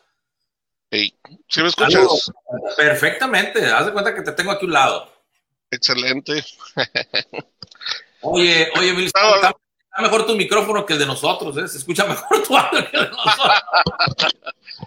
¿Sí 0.91 1.61
me 1.61 1.67
escuchas? 1.67 2.31
Perfectamente, 2.75 3.65
haz 3.65 3.87
de 3.87 3.93
cuenta 3.93 4.15
que 4.15 4.21
te 4.21 4.31
tengo 4.31 4.51
aquí 4.51 4.65
a 4.65 4.67
un 4.67 4.73
lado. 4.73 5.13
Excelente. 5.69 6.43
Oye, 8.21 8.69
oye, 8.77 8.93
Luis, 8.93 9.07
está, 9.07 9.35
está 9.37 10.01
mejor 10.01 10.25
tu 10.25 10.35
micrófono 10.35 10.85
que 10.85 10.93
el 10.93 10.99
de 10.99 11.05
nosotros, 11.05 11.55
¿eh? 11.57 11.67
Se 11.67 11.77
escucha 11.77 12.05
mejor 12.05 12.43
tu 12.43 12.57
audio 12.57 12.89
que 12.89 12.97
el 12.97 13.03
de 13.05 13.09
nosotros. 13.09 13.53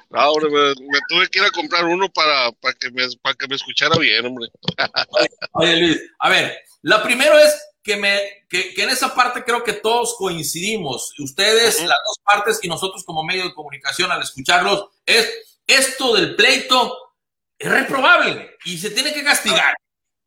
No, 0.09 0.31
hombre, 0.31 0.51
me, 0.51 0.69
me 0.87 0.99
tuve 1.09 1.29
que 1.29 1.39
ir 1.39 1.45
a 1.45 1.51
comprar 1.51 1.85
uno 1.85 2.09
para, 2.11 2.51
para, 2.53 2.75
que, 2.75 2.91
me, 2.91 3.03
para 3.23 3.35
que 3.35 3.47
me 3.47 3.57
escuchara 3.57 3.99
bien, 3.99 4.25
hombre. 4.25 4.49
Oye, 5.53 5.77
Luis, 5.77 6.03
a 6.19 6.31
ver, 6.31 6.59
lo 6.83 7.03
primero 7.03 7.39
es 7.39 7.72
que, 7.83 7.97
me, 7.97 8.47
que, 8.49 8.75
que 8.75 8.83
en 8.85 8.91
esa 8.91 9.15
parte 9.15 9.45
creo 9.45 9.65
que 9.65 9.73
todos 9.73 10.15
coincidimos, 10.17 11.13
ustedes, 11.19 11.81
las 11.81 11.99
dos 12.07 12.19
partes 12.25 12.61
y 12.63 12.69
nosotros 12.69 13.05
como 13.05 13.25
medio 13.25 13.45
de 13.45 13.55
comunicación 13.55 14.13
al 14.13 14.23
escucharlos, 14.23 14.89
es 15.05 15.59
esto 15.67 16.15
del 16.15 16.37
pleito 16.37 16.99
es 17.59 17.71
reprobable 17.71 18.57
y 18.65 18.79
se 18.79 18.91
tiene 18.91 19.13
que 19.13 19.23
castigar. 19.23 19.75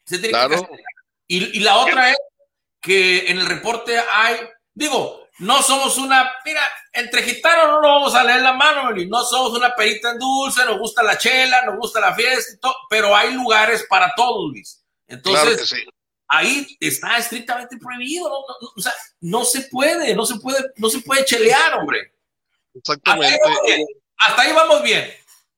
Se 0.06 0.20
tiene 0.20 0.38
que 0.38 0.50
castigar. 0.50 0.80
Y, 1.28 1.58
y 1.58 1.60
la 1.62 1.78
otra 1.78 2.12
es 2.12 2.18
que 2.80 3.30
en 3.30 3.40
el 3.40 3.46
reporte 3.48 3.98
hay, 4.00 4.38
digo, 4.74 5.26
no 5.40 5.62
somos 5.62 5.98
una, 5.98 6.32
mira, 6.46 6.62
entre 6.94 7.24
gitanos 7.24 7.68
no 7.68 7.82
nos 7.82 7.92
vamos 7.92 8.16
a 8.16 8.24
leer 8.24 8.42
la 8.42 8.54
mano, 8.54 8.92
no 8.92 9.24
somos 9.24 9.52
una 9.52 9.76
perita 9.76 10.12
en 10.12 10.20
dulce, 10.20 10.64
nos 10.66 10.80
gusta 10.80 11.04
la 11.04 11.18
chela, 11.18 11.66
nos 11.66 11.78
gusta 11.78 12.00
la 12.00 12.14
fiesta 12.16 12.54
y 12.54 12.60
todo, 12.60 12.76
pero 12.90 13.16
hay 13.16 13.34
lugares 13.34 13.86
para 13.90 14.14
todos, 14.16 14.52
Luis. 14.52 14.82
Entonces, 15.08 15.44
Claro 15.44 15.58
que 15.58 15.66
sí. 15.66 15.84
Ahí 16.28 16.78
está 16.80 17.18
estrictamente 17.18 17.78
prohibido, 17.78 18.30
no, 18.30 18.70
o 18.76 18.82
sea, 18.82 18.94
no 19.22 19.46
se 19.46 19.62
puede, 19.64 20.16
no 20.16 20.26
se 20.26 20.36
puede, 20.40 20.64
no 20.78 20.90
se 20.90 21.00
puede 21.02 21.26
chelear, 21.26 21.80
hombre. 21.80 22.14
Exactamente. 22.74 23.38
Hasta 23.38 23.52
ahí 23.52 23.54
vamos 23.54 23.64
bien. 23.66 23.88
Hasta 24.18 24.42
ahí 24.42 24.54
vamos 24.54 24.84
bien. 24.84 25.14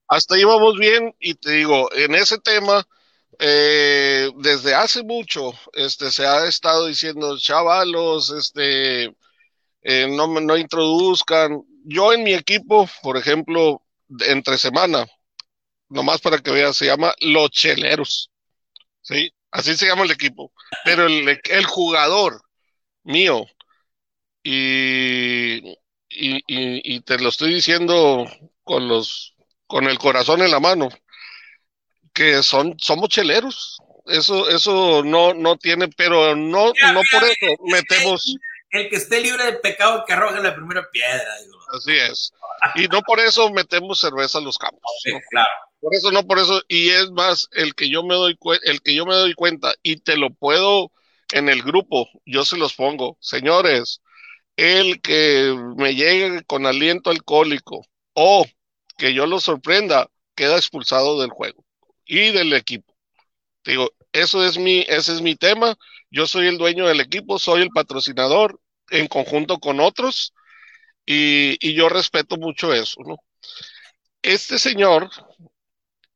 Hasta 0.10 0.36
ahí 0.36 0.44
vamos 0.44 0.78
bien 0.78 1.16
y 1.20 1.34
te 1.36 1.52
digo, 1.52 1.92
en 1.94 2.16
ese 2.16 2.38
tema, 2.40 2.88
eh, 3.40 4.32
desde 4.38 4.74
hace 4.74 5.04
mucho, 5.04 5.54
este, 5.74 6.12
se 6.12 6.26
ha 6.26 6.46
estado 6.48 6.88
diciendo, 6.88 7.38
chavalos, 7.38 8.30
este, 8.32 9.06
eh, 9.84 10.08
no, 10.10 10.28
me- 10.28 10.42
no 10.42 10.58
introduzcan. 10.58 11.62
Yo 11.84 12.14
en 12.14 12.24
mi 12.24 12.34
equipo, 12.34 12.90
por 13.02 13.18
ejemplo, 13.18 13.82
entre 14.22 14.58
semana, 14.58 15.06
nomás 15.90 16.22
para 16.22 16.40
que 16.40 16.52
veas, 16.52 16.76
se 16.78 16.86
llama 16.86 17.14
Los 17.22 17.52
Cheleros, 17.52 18.32
¿sí? 19.02 19.32
Así 19.52 19.76
se 19.76 19.88
llama 19.88 20.04
el 20.04 20.12
equipo. 20.12 20.52
Pero 20.84 21.08
el, 21.08 21.40
el 21.44 21.66
jugador 21.66 22.42
mío, 23.04 23.46
y, 24.44 25.58
y, 26.10 26.44
y, 26.48 27.02
te 27.02 27.18
lo 27.20 27.30
estoy 27.30 27.54
diciendo 27.54 28.26
con 28.64 28.88
los, 28.88 29.36
con 29.66 29.86
el 29.86 29.98
corazón 29.98 30.42
en 30.42 30.52
la 30.52 30.60
mano, 30.60 30.90
que 32.14 32.42
son, 32.44 32.76
somos 32.80 33.10
cheleros. 33.10 33.78
Eso, 34.06 34.50
eso 34.50 35.04
no, 35.04 35.34
no 35.34 35.58
tiene, 35.58 35.90
pero 35.90 36.36
no, 36.36 36.68
no 36.68 37.02
por 37.12 37.24
eso 37.24 37.62
metemos. 37.66 38.36
El 38.70 38.90
que 38.90 38.96
esté 38.96 39.20
libre 39.20 39.46
de 39.46 39.54
pecado 39.54 40.04
que 40.06 40.14
arroje 40.14 40.42
la 40.42 40.56
primera 40.56 40.90
piedra. 40.92 41.26
Digo. 41.44 41.58
Así 41.76 41.92
es. 41.92 42.34
Y 42.76 42.88
no 42.88 43.02
por 43.02 43.20
eso 43.20 43.50
metemos 43.52 44.00
cerveza 44.00 44.38
a 44.38 44.42
los 44.42 44.58
campos. 44.58 44.92
¿no? 45.06 45.20
Claro. 45.30 45.67
Por 45.80 45.94
eso 45.96 46.12
no, 46.12 46.26
por 46.26 46.40
eso. 46.40 46.62
Y 46.68 46.90
es 46.90 47.12
más, 47.12 47.48
el 47.54 47.76
que 47.76 47.90
yo 47.90 48.04
me 48.04 48.16
doy 48.16 48.38
el 48.64 48.82
que 48.82 48.96
yo 48.96 49.06
me 49.06 49.16
doy 49.16 49.34
cuenta, 49.34 49.74
y 49.84 49.98
te 49.98 50.18
lo 50.18 50.32
puedo 50.32 50.92
en 51.32 51.50
el 51.50 51.62
grupo, 51.62 52.10
yo 52.26 52.46
se 52.46 52.58
los 52.58 52.74
pongo. 52.74 53.18
Señores, 53.22 54.02
el 54.58 55.02
que 55.02 55.56
me 55.78 55.96
llegue 55.96 56.44
con 56.46 56.66
aliento 56.68 57.12
alcohólico 57.12 57.86
o 58.14 58.46
que 58.98 59.14
yo 59.14 59.28
lo 59.28 59.40
sorprenda, 59.42 60.10
queda 60.36 60.58
expulsado 60.58 61.22
del 61.22 61.32
juego 61.32 61.66
y 62.06 62.32
del 62.32 62.54
equipo. 62.54 62.96
Te 63.64 63.72
digo, 63.72 63.92
eso 64.14 64.46
es 64.46 64.58
mi, 64.60 64.82
ese 64.88 65.14
es 65.14 65.22
mi 65.22 65.36
tema. 65.36 65.76
Yo 66.12 66.28
soy 66.28 66.48
el 66.48 66.58
dueño 66.58 66.88
del 66.88 67.02
equipo, 67.02 67.40
soy 67.40 67.64
el 67.64 67.70
patrocinador 67.70 68.60
en 68.92 69.08
conjunto 69.08 69.60
con 69.60 69.80
otros 69.82 70.34
y, 71.06 71.58
y 71.68 71.76
yo 71.76 71.90
respeto 71.90 72.38
mucho 72.38 72.74
eso, 72.74 73.02
¿no? 73.06 73.18
Este 74.22 74.60
señor, 74.60 75.10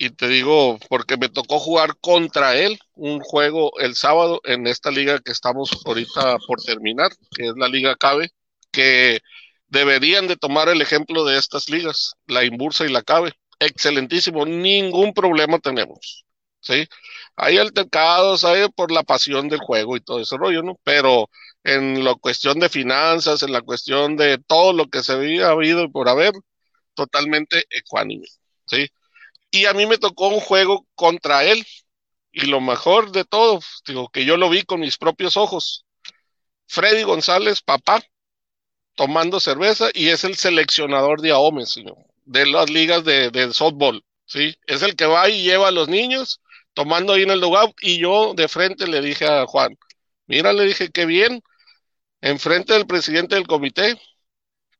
y 0.01 0.09
te 0.09 0.27
digo 0.27 0.79
porque 0.89 1.15
me 1.15 1.29
tocó 1.29 1.59
jugar 1.59 1.95
contra 2.01 2.55
él 2.55 2.79
un 2.95 3.19
juego 3.19 3.71
el 3.79 3.93
sábado 3.95 4.41
en 4.45 4.65
esta 4.65 4.89
liga 4.89 5.19
que 5.19 5.31
estamos 5.31 5.69
ahorita 5.85 6.39
por 6.47 6.59
terminar, 6.63 7.11
que 7.29 7.49
es 7.49 7.53
la 7.55 7.67
Liga 7.67 7.95
Cabe, 7.95 8.31
que 8.71 9.19
deberían 9.67 10.27
de 10.27 10.37
tomar 10.37 10.69
el 10.69 10.81
ejemplo 10.81 11.23
de 11.23 11.37
estas 11.37 11.69
ligas, 11.69 12.15
la 12.25 12.43
Imbursa 12.43 12.83
y 12.85 12.89
la 12.89 13.03
Cabe. 13.03 13.33
Excelentísimo, 13.59 14.43
ningún 14.43 15.13
problema 15.13 15.59
tenemos, 15.59 16.25
¿sí? 16.61 16.87
Hay 17.35 17.59
altercados, 17.59 18.43
hay 18.43 18.67
por 18.69 18.91
la 18.91 19.03
pasión 19.03 19.49
del 19.49 19.59
juego 19.59 19.97
y 19.97 20.01
todo 20.01 20.19
ese 20.19 20.35
rollo, 20.35 20.63
¿no? 20.63 20.79
Pero 20.83 21.29
en 21.63 22.03
la 22.03 22.15
cuestión 22.15 22.59
de 22.59 22.69
finanzas, 22.69 23.43
en 23.43 23.51
la 23.51 23.61
cuestión 23.61 24.17
de 24.17 24.39
todo 24.39 24.73
lo 24.73 24.87
que 24.87 25.03
se 25.03 25.13
había 25.13 25.49
habido 25.49 25.83
y 25.83 25.89
por 25.89 26.09
haber, 26.09 26.33
totalmente 26.95 27.65
ecuánime, 27.69 28.25
¿sí? 28.65 28.89
Y 29.51 29.65
a 29.65 29.73
mí 29.73 29.85
me 29.85 29.97
tocó 29.97 30.29
un 30.29 30.39
juego 30.39 30.87
contra 30.95 31.43
él, 31.43 31.65
y 32.31 32.45
lo 32.47 32.61
mejor 32.61 33.11
de 33.11 33.25
todo, 33.25 33.59
digo, 33.85 34.09
que 34.09 34.25
yo 34.25 34.37
lo 34.37 34.49
vi 34.49 34.63
con 34.63 34.79
mis 34.79 34.97
propios 34.97 35.37
ojos. 35.37 35.85
Freddy 36.67 37.03
González, 37.03 37.61
papá, 37.61 38.01
tomando 38.95 39.39
cerveza, 39.39 39.89
y 39.93 40.09
es 40.09 40.23
el 40.23 40.35
seleccionador 40.35 41.21
de 41.21 41.31
AOME, 41.31 41.65
señor, 41.65 41.97
de 42.25 42.45
las 42.45 42.69
ligas 42.69 43.03
de, 43.03 43.29
de 43.29 43.53
softball, 43.53 44.03
¿sí? 44.25 44.55
Es 44.67 44.81
el 44.83 44.95
que 44.95 45.05
va 45.05 45.29
y 45.29 45.43
lleva 45.43 45.67
a 45.67 45.71
los 45.71 45.89
niños 45.89 46.39
tomando 46.73 47.13
ahí 47.13 47.23
en 47.23 47.31
el 47.31 47.41
lugar 47.41 47.73
y 47.81 47.99
yo 47.99 48.33
de 48.33 48.47
frente 48.47 48.87
le 48.87 49.01
dije 49.01 49.25
a 49.25 49.45
Juan, 49.45 49.77
mira, 50.27 50.53
le 50.53 50.65
dije, 50.65 50.89
qué 50.89 51.05
bien, 51.05 51.43
enfrente 52.21 52.73
del 52.73 52.87
presidente 52.87 53.35
del 53.35 53.47
comité, 53.47 53.99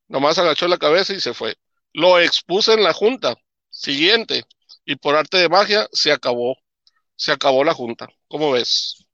nomás 0.08 0.38
agachó 0.38 0.68
la 0.68 0.78
cabeza 0.78 1.14
y 1.14 1.20
se 1.20 1.34
fue. 1.34 1.58
Lo 1.94 2.20
expuse 2.20 2.74
en 2.74 2.84
la 2.84 2.94
junta 2.94 3.36
siguiente 3.70 4.46
y 4.86 4.96
por 4.96 5.16
arte 5.16 5.38
de 5.38 5.50
magia 5.50 5.88
se 5.92 6.12
acabó, 6.12 6.58
se 7.16 7.32
acabó 7.32 7.64
la 7.64 7.74
junta. 7.74 8.08
¿Cómo 8.28 8.52
ves? 8.52 9.06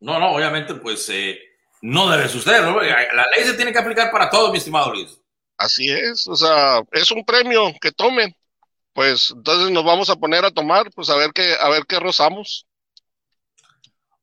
No, 0.00 0.18
no, 0.18 0.32
obviamente, 0.32 0.74
pues 0.74 1.08
eh, 1.10 1.38
no 1.82 2.10
debe 2.10 2.28
suceder. 2.28 2.62
¿no? 2.62 2.80
La 2.80 3.26
ley 3.34 3.44
se 3.44 3.54
tiene 3.54 3.72
que 3.72 3.78
aplicar 3.78 4.10
para 4.10 4.28
todo, 4.28 4.50
mi 4.50 4.58
estimado 4.58 4.92
Luis. 4.92 5.18
Así 5.56 5.90
es, 5.90 6.26
o 6.26 6.34
sea, 6.34 6.82
es 6.92 7.10
un 7.10 7.24
premio 7.24 7.72
que 7.80 7.92
tomen. 7.92 8.34
Pues 8.92 9.32
entonces 9.34 9.70
nos 9.70 9.84
vamos 9.84 10.10
a 10.10 10.16
poner 10.16 10.44
a 10.44 10.50
tomar, 10.50 10.90
pues 10.94 11.08
a 11.08 11.16
ver 11.16 11.30
qué, 11.32 11.54
a 11.58 11.68
ver 11.70 11.84
qué 11.86 11.98
rozamos. 11.98 12.66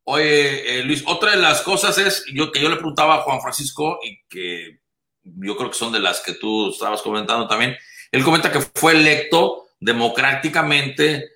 Oye, 0.03 0.79
eh, 0.79 0.83
Luis, 0.83 1.03
otra 1.07 1.31
de 1.31 1.37
las 1.37 1.61
cosas 1.61 1.97
es 1.97 2.25
yo, 2.33 2.51
que 2.51 2.59
yo 2.59 2.69
le 2.69 2.75
preguntaba 2.75 3.15
a 3.15 3.21
Juan 3.21 3.41
Francisco 3.41 3.99
y 4.03 4.19
que 4.27 4.79
yo 5.23 5.55
creo 5.55 5.69
que 5.69 5.77
son 5.77 5.91
de 5.91 5.99
las 5.99 6.19
que 6.19 6.33
tú 6.33 6.69
estabas 6.69 7.01
comentando 7.01 7.47
también. 7.47 7.77
Él 8.11 8.23
comenta 8.23 8.51
que 8.51 8.61
fue 8.61 8.93
electo 8.93 9.67
democráticamente 9.79 11.31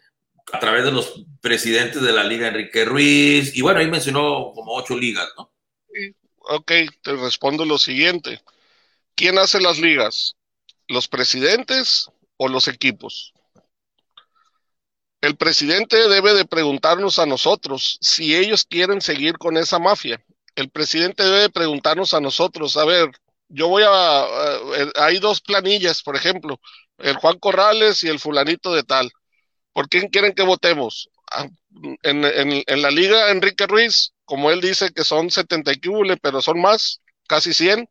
a 0.52 0.60
través 0.60 0.84
de 0.84 0.92
los 0.92 1.26
presidentes 1.42 2.02
de 2.02 2.12
la 2.12 2.24
Liga 2.24 2.48
Enrique 2.48 2.86
Ruiz, 2.86 3.56
y 3.56 3.62
bueno, 3.62 3.80
ahí 3.80 3.88
mencionó 3.88 4.52
como 4.54 4.74
ocho 4.74 4.98
ligas, 4.98 5.28
¿no? 5.38 5.52
Ok, 6.40 6.72
te 7.02 7.16
respondo 7.16 7.66
lo 7.66 7.78
siguiente. 7.78 8.42
¿Quién 9.16 9.38
hace 9.38 9.62
las 9.62 9.80
ligas? 9.80 10.36
¿Los 10.88 11.08
presidentes 11.08 12.10
o 12.38 12.48
los 12.48 12.68
equipos? 12.68 13.34
El 15.22 15.38
presidente 15.38 16.10
debe 16.10 16.34
de 16.34 16.44
preguntarnos 16.44 17.18
a 17.18 17.26
nosotros 17.26 17.98
si 18.02 18.36
ellos 18.36 18.66
quieren 18.66 19.00
seguir 19.00 19.38
con 19.38 19.56
esa 19.56 19.80
mafia. 19.80 20.22
El 20.56 20.70
presidente 20.70 21.24
debe 21.24 21.40
de 21.40 21.50
preguntarnos 21.50 22.14
a 22.14 22.20
nosotros, 22.20 22.76
a 22.76 22.84
ver, 22.84 23.10
yo 23.54 23.68
voy 23.68 23.84
a, 23.86 24.26
hay 24.96 25.20
dos 25.20 25.42
planillas, 25.42 26.02
por 26.02 26.16
ejemplo, 26.16 26.60
el 26.98 27.16
Juan 27.18 27.38
Corrales 27.40 28.04
y 28.04 28.10
el 28.10 28.20
fulanito 28.20 28.74
de 28.74 28.84
tal. 28.84 29.12
¿Por 29.74 29.90
quién 29.90 30.10
quieren 30.10 30.34
que 30.34 30.44
votemos? 30.44 31.10
Ah, 31.32 31.48
en, 32.04 32.24
en, 32.26 32.82
la 32.82 32.92
liga 32.92 33.32
Enrique 33.32 33.68
Ruiz, 33.68 34.14
como 34.26 34.52
él 34.52 34.62
dice 34.62 34.92
que 34.92 35.04
son 35.04 35.30
70 35.30 35.72
y 35.74 35.80
pero 36.22 36.42
son 36.42 36.62
más, 36.62 37.02
casi 37.28 37.54
100, 37.54 37.88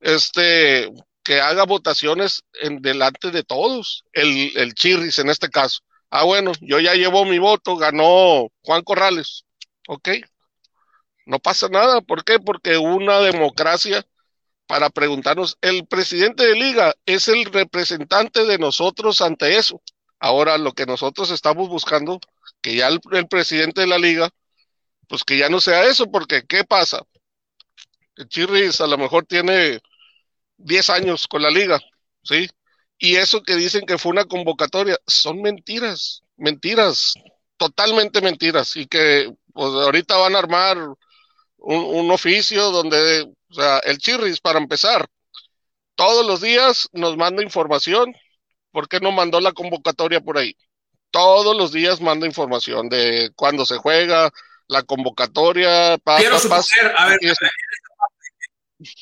este, 0.00 0.90
que 1.24 1.40
haga 1.40 1.64
votaciones 1.64 2.44
en 2.60 2.80
delante 2.80 3.30
de 3.30 3.42
todos, 3.42 4.04
el, 4.12 4.56
el 4.56 4.74
Chirris 4.74 5.18
en 5.18 5.30
este 5.30 5.48
caso. 5.48 5.80
Ah, 6.10 6.24
bueno, 6.24 6.52
yo 6.60 6.78
ya 6.78 6.94
llevo 6.94 7.24
mi 7.24 7.38
voto, 7.38 7.76
ganó 7.76 8.48
Juan 8.62 8.82
Corrales. 8.82 9.44
Ok. 9.88 10.10
No 11.26 11.38
pasa 11.38 11.68
nada. 11.68 12.00
¿Por 12.02 12.24
qué? 12.24 12.38
Porque 12.38 12.76
una 12.78 13.20
democracia 13.20 14.04
para 14.66 14.90
preguntarnos, 14.90 15.58
el 15.60 15.86
presidente 15.86 16.44
de 16.46 16.54
liga 16.54 16.94
es 17.06 17.28
el 17.28 17.44
representante 17.44 18.44
de 18.44 18.58
nosotros 18.58 19.20
ante 19.20 19.56
eso. 19.56 19.82
Ahora 20.18 20.56
lo 20.58 20.72
que 20.72 20.86
nosotros 20.86 21.30
estamos 21.30 21.68
buscando, 21.68 22.20
que 22.60 22.76
ya 22.76 22.88
el, 22.88 23.00
presidente 23.28 23.82
de 23.82 23.86
la 23.88 23.98
liga, 23.98 24.30
pues 25.08 25.24
que 25.24 25.36
ya 25.36 25.48
no 25.48 25.60
sea 25.60 25.84
eso, 25.84 26.10
porque 26.10 26.44
¿qué 26.46 26.64
pasa? 26.64 27.02
El 28.16 28.28
Chirris 28.28 28.80
a 28.80 28.86
lo 28.86 28.98
mejor 28.98 29.26
tiene 29.26 29.80
10 30.58 30.90
años 30.90 31.26
con 31.26 31.42
la 31.42 31.50
liga, 31.50 31.80
¿sí? 32.22 32.48
Y 32.98 33.16
eso 33.16 33.42
que 33.42 33.56
dicen 33.56 33.84
que 33.84 33.98
fue 33.98 34.12
una 34.12 34.26
convocatoria, 34.26 34.96
son 35.06 35.42
mentiras, 35.42 36.22
mentiras, 36.36 37.14
totalmente 37.56 38.20
mentiras. 38.20 38.76
Y 38.76 38.86
que 38.86 39.32
pues, 39.52 39.72
ahorita 39.72 40.16
van 40.16 40.36
a 40.36 40.38
armar 40.38 40.78
un, 40.78 40.96
un 41.56 42.10
oficio 42.12 42.70
donde, 42.70 43.28
o 43.52 43.54
sea, 43.54 43.78
el 43.78 43.98
Chirris, 43.98 44.40
para 44.40 44.58
empezar, 44.58 45.06
todos 45.94 46.26
los 46.26 46.40
días 46.40 46.88
nos 46.92 47.16
manda 47.16 47.42
información 47.42 48.14
¿por 48.72 48.88
qué 48.88 48.98
no 48.98 49.12
mandó 49.12 49.40
la 49.40 49.52
convocatoria 49.52 50.20
por 50.20 50.38
ahí? 50.38 50.56
Todos 51.10 51.56
los 51.56 51.72
días 51.72 52.00
manda 52.00 52.26
información 52.26 52.88
de 52.88 53.30
cuándo 53.36 53.64
se 53.66 53.76
juega, 53.76 54.32
la 54.66 54.82
convocatoria. 54.82 55.98
Quiero 56.16 56.38
suponer, 56.38 56.94
a 56.96 57.06
ver, 57.06 57.18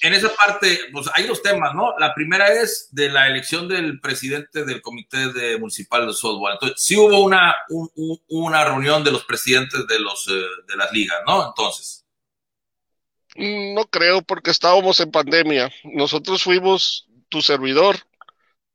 en 0.02 0.12
esa 0.12 0.28
parte, 0.34 0.78
pues 0.92 1.08
hay 1.14 1.26
dos 1.26 1.40
temas, 1.40 1.74
¿no? 1.74 1.98
La 1.98 2.12
primera 2.12 2.52
es 2.52 2.88
de 2.90 3.08
la 3.08 3.28
elección 3.28 3.66
del 3.66 3.98
presidente 3.98 4.64
del 4.66 4.82
Comité 4.82 5.32
de 5.32 5.56
Municipal 5.58 6.06
de 6.06 6.12
Software. 6.12 6.54
Entonces, 6.54 6.82
sí 6.84 6.96
hubo 6.96 7.22
una, 7.22 7.54
una 8.28 8.64
reunión 8.64 9.02
de 9.04 9.12
los 9.12 9.24
presidentes 9.24 9.86
de, 9.86 10.00
los, 10.00 10.28
eh, 10.28 10.42
de 10.68 10.76
las 10.76 10.92
ligas, 10.92 11.20
¿no? 11.26 11.46
Entonces. 11.46 11.99
Mm, 13.36 13.74
no 13.74 13.84
creo, 13.86 14.22
porque 14.22 14.50
estábamos 14.50 15.00
en 15.00 15.10
pandemia. 15.10 15.70
Nosotros 15.84 16.42
fuimos, 16.42 17.06
tu 17.28 17.42
servidor, 17.42 17.96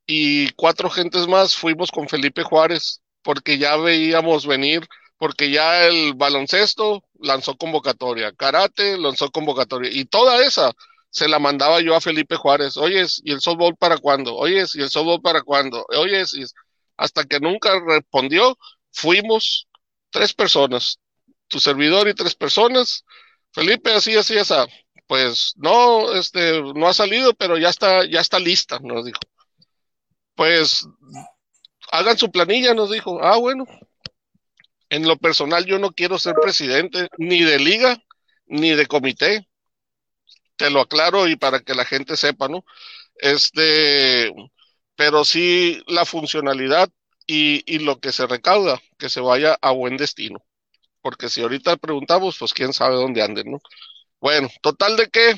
y 0.06 0.50
cuatro 0.52 0.88
gentes 0.90 1.26
más 1.26 1.56
fuimos 1.56 1.90
con 1.90 2.08
Felipe 2.08 2.42
Juárez 2.42 3.02
porque 3.22 3.58
ya 3.58 3.76
veíamos 3.76 4.46
venir, 4.46 4.86
porque 5.18 5.50
ya 5.50 5.86
el 5.86 6.14
baloncesto 6.14 7.02
lanzó 7.18 7.56
convocatoria, 7.56 8.32
karate 8.32 8.98
lanzó 8.98 9.30
convocatoria 9.30 9.90
y 9.92 10.04
toda 10.04 10.44
esa 10.44 10.72
se 11.10 11.28
la 11.28 11.38
mandaba 11.38 11.80
yo 11.80 11.96
a 11.96 12.00
Felipe 12.00 12.36
Juárez. 12.36 12.76
Oyes, 12.76 13.20
¿y 13.24 13.32
el 13.32 13.40
softball 13.40 13.74
para 13.76 13.98
cuándo? 13.98 14.36
Oyes, 14.36 14.74
¿y 14.76 14.82
el 14.82 14.90
softball 14.90 15.22
para 15.22 15.42
cuándo? 15.42 15.84
Oyes, 15.88 16.34
y 16.34 16.44
hasta 16.96 17.24
que 17.24 17.40
nunca 17.40 17.80
respondió, 17.86 18.58
fuimos 18.92 19.66
tres 20.10 20.34
personas, 20.34 20.98
tu 21.48 21.58
servidor 21.58 22.08
y 22.08 22.14
tres 22.14 22.34
personas. 22.34 23.04
Felipe, 23.56 23.92
así, 23.92 24.14
así, 24.16 24.36
esa. 24.36 24.66
Pues 25.08 25.54
no, 25.56 26.12
este, 26.12 26.62
no 26.62 26.86
ha 26.88 26.94
salido, 26.94 27.34
pero 27.34 27.58
ya 27.58 27.70
está, 27.70 28.04
ya 28.04 28.20
está 28.20 28.38
lista, 28.38 28.78
nos 28.80 29.04
dijo 29.04 29.18
pues 30.36 30.86
hagan 31.90 32.16
su 32.16 32.30
planilla, 32.30 32.74
nos 32.74 32.90
dijo. 32.92 33.20
Ah, 33.24 33.38
bueno. 33.38 33.64
En 34.88 35.08
lo 35.08 35.16
personal 35.16 35.64
yo 35.66 35.80
no 35.80 35.90
quiero 35.90 36.16
ser 36.16 36.34
presidente 36.40 37.08
ni 37.18 37.42
de 37.42 37.58
liga 37.58 38.00
ni 38.46 38.70
de 38.70 38.86
comité. 38.86 39.48
Te 40.56 40.70
lo 40.70 40.80
aclaro 40.80 41.26
y 41.26 41.36
para 41.36 41.60
que 41.60 41.74
la 41.74 41.84
gente 41.84 42.16
sepa, 42.16 42.48
¿no? 42.48 42.64
Este, 43.16 44.32
pero 44.94 45.24
sí 45.24 45.82
la 45.88 46.04
funcionalidad 46.04 46.88
y, 47.26 47.62
y 47.66 47.80
lo 47.80 47.98
que 47.98 48.12
se 48.12 48.26
recauda, 48.26 48.80
que 48.98 49.08
se 49.08 49.20
vaya 49.20 49.58
a 49.60 49.72
buen 49.72 49.96
destino. 49.96 50.45
Porque 51.06 51.28
si 51.28 51.40
ahorita 51.40 51.76
preguntamos, 51.76 52.36
pues 52.36 52.52
quién 52.52 52.72
sabe 52.72 52.96
dónde 52.96 53.22
anden, 53.22 53.52
¿no? 53.52 53.60
Bueno, 54.18 54.48
total 54.60 54.96
de 54.96 55.06
que 55.08 55.36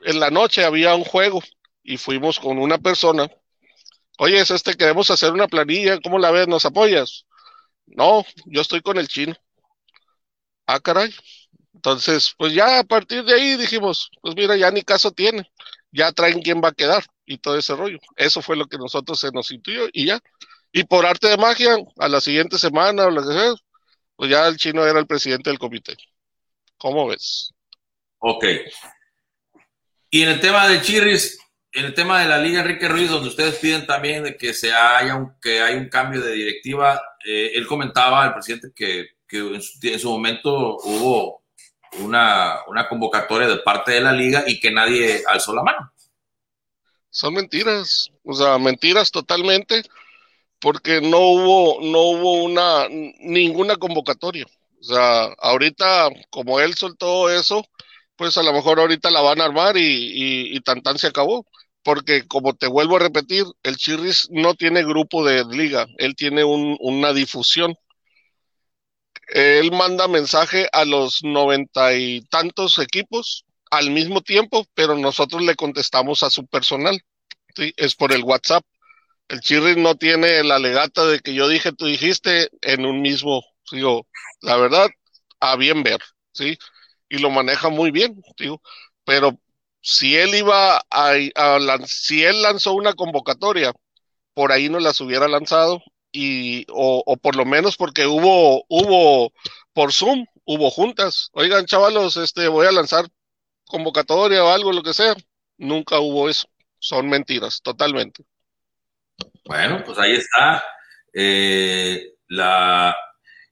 en 0.00 0.18
la 0.18 0.30
noche 0.30 0.64
había 0.64 0.94
un 0.94 1.04
juego 1.04 1.42
y 1.82 1.98
fuimos 1.98 2.38
con 2.40 2.58
una 2.58 2.78
persona 2.78 3.28
Oye, 4.18 4.40
es 4.40 4.50
este, 4.50 4.74
queremos 4.76 5.10
hacer 5.10 5.32
una 5.32 5.48
planilla, 5.48 5.98
¿cómo 6.00 6.18
la 6.18 6.30
ves? 6.30 6.48
¿Nos 6.48 6.64
apoyas? 6.64 7.26
No, 7.86 8.24
yo 8.46 8.60
estoy 8.62 8.80
con 8.80 8.96
el 8.98 9.08
chino. 9.08 9.34
Ah, 10.66 10.80
caray. 10.80 11.12
Entonces, 11.74 12.34
pues 12.38 12.54
ya 12.54 12.78
a 12.78 12.84
partir 12.84 13.24
de 13.24 13.34
ahí 13.34 13.56
dijimos, 13.56 14.10
pues 14.22 14.34
mira, 14.36 14.56
ya 14.56 14.70
ni 14.70 14.82
caso 14.82 15.10
tiene, 15.10 15.50
ya 15.92 16.12
traen 16.12 16.40
quién 16.40 16.62
va 16.62 16.68
a 16.68 16.72
quedar 16.72 17.04
y 17.26 17.38
todo 17.38 17.58
ese 17.58 17.76
rollo. 17.76 17.98
Eso 18.16 18.40
fue 18.40 18.56
lo 18.56 18.66
que 18.66 18.78
nosotros 18.78 19.20
se 19.20 19.32
nos 19.32 19.50
intuyó 19.50 19.88
y 19.92 20.06
ya. 20.06 20.20
Y 20.72 20.84
por 20.84 21.06
arte 21.06 21.28
de 21.28 21.36
magia, 21.36 21.76
a 21.98 22.08
la 22.08 22.20
siguiente 22.20 22.58
semana 22.58 23.06
o 23.06 23.10
lo 23.10 23.22
que 23.22 23.34
sea, 23.34 23.54
pues 24.16 24.30
ya 24.30 24.46
el 24.46 24.56
chino 24.56 24.84
era 24.86 24.98
el 24.98 25.06
presidente 25.06 25.50
del 25.50 25.58
comité. 25.58 25.96
¿Cómo 26.76 27.06
ves? 27.06 27.52
Ok. 28.18 28.44
Y 30.10 30.22
en 30.22 30.28
el 30.28 30.40
tema 30.40 30.68
de 30.68 30.80
Chirris, 30.80 31.38
en 31.72 31.86
el 31.86 31.94
tema 31.94 32.20
de 32.20 32.28
la 32.28 32.38
Liga 32.38 32.60
Enrique 32.60 32.88
Ruiz, 32.88 33.10
donde 33.10 33.28
ustedes 33.28 33.56
piden 33.56 33.84
también 33.84 34.22
de 34.22 34.36
que 34.36 34.54
se 34.54 34.72
haya 34.72 35.16
un, 35.16 35.38
que 35.40 35.60
hay 35.60 35.74
un 35.74 35.88
cambio 35.88 36.20
de 36.20 36.32
directiva, 36.32 37.02
eh, 37.26 37.52
él 37.54 37.66
comentaba 37.66 38.22
al 38.22 38.32
presidente 38.32 38.68
que, 38.74 39.08
que 39.26 39.38
en, 39.38 39.98
su, 39.98 40.10
momento 40.10 40.76
hubo 40.84 41.42
una, 41.98 42.60
una, 42.68 42.88
convocatoria 42.88 43.48
de 43.48 43.58
parte 43.58 43.92
de 43.92 44.00
la 44.00 44.12
liga 44.12 44.44
y 44.46 44.60
que 44.60 44.70
nadie 44.70 45.24
alzó 45.26 45.52
la 45.52 45.62
mano. 45.62 45.92
Son 47.10 47.34
mentiras, 47.34 48.10
o 48.22 48.34
sea, 48.34 48.58
mentiras 48.58 49.10
totalmente, 49.10 49.82
porque 50.60 51.00
no 51.00 51.18
hubo, 51.18 51.80
no 51.82 52.00
hubo 52.00 52.44
una, 52.44 52.88
ninguna 52.88 53.76
convocatoria. 53.76 54.46
O 54.80 54.84
sea, 54.84 55.24
ahorita, 55.38 56.10
como 56.30 56.60
él 56.60 56.74
soltó 56.74 57.30
eso, 57.30 57.64
pues 58.16 58.36
a 58.38 58.42
lo 58.42 58.52
mejor 58.52 58.80
ahorita 58.80 59.10
la 59.10 59.20
van 59.22 59.40
a 59.40 59.44
armar 59.44 59.76
y, 59.76 59.80
y, 59.82 60.56
y 60.56 60.60
tan 60.60 60.98
se 60.98 61.08
acabó 61.08 61.46
porque 61.84 62.26
como 62.26 62.54
te 62.54 62.66
vuelvo 62.66 62.96
a 62.96 63.00
repetir, 63.00 63.44
el 63.62 63.76
Chirris 63.76 64.28
no 64.30 64.54
tiene 64.54 64.82
grupo 64.82 65.24
de 65.24 65.44
liga, 65.44 65.86
él 65.98 66.16
tiene 66.16 66.42
una 66.42 67.12
difusión. 67.12 67.76
Él 69.28 69.70
manda 69.70 70.08
mensaje 70.08 70.66
a 70.72 70.84
los 70.84 71.22
noventa 71.22 71.94
y 71.94 72.22
tantos 72.22 72.78
equipos 72.78 73.44
al 73.70 73.90
mismo 73.90 74.22
tiempo, 74.22 74.66
pero 74.74 74.96
nosotros 74.96 75.42
le 75.42 75.54
contestamos 75.54 76.22
a 76.22 76.30
su 76.30 76.46
personal. 76.46 76.98
¿sí? 77.54 77.72
Es 77.76 77.94
por 77.94 78.12
el 78.12 78.24
WhatsApp. 78.24 78.64
El 79.28 79.40
Chirri 79.40 79.80
no 79.80 79.96
tiene 79.96 80.42
la 80.44 80.58
legata 80.58 81.06
de 81.06 81.20
que 81.20 81.34
yo 81.34 81.48
dije, 81.48 81.72
tú 81.72 81.86
dijiste 81.86 82.50
en 82.62 82.86
un 82.86 83.00
mismo, 83.02 83.42
digo, 83.72 84.06
la 84.42 84.56
verdad, 84.56 84.88
a 85.40 85.56
bien 85.56 85.82
ver, 85.82 86.00
¿sí? 86.32 86.58
Y 87.08 87.18
lo 87.18 87.30
maneja 87.30 87.68
muy 87.70 87.90
bien, 87.90 88.22
digo, 88.38 88.60
pero 89.04 89.38
si 89.80 90.16
él 90.16 90.34
iba 90.34 90.82
a, 90.90 91.14
si 91.86 92.22
él 92.24 92.42
lanzó 92.42 92.74
una 92.74 92.94
convocatoria, 92.94 93.72
por 94.34 94.52
ahí 94.52 94.68
no 94.68 94.80
las 94.80 95.00
hubiera 95.00 95.28
lanzado 95.28 95.82
y 96.12 96.66
o, 96.70 97.02
o 97.06 97.16
por 97.16 97.36
lo 97.36 97.44
menos 97.44 97.76
porque 97.76 98.06
hubo 98.06 98.64
hubo 98.68 99.32
por 99.72 99.92
Zoom 99.92 100.26
hubo 100.44 100.70
juntas. 100.70 101.30
Oigan, 101.32 101.66
chavalos, 101.66 102.16
este 102.16 102.48
voy 102.48 102.66
a 102.66 102.72
lanzar 102.72 103.06
convocatoria 103.66 104.44
o 104.44 104.50
algo 104.50 104.72
lo 104.72 104.82
que 104.82 104.94
sea. 104.94 105.14
Nunca 105.58 106.00
hubo 106.00 106.28
eso. 106.30 106.48
Son 106.80 107.08
mentiras, 107.08 107.62
totalmente. 107.62 108.24
Bueno, 109.44 109.82
pues 109.84 109.98
ahí 109.98 110.12
está. 110.14 110.62
eh, 111.12 112.14
la... 112.28 112.96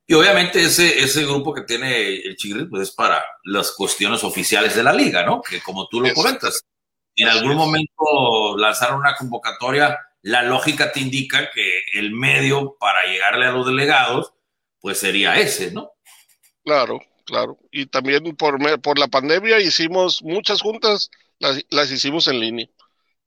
Y 0.06 0.14
obviamente 0.14 0.62
ese, 0.62 0.98
ese 1.02 1.24
grupo 1.24 1.54
que 1.54 1.62
tiene 1.62 2.16
el 2.16 2.36
Chigre 2.36 2.66
pues 2.66 2.82
es 2.82 2.90
para 2.90 3.24
las 3.44 3.70
cuestiones 3.72 4.22
oficiales 4.24 4.74
de 4.74 4.82
la 4.82 4.92
liga, 4.92 5.24
¿no? 5.24 5.40
Que 5.40 5.60
como 5.60 5.88
tú 5.88 6.00
lo 6.00 6.12
comentas, 6.12 6.64
en 7.14 7.28
algún 7.28 7.54
momento 7.56 8.56
lanzaron 8.58 9.00
una 9.00 9.14
convocatoria, 9.14 9.98
la 10.22 10.42
lógica 10.42 10.92
te 10.92 11.00
indica 11.00 11.50
que 11.50 11.82
el 11.94 12.10
medio 12.12 12.76
para 12.78 13.04
llegarle 13.04 13.46
a 13.46 13.52
los 13.52 13.66
delegados, 13.66 14.34
pues 14.80 14.98
sería 14.98 15.36
ese, 15.36 15.72
¿no? 15.72 15.92
Claro, 16.64 17.00
claro. 17.24 17.58
Y 17.70 17.86
también 17.86 18.36
por, 18.36 18.58
por 18.82 18.98
la 18.98 19.08
pandemia 19.08 19.60
hicimos 19.60 20.22
muchas 20.22 20.60
juntas, 20.60 21.10
las, 21.38 21.64
las 21.70 21.90
hicimos 21.90 22.28
en 22.28 22.40
línea. 22.40 22.66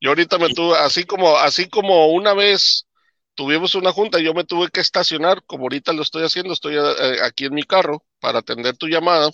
Yo 0.05 0.11
ahorita 0.11 0.37
me 0.37 0.49
tuve, 0.49 0.77
así 0.77 1.03
como, 1.05 1.35
así 1.37 1.67
como 1.67 2.07
una 2.13 2.33
vez 2.35 2.87
tuvimos 3.33 3.73
una 3.75 3.91
junta, 3.91 4.19
yo 4.19 4.33
me 4.35 4.43
tuve 4.45 4.69
que 4.69 4.79
estacionar, 4.81 5.43
como 5.47 5.63
ahorita 5.63 5.93
lo 5.93 6.03
estoy 6.03 6.23
haciendo, 6.23 6.53
estoy 6.53 6.75
eh, 6.77 7.17
aquí 7.23 7.45
en 7.45 7.55
mi 7.55 7.63
carro 7.63 8.03
para 8.19 8.39
atender 8.39 8.77
tu 8.77 8.87
llamada. 8.87 9.31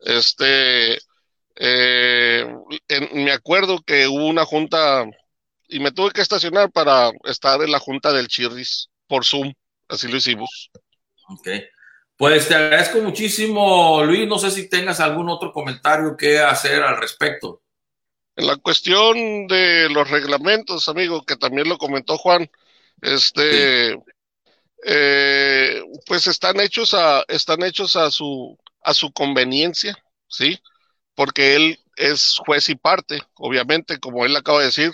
Este, 0.00 0.96
eh, 1.56 2.46
en- 2.88 3.24
me 3.24 3.32
acuerdo 3.32 3.80
que 3.86 4.08
hubo 4.08 4.26
una 4.26 4.44
junta 4.44 5.06
y 5.68 5.80
me 5.80 5.92
tuve 5.92 6.12
que 6.12 6.22
estacionar 6.22 6.70
para 6.72 7.10
estar 7.24 7.62
en 7.62 7.72
la 7.72 7.80
junta 7.80 8.12
del 8.12 8.28
Chirris 8.28 8.90
por 9.08 9.24
Zoom. 9.24 9.54
Así 9.88 10.08
lo 10.08 10.18
hicimos. 10.18 10.70
Ok. 11.28 11.48
Pues 12.16 12.48
te 12.48 12.54
agradezco 12.54 12.98
muchísimo, 13.00 14.04
Luis. 14.04 14.28
No 14.28 14.38
sé 14.38 14.50
si 14.50 14.68
tengas 14.68 15.00
algún 15.00 15.28
otro 15.30 15.52
comentario 15.52 16.16
que 16.16 16.38
hacer 16.40 16.82
al 16.82 16.98
respecto. 16.98 17.62
En 18.36 18.46
la 18.46 18.56
cuestión 18.56 19.46
de 19.48 19.88
los 19.90 20.08
reglamentos, 20.08 20.88
amigo, 20.88 21.22
que 21.24 21.36
también 21.36 21.68
lo 21.68 21.78
comentó 21.78 22.16
Juan, 22.16 22.50
este, 23.02 23.94
eh, 24.84 25.82
pues 26.06 26.26
están 26.26 26.60
hechos 26.60 26.94
a, 26.94 27.24
están 27.28 27.62
hechos 27.62 27.96
a 27.96 28.10
su, 28.10 28.58
a 28.82 28.94
su 28.94 29.12
conveniencia, 29.12 29.96
¿sí? 30.28 30.58
Porque 31.14 31.56
él 31.56 31.80
es 31.96 32.36
juez 32.46 32.68
y 32.70 32.76
parte, 32.76 33.20
obviamente, 33.34 33.98
como 34.00 34.24
él 34.24 34.36
acaba 34.36 34.60
de 34.60 34.66
decir. 34.66 34.92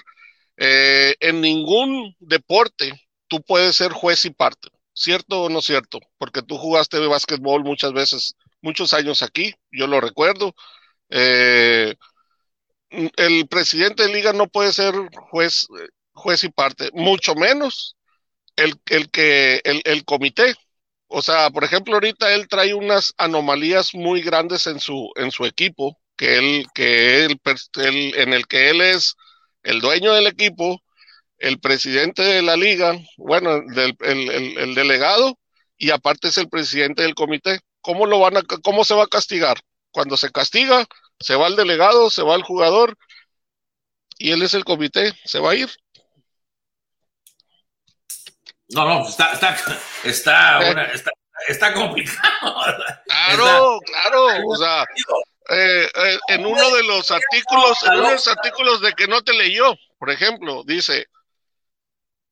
Eh, 0.59 1.15
en 1.21 1.41
ningún 1.41 2.17
deporte 2.21 2.93
tú 3.29 3.43
puedes 3.43 3.77
ser 3.77 3.93
juez 3.93 4.25
y 4.25 4.31
parte, 4.31 4.69
¿cierto 4.95 5.45
o 5.45 5.49
no 5.51 5.63
cierto? 5.63 6.01
Porque 6.19 6.43
tú 6.43 6.59
jugaste 6.59 6.99
básquetbol 7.07 7.65
muchas 7.65 7.93
veces, 7.93 8.37
muchos 8.63 8.95
años 8.95 9.23
aquí, 9.23 9.55
yo 9.71 9.87
lo 9.87 10.01
recuerdo. 10.01 10.55
Eh, 11.11 11.95
el 13.17 13.49
presidente 13.49 14.05
de 14.05 14.13
liga 14.13 14.33
no 14.33 14.49
puede 14.49 14.73
ser 14.73 14.95
juez, 15.31 15.67
juez 16.13 16.45
y 16.45 16.49
parte, 16.51 16.91
mucho 16.95 17.35
menos 17.35 17.97
el, 18.57 18.75
el 18.87 19.11
que 19.11 19.61
el, 19.65 19.83
el 19.85 20.05
comité. 20.05 20.55
O 21.09 21.23
sea, 21.23 21.51
por 21.51 21.65
ejemplo, 21.65 21.95
ahorita 21.95 22.35
él 22.35 22.49
trae 22.49 22.75
unas 22.75 23.15
anomalías 23.19 23.95
muy 23.95 24.23
grandes 24.23 24.67
en 24.67 24.81
su 24.81 25.11
en 25.17 25.31
su 25.33 25.47
equipo, 25.47 25.99
que 26.17 26.39
él 26.39 26.67
que 26.75 27.27
él, 27.27 27.41
en 28.17 28.33
el 28.35 28.47
que 28.47 28.71
él 28.71 28.81
es 28.83 29.15
el 29.63 29.81
dueño 29.81 30.13
del 30.15 30.27
equipo, 30.29 30.83
el 31.39 31.59
presidente 31.61 32.23
de 32.23 32.43
la 32.43 32.57
liga, 32.57 32.99
bueno, 33.19 33.57
el, 33.57 33.97
el- 34.01 34.59
el 34.59 34.75
delegado 34.75 35.39
y 35.77 35.91
aparte 35.91 36.29
es 36.29 36.39
el 36.39 36.49
presidente 36.49 37.03
del 37.03 37.15
comité. 37.15 37.61
¿Cómo 37.81 38.07
lo 38.07 38.19
van 38.21 38.37
a 38.39 38.43
cómo 38.63 38.85
se 38.85 38.95
va 38.95 39.05
a 39.05 39.09
castigar? 39.09 39.59
Cuando 39.91 40.17
se 40.17 40.31
castiga, 40.31 40.87
se 41.21 41.35
va 41.37 41.47
el 41.49 41.57
delegado, 41.57 42.11
se 42.11 42.23
va 42.23 42.35
el 42.35 42.43
jugador 42.43 42.97
y 44.19 44.33
él 44.33 44.43
es 44.43 44.55
el 44.55 44.65
comité, 44.65 45.13
se 45.25 45.39
va 45.41 45.51
a 45.53 45.55
ir. 45.55 45.71
No, 48.69 48.85
no, 48.85 49.09
está, 49.09 49.33
está, 49.33 49.57
está, 50.05 50.59
una- 50.71 50.85
está, 50.87 51.11
está 51.49 51.75
complicado. 51.75 52.55
Claro, 53.07 53.79
claro, 53.85 54.27
o 54.49 54.57
sea, 54.57 54.85
eh, 55.51 55.89
eh, 55.95 56.19
en 56.29 56.47
uno 56.47 56.71
de 56.75 56.83
los 56.85 57.11
artículos, 57.11 57.83
en 57.85 57.93
uno 57.99 58.09
de 58.09 58.15
los 58.15 58.29
artículos 58.29 58.81
de 58.81 58.93
que 58.95 59.07
no 59.07 59.23
te 59.23 59.33
leyó, 59.35 59.75
por 59.99 60.11
ejemplo, 60.11 60.63
dice, 60.65 61.07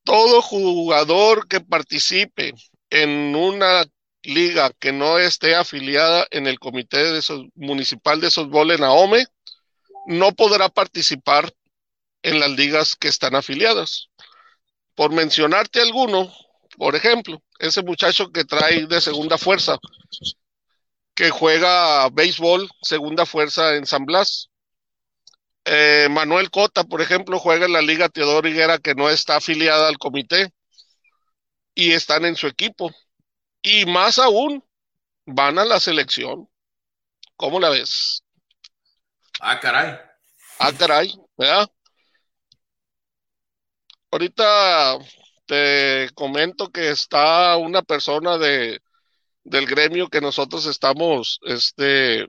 todo 0.04 0.42
jugador 0.42 1.46
que 1.48 1.60
participe 1.60 2.52
en 2.90 3.34
una 3.36 3.84
liga 4.24 4.70
que 4.78 4.92
no 4.92 5.18
esté 5.18 5.54
afiliada 5.54 6.26
en 6.30 6.46
el 6.46 6.58
comité 6.58 7.12
de 7.12 7.50
municipal 7.54 8.20
de 8.20 8.30
softball 8.30 8.70
en 8.70 8.84
AOME, 8.84 9.26
no 10.06 10.32
podrá 10.32 10.68
participar 10.68 11.52
en 12.22 12.40
las 12.40 12.50
ligas 12.50 12.96
que 12.96 13.08
están 13.08 13.34
afiliadas. 13.34 14.08
Por 14.94 15.12
mencionarte 15.12 15.80
alguno, 15.80 16.32
por 16.76 16.96
ejemplo, 16.96 17.42
ese 17.58 17.82
muchacho 17.82 18.30
que 18.30 18.44
trae 18.44 18.86
de 18.86 19.00
segunda 19.00 19.38
fuerza, 19.38 19.78
que 21.14 21.30
juega 21.30 22.08
béisbol, 22.10 22.68
segunda 22.82 23.26
fuerza 23.26 23.76
en 23.76 23.86
San 23.86 24.04
Blas. 24.04 24.50
Eh, 25.64 26.08
Manuel 26.10 26.50
Cota, 26.50 26.84
por 26.84 27.00
ejemplo, 27.00 27.38
juega 27.38 27.66
en 27.66 27.72
la 27.72 27.82
Liga 27.82 28.08
Teodoro 28.08 28.48
Higuera, 28.48 28.78
que 28.78 28.94
no 28.94 29.08
está 29.08 29.36
afiliada 29.36 29.88
al 29.88 29.98
comité, 29.98 30.52
y 31.74 31.92
están 31.92 32.24
en 32.24 32.36
su 32.36 32.46
equipo. 32.46 32.90
Y 33.66 33.86
más 33.86 34.18
aún, 34.18 34.62
van 35.24 35.58
a 35.58 35.64
la 35.64 35.80
selección. 35.80 36.46
¿Cómo 37.34 37.58
la 37.58 37.70
ves? 37.70 38.22
Ah, 39.40 39.58
caray. 39.58 39.98
Ah, 40.58 40.70
caray, 40.78 41.18
¿verdad? 41.36 41.70
Ahorita 44.10 44.98
te 45.46 46.10
comento 46.14 46.70
que 46.70 46.90
está 46.90 47.56
una 47.56 47.80
persona 47.80 48.36
de, 48.36 48.80
del 49.44 49.66
gremio 49.66 50.08
que 50.08 50.20
nosotros 50.20 50.66
estamos, 50.66 51.40
este, 51.44 52.26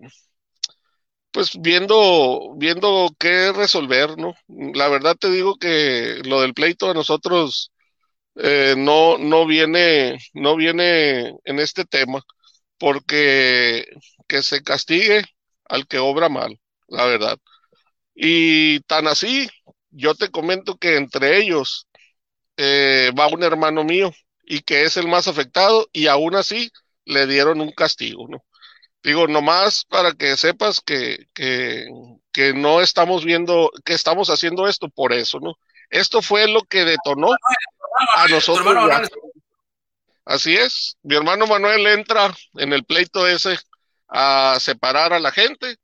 pues 1.32 1.52
viendo, 1.60 2.56
viendo 2.56 3.14
qué 3.20 3.52
resolver, 3.52 4.18
¿no? 4.18 4.36
La 4.48 4.88
verdad 4.88 5.18
te 5.20 5.30
digo 5.30 5.58
que 5.58 6.22
lo 6.24 6.40
del 6.42 6.54
pleito 6.54 6.90
a 6.90 6.94
nosotros 6.94 7.74
eh, 8.36 8.76
no, 8.78 9.18
no 9.18 9.46
viene, 9.46 10.18
no 10.34 10.56
viene 10.56 11.36
en 11.46 11.60
este 11.60 11.86
tema, 11.86 12.22
porque 12.78 13.86
que 14.28 14.44
se 14.44 14.64
castigue 14.64 15.24
al 15.66 15.88
que 15.88 16.00
obra 16.00 16.30
mal, 16.30 16.60
la 16.88 17.06
verdad. 17.06 17.38
Y 18.16 18.82
tan 18.82 19.08
así, 19.08 19.50
yo 19.92 20.16
te 20.16 20.32
comento 20.32 20.78
que 20.78 20.98
entre 20.98 21.38
ellos 21.40 21.88
eh, 22.58 23.12
va 23.18 23.28
un 23.28 23.44
hermano 23.44 23.84
mío 23.84 24.12
y 24.46 24.62
que 24.62 24.84
es 24.86 24.98
el 24.98 25.08
más 25.08 25.28
afectado 25.28 25.88
y 25.94 26.08
aún 26.08 26.36
así 26.36 26.72
le 27.06 27.28
dieron 27.28 27.62
un 27.62 27.72
castigo, 27.72 28.28
¿no? 28.30 28.46
Digo, 29.04 29.28
nomás 29.28 29.86
para 29.86 30.14
que 30.14 30.36
sepas 30.38 30.82
que, 30.82 31.28
que, 31.34 31.88
que 32.32 32.54
no 32.54 32.82
estamos 32.82 33.24
viendo, 33.26 33.72
que 33.86 33.94
estamos 33.94 34.30
haciendo 34.30 34.68
esto 34.68 34.90
por 34.90 35.14
eso, 35.14 35.40
¿no? 35.40 35.56
Esto 35.90 36.22
fue 36.22 36.48
lo 36.48 36.62
que 36.64 36.86
detonó 36.86 37.30
a 38.16 38.28
nosotros. 38.28 38.76
ya. 38.90 39.02
Así 40.26 40.56
es, 40.56 40.98
mi 41.04 41.16
hermano 41.16 41.46
Manuel 41.46 41.86
entra 41.86 42.34
en 42.56 42.74
el 42.74 42.84
pleito 42.84 43.28
ese 43.28 43.58
a 44.08 44.58
separar 44.60 45.14
a 45.14 45.20
la 45.20 45.32
gente 45.32 45.76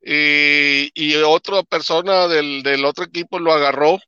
y, 0.00 0.90
y 0.94 1.16
otra 1.16 1.62
persona 1.64 2.28
del, 2.28 2.62
del 2.62 2.84
otro 2.84 3.04
equipo 3.04 3.38
lo 3.40 3.52
agarró 3.52 3.98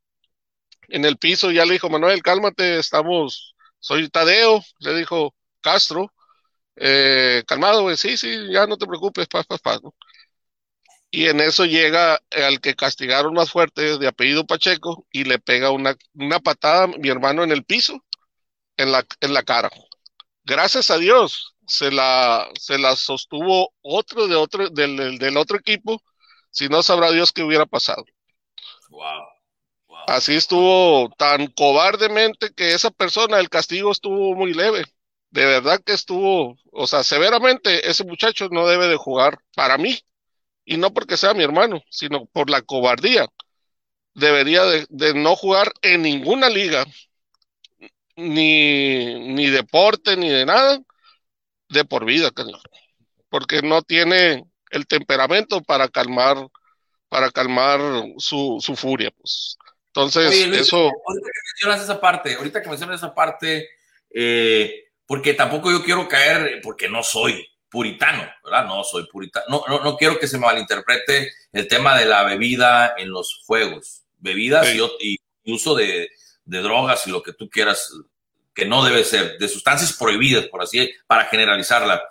en 0.88 1.04
el 1.04 1.16
piso 1.16 1.50
y 1.50 1.54
ya 1.54 1.64
le 1.64 1.72
dijo, 1.72 1.88
Manuel, 1.90 2.22
cálmate, 2.22 2.78
estamos, 2.78 3.56
soy 3.80 4.08
Tadeo, 4.08 4.62
le 4.78 4.94
dijo 4.94 5.34
Castro, 5.60 6.12
eh, 6.76 7.42
calmado, 7.46 7.82
güey, 7.82 7.96
sí, 7.96 8.16
sí, 8.16 8.52
ya 8.52 8.66
no 8.66 8.76
te 8.76 8.86
preocupes, 8.86 9.26
paz, 9.26 9.46
paz, 9.46 9.60
paz, 9.60 9.82
¿no? 9.82 9.94
Y 11.10 11.28
en 11.28 11.40
eso 11.40 11.64
llega 11.64 12.20
al 12.30 12.60
que 12.60 12.74
castigaron 12.74 13.34
más 13.34 13.50
fuerte, 13.50 13.98
de 13.98 14.08
apellido 14.08 14.46
Pacheco, 14.46 15.06
y 15.10 15.24
le 15.24 15.38
pega 15.38 15.70
una, 15.70 15.96
una 16.14 16.40
patada 16.40 16.84
a 16.84 16.86
mi 16.88 17.08
hermano 17.08 17.42
en 17.44 17.52
el 17.52 17.64
piso, 17.64 18.04
en 18.76 18.92
la, 18.92 19.06
en 19.20 19.32
la 19.32 19.42
cara. 19.42 19.70
Gracias 20.44 20.90
a 20.90 20.98
Dios, 20.98 21.54
se 21.66 21.90
la, 21.90 22.48
se 22.58 22.78
la 22.78 22.96
sostuvo 22.96 23.72
otro 23.82 24.26
de 24.26 24.36
otro, 24.36 24.68
del, 24.70 25.18
del, 25.18 25.36
otro 25.36 25.58
equipo, 25.58 26.02
si 26.50 26.68
no 26.68 26.82
sabrá 26.82 27.10
Dios 27.10 27.32
qué 27.32 27.42
hubiera 27.42 27.66
pasado. 27.66 28.04
Wow. 28.88 29.26
Así 30.06 30.36
estuvo 30.36 31.10
tan 31.18 31.48
cobardemente 31.48 32.52
que 32.54 32.74
esa 32.74 32.90
persona, 32.90 33.40
el 33.40 33.48
castigo 33.48 33.90
estuvo 33.90 34.34
muy 34.34 34.54
leve. 34.54 34.84
De 35.30 35.44
verdad 35.44 35.82
que 35.84 35.92
estuvo, 35.92 36.56
o 36.70 36.86
sea, 36.86 37.02
severamente 37.02 37.90
ese 37.90 38.04
muchacho 38.04 38.48
no 38.50 38.66
debe 38.68 38.86
de 38.88 38.96
jugar 38.96 39.38
para 39.54 39.78
mí. 39.78 39.98
Y 40.66 40.76
no 40.76 40.93
porque 40.93 41.16
sea 41.16 41.32
mi 41.32 41.43
hermano, 41.43 41.82
sino 41.88 42.26
por 42.26 42.51
la 42.51 42.60
cobardía. 42.60 43.26
Debería 44.12 44.64
de, 44.64 44.86
de 44.90 45.14
no 45.14 45.36
jugar 45.36 45.72
en 45.80 46.02
ninguna 46.02 46.51
liga, 46.51 46.84
ni, 48.16 49.32
ni 49.34 49.48
deporte, 49.48 50.16
ni 50.16 50.28
de 50.28 50.44
nada, 50.44 50.80
de 51.68 51.84
por 51.84 52.05
vida, 52.05 52.30
porque 53.28 53.62
no 53.62 53.82
tiene 53.82 54.44
el 54.70 54.86
temperamento 54.86 55.62
para 55.62 55.88
calmar, 55.88 56.36
para 57.09 57.30
calmar 57.30 57.80
su, 58.18 58.59
su 58.60 58.74
furia, 58.76 59.10
pues. 59.16 59.56
Entonces, 59.88 60.28
Oye, 60.28 60.47
Luis, 60.48 60.60
eso, 60.62 60.76
Ahorita 60.76 61.30
que 61.32 61.40
mencionas 61.55 61.82
esa 61.82 62.01
parte, 62.01 62.34
ahorita 62.34 62.62
que 62.62 62.68
mencionas 62.68 62.97
esa 62.97 63.14
parte, 63.14 63.68
eh, 64.10 64.84
porque 65.06 65.32
tampoco 65.34 65.70
yo 65.70 65.82
quiero 65.82 66.06
caer, 66.09 66.60
porque 66.62 66.88
no 66.88 67.02
soy 67.02 67.47
puritano, 67.77 68.27
¿verdad? 68.43 68.65
No 68.65 68.82
soy 68.85 69.07
puritano. 69.07 69.44
No, 69.51 69.65
no, 69.69 69.85
no 69.85 69.98
quiero 69.98 70.19
que 70.19 70.27
se 70.27 70.39
malinterprete 70.39 71.31
el 71.53 71.69
tema 71.69 71.94
de 71.98 72.07
la 72.07 72.23
bebida 72.23 72.94
en 72.97 73.11
los 73.11 73.43
juegos. 73.44 74.05
Bebidas 74.16 74.66
y, 74.98 75.19
uso 75.44 75.74
de, 75.74 76.09
de 76.47 76.62
drogas 76.62 77.07
y 77.07 77.11
lo 77.11 77.23
que 77.23 77.35
tú 77.35 77.51
quieras, 77.51 77.93
que 78.55 78.65
no 78.65 78.82
debe 78.82 79.05
ser, 79.05 79.36
de 79.36 79.47
sustancias 79.47 79.93
prohibidas, 79.93 80.47
por 80.47 80.62
así, 80.62 80.90
para 81.07 81.27
generalizarla. 81.27 82.03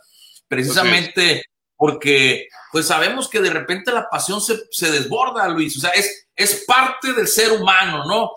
Precisamente 0.48 1.42
porque, 1.76 2.48
pues 2.72 2.86
sabemos 2.86 3.28
que 3.28 3.42
de 3.42 3.50
repente 3.50 3.92
la 3.92 4.08
pasión 4.08 4.42
se, 4.42 4.66
se 4.70 4.92
desborda, 4.92 5.48
Luis. 5.48 5.76
O 5.78 5.80
sea, 5.80 5.90
es, 5.90 6.28
es 6.36 6.64
parte 6.68 7.12
del 7.14 7.28
ser 7.28 7.54
humano, 7.54 8.06
¿no? 8.06 8.30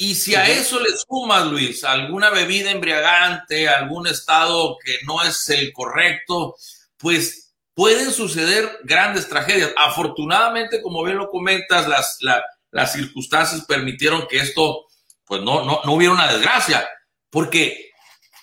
Y 0.00 0.14
si 0.14 0.36
a 0.36 0.46
eso 0.48 0.78
le 0.78 0.90
sumas, 0.96 1.46
Luis, 1.48 1.82
alguna 1.82 2.30
bebida 2.30 2.70
embriagante, 2.70 3.68
algún 3.68 4.06
estado 4.06 4.78
que 4.84 4.98
no 5.04 5.24
es 5.24 5.50
el 5.50 5.72
correcto, 5.72 6.54
pues 6.96 7.52
pueden 7.74 8.12
suceder 8.12 8.78
grandes 8.84 9.28
tragedias. 9.28 9.72
Afortunadamente, 9.76 10.80
como 10.82 11.02
bien 11.02 11.18
lo 11.18 11.28
comentas, 11.28 11.88
las, 11.88 12.18
la- 12.20 12.44
las 12.70 12.92
circunstancias 12.92 13.64
permitieron 13.66 14.28
que 14.28 14.38
esto, 14.38 14.86
pues 15.24 15.42
no, 15.42 15.64
no, 15.64 15.80
no 15.84 15.92
hubiera 15.94 16.12
una 16.14 16.32
desgracia. 16.32 16.88
Porque 17.28 17.90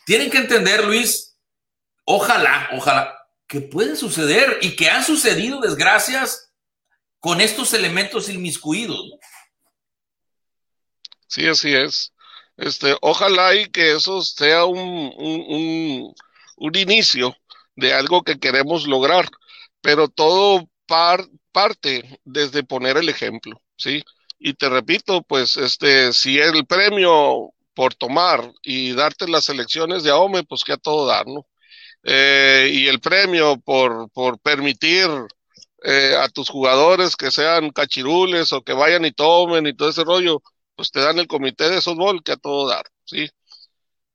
tienen 0.05 0.29
que 0.29 0.39
entender, 0.39 0.83
Luis, 0.83 1.37
ojalá, 2.03 2.69
ojalá, 2.73 3.15
que 3.47 3.61
pueden 3.61 3.95
suceder 3.95 4.57
y 4.61 4.75
que 4.75 4.89
han 4.89 5.05
sucedido 5.05 5.61
desgracias 5.61 6.51
con 7.21 7.39
estos 7.39 7.73
elementos 7.73 8.27
inmiscuidos. 8.27 8.97
¿no? 9.09 9.17
Sí, 11.27 11.47
así 11.47 11.73
es. 11.73 12.13
Este, 12.57 12.95
ojalá 13.01 13.55
y 13.55 13.65
que 13.69 13.93
eso 13.93 14.21
sea 14.21 14.65
un, 14.65 14.79
un, 14.79 15.41
un, 15.47 16.13
un 16.57 16.75
inicio 16.77 17.35
de 17.75 17.93
algo 17.93 18.23
que 18.23 18.39
queremos 18.39 18.87
lograr, 18.87 19.27
pero 19.81 20.07
todo 20.07 20.69
par- 20.85 21.27
parte 21.51 22.19
desde 22.23 22.63
poner 22.63 22.97
el 22.97 23.09
ejemplo, 23.09 23.61
¿sí? 23.77 24.03
Y 24.39 24.53
te 24.53 24.69
repito, 24.69 25.21
pues, 25.23 25.57
este, 25.57 26.13
si 26.13 26.39
el 26.39 26.65
premio 26.65 27.51
por 27.73 27.93
tomar 27.95 28.53
y 28.63 28.93
darte 28.93 29.27
las 29.27 29.49
elecciones 29.49 30.03
de 30.03 30.11
AOME, 30.11 30.43
pues 30.43 30.63
que 30.63 30.73
a 30.73 30.77
todo 30.77 31.05
dar, 31.07 31.25
¿no? 31.27 31.45
Eh, 32.03 32.69
y 32.73 32.87
el 32.87 32.99
premio 33.01 33.57
por, 33.59 34.09
por 34.11 34.39
permitir 34.39 35.07
eh, 35.83 36.15
a 36.19 36.29
tus 36.29 36.49
jugadores 36.49 37.15
que 37.15 37.31
sean 37.31 37.69
cachirules 37.71 38.53
o 38.53 38.63
que 38.63 38.73
vayan 38.73 39.05
y 39.05 39.11
tomen 39.11 39.67
y 39.67 39.73
todo 39.75 39.89
ese 39.89 40.03
rollo, 40.03 40.41
pues 40.75 40.91
te 40.91 41.01
dan 41.01 41.19
el 41.19 41.27
comité 41.27 41.69
de 41.69 41.81
softball 41.81 42.23
que 42.23 42.33
a 42.33 42.37
todo 42.37 42.67
dar, 42.67 42.85
¿sí? 43.05 43.29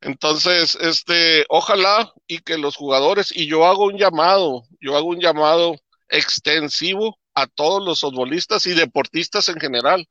Entonces, 0.01 0.77
este, 0.81 1.45
ojalá 1.49 2.12
y 2.27 2.39
que 2.41 2.59
los 2.59 2.77
jugadores, 2.77 3.35
y 3.37 3.47
yo 3.47 3.66
hago 3.66 3.85
un 3.85 3.99
llamado, 3.99 4.62
yo 4.81 4.97
hago 4.97 5.09
un 5.09 5.20
llamado 5.20 5.77
extensivo 6.09 7.19
a 7.35 7.47
todos 7.47 7.85
los 7.85 8.01
futbolistas 8.01 8.66
y 8.66 8.74
deportistas 8.74 9.49
en 9.51 9.61
general, 9.61 10.07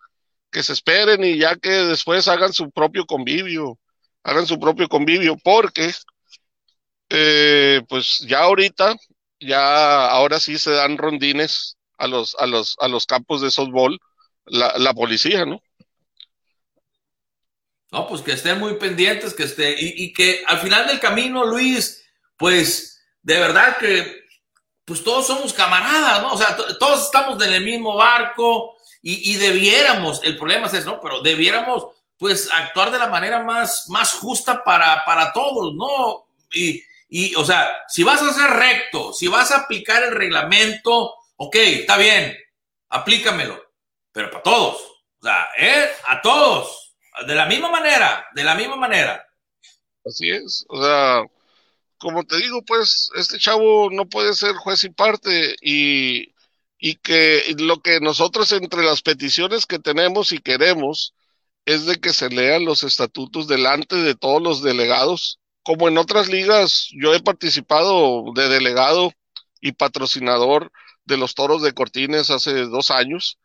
que 0.51 0.63
se 0.63 0.73
esperen 0.73 1.23
y 1.23 1.37
ya 1.39 1.55
que 1.57 1.69
después 1.71 2.27
hagan 2.27 2.53
su 2.53 2.71
propio 2.71 3.05
convivio, 3.05 3.79
hagan 4.23 4.47
su 4.47 4.59
propio 4.59 4.89
convivio, 4.89 5.37
porque 5.43 5.91
eh, 7.09 7.81
pues 7.87 8.19
ya 8.27 8.39
ahorita, 8.41 8.95
ya 9.39 10.07
ahora 10.09 10.39
sí 10.39 10.57
se 10.57 10.71
dan 10.71 10.97
rondines 10.97 11.77
a 11.97 12.07
los, 12.07 12.35
a 12.39 12.45
los, 12.47 12.75
a 12.79 12.87
los 12.87 13.05
campos 13.05 13.41
de 13.41 13.51
softball, 13.51 13.99
la, 14.45 14.77
la 14.77 14.93
policía, 14.93 15.45
¿no? 15.45 15.61
No, 17.91 18.07
pues 18.07 18.21
que 18.21 18.33
estén 18.33 18.59
muy 18.59 18.75
pendientes, 18.75 19.33
que 19.33 19.43
esté, 19.43 19.71
y, 19.79 20.03
y 20.05 20.13
que 20.13 20.43
al 20.45 20.59
final 20.59 20.85
del 20.87 20.99
camino, 20.99 21.43
Luis, 21.45 22.03
pues 22.37 23.01
de 23.23 23.39
verdad 23.39 23.77
que 23.77 24.19
pues 24.85 25.03
todos 25.03 25.27
somos 25.27 25.53
camaradas, 25.53 26.21
¿no? 26.21 26.33
O 26.33 26.37
sea, 26.37 26.55
to- 26.55 26.77
todos 26.77 27.05
estamos 27.05 27.43
en 27.45 27.53
el 27.53 27.63
mismo 27.63 27.95
barco 27.95 28.75
y, 29.01 29.31
y 29.33 29.35
debiéramos, 29.37 30.21
el 30.23 30.37
problema 30.37 30.67
es 30.67 30.73
eso, 30.75 30.91
¿no? 30.91 31.01
Pero 31.01 31.21
debiéramos 31.21 31.87
pues 32.17 32.49
actuar 32.53 32.91
de 32.91 32.99
la 32.99 33.07
manera 33.07 33.41
más, 33.43 33.85
más 33.89 34.13
justa 34.13 34.63
para, 34.63 35.03
para 35.05 35.31
todos, 35.31 35.73
¿no? 35.75 36.27
Y, 36.51 36.83
y, 37.09 37.35
o 37.35 37.45
sea, 37.45 37.71
si 37.87 38.03
vas 38.03 38.21
a 38.21 38.33
ser 38.33 38.49
recto, 38.51 39.13
si 39.13 39.27
vas 39.27 39.51
a 39.51 39.59
aplicar 39.59 40.03
el 40.03 40.11
reglamento, 40.15 41.15
ok, 41.37 41.55
está 41.55 41.97
bien, 41.97 42.37
aplícamelo, 42.89 43.61
pero 44.11 44.29
para 44.31 44.43
todos, 44.43 44.75
o 45.21 45.23
sea, 45.23 45.47
¿eh? 45.57 45.89
A 46.07 46.21
todos, 46.21 46.88
de 47.27 47.35
la 47.35 47.45
misma 47.45 47.69
manera, 47.69 48.25
de 48.33 48.43
la 48.43 48.55
misma 48.55 48.75
manera. 48.75 49.25
Así 50.05 50.29
es, 50.29 50.65
o 50.69 50.81
sea, 50.81 51.23
como 51.99 52.23
te 52.23 52.37
digo, 52.37 52.63
pues 52.63 53.11
este 53.15 53.37
chavo 53.37 53.89
no 53.91 54.07
puede 54.07 54.33
ser 54.33 54.55
juez 54.55 54.83
y 54.85 54.89
parte 54.89 55.55
y, 55.61 56.33
y 56.79 56.95
que 56.95 57.43
lo 57.59 57.81
que 57.81 57.99
nosotros 57.99 58.51
entre 58.53 58.83
las 58.83 59.01
peticiones 59.01 59.65
que 59.65 59.79
tenemos 59.79 60.31
y 60.31 60.39
queremos 60.39 61.13
es 61.65 61.85
de 61.85 61.99
que 61.99 62.13
se 62.13 62.29
lean 62.29 62.65
los 62.65 62.83
estatutos 62.83 63.47
delante 63.47 63.97
de 63.97 64.15
todos 64.15 64.41
los 64.41 64.63
delegados. 64.63 65.39
Como 65.61 65.87
en 65.87 65.97
otras 65.97 66.29
ligas, 66.29 66.87
yo 66.91 67.13
he 67.13 67.19
participado 67.19 68.23
de 68.33 68.47
delegado 68.49 69.11
y 69.61 69.73
patrocinador 69.73 70.71
de 71.05 71.17
los 71.17 71.35
toros 71.35 71.61
de 71.61 71.73
Cortines 71.73 72.29
hace 72.29 72.53
dos 72.65 72.91
años. 72.91 73.37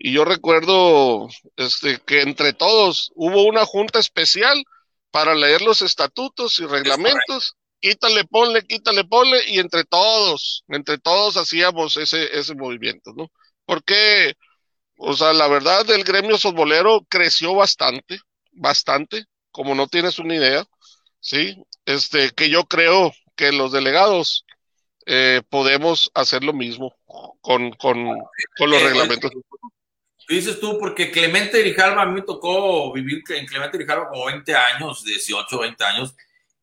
Y 0.00 0.12
yo 0.12 0.24
recuerdo 0.24 1.28
este, 1.56 1.98
que 2.06 2.22
entre 2.22 2.52
todos 2.52 3.10
hubo 3.16 3.42
una 3.42 3.66
junta 3.66 3.98
especial 3.98 4.64
para 5.10 5.34
leer 5.34 5.60
los 5.62 5.82
estatutos 5.82 6.60
y 6.60 6.66
reglamentos. 6.66 7.56
Quítale, 7.80 8.24
ponle, 8.24 8.62
quítale, 8.62 9.04
ponle, 9.04 9.40
y 9.48 9.58
entre 9.58 9.84
todos, 9.84 10.64
entre 10.68 10.98
todos 10.98 11.36
hacíamos 11.36 11.96
ese, 11.96 12.36
ese 12.36 12.54
movimiento, 12.54 13.12
¿no? 13.16 13.28
Porque, 13.64 14.34
o 14.96 15.14
sea, 15.14 15.32
la 15.32 15.48
verdad, 15.48 15.88
el 15.90 16.04
gremio 16.04 16.38
softbolero 16.38 17.04
creció 17.08 17.54
bastante, 17.54 18.20
bastante, 18.52 19.24
como 19.50 19.74
no 19.74 19.86
tienes 19.86 20.18
una 20.18 20.34
idea, 20.34 20.64
¿sí? 21.20 21.56
Este, 21.86 22.30
que 22.30 22.50
yo 22.50 22.64
creo 22.64 23.12
que 23.36 23.52
los 23.52 23.70
delegados 23.72 24.44
eh, 25.06 25.42
podemos 25.48 26.10
hacer 26.14 26.44
lo 26.44 26.52
mismo 26.52 26.94
con, 27.40 27.70
con, 27.72 28.04
con 28.58 28.70
los 28.70 28.82
Eh, 28.82 28.88
reglamentos. 28.88 29.30
Dices 30.28 30.60
tú, 30.60 30.78
porque 30.78 31.10
Clemente 31.10 31.60
Grijalva, 31.60 32.02
a 32.02 32.06
mí 32.06 32.12
me 32.12 32.22
tocó 32.22 32.92
vivir 32.92 33.22
en 33.30 33.46
Clemente 33.46 33.78
Grijalva 33.78 34.10
como 34.10 34.26
20 34.26 34.54
años, 34.54 35.02
18, 35.02 35.58
20 35.58 35.84
años, 35.84 36.14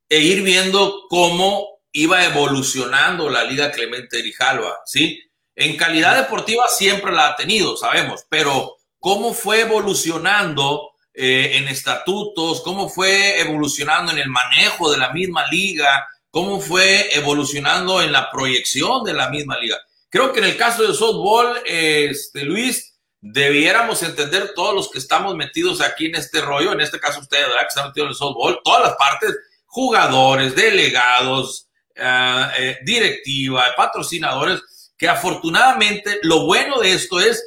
e 0.07 0.19
ir 0.19 0.43
viendo 0.43 1.05
cómo 1.09 1.79
iba 1.91 2.23
evolucionando 2.25 3.29
la 3.29 3.43
Liga 3.43 3.71
Clemente 3.71 4.19
Grijalva, 4.19 4.81
¿sí? 4.85 5.19
En 5.55 5.77
calidad 5.77 6.15
deportiva 6.15 6.67
siempre 6.67 7.11
la 7.11 7.29
ha 7.29 7.35
tenido, 7.35 7.75
sabemos, 7.75 8.25
pero 8.29 8.75
cómo 8.99 9.33
fue 9.33 9.61
evolucionando 9.61 10.91
eh, 11.13 11.51
en 11.53 11.67
estatutos, 11.67 12.61
cómo 12.61 12.89
fue 12.89 13.39
evolucionando 13.39 14.11
en 14.11 14.19
el 14.19 14.29
manejo 14.29 14.91
de 14.91 14.97
la 14.97 15.11
misma 15.11 15.47
liga, 15.47 16.05
cómo 16.29 16.59
fue 16.59 17.15
evolucionando 17.15 18.01
en 18.01 18.11
la 18.11 18.29
proyección 18.29 19.03
de 19.05 19.13
la 19.13 19.29
misma 19.29 19.57
liga. 19.57 19.77
Creo 20.09 20.33
que 20.33 20.39
en 20.39 20.45
el 20.45 20.57
caso 20.57 20.83
del 20.83 20.93
softball, 20.93 21.61
este, 21.65 22.43
Luis, 22.43 22.94
debiéramos 23.27 24.03
entender 24.03 24.52
todos 24.53 24.76
los 24.76 24.91
que 24.91 24.99
estamos 24.99 25.35
metidos 25.35 25.81
aquí 25.81 26.06
en 26.06 26.15
este 26.15 26.41
rollo, 26.41 26.73
en 26.73 26.81
este 26.81 26.99
caso 26.99 27.22
ustedes, 27.22 27.47
¿verdad? 27.47 27.61
Que 27.61 27.68
están 27.68 27.88
metidos 27.88 28.06
en 28.06 28.11
el 28.11 28.15
softball, 28.15 28.60
todas 28.64 28.84
las 28.84 28.95
partes, 28.97 29.35
jugadores, 29.65 30.56
delegados, 30.56 31.68
uh, 31.97 32.52
eh, 32.60 32.77
directiva, 32.85 33.65
patrocinadores, 33.76 34.61
que 34.95 35.10
afortunadamente 35.10 36.19
lo 36.22 36.45
bueno 36.45 36.80
de 36.80 36.93
esto 36.93 37.19
es 37.19 37.43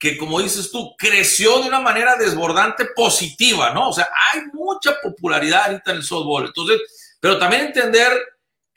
que, 0.00 0.18
como 0.18 0.40
dices 0.40 0.72
tú, 0.72 0.96
creció 0.98 1.60
de 1.60 1.68
una 1.68 1.78
manera 1.78 2.16
desbordante 2.16 2.86
positiva, 2.96 3.72
¿no? 3.72 3.90
O 3.90 3.92
sea, 3.92 4.08
hay 4.32 4.40
mucha 4.52 5.00
popularidad 5.00 5.66
ahorita 5.66 5.92
en 5.92 5.98
el 5.98 6.02
softball. 6.02 6.46
Entonces, 6.46 6.80
pero 7.20 7.38
también 7.38 7.66
entender 7.66 8.10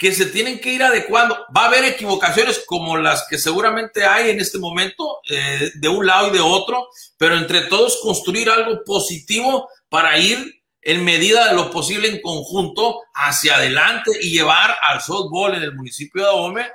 que 0.03 0.11
se 0.11 0.25
tienen 0.25 0.59
que 0.59 0.73
ir 0.73 0.83
adecuando. 0.83 1.45
Va 1.55 1.63
a 1.63 1.67
haber 1.67 1.85
equivocaciones 1.85 2.61
como 2.67 2.97
las 2.97 3.25
que 3.29 3.37
seguramente 3.37 4.03
hay 4.03 4.31
en 4.31 4.41
este 4.41 4.57
momento, 4.57 5.21
eh, 5.29 5.71
de 5.75 5.87
un 5.87 6.05
lado 6.05 6.27
y 6.27 6.31
de 6.31 6.41
otro, 6.41 6.89
pero 7.17 7.37
entre 7.37 7.61
todos 7.67 8.01
construir 8.01 8.49
algo 8.49 8.83
positivo 8.83 9.69
para 9.87 10.17
ir 10.17 10.61
en 10.81 11.05
medida 11.05 11.47
de 11.47 11.55
lo 11.55 11.71
posible 11.71 12.09
en 12.09 12.19
conjunto 12.19 12.99
hacia 13.13 13.55
adelante 13.55 14.11
y 14.19 14.31
llevar 14.31 14.75
al 14.89 14.99
softball 15.01 15.55
en 15.55 15.63
el 15.63 15.73
municipio 15.73 16.23
de 16.23 16.27
Ahome, 16.27 16.69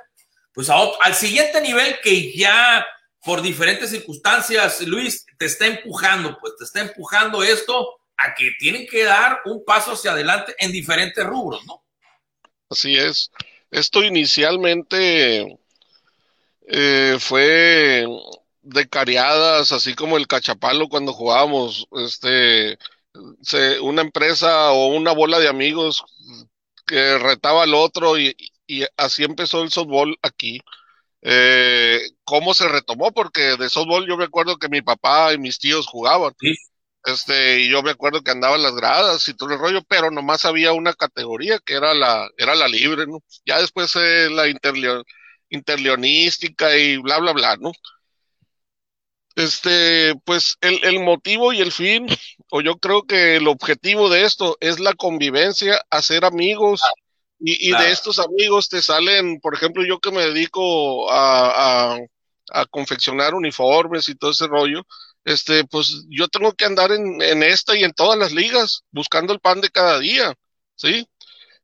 pues 0.51 0.71
al 0.71 1.13
siguiente 1.13 1.61
nivel 1.61 1.99
que 2.01 2.35
ya 2.35 2.83
por 3.23 3.43
diferentes 3.43 3.91
circunstancias, 3.91 4.81
Luis, 4.87 5.23
te 5.37 5.45
está 5.45 5.67
empujando, 5.67 6.35
pues 6.39 6.55
te 6.57 6.63
está 6.63 6.79
empujando 6.81 7.43
esto 7.43 7.99
a 8.17 8.33
que 8.33 8.53
tienen 8.57 8.87
que 8.87 9.03
dar 9.03 9.41
un 9.45 9.63
paso 9.63 9.91
hacia 9.91 10.13
adelante 10.13 10.55
en 10.57 10.71
diferentes 10.71 11.23
rubros, 11.23 11.63
¿no? 11.67 11.83
Así 12.69 12.95
es. 12.95 13.31
Esto 13.71 14.03
inicialmente 14.03 15.59
eh, 16.67 17.17
fue 17.19 18.05
de 18.61 18.89
cariadas, 18.89 19.71
así 19.71 19.95
como 19.95 20.17
el 20.17 20.27
cachapalo 20.27 20.87
cuando 20.87 21.13
jugábamos, 21.13 21.87
este, 21.93 22.77
una 23.81 24.01
empresa 24.01 24.71
o 24.71 24.87
una 24.87 25.11
bola 25.13 25.39
de 25.39 25.47
amigos 25.47 26.03
que 26.85 27.17
retaba 27.17 27.63
al 27.63 27.73
otro 27.73 28.17
y, 28.19 28.35
así 28.97 29.23
empezó 29.23 29.63
el 29.63 29.71
softball 29.71 30.17
aquí. 30.21 30.59
Eh, 31.21 32.01
¿Cómo 32.23 32.53
se 32.53 32.67
retomó? 32.67 33.11
Porque 33.11 33.57
de 33.57 33.69
softball 33.69 34.07
yo 34.07 34.17
me 34.17 34.25
acuerdo 34.25 34.57
que 34.57 34.69
mi 34.69 34.81
papá 34.81 35.33
y 35.33 35.39
mis 35.39 35.59
tíos 35.59 35.87
jugaban. 35.87 36.33
Este, 37.11 37.61
y 37.61 37.69
yo 37.69 37.81
me 37.81 37.91
acuerdo 37.91 38.21
que 38.21 38.31
andaban 38.31 38.61
las 38.61 38.75
gradas 38.75 39.27
y 39.27 39.33
todo 39.33 39.51
el 39.53 39.59
rollo, 39.59 39.81
pero 39.87 40.11
nomás 40.11 40.45
había 40.45 40.73
una 40.73 40.93
categoría 40.93 41.59
que 41.59 41.73
era 41.73 41.93
la, 41.93 42.29
era 42.37 42.55
la 42.55 42.67
libre, 42.67 43.07
¿no? 43.07 43.23
Ya 43.45 43.59
después 43.59 43.95
eh, 43.95 44.29
la 44.29 44.45
interleonística 45.49 46.77
y 46.77 46.97
bla, 46.97 47.19
bla, 47.19 47.33
bla, 47.33 47.57
¿no? 47.57 47.71
Este, 49.35 50.15
pues 50.25 50.57
el, 50.59 50.83
el, 50.83 50.99
motivo 50.99 51.53
y 51.53 51.61
el 51.61 51.71
fin, 51.71 52.07
o 52.51 52.61
yo 52.61 52.77
creo 52.77 53.03
que 53.03 53.37
el 53.37 53.47
objetivo 53.47 54.09
de 54.09 54.25
esto 54.25 54.57
es 54.59 54.79
la 54.79 54.93
convivencia, 54.93 55.81
hacer 55.89 56.25
amigos, 56.25 56.81
y, 57.39 57.69
y 57.69 57.71
de 57.71 57.91
estos 57.91 58.19
amigos 58.19 58.67
te 58.67 58.81
salen, 58.81 59.39
por 59.39 59.53
ejemplo, 59.55 59.85
yo 59.85 59.99
que 59.99 60.11
me 60.11 60.25
dedico 60.25 61.09
a, 61.09 61.93
a, 61.93 61.99
a, 62.51 62.65
confeccionar 62.65 63.33
uniformes 63.33 64.09
y 64.09 64.15
todo 64.15 64.31
ese 64.31 64.47
rollo, 64.47 64.85
este, 65.25 65.63
pues 65.65 66.05
yo 66.09 66.27
tengo 66.27 66.53
que 66.53 66.65
andar 66.65 66.91
en, 66.91 67.43
esta 67.43 67.75
y 67.77 67.83
en 67.83 67.93
todas 67.93 68.17
las 68.17 68.31
ligas, 68.33 68.83
buscando 68.91 69.33
el 69.33 69.39
pan 69.39 69.61
de 69.61 69.69
cada 69.69 69.99
día, 69.99 70.33
¿sí? 70.75 71.07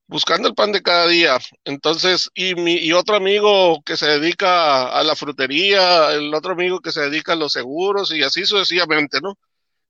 buscando 0.08 0.48
el 0.48 0.56
pan 0.56 0.72
de 0.72 0.82
cada 0.82 1.08
día. 1.08 1.38
Entonces, 1.64 2.30
y, 2.36 2.56
mi, 2.56 2.74
y 2.76 2.94
otro 2.94 3.16
amigo 3.16 3.82
que 3.84 3.98
se 3.98 4.08
dedica 4.08 4.88
a, 4.88 5.04
la 5.04 5.16
frutería, 5.16 6.12
el 6.14 6.34
otro 6.34 6.54
amigo 6.54 6.80
que 6.80 6.92
se 6.92 7.02
dedica 7.02 7.34
a 7.34 7.36
los 7.36 7.54
seguros 7.54 8.12
y 8.14 8.24
así 8.24 8.46
sucesivamente, 8.46 9.20
¿no? 9.22 9.38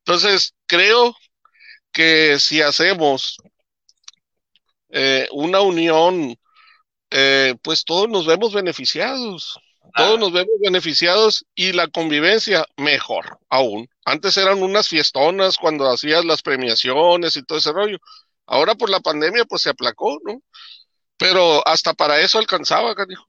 Entonces, 0.04 0.54
creo 0.66 1.14
que 1.92 2.38
si 2.38 2.62
hacemos 2.62 3.38
eh, 4.90 5.28
una 5.32 5.60
unión, 5.60 6.36
eh, 7.10 7.54
pues 7.62 7.84
todos 7.84 8.08
nos 8.08 8.26
vemos 8.26 8.54
beneficiados. 8.54 9.58
Todos 9.96 10.18
nos 10.18 10.32
vemos 10.32 10.54
beneficiados 10.60 11.46
y 11.54 11.72
la 11.72 11.88
convivencia 11.88 12.66
mejor 12.76 13.38
aún. 13.48 13.88
Antes 14.04 14.36
eran 14.36 14.62
unas 14.62 14.88
fiestonas 14.88 15.56
cuando 15.56 15.90
hacías 15.90 16.24
las 16.24 16.42
premiaciones 16.42 17.36
y 17.36 17.42
todo 17.42 17.58
ese 17.58 17.72
rollo 17.72 17.98
Ahora 18.46 18.76
por 18.76 18.90
la 18.90 19.00
pandemia 19.00 19.44
pues 19.44 19.62
se 19.62 19.70
aplacó, 19.70 20.18
¿no? 20.24 20.40
Pero 21.18 21.66
hasta 21.66 21.94
para 21.94 22.20
eso 22.20 22.38
alcanzaba, 22.38 22.94
cariño. 22.94 23.26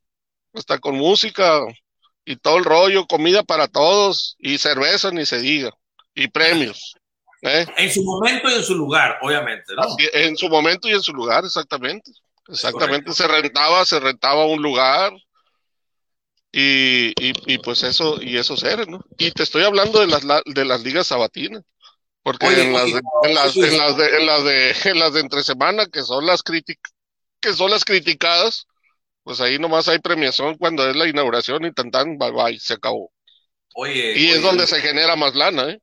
Hasta 0.53 0.77
con 0.77 0.95
música 0.95 1.61
y 2.23 2.35
todo 2.35 2.57
el 2.57 2.65
rollo, 2.65 3.07
comida 3.07 3.43
para 3.43 3.67
todos 3.67 4.35
y 4.37 4.57
cerveza 4.57 5.11
ni 5.11 5.25
se 5.25 5.39
diga. 5.39 5.71
Y 6.13 6.27
premios. 6.27 6.95
¿eh? 7.41 7.65
En 7.77 7.91
su 7.91 8.03
momento 8.03 8.49
y 8.49 8.53
en 8.55 8.63
su 8.63 8.75
lugar, 8.75 9.17
obviamente, 9.21 9.73
¿no? 9.75 9.83
en 10.13 10.37
su 10.37 10.49
momento 10.49 10.87
y 10.87 10.91
en 10.91 11.01
su 11.01 11.13
lugar, 11.13 11.45
exactamente. 11.45 12.11
Exactamente, 12.47 13.11
se 13.13 13.27
rentaba, 13.27 13.83
se 13.85 13.99
rentaba 13.99 14.45
un 14.45 14.61
lugar, 14.61 15.11
y, 16.51 17.07
y, 17.09 17.33
y, 17.45 17.57
pues 17.59 17.83
eso, 17.83 18.21
y 18.21 18.37
esos 18.37 18.63
eran, 18.63 18.89
¿no? 18.89 19.01
Y 19.17 19.31
te 19.31 19.43
estoy 19.43 19.63
hablando 19.63 19.99
de 19.99 20.07
las, 20.07 20.23
de 20.45 20.65
las 20.65 20.83
ligas 20.83 21.07
sabatinas. 21.07 21.63
Porque 22.23 22.45
en, 22.47 22.73
las 22.73 22.85
de, 22.85 23.01
en, 23.23 23.33
las, 23.35 23.55
en, 23.55 23.77
las 23.77 23.95
de, 23.95 24.17
en, 24.17 24.25
las 24.25 24.43
de, 24.43 24.75
en 24.91 24.99
las 24.99 25.13
de 25.13 25.19
entre 25.21 25.43
semana, 25.43 25.85
que 25.85 26.03
son 26.03 26.25
las 26.25 26.43
críticas, 26.43 26.93
que 27.39 27.53
son 27.53 27.71
las 27.71 27.85
criticadas, 27.85 28.67
pues 29.23 29.39
ahí 29.39 29.59
nomás 29.59 29.87
hay 29.87 29.99
premiación 29.99 30.57
cuando 30.57 30.89
es 30.89 30.95
la 30.95 31.07
inauguración 31.07 31.63
y 31.65 31.71
tan 31.71 31.89
tan, 31.89 32.17
bye 32.17 32.31
bye, 32.31 32.59
se 32.59 32.73
acabó. 32.73 33.13
Oye, 33.75 34.13
y 34.17 34.25
oye, 34.25 34.35
es 34.35 34.41
donde 34.41 34.63
Luis, 34.63 34.69
se 34.69 34.81
genera 34.81 35.15
más 35.15 35.35
lana, 35.35 35.69
¿eh? 35.69 35.79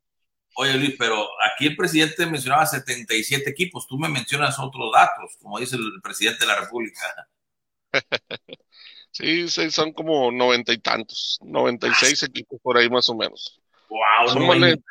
Oye, 0.57 0.74
Luis, 0.74 0.95
pero 0.99 1.27
aquí 1.51 1.66
el 1.66 1.77
presidente 1.77 2.27
mencionaba 2.27 2.66
77 2.66 3.49
equipos. 3.49 3.86
Tú 3.86 3.99
me 3.99 4.09
mencionas 4.09 4.59
otros 4.59 4.91
datos, 4.93 5.36
como 5.41 5.59
dice 5.59 5.77
el 5.77 6.01
presidente 6.03 6.41
de 6.41 6.47
la 6.47 6.61
República. 6.61 7.01
sí, 9.15 9.49
son 9.70 9.93
como 9.93 10.31
noventa 10.31 10.73
y 10.73 10.78
tantos, 10.78 11.39
noventa 11.43 11.86
y 11.86 11.95
seis 11.95 12.23
equipos 12.23 12.61
por 12.61 12.77
ahí 12.77 12.91
más 12.91 13.09
o 13.09 13.15
menos. 13.15 13.61
Wow, 13.89 14.28
Súmale, 14.28 14.82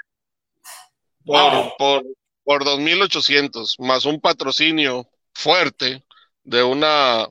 por, 1.25 1.77
por, 1.77 2.03
por 2.43 2.63
2.800, 2.63 3.75
más 3.79 4.05
un 4.05 4.19
patrocinio 4.21 5.07
fuerte 5.33 6.03
de 6.43 6.63
una 6.63 7.27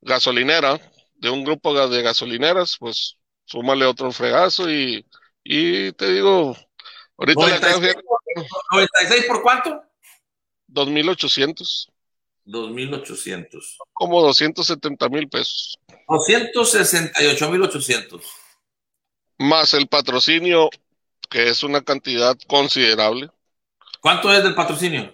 gasolinera, 0.00 0.80
de 1.14 1.30
un 1.30 1.44
grupo 1.44 1.88
de 1.88 2.02
gasolineras, 2.02 2.76
pues 2.78 3.16
súmale 3.44 3.84
otro 3.84 4.10
fregazo 4.10 4.70
y, 4.70 5.06
y 5.44 5.92
te 5.92 6.12
digo, 6.12 6.56
ahorita 7.16 7.40
96, 7.40 7.80
le 7.80 9.22
¿96 9.22 9.26
por 9.28 9.42
cuánto? 9.42 9.82
2.800. 10.68 11.88
2.800. 12.46 13.76
Como 13.92 14.22
270 14.22 15.08
mil 15.08 15.28
pesos. 15.28 15.78
268.800. 16.12 18.22
Más 19.38 19.74
el 19.74 19.88
patrocinio 19.88 20.70
que 21.28 21.48
es 21.48 21.62
una 21.62 21.82
cantidad 21.82 22.36
considerable. 22.46 23.30
¿Cuánto 24.00 24.32
es 24.32 24.42
del 24.42 24.54
patrocinio? 24.54 25.12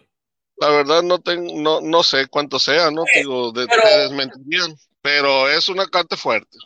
La 0.57 0.69
verdad 0.71 1.03
no 1.03 1.21
tengo, 1.21 1.53
no, 1.61 1.81
no 1.81 2.03
sé 2.03 2.27
cuánto 2.27 2.59
sea, 2.59 2.91
¿no? 2.91 3.05
Eh, 3.05 3.21
Digo, 3.21 3.53
de, 3.53 3.67
pero- 3.69 3.83
te 3.83 3.99
desmentirían, 4.01 4.77
pero 5.01 5.49
es 5.49 5.69
una 5.69 5.87
carta 5.87 6.17
fuerte. 6.17 6.57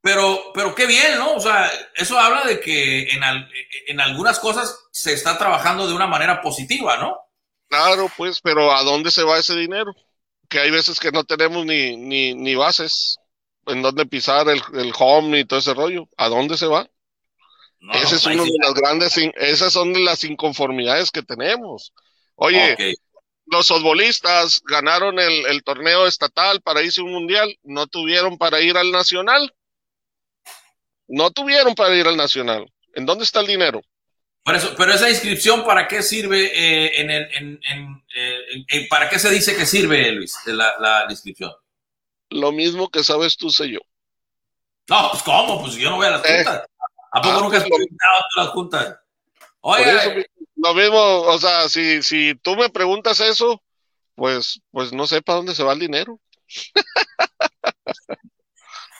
Pero, 0.00 0.52
pero 0.52 0.74
qué 0.74 0.86
bien, 0.86 1.18
¿no? 1.18 1.34
O 1.34 1.40
sea, 1.40 1.70
eso 1.96 2.18
habla 2.18 2.44
de 2.44 2.60
que 2.60 3.08
en, 3.08 3.24
al- 3.24 3.48
en 3.86 4.00
algunas 4.00 4.38
cosas 4.38 4.78
se 4.92 5.14
está 5.14 5.36
trabajando 5.38 5.88
de 5.88 5.94
una 5.94 6.06
manera 6.06 6.40
positiva, 6.42 6.98
¿no? 6.98 7.16
Claro, 7.68 8.08
pues, 8.16 8.40
pero 8.40 8.70
¿a 8.70 8.82
dónde 8.84 9.10
se 9.10 9.24
va 9.24 9.38
ese 9.38 9.56
dinero? 9.56 9.92
Que 10.48 10.60
hay 10.60 10.70
veces 10.70 11.00
que 11.00 11.10
no 11.10 11.24
tenemos 11.24 11.64
ni, 11.66 11.96
ni, 11.96 12.34
ni 12.34 12.54
bases 12.54 13.18
en 13.66 13.82
dónde 13.82 14.06
pisar 14.06 14.48
el, 14.48 14.60
el 14.74 14.92
home 14.98 15.40
y 15.40 15.44
todo 15.44 15.58
ese 15.58 15.74
rollo. 15.74 16.08
¿A 16.16 16.28
dónde 16.28 16.56
se 16.56 16.66
va? 16.66 16.88
Ese 17.92 18.16
es 18.16 18.26
uno 18.26 18.44
de 18.44 18.58
las 18.62 18.74
grandes, 18.74 19.16
esas 19.36 19.72
son 19.72 20.04
las 20.04 20.24
inconformidades 20.24 21.10
que 21.10 21.22
tenemos. 21.22 21.92
Oye, 22.34 22.96
los 23.46 23.68
futbolistas 23.68 24.62
ganaron 24.64 25.18
el, 25.18 25.46
el 25.46 25.62
torneo 25.62 26.06
estatal 26.06 26.62
para 26.62 26.82
irse 26.82 27.02
a 27.02 27.04
un 27.04 27.12
mundial, 27.12 27.58
no 27.62 27.86
tuvieron 27.86 28.38
para 28.38 28.60
ir 28.60 28.76
al 28.78 28.90
nacional. 28.90 29.54
No 31.06 31.30
tuvieron 31.30 31.74
para 31.74 31.94
ir 31.94 32.06
al 32.06 32.16
nacional. 32.16 32.66
¿En 32.94 33.04
dónde 33.04 33.24
está 33.24 33.40
el 33.40 33.46
dinero? 33.46 33.82
Por 34.42 34.56
eso, 34.56 34.74
pero 34.76 34.92
esa 34.94 35.10
inscripción, 35.10 35.64
¿para 35.64 35.86
qué 35.86 36.02
sirve? 36.02 36.50
eh, 36.54 37.00
en 37.00 37.10
el, 37.10 37.28
en, 37.34 37.60
en, 37.70 38.04
eh, 38.14 38.88
¿Para 38.88 39.08
qué 39.10 39.18
se 39.18 39.30
dice 39.30 39.56
que 39.56 39.66
sirve, 39.66 40.10
Luis, 40.12 40.34
la, 40.46 40.74
la 40.78 41.06
inscripción? 41.10 41.50
Lo 42.34 42.50
mismo 42.52 42.88
que 42.88 43.04
sabes 43.04 43.36
tú, 43.36 43.48
sé 43.50 43.70
yo. 43.70 43.78
No, 44.88 45.10
pues 45.12 45.22
¿cómo? 45.22 45.60
Pues 45.62 45.74
yo 45.74 45.88
no 45.90 45.96
voy 45.96 46.06
a 46.06 46.10
las 46.10 46.24
Eh. 46.24 46.36
juntas. 46.44 46.66
¿A 47.12 47.22
poco 47.22 47.36
Ah, 47.36 47.40
nunca 47.42 47.56
has 47.58 47.62
presentado 47.64 48.14
a 48.36 48.42
las 48.42 48.48
juntas? 48.50 48.96
Oye, 49.60 49.96
eso, 49.96 50.10
lo 50.56 50.74
mismo, 50.74 50.98
o 51.22 51.38
sea, 51.38 51.68
si, 51.68 52.02
si 52.02 52.34
tú 52.42 52.56
me 52.56 52.68
preguntas 52.70 53.20
eso, 53.20 53.62
pues, 54.16 54.60
pues 54.72 54.92
no 54.92 55.06
sé 55.06 55.22
para 55.22 55.36
dónde 55.36 55.54
se 55.54 55.62
va 55.62 55.72
el 55.74 55.78
dinero. 55.78 56.20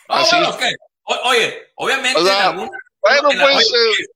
no, 0.08 0.14
así. 0.14 0.36
bueno, 0.36 0.56
que, 0.56 0.74
o- 1.04 1.28
oye, 1.28 1.72
obviamente 1.74 2.20
O 2.20 2.24
sea, 2.24 2.38
en 2.40 2.46
alguna- 2.46 2.78
bueno, 3.02 3.30
en 3.32 3.38
la- 3.38 3.44
pues, 3.44 3.56
oye, 3.56 3.66
eh, 4.02 4.06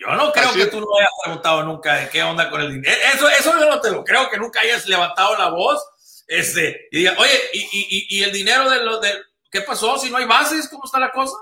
yo 0.00 0.08
no 0.14 0.32
creo 0.32 0.48
así 0.48 0.58
que 0.58 0.66
tú 0.66 0.80
no 0.80 0.86
hayas 0.98 1.10
preguntado 1.22 1.62
nunca 1.64 1.94
de 1.96 2.08
qué 2.08 2.22
onda 2.22 2.50
con 2.50 2.60
el 2.60 2.72
dinero. 2.72 2.94
Eh, 2.94 3.10
Eso, 3.14 3.28
eso 3.28 3.58
yo 3.58 3.68
no 3.68 3.80
te 3.80 3.90
lo 3.90 4.02
creo, 4.04 4.28
que 4.30 4.38
nunca 4.38 4.60
hayas 4.60 4.86
levantado 4.86 5.36
la 5.36 5.48
voz 5.50 5.82
este, 6.26 6.88
y 6.90 6.98
diga, 6.98 7.14
oye, 7.18 7.40
¿y, 7.52 7.60
y, 7.60 7.68
y- 7.72 8.18
y 8.18 8.22
el 8.24 8.32
dinero 8.32 8.68
de 8.70 8.84
lo 8.84 9.00
de 9.00 9.12
qué 9.50 9.60
pasó? 9.62 9.98
Si 9.98 10.10
no 10.10 10.16
hay 10.18 10.26
bases, 10.26 10.68
¿cómo 10.68 10.84
está 10.84 10.98
la 10.98 11.10
cosa? 11.12 11.36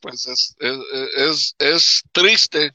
pues 0.00 0.26
es, 0.26 0.54
es, 0.60 0.78
es, 1.16 1.56
es 1.58 2.02
triste, 2.12 2.72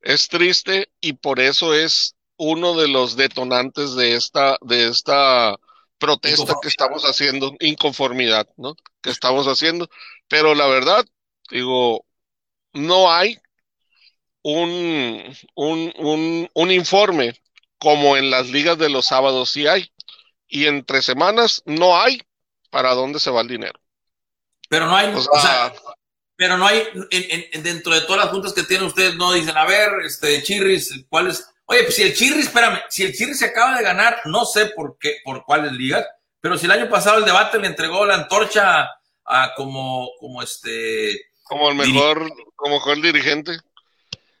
es 0.00 0.28
triste 0.28 0.88
y 1.00 1.14
por 1.14 1.40
eso 1.40 1.74
es 1.74 2.14
uno 2.36 2.76
de 2.76 2.88
los 2.88 3.16
detonantes 3.16 3.96
de 3.96 4.14
esta, 4.14 4.56
de 4.60 4.86
esta 4.88 5.56
protesta 5.98 6.54
que 6.62 6.68
estamos 6.68 7.04
haciendo, 7.04 7.54
inconformidad, 7.60 8.46
¿no? 8.56 8.76
Que 9.02 9.10
estamos 9.10 9.46
haciendo. 9.46 9.88
Pero 10.28 10.54
la 10.54 10.66
verdad, 10.66 11.04
digo, 11.50 12.04
no 12.74 13.10
hay 13.12 13.38
un, 14.42 15.36
un, 15.54 15.92
un, 15.96 16.50
un 16.52 16.70
informe 16.70 17.34
como 17.78 18.16
en 18.16 18.30
las 18.30 18.48
ligas 18.50 18.78
de 18.78 18.90
los 18.90 19.06
sábados 19.06 19.50
sí 19.50 19.66
hay. 19.66 19.92
Y 20.48 20.66
entre 20.66 21.02
semanas 21.02 21.62
no 21.66 22.00
hay 22.00 22.20
para 22.70 22.94
dónde 22.94 23.20
se 23.20 23.30
va 23.30 23.40
el 23.42 23.48
dinero. 23.48 23.78
Pero 24.68 24.86
no 24.86 24.96
hay, 24.96 25.12
O 25.14 25.18
o 25.18 25.22
sea, 25.22 25.40
sea, 25.40 25.72
pero 26.36 26.56
no 26.58 26.66
hay, 26.66 26.82
en, 27.10 27.44
en- 27.52 27.62
dentro 27.62 27.94
de 27.94 28.02
todas 28.02 28.24
las 28.24 28.30
juntas 28.32 28.52
que 28.52 28.62
tienen 28.64 28.86
ustedes, 28.86 29.14
no 29.16 29.32
dicen, 29.32 29.56
a 29.56 29.64
ver, 29.64 29.90
este, 30.04 30.42
Chirris, 30.42 31.04
¿cuál 31.08 31.28
es? 31.28 31.48
Oye, 31.66 31.82
pues 31.84 31.94
si 31.96 32.02
el 32.02 32.14
Chirris, 32.14 32.46
espérame, 32.46 32.80
si 32.88 33.04
el 33.04 33.12
Chirris 33.14 33.38
se 33.38 33.46
acaba 33.46 33.76
de 33.76 33.82
ganar, 33.84 34.20
no 34.26 34.44
sé 34.44 34.66
por 34.66 34.98
qué, 34.98 35.16
por 35.24 35.44
cuáles 35.44 35.72
ligas, 35.72 36.06
pero 36.40 36.58
si 36.58 36.66
el 36.66 36.72
año 36.72 36.88
pasado 36.88 37.18
el 37.18 37.24
debate 37.24 37.58
le 37.58 37.66
entregó 37.68 38.04
la 38.06 38.14
antorcha 38.14 38.88
a 39.24 39.54
como, 39.56 40.08
como 40.20 40.42
este, 40.42 41.20
como 41.44 41.70
el 41.70 41.76
mejor, 41.76 42.30
como 42.56 42.74
mejor 42.76 43.00
dirigente. 43.00 43.58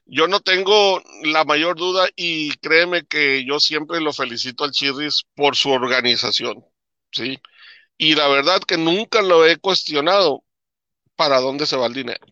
Yo 0.06 0.28
no 0.28 0.40
tengo 0.40 1.02
la 1.24 1.44
mayor 1.44 1.76
duda 1.76 2.08
y 2.16 2.56
créeme 2.58 3.04
que 3.06 3.44
yo 3.44 3.58
siempre 3.60 4.00
lo 4.00 4.12
felicito 4.12 4.64
al 4.64 4.70
Chirris 4.70 5.24
por 5.34 5.56
su 5.56 5.70
organización, 5.70 6.64
¿sí? 7.10 7.38
Y 7.98 8.14
la 8.16 8.28
verdad 8.28 8.60
que 8.62 8.78
nunca 8.78 9.22
lo 9.22 9.46
he 9.46 9.56
cuestionado 9.58 10.44
para 11.16 11.40
dónde 11.40 11.66
se 11.66 11.76
va 11.76 11.86
el 11.86 11.94
dinero. 11.94 12.26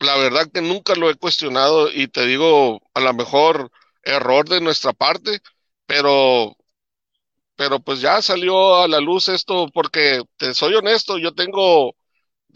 La 0.00 0.16
verdad 0.16 0.50
que 0.52 0.62
nunca 0.62 0.94
lo 0.94 1.10
he 1.10 1.16
cuestionado 1.16 1.90
y 1.92 2.08
te 2.08 2.26
digo, 2.26 2.80
a 2.94 3.00
lo 3.00 3.12
mejor 3.14 3.70
error 4.02 4.48
de 4.48 4.60
nuestra 4.62 4.92
parte, 4.94 5.40
pero 5.86 6.56
pero 7.56 7.80
pues 7.80 8.00
ya 8.00 8.20
salió 8.22 8.76
a 8.82 8.88
la 8.88 9.00
luz 9.00 9.28
esto 9.28 9.68
porque 9.72 10.22
te 10.36 10.54
soy 10.54 10.74
honesto, 10.74 11.18
yo 11.18 11.34
tengo 11.34 11.95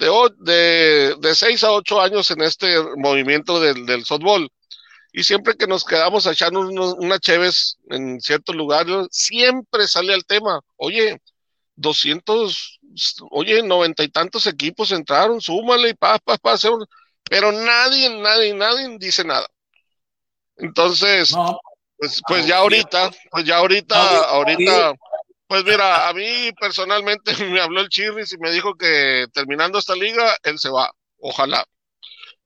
de, 0.00 0.10
de, 0.38 1.16
de 1.20 1.34
seis 1.34 1.62
a 1.62 1.70
ocho 1.72 2.00
años 2.00 2.30
en 2.30 2.40
este 2.42 2.74
movimiento 2.96 3.60
del, 3.60 3.86
del 3.86 4.04
softball. 4.04 4.50
Y 5.12 5.24
siempre 5.24 5.54
que 5.56 5.66
nos 5.66 5.84
quedamos 5.84 6.26
echar 6.26 6.52
unos- 6.52 6.94
unas 6.98 7.20
cheves 7.20 7.76
en 7.90 8.20
ciertos 8.20 8.54
lugares, 8.54 9.06
siempre 9.10 9.86
sale 9.86 10.14
el 10.14 10.24
tema. 10.24 10.60
Oye, 10.76 11.20
200, 11.76 12.78
oye, 13.30 13.62
noventa 13.62 14.02
y 14.04 14.08
tantos 14.08 14.46
equipos 14.46 14.92
entraron, 14.92 15.40
súmale 15.40 15.90
y 15.90 15.94
pa, 15.94 16.18
pa, 16.18 16.36
pa, 16.38 16.52
hacer 16.52 16.70
un- 16.70 16.86
Pero 17.28 17.52
nadie, 17.52 18.08
nadie, 18.20 18.54
nadie 18.54 18.96
dice 18.98 19.24
nada. 19.24 19.46
Entonces, 20.56 21.32
pues, 21.98 22.20
pues 22.26 22.46
ya 22.46 22.58
ahorita, 22.58 23.10
pues 23.30 23.44
ya 23.44 23.56
ahorita, 23.58 23.96
ahorita, 24.30 24.92
pues 25.50 25.64
mira, 25.64 26.08
a 26.08 26.14
mí 26.14 26.52
personalmente 26.60 27.32
me 27.50 27.60
habló 27.60 27.80
el 27.80 27.88
Chirris 27.88 28.32
y 28.32 28.38
me 28.38 28.52
dijo 28.52 28.76
que 28.76 29.26
terminando 29.32 29.80
esta 29.80 29.96
liga, 29.96 30.36
él 30.44 30.60
se 30.60 30.70
va. 30.70 30.92
Ojalá. 31.18 31.66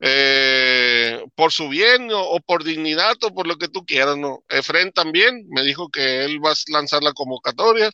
Eh, 0.01 1.23
por 1.35 1.53
su 1.53 1.69
bien 1.69 2.11
o, 2.11 2.23
o 2.23 2.41
por 2.41 2.65
dignidad 2.65 3.17
o 3.23 3.35
por 3.35 3.47
lo 3.47 3.57
que 3.59 3.69
tú 3.69 3.85
quieras, 3.85 4.17
¿no? 4.17 4.43
Efren 4.49 4.91
también 4.93 5.45
me 5.51 5.63
dijo 5.65 5.91
que 5.91 6.25
él 6.25 6.43
va 6.43 6.53
a 6.53 6.55
lanzar 6.69 7.03
la 7.03 7.13
convocatoria. 7.13 7.91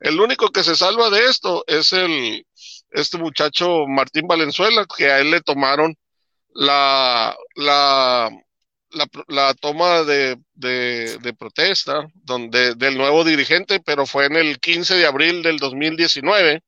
El 0.00 0.18
único 0.18 0.48
que 0.48 0.64
se 0.64 0.76
salva 0.76 1.10
de 1.10 1.26
esto 1.26 1.64
es 1.66 1.92
el, 1.92 2.46
este 2.92 3.18
muchacho 3.18 3.86
Martín 3.86 4.26
Valenzuela, 4.26 4.86
que 4.96 5.10
a 5.10 5.20
él 5.20 5.30
le 5.30 5.42
tomaron 5.42 5.94
la, 6.54 7.36
la, 7.54 8.30
la, 8.90 9.06
la 9.28 9.54
toma 9.54 10.02
de, 10.02 10.38
de, 10.54 11.18
de 11.18 11.34
protesta 11.34 12.06
donde, 12.14 12.74
del 12.74 12.96
nuevo 12.96 13.24
dirigente, 13.24 13.80
pero 13.80 14.06
fue 14.06 14.26
en 14.26 14.36
el 14.36 14.58
15 14.58 14.96
de 14.96 15.06
abril 15.06 15.42
del 15.42 15.58
2019. 15.58 16.60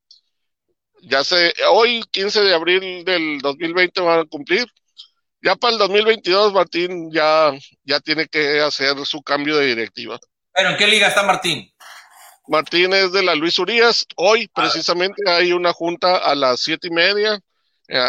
Ya 1.02 1.24
sé, 1.24 1.52
hoy 1.70 2.02
15 2.10 2.42
de 2.42 2.55
abril 2.55 3.05
del 3.05 3.38
2020 3.40 4.01
van 4.02 4.20
a 4.20 4.24
cumplir. 4.24 4.66
Ya 5.42 5.56
para 5.56 5.72
el 5.72 5.78
2022 5.78 6.52
Martín 6.52 7.10
ya, 7.10 7.52
ya 7.84 8.01
tiene 8.01 8.26
que 8.26 8.60
hacer 8.60 8.94
su 9.06 9.22
cambio 9.22 9.56
de 9.56 9.66
directiva. 9.66 10.18
Pero 10.52 10.70
¿en 10.70 10.76
qué 10.76 10.86
liga 10.86 11.09
está 11.09 11.22
Martín? 11.22 11.72
Martín 12.48 12.92
es 12.92 13.12
de 13.12 13.22
la 13.22 13.34
Luis 13.34 13.59
Urias. 13.59 14.06
Hoy 14.16 14.48
precisamente 14.48 15.22
hay 15.30 15.52
una 15.52 15.72
junta 15.72 16.18
a 16.18 16.34
las 16.34 16.60
siete 16.60 16.88
y 16.88 16.90
media 16.90 17.40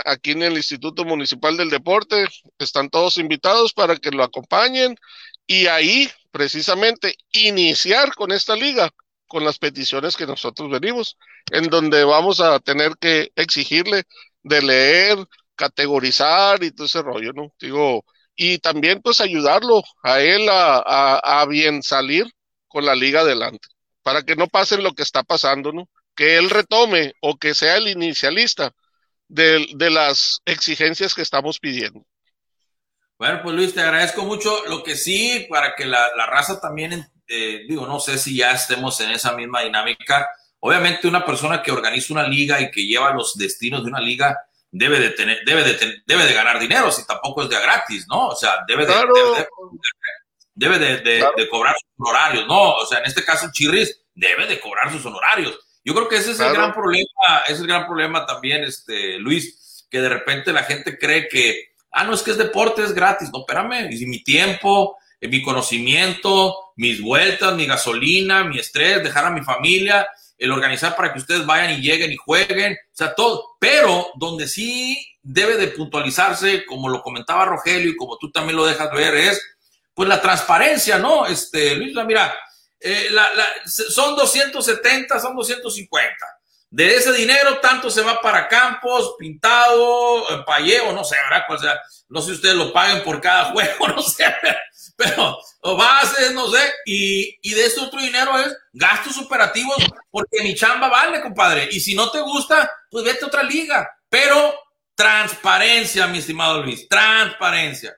aquí 0.05 0.31
en 0.31 0.43
el 0.43 0.57
Instituto 0.57 1.05
Municipal 1.05 1.57
del 1.57 1.69
Deporte. 1.69 2.27
Están 2.59 2.89
todos 2.89 3.17
invitados 3.17 3.73
para 3.73 3.95
que 3.97 4.11
lo 4.11 4.23
acompañen 4.23 4.95
y 5.47 5.67
ahí 5.67 6.09
precisamente 6.31 7.15
iniciar 7.31 8.13
con 8.15 8.31
esta 8.31 8.55
liga, 8.55 8.89
con 9.27 9.43
las 9.43 9.57
peticiones 9.57 10.15
que 10.15 10.27
nosotros 10.27 10.69
venimos, 10.69 11.17
en 11.51 11.69
donde 11.69 12.03
vamos 12.03 12.39
a 12.39 12.59
tener 12.59 12.93
que 12.99 13.31
exigirle 13.35 14.03
de 14.43 14.61
leer, 14.61 15.17
categorizar 15.55 16.63
y 16.63 16.71
todo 16.71 16.87
ese 16.87 17.01
rollo, 17.01 17.33
¿no? 17.33 17.53
Digo, 17.59 18.05
y 18.35 18.59
también 18.59 19.01
pues 19.01 19.21
ayudarlo 19.21 19.83
a 20.03 20.21
él 20.21 20.49
a, 20.49 20.77
a, 20.77 21.41
a 21.41 21.45
bien 21.45 21.83
salir 21.83 22.25
con 22.67 22.85
la 22.85 22.95
liga 22.95 23.21
adelante, 23.21 23.67
para 24.01 24.23
que 24.23 24.35
no 24.35 24.47
pase 24.47 24.77
lo 24.77 24.93
que 24.93 25.03
está 25.03 25.23
pasando, 25.23 25.71
¿no? 25.71 25.89
Que 26.15 26.37
él 26.37 26.49
retome 26.49 27.13
o 27.21 27.37
que 27.37 27.53
sea 27.53 27.77
el 27.77 27.87
inicialista 27.87 28.73
de, 29.31 29.65
de 29.75 29.89
las 29.89 30.41
exigencias 30.45 31.13
que 31.15 31.21
estamos 31.21 31.57
pidiendo. 31.59 32.05
Bueno, 33.17 33.39
pues 33.43 33.55
Luis, 33.55 33.73
te 33.73 33.81
agradezco 33.81 34.23
mucho. 34.23 34.65
Lo 34.67 34.83
que 34.83 34.95
sí, 34.95 35.47
para 35.49 35.75
que 35.75 35.85
la, 35.85 36.09
la 36.17 36.25
raza 36.25 36.59
también, 36.59 37.07
eh, 37.27 37.61
digo, 37.67 37.85
no 37.87 37.99
sé 37.99 38.17
si 38.17 38.35
ya 38.35 38.51
estemos 38.51 38.99
en 38.99 39.11
esa 39.11 39.33
misma 39.33 39.61
dinámica. 39.61 40.27
Obviamente, 40.59 41.07
una 41.07 41.25
persona 41.25 41.61
que 41.63 41.71
organiza 41.71 42.13
una 42.13 42.27
liga 42.27 42.59
y 42.59 42.69
que 42.71 42.85
lleva 42.85 43.13
los 43.13 43.35
destinos 43.37 43.83
de 43.83 43.89
una 43.89 44.01
liga 44.01 44.37
debe 44.71 44.99
de 44.99 45.09
tener, 45.11 45.39
debe 45.45 45.63
de, 45.63 45.73
ten- 45.75 46.03
debe 46.05 46.25
de 46.25 46.33
ganar 46.33 46.59
dinero, 46.59 46.91
si 46.91 47.05
tampoco 47.05 47.43
es 47.43 47.49
de 47.49 47.59
gratis, 47.61 48.05
¿no? 48.09 48.27
O 48.29 48.35
sea, 48.35 48.57
debe 48.67 48.85
de, 48.85 48.93
Claro. 48.93 49.13
debe 49.13 49.37
de, 49.37 49.47
debe 50.53 50.79
de- 50.79 50.97
de- 51.01 51.27
de 51.37 51.49
cobrar 51.49 51.75
sus 51.75 51.89
honorarios, 51.97 52.47
¿no? 52.47 52.73
O 52.75 52.85
sea, 52.85 52.99
en 52.99 53.05
este 53.05 53.23
caso, 53.23 53.47
Chirris 53.51 54.01
debe 54.13 54.47
de 54.47 54.59
cobrar 54.59 54.91
sus 54.91 55.05
honorarios. 55.05 55.57
Yo 55.83 55.93
creo 55.93 56.07
que 56.07 56.17
ese 56.17 56.31
es 56.31 56.39
el 56.39 56.53
gran 56.53 56.73
problema, 56.73 57.07
es 57.47 57.59
el 57.59 57.67
gran 57.67 57.87
problema 57.87 58.25
también, 58.25 58.63
este, 58.63 59.17
Luis, 59.17 59.87
que 59.89 59.99
de 59.99 60.09
repente 60.09 60.53
la 60.53 60.63
gente 60.63 60.97
cree 60.97 61.27
que, 61.27 61.73
ah, 61.91 62.03
no, 62.03 62.13
es 62.13 62.21
que 62.21 62.31
es 62.31 62.37
deporte, 62.37 62.83
es 62.83 62.93
gratis. 62.93 63.29
No, 63.33 63.39
espérame, 63.39 63.91
y 63.91 64.05
mi 64.05 64.23
tiempo, 64.23 64.97
eh, 65.19 65.27
mi 65.27 65.41
conocimiento, 65.41 66.55
mis 66.75 67.01
vueltas, 67.01 67.55
mi 67.55 67.65
gasolina, 67.65 68.43
mi 68.43 68.59
estrés, 68.59 69.03
dejar 69.03 69.25
a 69.25 69.31
mi 69.31 69.41
familia, 69.41 70.07
el 70.37 70.51
organizar 70.51 70.95
para 70.95 71.13
que 71.13 71.19
ustedes 71.19 71.45
vayan 71.45 71.71
y 71.71 71.81
lleguen 71.81 72.11
y 72.11 72.15
jueguen, 72.15 72.73
o 72.73 72.95
sea, 72.95 73.13
todo. 73.13 73.57
Pero 73.59 74.07
donde 74.15 74.47
sí 74.47 74.97
debe 75.21 75.57
de 75.57 75.67
puntualizarse, 75.67 76.65
como 76.65 76.89
lo 76.89 77.01
comentaba 77.01 77.45
Rogelio 77.45 77.91
y 77.91 77.95
como 77.95 78.17
tú 78.17 78.31
también 78.31 78.55
lo 78.55 78.65
dejas 78.65 78.91
ver, 78.91 79.13
es 79.15 79.41
pues 79.93 80.07
la 80.09 80.21
transparencia, 80.21 80.97
¿no? 80.97 81.27
Este, 81.27 81.75
Luis, 81.75 81.93
mira, 82.07 82.33
eh, 82.81 83.07
la- 83.11 83.33
la- 83.33 83.47
son 83.65 84.15
270, 84.15 85.19
son 85.19 85.35
250. 85.35 86.25
De 86.69 86.95
ese 86.95 87.11
dinero, 87.11 87.59
tanto 87.59 87.89
se 87.89 88.01
va 88.01 88.21
para 88.21 88.47
campos, 88.47 89.15
pintado, 89.19 90.29
eh, 90.29 90.43
payeo, 90.45 90.93
no 90.93 91.03
sé, 91.03 91.17
¿verdad? 91.29 91.45
O 91.49 91.57
sea, 91.57 91.77
no 92.09 92.21
sé 92.21 92.27
si 92.27 92.33
ustedes 92.33 92.55
lo 92.55 92.71
paguen 92.71 93.03
por 93.03 93.19
cada 93.19 93.45
juego, 93.51 93.87
no 93.89 94.01
sé, 94.01 94.25
pero 94.95 95.37
o 95.63 95.75
bases, 95.75 96.31
no 96.33 96.49
sé, 96.49 96.59
y, 96.85 97.37
y 97.41 97.53
de 97.53 97.65
este 97.65 97.81
otro 97.81 97.99
dinero 98.01 98.37
es 98.39 98.55
gastos 98.73 99.17
operativos, 99.17 99.77
porque 100.09 100.41
mi 100.43 100.55
chamba 100.55 100.87
vale, 100.87 101.21
compadre. 101.21 101.67
Y 101.71 101.79
si 101.81 101.93
no 101.93 102.09
te 102.09 102.21
gusta, 102.21 102.71
pues 102.89 103.03
vete 103.05 103.25
a 103.25 103.27
otra 103.27 103.43
liga. 103.43 103.87
Pero 104.09 104.53
transparencia, 104.95 106.07
mi 106.07 106.19
estimado 106.19 106.63
Luis, 106.63 106.87
transparencia. 106.87 107.95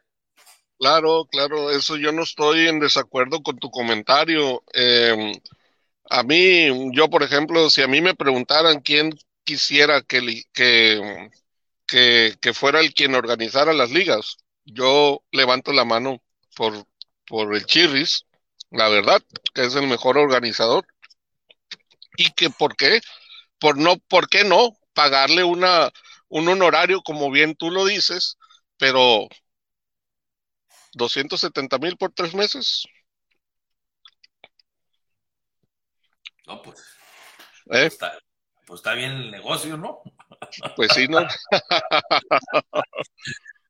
Claro, 0.84 1.26
claro, 1.32 1.72
eso 1.72 1.96
yo 1.96 2.12
no 2.12 2.24
estoy 2.24 2.68
en 2.68 2.80
desacuerdo 2.82 3.42
con 3.42 3.58
tu 3.58 3.72
comentario. 3.72 4.64
Eh, 4.74 5.32
a 6.10 6.24
mí, 6.24 6.92
yo 6.94 7.10
por 7.10 7.24
ejemplo, 7.24 7.70
si 7.70 7.82
a 7.84 7.88
mí 7.88 8.02
me 8.02 8.16
preguntaran 8.16 8.82
quién 8.82 9.12
quisiera 9.46 10.02
que, 10.04 10.44
que, 11.88 12.36
que 12.42 12.54
fuera 12.54 12.80
el 12.82 12.94
quien 12.94 13.16
organizara 13.16 13.74
las 13.74 13.92
ligas, 13.92 14.38
yo 14.66 15.24
levanto 15.32 15.72
la 15.74 15.86
mano 15.86 16.22
por, 16.56 16.86
por 17.28 17.56
el 17.56 17.66
Chirris, 17.66 18.26
la 18.72 18.90
verdad, 18.90 19.22
que 19.54 19.66
es 19.66 19.76
el 19.76 19.88
mejor 19.88 20.18
organizador. 20.18 20.86
Y 22.18 22.32
que, 22.32 22.50
¿por 22.50 22.76
qué? 22.76 23.02
Por 23.60 23.78
no, 23.78 23.98
¿por 24.10 24.30
qué 24.30 24.44
no? 24.44 24.72
Pagarle 24.94 25.44
una, 25.44 25.92
un 26.30 26.48
honorario, 26.50 27.02
como 27.04 27.32
bien 27.32 27.56
tú 27.56 27.72
lo 27.72 27.86
dices, 27.86 28.38
pero 28.78 29.28
270 30.94 31.78
mil 31.80 31.98
por 31.98 32.12
tres 32.12 32.34
meses. 32.34 32.86
No, 36.46 36.62
pues, 36.62 36.80
¿Eh? 37.72 37.86
está, 37.86 38.18
pues 38.66 38.80
está 38.80 38.94
bien 38.94 39.12
el 39.12 39.32
negocio, 39.32 39.78
¿no? 39.78 40.02
Pues 40.76 40.92
sí, 40.94 41.08
¿no? 41.08 41.20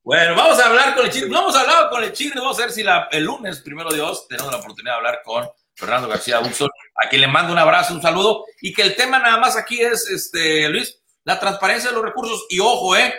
Bueno, 0.06 0.36
vamos 0.36 0.60
a 0.60 0.66
hablar 0.68 0.96
con 0.96 1.06
el 1.06 1.12
Chirri. 1.14 1.30
No 1.30 1.44
hemos 1.44 1.56
hablado 1.56 1.90
con 1.90 2.04
el 2.04 2.12
Chirri. 2.12 2.38
Vamos 2.38 2.60
a 2.60 2.64
ver 2.64 2.72
si 2.74 2.84
la- 2.84 3.08
el 3.10 3.24
lunes, 3.24 3.62
primero 3.62 3.90
Dios, 3.90 4.28
tenemos 4.28 4.52
la 4.52 4.58
oportunidad 4.60 4.96
de 4.96 4.98
hablar 4.98 5.22
con 5.24 5.48
Fernando 5.76 6.10
García 6.10 6.40
Buxon 6.40 6.70
a 7.02 7.08
quien 7.08 7.22
le 7.22 7.28
mando 7.30 7.54
un 7.54 7.58
abrazo, 7.60 7.94
un 7.94 8.02
saludo, 8.02 8.44
y 8.60 8.74
que 8.74 8.82
el 8.82 8.98
tema 8.98 9.20
nada 9.20 9.38
más 9.38 9.56
aquí 9.56 9.80
es, 9.82 10.10
este, 10.10 10.68
Luis, 10.68 11.02
la 11.24 11.40
transparencia 11.40 11.90
de 11.90 11.96
los 11.96 12.04
recursos. 12.04 12.46
Y 12.50 12.60
ojo, 12.60 12.98
eh, 12.98 13.14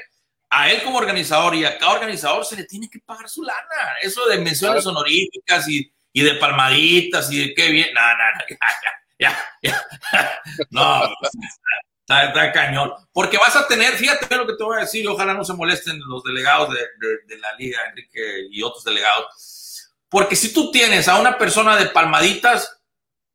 a 0.55 0.71
él 0.71 0.83
como 0.85 0.99
organizador 0.99 1.55
y 1.57 1.65
a 1.65 1.77
cada 1.79 1.93
organizador 1.93 2.45
se 2.45 2.57
le 2.57 2.65
tiene 2.65 2.89
que 2.89 3.01
pagar 3.01 3.29
su 3.29 3.43
lana. 3.43 3.97
Eso 4.01 4.25
de 4.27 4.39
menciones 4.39 4.87
honoríficas 4.87 5.69
y, 5.69 5.93
y 6.13 6.23
de 6.23 6.35
palmaditas 6.35 7.31
y 7.33 7.49
de 7.49 7.55
qué 7.55 7.71
bien. 7.71 7.93
No, 7.93 8.01
no, 8.01 8.17
no, 8.39 8.57
ya, 9.19 9.37
ya, 9.63 9.87
ya. 10.13 10.41
No, 10.71 11.03
está, 12.01 12.27
está, 12.27 12.53
cañón. 12.53 12.93
Porque 13.13 13.37
vas 13.37 13.57
a 13.57 13.67
tener, 13.67 13.95
fíjate 13.95 14.37
lo 14.37 14.47
que 14.47 14.55
te 14.55 14.63
voy 14.63 14.77
a 14.77 14.83
decir, 14.83 15.07
ojalá 15.09 15.35
no 15.35 15.45
se 15.45 15.55
molesten 15.55 15.99
los 16.07 16.23
delegados 16.23 16.73
de, 16.73 16.79
de, 16.79 17.19
de 17.27 17.39
la 17.41 17.53
liga, 17.57 17.81
Enrique 17.89 18.47
y 18.51 18.63
otros 18.63 18.85
delegados. 18.85 19.91
Porque 20.09 20.37
si 20.37 20.53
tú 20.53 20.71
tienes 20.71 21.09
a 21.09 21.19
una 21.19 21.37
persona 21.37 21.77
de 21.77 21.87
palmaditas, 21.87 22.81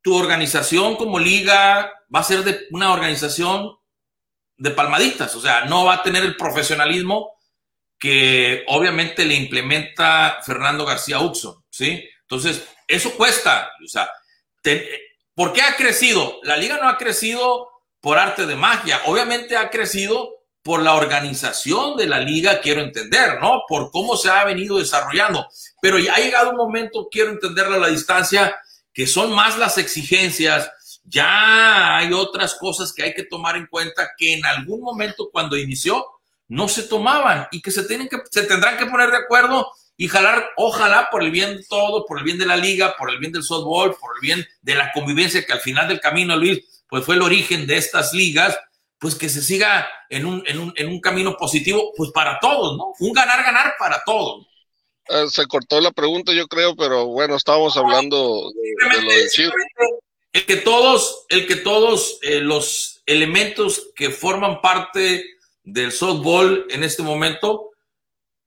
tu 0.01 0.15
organización 0.15 0.95
como 0.95 1.19
liga 1.19 1.91
va 2.13 2.21
a 2.21 2.23
ser 2.23 2.45
de 2.45 2.67
una 2.71 2.93
organización 2.93 3.78
de 4.59 4.71
palmaditas, 4.71 5.33
o 5.35 5.41
sea, 5.41 5.65
no 5.65 5.85
va 5.85 5.95
a 5.95 6.03
tener 6.03 6.23
el 6.23 6.35
profesionalismo 6.35 7.31
que 7.97 8.63
obviamente 8.67 9.25
le 9.25 9.35
implementa 9.35 10.39
Fernando 10.45 10.85
García 10.85 11.19
Uxon, 11.19 11.63
¿sí? 11.69 12.07
Entonces, 12.21 12.63
eso 12.87 13.11
cuesta, 13.15 13.71
o 13.83 13.87
sea, 13.87 14.09
te, 14.61 14.87
¿por 15.33 15.53
qué 15.53 15.61
ha 15.61 15.75
crecido? 15.75 16.39
La 16.43 16.57
liga 16.57 16.77
no 16.77 16.89
ha 16.89 16.97
crecido 16.97 17.69
por 18.01 18.17
arte 18.17 18.45
de 18.45 18.55
magia, 18.55 19.01
obviamente 19.05 19.55
ha 19.55 19.69
crecido 19.69 20.35
por 20.61 20.81
la 20.81 20.95
organización 20.95 21.95
de 21.95 22.07
la 22.07 22.19
liga, 22.19 22.59
quiero 22.59 22.81
entender, 22.81 23.39
¿no? 23.41 23.63
Por 23.67 23.91
cómo 23.91 24.17
se 24.17 24.29
ha 24.29 24.43
venido 24.43 24.77
desarrollando, 24.77 25.47
pero 25.81 25.97
ya 25.99 26.15
ha 26.15 26.19
llegado 26.19 26.51
un 26.51 26.57
momento, 26.57 27.07
quiero 27.09 27.31
entenderlo 27.31 27.75
a 27.75 27.79
la 27.79 27.87
distancia, 27.87 28.59
que 28.93 29.07
son 29.07 29.33
más 29.33 29.57
las 29.57 29.77
exigencias, 29.77 30.69
ya 31.09 31.97
hay 31.97 32.13
otras 32.13 32.55
cosas 32.55 32.93
que 32.93 33.03
hay 33.03 33.13
que 33.13 33.23
tomar 33.23 33.57
en 33.57 33.65
cuenta 33.65 34.11
que 34.17 34.33
en 34.33 34.45
algún 34.45 34.81
momento 34.81 35.29
cuando 35.31 35.57
inició 35.57 36.05
no 36.47 36.67
se 36.67 36.83
tomaban 36.83 37.47
y 37.51 37.61
que 37.61 37.71
se, 37.71 37.83
tienen 37.83 38.07
que, 38.07 38.17
se 38.29 38.43
tendrán 38.43 38.77
que 38.77 38.85
poner 38.85 39.09
de 39.09 39.17
acuerdo 39.17 39.71
y 39.97 40.07
jalar, 40.07 40.51
ojalá 40.55 41.09
por 41.11 41.23
el 41.23 41.31
bien 41.31 41.57
de 41.57 41.63
todo, 41.65 42.05
por 42.05 42.19
el 42.19 42.23
bien 42.23 42.37
de 42.37 42.45
la 42.45 42.55
liga, 42.55 42.95
por 42.97 43.09
el 43.09 43.19
bien 43.19 43.31
del 43.31 43.43
softball, 43.43 43.97
por 43.99 44.15
el 44.15 44.21
bien 44.21 44.47
de 44.61 44.75
la 44.75 44.91
convivencia 44.93 45.45
que 45.45 45.51
al 45.51 45.59
final 45.59 45.87
del 45.87 45.99
camino, 45.99 46.37
Luis, 46.37 46.83
pues 46.87 47.03
fue 47.03 47.15
el 47.15 47.21
origen 47.21 47.67
de 47.67 47.77
estas 47.77 48.13
ligas, 48.13 48.57
pues 48.97 49.15
que 49.15 49.29
se 49.29 49.41
siga 49.41 49.87
en 50.09 50.25
un, 50.25 50.43
en 50.45 50.59
un, 50.59 50.73
en 50.75 50.87
un 50.87 51.01
camino 51.01 51.35
positivo, 51.37 51.91
pues 51.97 52.11
para 52.11 52.39
todos, 52.39 52.77
¿no? 52.77 52.93
Un 52.99 53.13
ganar-ganar 53.13 53.73
para 53.77 54.01
todos. 54.05 54.45
Uh, 55.09 55.27
se 55.27 55.45
cortó 55.47 55.81
la 55.81 55.91
pregunta, 55.91 56.33
yo 56.33 56.47
creo, 56.47 56.75
pero 56.75 57.07
bueno, 57.07 57.35
estábamos 57.35 57.75
hablando 57.75 58.51
de, 58.51 58.95
de 58.95 59.01
lo 59.01 59.29
Chile 59.31 59.51
el 60.33 60.45
que 60.45 60.57
todos, 60.57 61.25
el 61.29 61.47
que 61.47 61.55
todos 61.55 62.19
eh, 62.21 62.39
los 62.39 63.01
elementos 63.05 63.89
que 63.95 64.09
forman 64.11 64.61
parte 64.61 65.25
del 65.63 65.91
softball 65.91 66.65
en 66.69 66.83
este 66.83 67.01
momento, 67.01 67.71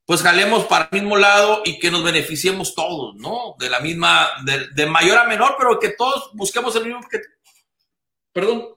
pues 0.05 0.23
jalemos 0.23 0.65
para 0.65 0.89
el 0.91 1.01
mismo 1.01 1.17
lado 1.17 1.63
y 1.65 1.79
que 1.79 1.91
nos 1.91 2.05
beneficiemos 2.05 2.75
todos, 2.75 3.15
¿no? 3.17 3.57
De 3.59 3.71
la 3.71 3.81
misma, 3.81 4.31
de, 4.45 4.69
de 4.69 4.87
mayor 4.87 5.19
a 5.19 5.25
menor, 5.25 5.57
pero 5.59 5.79
que 5.79 5.91
todos 5.91 6.31
busquemos 6.35 6.75
el 6.77 6.85
mismo 6.85 7.01
objetivo. 7.01 7.35
Perdón. 8.33 8.69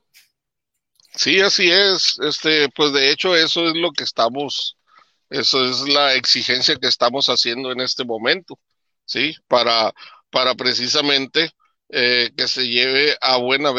Sí, 1.16 1.40
así 1.40 1.72
es. 1.72 2.20
Este, 2.20 2.70
pues 2.70 2.92
de 2.92 3.12
hecho, 3.12 3.36
eso 3.36 3.66
es 3.66 3.76
lo 3.76 3.92
que 3.92 4.04
estamos, 4.04 4.78
eso 5.30 5.66
es 5.66 5.82
la 5.88 6.14
exigencia 6.14 6.76
que 6.76 6.88
estamos 6.88 7.28
haciendo 7.28 7.72
en 7.72 7.80
este 7.80 8.04
momento, 8.04 8.60
¿sí? 9.06 9.36
Para, 9.48 9.94
para 10.30 10.56
precisamente 10.56 11.52
eh, 11.90 12.32
que 12.36 12.48
se 12.48 12.68
lleve 12.68 13.18
a 13.22 13.38
buena 13.38 13.72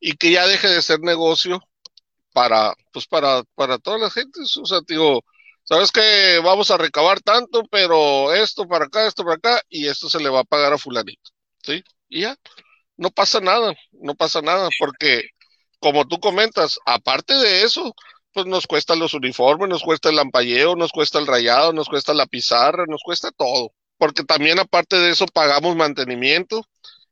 y 0.00 0.12
que 0.14 0.30
ya 0.30 0.46
deje 0.46 0.68
de 0.68 0.82
ser 0.82 1.00
negocio 1.00 1.60
para, 2.32 2.74
pues 2.92 3.06
para, 3.06 3.42
para 3.54 3.78
toda 3.78 3.98
la 3.98 4.10
gente. 4.10 4.40
O 4.40 4.66
sea, 4.66 4.80
digo, 4.86 5.22
sabes 5.64 5.90
que 5.92 6.40
vamos 6.44 6.70
a 6.70 6.78
recabar 6.78 7.20
tanto, 7.20 7.64
pero 7.70 8.34
esto 8.34 8.66
para 8.68 8.86
acá, 8.86 9.06
esto 9.06 9.24
para 9.24 9.36
acá, 9.36 9.62
y 9.68 9.86
esto 9.88 10.08
se 10.08 10.20
le 10.20 10.28
va 10.28 10.40
a 10.40 10.44
pagar 10.44 10.72
a 10.72 10.78
fulanito, 10.78 11.30
¿sí? 11.64 11.82
Y 12.08 12.22
ya, 12.22 12.36
no 12.96 13.10
pasa 13.10 13.40
nada, 13.40 13.74
no 13.92 14.14
pasa 14.14 14.42
nada, 14.42 14.68
porque 14.78 15.30
como 15.80 16.06
tú 16.06 16.20
comentas, 16.20 16.78
aparte 16.86 17.34
de 17.34 17.62
eso, 17.64 17.94
pues 18.32 18.46
nos 18.46 18.66
cuesta 18.66 18.96
los 18.96 19.14
uniformes, 19.14 19.68
nos 19.68 19.82
cuesta 19.82 20.10
el 20.10 20.16
lampalleo, 20.16 20.76
nos 20.76 20.92
cuesta 20.92 21.18
el 21.18 21.26
rayado, 21.26 21.72
nos 21.72 21.88
cuesta 21.88 22.14
la 22.14 22.26
pizarra, 22.26 22.84
nos 22.86 23.02
cuesta 23.02 23.30
todo 23.32 23.72
porque 23.98 24.24
también 24.24 24.58
aparte 24.58 24.96
de 24.96 25.10
eso 25.10 25.26
pagamos 25.26 25.76
mantenimiento 25.76 26.64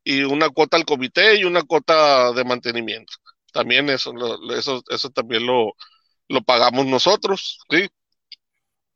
y 0.05 0.23
una 0.24 0.51
cuota 0.51 0.77
al 0.77 0.85
comité 0.85 1.36
y 1.36 1.44
una 1.44 1.62
cuota 1.62 2.32
de 2.32 2.44
mantenimiento. 2.44 3.15
También 3.52 3.89
eso, 3.90 4.12
lo, 4.12 4.52
eso, 4.55 4.82
eso 4.90 5.11
también 5.11 5.47
lo, 5.47 5.73
lo 6.28 6.43
pagamos 6.43 6.86
nosotros, 6.86 7.61
¿sí? 7.70 7.89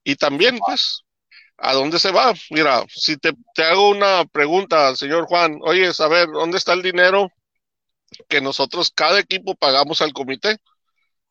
Y 0.05 0.17
también, 0.17 0.59
pues, 0.59 1.03
¿a 1.59 1.75
dónde 1.75 1.99
se 1.99 2.13
va? 2.13 2.35
Mira, 2.51 2.85
si 2.89 3.17
te, 3.17 3.33
te 3.55 3.65
hago 3.65 3.91
una 3.91 4.25
pregunta, 4.27 4.97
señor 4.97 5.27
Juan, 5.27 5.59
oye, 5.63 5.91
a 5.99 6.09
ver, 6.09 6.29
¿dónde 6.29 6.59
está 6.59 6.73
el 6.75 6.83
dinero 6.83 7.31
que 8.29 8.41
nosotros, 8.41 8.93
cada 8.95 9.19
equipo, 9.21 9.55
pagamos 9.55 10.03
al 10.03 10.13
comité? 10.13 10.59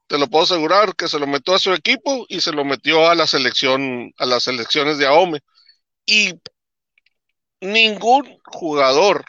Te 0.07 0.17
lo 0.17 0.27
puedo 0.27 0.45
asegurar 0.45 0.95
que 0.95 1.07
se 1.07 1.19
lo 1.19 1.27
metió 1.27 1.55
a 1.55 1.59
su 1.59 1.73
equipo 1.73 2.25
y 2.29 2.41
se 2.41 2.51
lo 2.53 2.65
metió 2.65 3.09
a 3.09 3.15
la 3.15 3.27
selección, 3.27 4.13
a 4.17 4.25
las 4.25 4.43
selecciones 4.43 4.97
de 4.97 5.07
AOME 5.07 5.41
y 6.07 6.33
ningún 7.61 8.39
jugador 8.45 9.25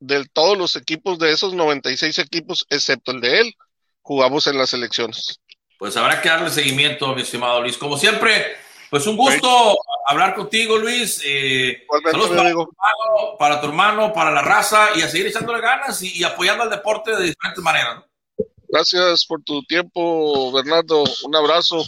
de 0.00 0.26
todos 0.32 0.58
los 0.58 0.76
equipos 0.76 1.18
de 1.18 1.32
esos 1.32 1.54
96 1.54 2.18
equipos, 2.18 2.66
excepto 2.68 3.12
el 3.12 3.20
de 3.22 3.40
él, 3.40 3.54
jugamos 4.02 4.46
en 4.46 4.58
las 4.58 4.74
elecciones. 4.74 5.40
Pues 5.78 5.96
habrá 5.96 6.20
que 6.20 6.28
darle 6.28 6.50
seguimiento, 6.50 7.14
mi 7.14 7.22
estimado 7.22 7.62
Luis. 7.62 7.78
Como 7.78 7.96
siempre, 7.96 8.56
pues 8.90 9.06
un 9.06 9.16
gusto 9.16 9.72
sí. 9.72 9.78
hablar 10.08 10.34
contigo, 10.34 10.76
Luis. 10.76 11.22
Eh, 11.24 11.86
saludos 12.04 12.30
para 12.30 12.52
tu, 12.52 12.60
hermano, 12.62 13.36
para 13.38 13.60
tu, 13.60 13.66
hermano, 13.66 14.12
para 14.12 14.30
la 14.30 14.42
raza 14.42 14.88
y 14.96 15.02
a 15.02 15.08
seguir 15.08 15.28
echándole 15.28 15.60
ganas 15.60 16.02
y, 16.02 16.18
y 16.18 16.24
apoyando 16.24 16.64
al 16.64 16.70
deporte 16.70 17.12
de 17.12 17.24
diferentes 17.24 17.62
maneras. 17.62 18.04
Gracias 18.68 19.24
por 19.26 19.42
tu 19.42 19.62
tiempo, 19.64 20.50
Bernardo. 20.52 21.04
Un 21.24 21.36
abrazo 21.36 21.84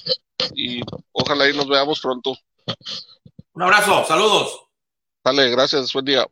y 0.55 0.81
ojalá 1.13 1.45
ahí 1.45 1.57
nos 1.57 1.69
veamos 1.69 2.01
pronto. 2.01 2.37
Un 3.59 3.65
abrazo, 3.65 4.05
saludos. 4.07 4.69
Dale, 5.25 5.51
gracias, 5.51 5.93
buen 5.93 6.05
día. 6.05 6.25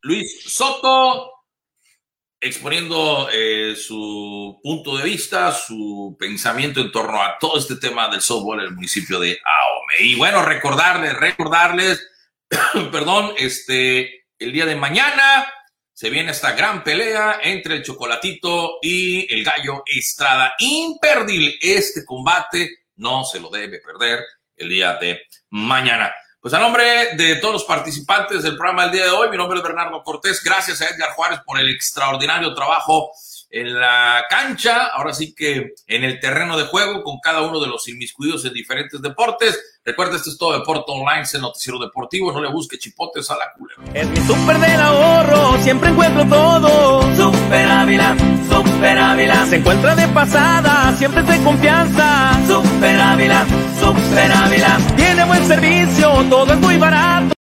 Luis 0.00 0.42
Soto, 0.50 1.30
exponiendo 2.40 3.28
eh, 3.30 3.76
su 3.76 4.58
punto 4.62 4.96
de 4.96 5.04
vista, 5.04 5.52
su 5.52 6.16
pensamiento 6.18 6.80
en 6.80 6.90
torno 6.90 7.22
a 7.22 7.36
todo 7.38 7.58
este 7.58 7.76
tema 7.76 8.08
del 8.08 8.22
softball 8.22 8.60
en 8.60 8.68
el 8.68 8.74
municipio 8.74 9.20
de 9.20 9.38
Ahome. 9.44 10.08
Y 10.08 10.14
bueno, 10.14 10.42
recordarles, 10.46 11.12
recordarles, 11.12 12.08
perdón, 12.90 13.34
este, 13.36 14.24
el 14.38 14.50
día 14.50 14.64
de 14.64 14.76
mañana 14.76 15.46
se 15.92 16.08
viene 16.08 16.30
esta 16.30 16.52
gran 16.52 16.82
pelea 16.82 17.38
entre 17.42 17.74
el 17.74 17.82
Chocolatito 17.82 18.78
y 18.80 19.30
el 19.30 19.44
Gallo 19.44 19.82
Estrada. 19.84 20.54
Imperdible 20.60 21.54
este 21.60 22.02
combate, 22.06 22.86
no 22.94 23.24
se 23.26 23.40
lo 23.40 23.50
debe 23.50 23.78
perder 23.80 24.24
el 24.56 24.70
día 24.70 24.94
de 24.94 25.20
mañana. 25.50 26.14
Pues 26.46 26.54
a 26.54 26.60
nombre 26.60 27.16
de 27.16 27.34
todos 27.40 27.54
los 27.54 27.64
participantes 27.64 28.44
del 28.44 28.56
programa 28.56 28.84
del 28.84 28.92
día 28.92 29.04
de 29.06 29.10
hoy, 29.10 29.28
mi 29.30 29.36
nombre 29.36 29.58
es 29.58 29.64
Bernardo 29.64 30.00
Cortés. 30.04 30.40
Gracias 30.44 30.80
a 30.80 30.84
Edgar 30.84 31.10
Juárez 31.10 31.40
por 31.44 31.58
el 31.58 31.68
extraordinario 31.68 32.54
trabajo 32.54 33.10
en 33.50 33.78
la 33.78 34.24
cancha, 34.28 34.86
ahora 34.86 35.12
sí 35.12 35.34
que 35.34 35.74
en 35.86 36.04
el 36.04 36.20
terreno 36.20 36.56
de 36.56 36.64
juego 36.64 37.02
con 37.02 37.18
cada 37.20 37.42
uno 37.42 37.60
de 37.60 37.68
los 37.68 37.86
inmiscuidos 37.88 38.44
en 38.44 38.52
diferentes 38.52 39.00
deportes. 39.00 39.78
Recuerda, 39.84 40.16
este 40.16 40.30
es 40.30 40.38
todo 40.38 40.58
Deporte 40.58 40.84
Online, 40.88 41.22
es 41.22 41.34
el 41.34 41.42
noticiero 41.42 41.78
deportivo, 41.78 42.32
no 42.32 42.40
le 42.40 42.50
busque 42.50 42.76
chipotes 42.76 43.30
a 43.30 43.36
la 43.36 43.52
culera. 43.56 43.82
Es 43.94 44.08
mi 44.08 44.16
super 44.26 44.58
del 44.58 44.80
ahorro, 44.80 45.62
siempre 45.62 45.90
encuentro 45.90 46.26
todo. 46.26 47.02
Super 47.16 47.68
Ávila, 47.68 48.16
Super 48.50 48.98
Ávila. 48.98 49.46
Se 49.46 49.56
encuentra 49.56 49.94
de 49.94 50.08
pasada, 50.08 50.92
siempre 50.98 51.20
es 51.20 51.28
de 51.28 51.44
confianza. 51.44 52.32
Super 52.48 53.00
Ávila, 53.00 53.46
Super 53.78 54.32
Ávila. 54.32 54.78
Tiene 54.96 55.24
buen 55.24 55.46
servicio, 55.46 56.24
todo 56.28 56.52
es 56.52 56.58
muy 56.58 56.76
barato. 56.78 57.35